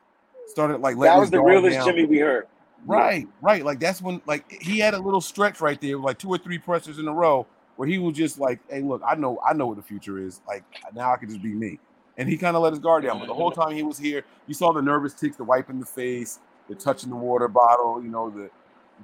started 0.47 0.81
like 0.81 0.95
letting 0.95 1.15
That 1.15 1.19
was 1.19 1.31
the 1.31 1.41
realest 1.41 1.77
down. 1.77 1.87
Jimmy 1.87 2.05
we 2.05 2.19
heard. 2.19 2.47
Right, 2.85 3.27
right. 3.41 3.65
Like 3.65 3.79
that's 3.79 4.01
when 4.01 4.21
like 4.25 4.51
he 4.61 4.79
had 4.79 4.93
a 4.93 4.99
little 4.99 5.21
stretch 5.21 5.59
right 5.59 5.79
there, 5.81 5.97
like 5.97 6.17
two 6.19 6.29
or 6.29 6.37
three 6.37 6.57
pressers 6.59 6.99
in 6.99 7.07
a 7.07 7.13
row, 7.13 7.47
where 7.77 7.87
he 7.87 7.97
was 7.97 8.15
just 8.15 8.39
like, 8.39 8.59
"Hey, 8.69 8.81
look, 8.81 9.01
I 9.05 9.15
know, 9.15 9.39
I 9.45 9.53
know 9.53 9.67
what 9.67 9.77
the 9.77 9.83
future 9.83 10.19
is. 10.19 10.41
Like 10.47 10.63
now 10.93 11.11
I 11.13 11.17
can 11.17 11.29
just 11.29 11.41
be 11.41 11.53
me." 11.53 11.79
And 12.19 12.27
he 12.27 12.37
kind 12.37 12.55
of 12.57 12.61
let 12.61 12.73
his 12.73 12.79
guard 12.79 13.05
down. 13.05 13.17
But 13.19 13.27
the 13.27 13.33
whole 13.33 13.49
time 13.49 13.71
he 13.71 13.81
was 13.81 13.97
here, 13.97 14.25
you 14.45 14.53
saw 14.53 14.73
the 14.73 14.81
nervous 14.81 15.13
ticks, 15.13 15.37
the 15.37 15.43
wiping 15.45 15.79
the 15.79 15.85
face, 15.85 16.39
the 16.67 16.75
touching 16.75 17.09
the 17.09 17.15
water 17.15 17.47
bottle, 17.47 18.03
you 18.03 18.09
know, 18.09 18.29
the 18.29 18.49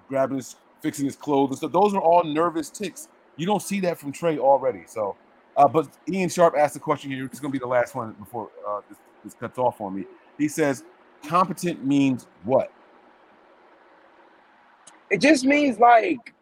grabbing 0.10 0.36
his, 0.36 0.58
fixing 0.82 1.06
his 1.06 1.16
clothes 1.16 1.52
and 1.52 1.58
stuff. 1.58 1.72
Those 1.72 1.94
are 1.94 2.02
all 2.02 2.26
nervous 2.26 2.70
ticks. 2.70 3.08
You 3.38 3.46
don't 3.46 3.62
see 3.62 3.80
that 3.80 3.98
from 3.98 4.12
Trey 4.12 4.38
already. 4.38 4.84
So, 4.86 5.16
uh, 5.56 5.68
but 5.68 5.88
Ian 6.10 6.28
Sharp 6.28 6.56
asked 6.58 6.76
a 6.76 6.80
question 6.80 7.10
here. 7.10 7.26
It's 7.26 7.40
going 7.40 7.54
to 7.54 7.58
be 7.58 7.64
the 7.64 7.68
last 7.68 7.96
one 7.96 8.12
before 8.20 8.50
uh, 8.68 8.82
this, 8.90 8.98
this 9.24 9.34
cuts 9.34 9.58
off 9.58 9.80
on 9.80 9.96
me. 9.96 10.06
He 10.38 10.50
says, 10.50 10.84
competent 11.26 11.86
means 11.86 12.28
what? 12.44 12.70
It 15.10 15.22
just 15.22 15.46
means 15.46 15.80
like 15.80 16.34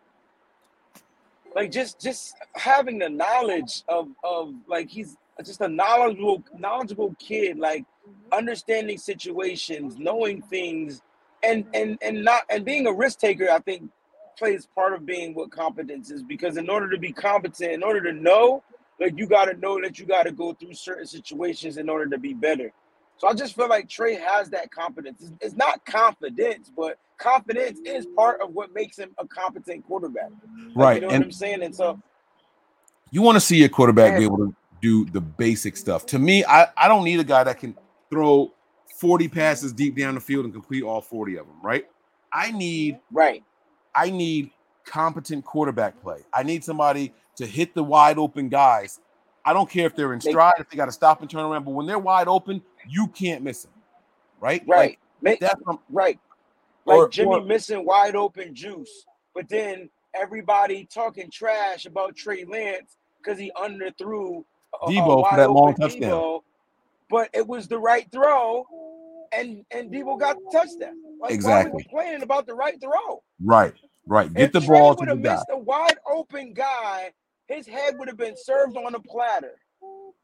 like 1.56 1.72
just 1.72 2.02
just 2.02 2.34
having 2.56 2.98
the 2.98 3.10
knowledge 3.10 3.84
of 3.88 4.08
of 4.24 4.56
like 4.68 4.90
he's 4.90 5.18
just 5.42 5.62
a 5.62 5.68
knowledgeable 5.68 6.44
knowledgeable 6.58 7.16
kid 7.20 7.58
like 7.58 7.86
understanding 8.32 8.98
situations 8.98 9.98
knowing 9.98 10.42
things 10.44 11.02
and 11.44 11.66
and 11.74 11.98
and 12.02 12.24
not 12.24 12.44
and 12.50 12.64
being 12.66 12.86
a 12.88 12.94
risk 12.94 13.20
taker 13.20 13.50
i 13.50 13.60
think 13.60 13.90
plays 14.38 14.68
part 14.76 14.94
of 14.94 15.06
being 15.06 15.34
what 15.34 15.52
competence 15.52 16.10
is 16.12 16.24
because 16.24 16.58
in 16.58 16.70
order 16.70 16.90
to 16.90 16.98
be 16.98 17.12
competent 17.12 17.72
in 17.72 17.84
order 17.84 18.02
to 18.02 18.14
know 18.14 18.64
like 19.00 19.18
you 19.18 19.26
got 19.26 19.46
to 19.46 19.56
know 19.58 19.82
that 19.82 19.98
you 20.00 20.06
got 20.06 20.24
to 20.24 20.32
go 20.32 20.54
through 20.54 20.74
certain 20.74 21.06
situations 21.06 21.78
in 21.78 21.90
order 21.90 22.06
to 22.08 22.18
be 22.18 22.34
better. 22.34 22.72
So 23.18 23.28
i 23.28 23.34
just 23.34 23.56
feel 23.56 23.68
like 23.70 23.90
trey 23.90 24.16
has 24.16 24.50
that 24.52 24.72
competence. 24.72 25.32
It's, 25.42 25.56
not 25.56 25.84
confidence 25.86 26.72
but 26.76 26.98
confidence 27.18 27.80
is 27.86 28.06
part 28.16 28.42
of 28.42 28.54
what 28.54 28.74
makes 28.74 28.98
him 28.98 29.12
a 29.18 29.28
competent 29.28 29.86
quarterback. 29.86 30.30
Like, 30.30 30.76
Right, 30.76 30.96
you 30.96 31.02
know 31.02 31.08
and- 31.10 31.20
what 31.20 31.26
i'm 31.26 31.32
saying? 31.32 31.64
And 31.64 31.76
so 31.76 32.00
You 33.12 33.22
want 33.22 33.36
to 33.36 33.40
see 33.40 33.64
a 33.64 33.70
quarterback 33.70 34.18
be 34.18 34.24
able 34.26 34.38
to 34.38 34.56
do 34.84 35.06
the 35.06 35.22
basic 35.22 35.78
stuff. 35.78 36.06
To 36.08 36.20
me, 36.20 36.44
I, 36.44 36.68
I 36.78 36.88
don't 36.90 37.06
need 37.06 37.20
a 37.20 37.24
guy 37.24 37.44
that 37.46 37.58
can 37.58 37.74
throw 38.12 38.52
40 38.98 39.30
passes 39.30 39.72
deep 39.74 39.98
down 39.98 40.14
the 40.14 40.22
field 40.22 40.44
and 40.44 40.54
complete 40.54 40.84
all 40.84 41.02
40 41.02 41.38
of 41.38 41.48
them, 41.48 41.56
right? 41.64 41.88
I 42.32 42.52
need 42.52 43.00
right 43.12 43.44
I 43.96 44.10
need 44.10 44.52
competent 44.86 45.46
quarterback 45.46 46.02
play. 46.02 46.20
I 46.34 46.44
need 46.44 46.64
somebody 46.64 47.14
to 47.38 47.46
hit 47.46 47.74
the 47.74 47.84
wide 47.84 48.18
open 48.18 48.50
guys. 48.50 49.00
I 49.46 49.54
don't 49.54 49.70
care 49.70 49.86
if 49.86 49.96
they're 49.96 50.14
in 50.14 50.22
stride, 50.22 50.54
if 50.60 50.70
they 50.70 50.78
got 50.78 50.86
to 50.86 50.92
stop 50.92 51.22
and 51.22 51.30
turn 51.30 51.42
around, 51.42 51.64
but 51.64 51.72
when 51.72 51.86
they're 51.86 52.00
wide 52.00 52.28
open, 52.28 52.62
you 52.88 53.08
can't 53.08 53.44
miss 53.44 53.64
them, 53.64 53.72
right? 54.40 54.64
right 54.68 54.90
Like, 54.90 55.00
Make, 55.22 55.40
that's 55.40 55.62
right 55.90 56.20
like 56.86 56.98
or- 56.98 57.10
Jimmy 57.10 57.30
or- 57.36 57.42
missing 57.44 57.86
wide 57.86 58.16
open 58.16 58.54
juice, 58.54 59.06
but 59.34 59.48
then 59.48 59.90
everybody 60.14 60.86
talking 60.86 61.30
trash 61.32 61.86
about 61.86 62.16
Trey 62.16 62.44
Lance 62.46 62.98
because 63.22 63.40
he 63.40 63.52
underthrew 63.56 64.44
Deebo 64.88 65.30
for 65.30 65.38
that 65.38 65.52
long 65.52 65.76
touchdown. 65.76 66.12
Deebo, 66.12 66.42
but 67.10 67.30
it 67.34 67.48
was 67.48 67.68
the 67.68 67.78
right 67.78 68.10
throw, 68.12 68.66
and 69.32 69.66
and 69.72 69.92
Deebo 69.92 70.20
got 70.20 70.38
the 70.38 70.50
touchdown. 70.52 70.96
Like, 71.22 71.32
Exactly. 71.32 71.84
complaining 71.84 72.22
about 72.24 72.46
the 72.48 72.54
right 72.54 72.80
throw? 72.82 73.22
right, 73.42 73.74
right. 74.08 74.34
Get 74.34 74.44
if 74.48 74.52
the 74.52 74.60
Trey 74.62 74.80
ball 74.80 74.96
to 74.96 75.06
the 75.06 75.16
guy. 75.16 75.34
missed 75.34 75.46
a 75.52 75.58
wide 75.58 75.98
open 76.12 76.54
guy, 76.54 77.12
his 77.48 77.66
head 77.68 77.96
would 77.98 78.08
have 78.08 78.18
been 78.18 78.36
served 78.36 78.76
on 78.78 78.96
a 78.96 79.00
platter. 79.00 79.56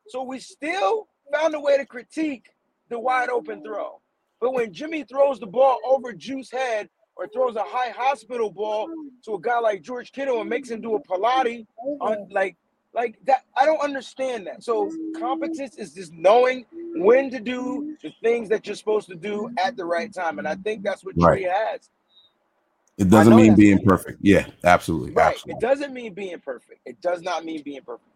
So 0.07 0.23
we 0.23 0.39
still 0.39 1.07
found 1.31 1.53
a 1.55 1.59
way 1.59 1.77
to 1.77 1.85
critique 1.85 2.49
the 2.89 2.99
wide 2.99 3.29
open 3.29 3.63
throw. 3.63 4.01
But 4.41 4.53
when 4.53 4.73
Jimmy 4.73 5.03
throws 5.03 5.39
the 5.39 5.45
ball 5.47 5.77
over 5.85 6.11
Juice 6.13 6.49
head 6.51 6.89
or 7.15 7.27
throws 7.27 7.55
a 7.55 7.63
high 7.63 7.89
hospital 7.91 8.49
ball 8.49 8.89
to 9.25 9.35
a 9.35 9.39
guy 9.39 9.59
like 9.59 9.81
George 9.83 10.11
Kittle 10.11 10.41
and 10.41 10.49
makes 10.49 10.69
him 10.69 10.81
do 10.81 10.95
a 10.95 11.01
Pilates 11.03 11.65
on 12.01 12.27
like 12.31 12.55
like 12.93 13.19
that, 13.25 13.45
I 13.55 13.65
don't 13.65 13.81
understand 13.81 14.47
that. 14.47 14.63
So 14.63 14.91
competence 15.17 15.77
is 15.77 15.93
just 15.93 16.13
knowing 16.13 16.65
when 16.95 17.29
to 17.29 17.39
do 17.39 17.95
the 18.01 18.11
things 18.23 18.49
that 18.49 18.65
you're 18.65 18.75
supposed 18.75 19.07
to 19.09 19.15
do 19.15 19.49
at 19.63 19.77
the 19.77 19.85
right 19.85 20.13
time, 20.13 20.39
and 20.39 20.47
I 20.47 20.55
think 20.55 20.83
that's 20.83 21.03
what 21.03 21.19
Trey 21.19 21.43
has. 21.43 21.89
It 22.97 23.09
doesn't 23.09 23.35
mean 23.35 23.55
being 23.55 23.79
perfect. 23.79 24.19
Yeah, 24.21 24.45
absolutely. 24.65 25.11
Right. 25.11 25.33
absolutely. 25.33 25.57
It 25.57 25.61
doesn't 25.61 25.93
mean 25.93 26.13
being 26.13 26.39
perfect. 26.39 26.81
It 26.85 26.99
does 27.01 27.21
not 27.21 27.45
mean 27.45 27.61
being 27.63 27.81
perfect. 27.81 28.09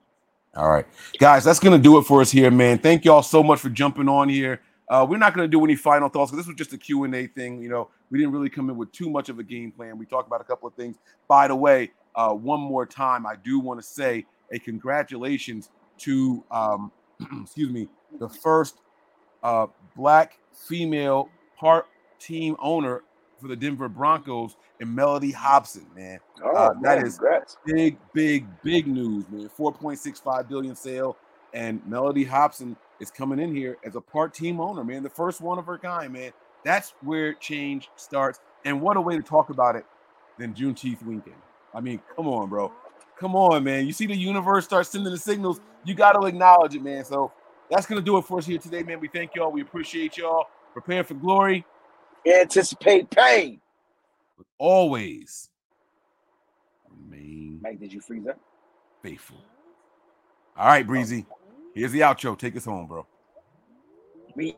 All 0.55 0.69
right, 0.69 0.85
guys, 1.17 1.43
that's 1.43 1.59
gonna 1.59 1.79
do 1.79 1.97
it 1.97 2.03
for 2.03 2.21
us 2.21 2.29
here, 2.29 2.51
man. 2.51 2.77
Thank 2.77 3.05
y'all 3.05 3.23
so 3.23 3.41
much 3.41 3.59
for 3.59 3.69
jumping 3.69 4.09
on 4.09 4.29
here. 4.29 4.61
Uh, 4.89 5.05
we're 5.09 5.17
not 5.17 5.33
gonna 5.33 5.47
do 5.47 5.63
any 5.63 5.75
final 5.75 6.09
thoughts 6.09 6.31
because 6.31 6.45
this 6.45 6.47
was 6.47 6.57
just 6.57 6.73
a 6.73 6.77
Q 6.77 7.05
and 7.05 7.15
A 7.15 7.27
thing. 7.27 7.61
You 7.61 7.69
know, 7.69 7.89
we 8.11 8.19
didn't 8.19 8.33
really 8.33 8.49
come 8.49 8.69
in 8.69 8.77
with 8.77 8.91
too 8.91 9.09
much 9.09 9.29
of 9.29 9.39
a 9.39 9.43
game 9.43 9.71
plan. 9.71 9.97
We 9.97 10.05
talked 10.05 10.27
about 10.27 10.41
a 10.41 10.43
couple 10.43 10.67
of 10.67 10.75
things. 10.75 10.97
By 11.27 11.47
the 11.47 11.55
way, 11.55 11.91
uh, 12.15 12.33
one 12.33 12.59
more 12.59 12.85
time, 12.85 13.25
I 13.25 13.35
do 13.35 13.59
want 13.59 13.79
to 13.79 13.85
say 13.85 14.25
a 14.51 14.59
congratulations 14.59 15.69
to, 15.99 16.43
um, 16.51 16.91
excuse 17.41 17.71
me, 17.71 17.87
the 18.19 18.29
first 18.29 18.81
uh, 19.43 19.67
black 19.95 20.37
female 20.53 21.29
part 21.57 21.87
team 22.19 22.55
owner 22.59 23.03
for 23.41 23.47
the 23.49 23.55
Denver 23.55 23.89
Broncos, 23.89 24.55
and 24.79 24.97
Mellody 24.97 25.33
Hobson, 25.33 25.85
man. 25.95 26.17
Oh, 26.41 26.55
Uh, 26.55 26.73
that 26.81 26.97
man, 26.99 27.05
is 27.05 27.17
congrats. 27.17 27.57
big, 27.65 27.97
big, 28.13 28.45
big 28.63 28.87
news, 28.87 29.25
man. 29.29 29.49
4.65 29.49 30.47
billion 30.47 30.75
sale, 30.75 31.17
and 31.53 31.81
Mellody 31.83 32.25
Hobson 32.25 32.77
is 33.01 33.11
coming 33.11 33.39
in 33.39 33.53
here 33.53 33.77
as 33.83 33.95
a 33.95 34.01
part 34.01 34.33
team 34.33 34.61
owner, 34.61 34.83
man. 34.85 35.03
The 35.03 35.09
first 35.09 35.41
one 35.41 35.59
of 35.59 35.65
her 35.65 35.77
kind, 35.77 36.13
man. 36.13 36.31
That's 36.63 36.93
where 37.01 37.33
change 37.33 37.89
starts. 37.97 38.39
And 38.63 38.79
what 38.81 38.95
a 38.95 39.01
way 39.01 39.17
to 39.17 39.23
talk 39.23 39.49
about 39.49 39.75
it 39.75 39.85
than 40.39 40.53
Juneteenth 40.53 41.03
weekend. 41.03 41.35
I 41.73 41.81
mean, 41.81 41.99
come 42.15 42.27
on, 42.29 42.47
bro. 42.47 42.71
Come 43.23 43.37
on, 43.37 43.63
man. 43.63 43.87
You 43.87 43.93
see 43.93 44.05
the 44.05 44.13
universe 44.13 44.65
start 44.65 44.85
sending 44.85 45.09
the 45.09 45.17
signals. 45.17 45.61
You 45.85 45.93
got 45.93 46.11
to 46.11 46.27
acknowledge 46.27 46.75
it, 46.75 46.83
man. 46.83 47.05
So 47.05 47.31
that's 47.71 47.85
gonna 47.85 48.01
do 48.01 48.17
it 48.17 48.23
for 48.23 48.39
us 48.39 48.45
here 48.45 48.57
today, 48.57 48.83
man. 48.83 48.99
We 48.99 49.07
thank 49.07 49.33
y'all. 49.33 49.49
We 49.49 49.61
appreciate 49.61 50.17
y'all. 50.17 50.47
Prepare 50.73 51.05
for 51.05 51.13
glory. 51.13 51.65
Anticipate 52.27 53.09
pain. 53.09 53.61
But 54.35 54.45
always 54.57 55.49
remain 56.89 57.61
Mike, 57.63 57.79
did 57.79 57.93
you 57.93 58.01
freeze 58.01 58.27
up? 58.27 58.37
faithful. 59.01 59.37
All 60.57 60.67
right, 60.67 60.85
Breezy. 60.85 61.25
Here's 61.73 61.93
the 61.93 62.01
outro. 62.01 62.37
Take 62.37 62.57
us 62.57 62.65
home, 62.65 62.87
bro. 62.87 63.07
We 64.35 64.57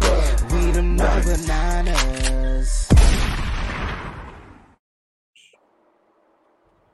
but 0.00 0.52
We 0.52 0.70
them 0.72 0.96
nothing 0.96 1.24
but 1.24 1.48
niners. 1.48 2.23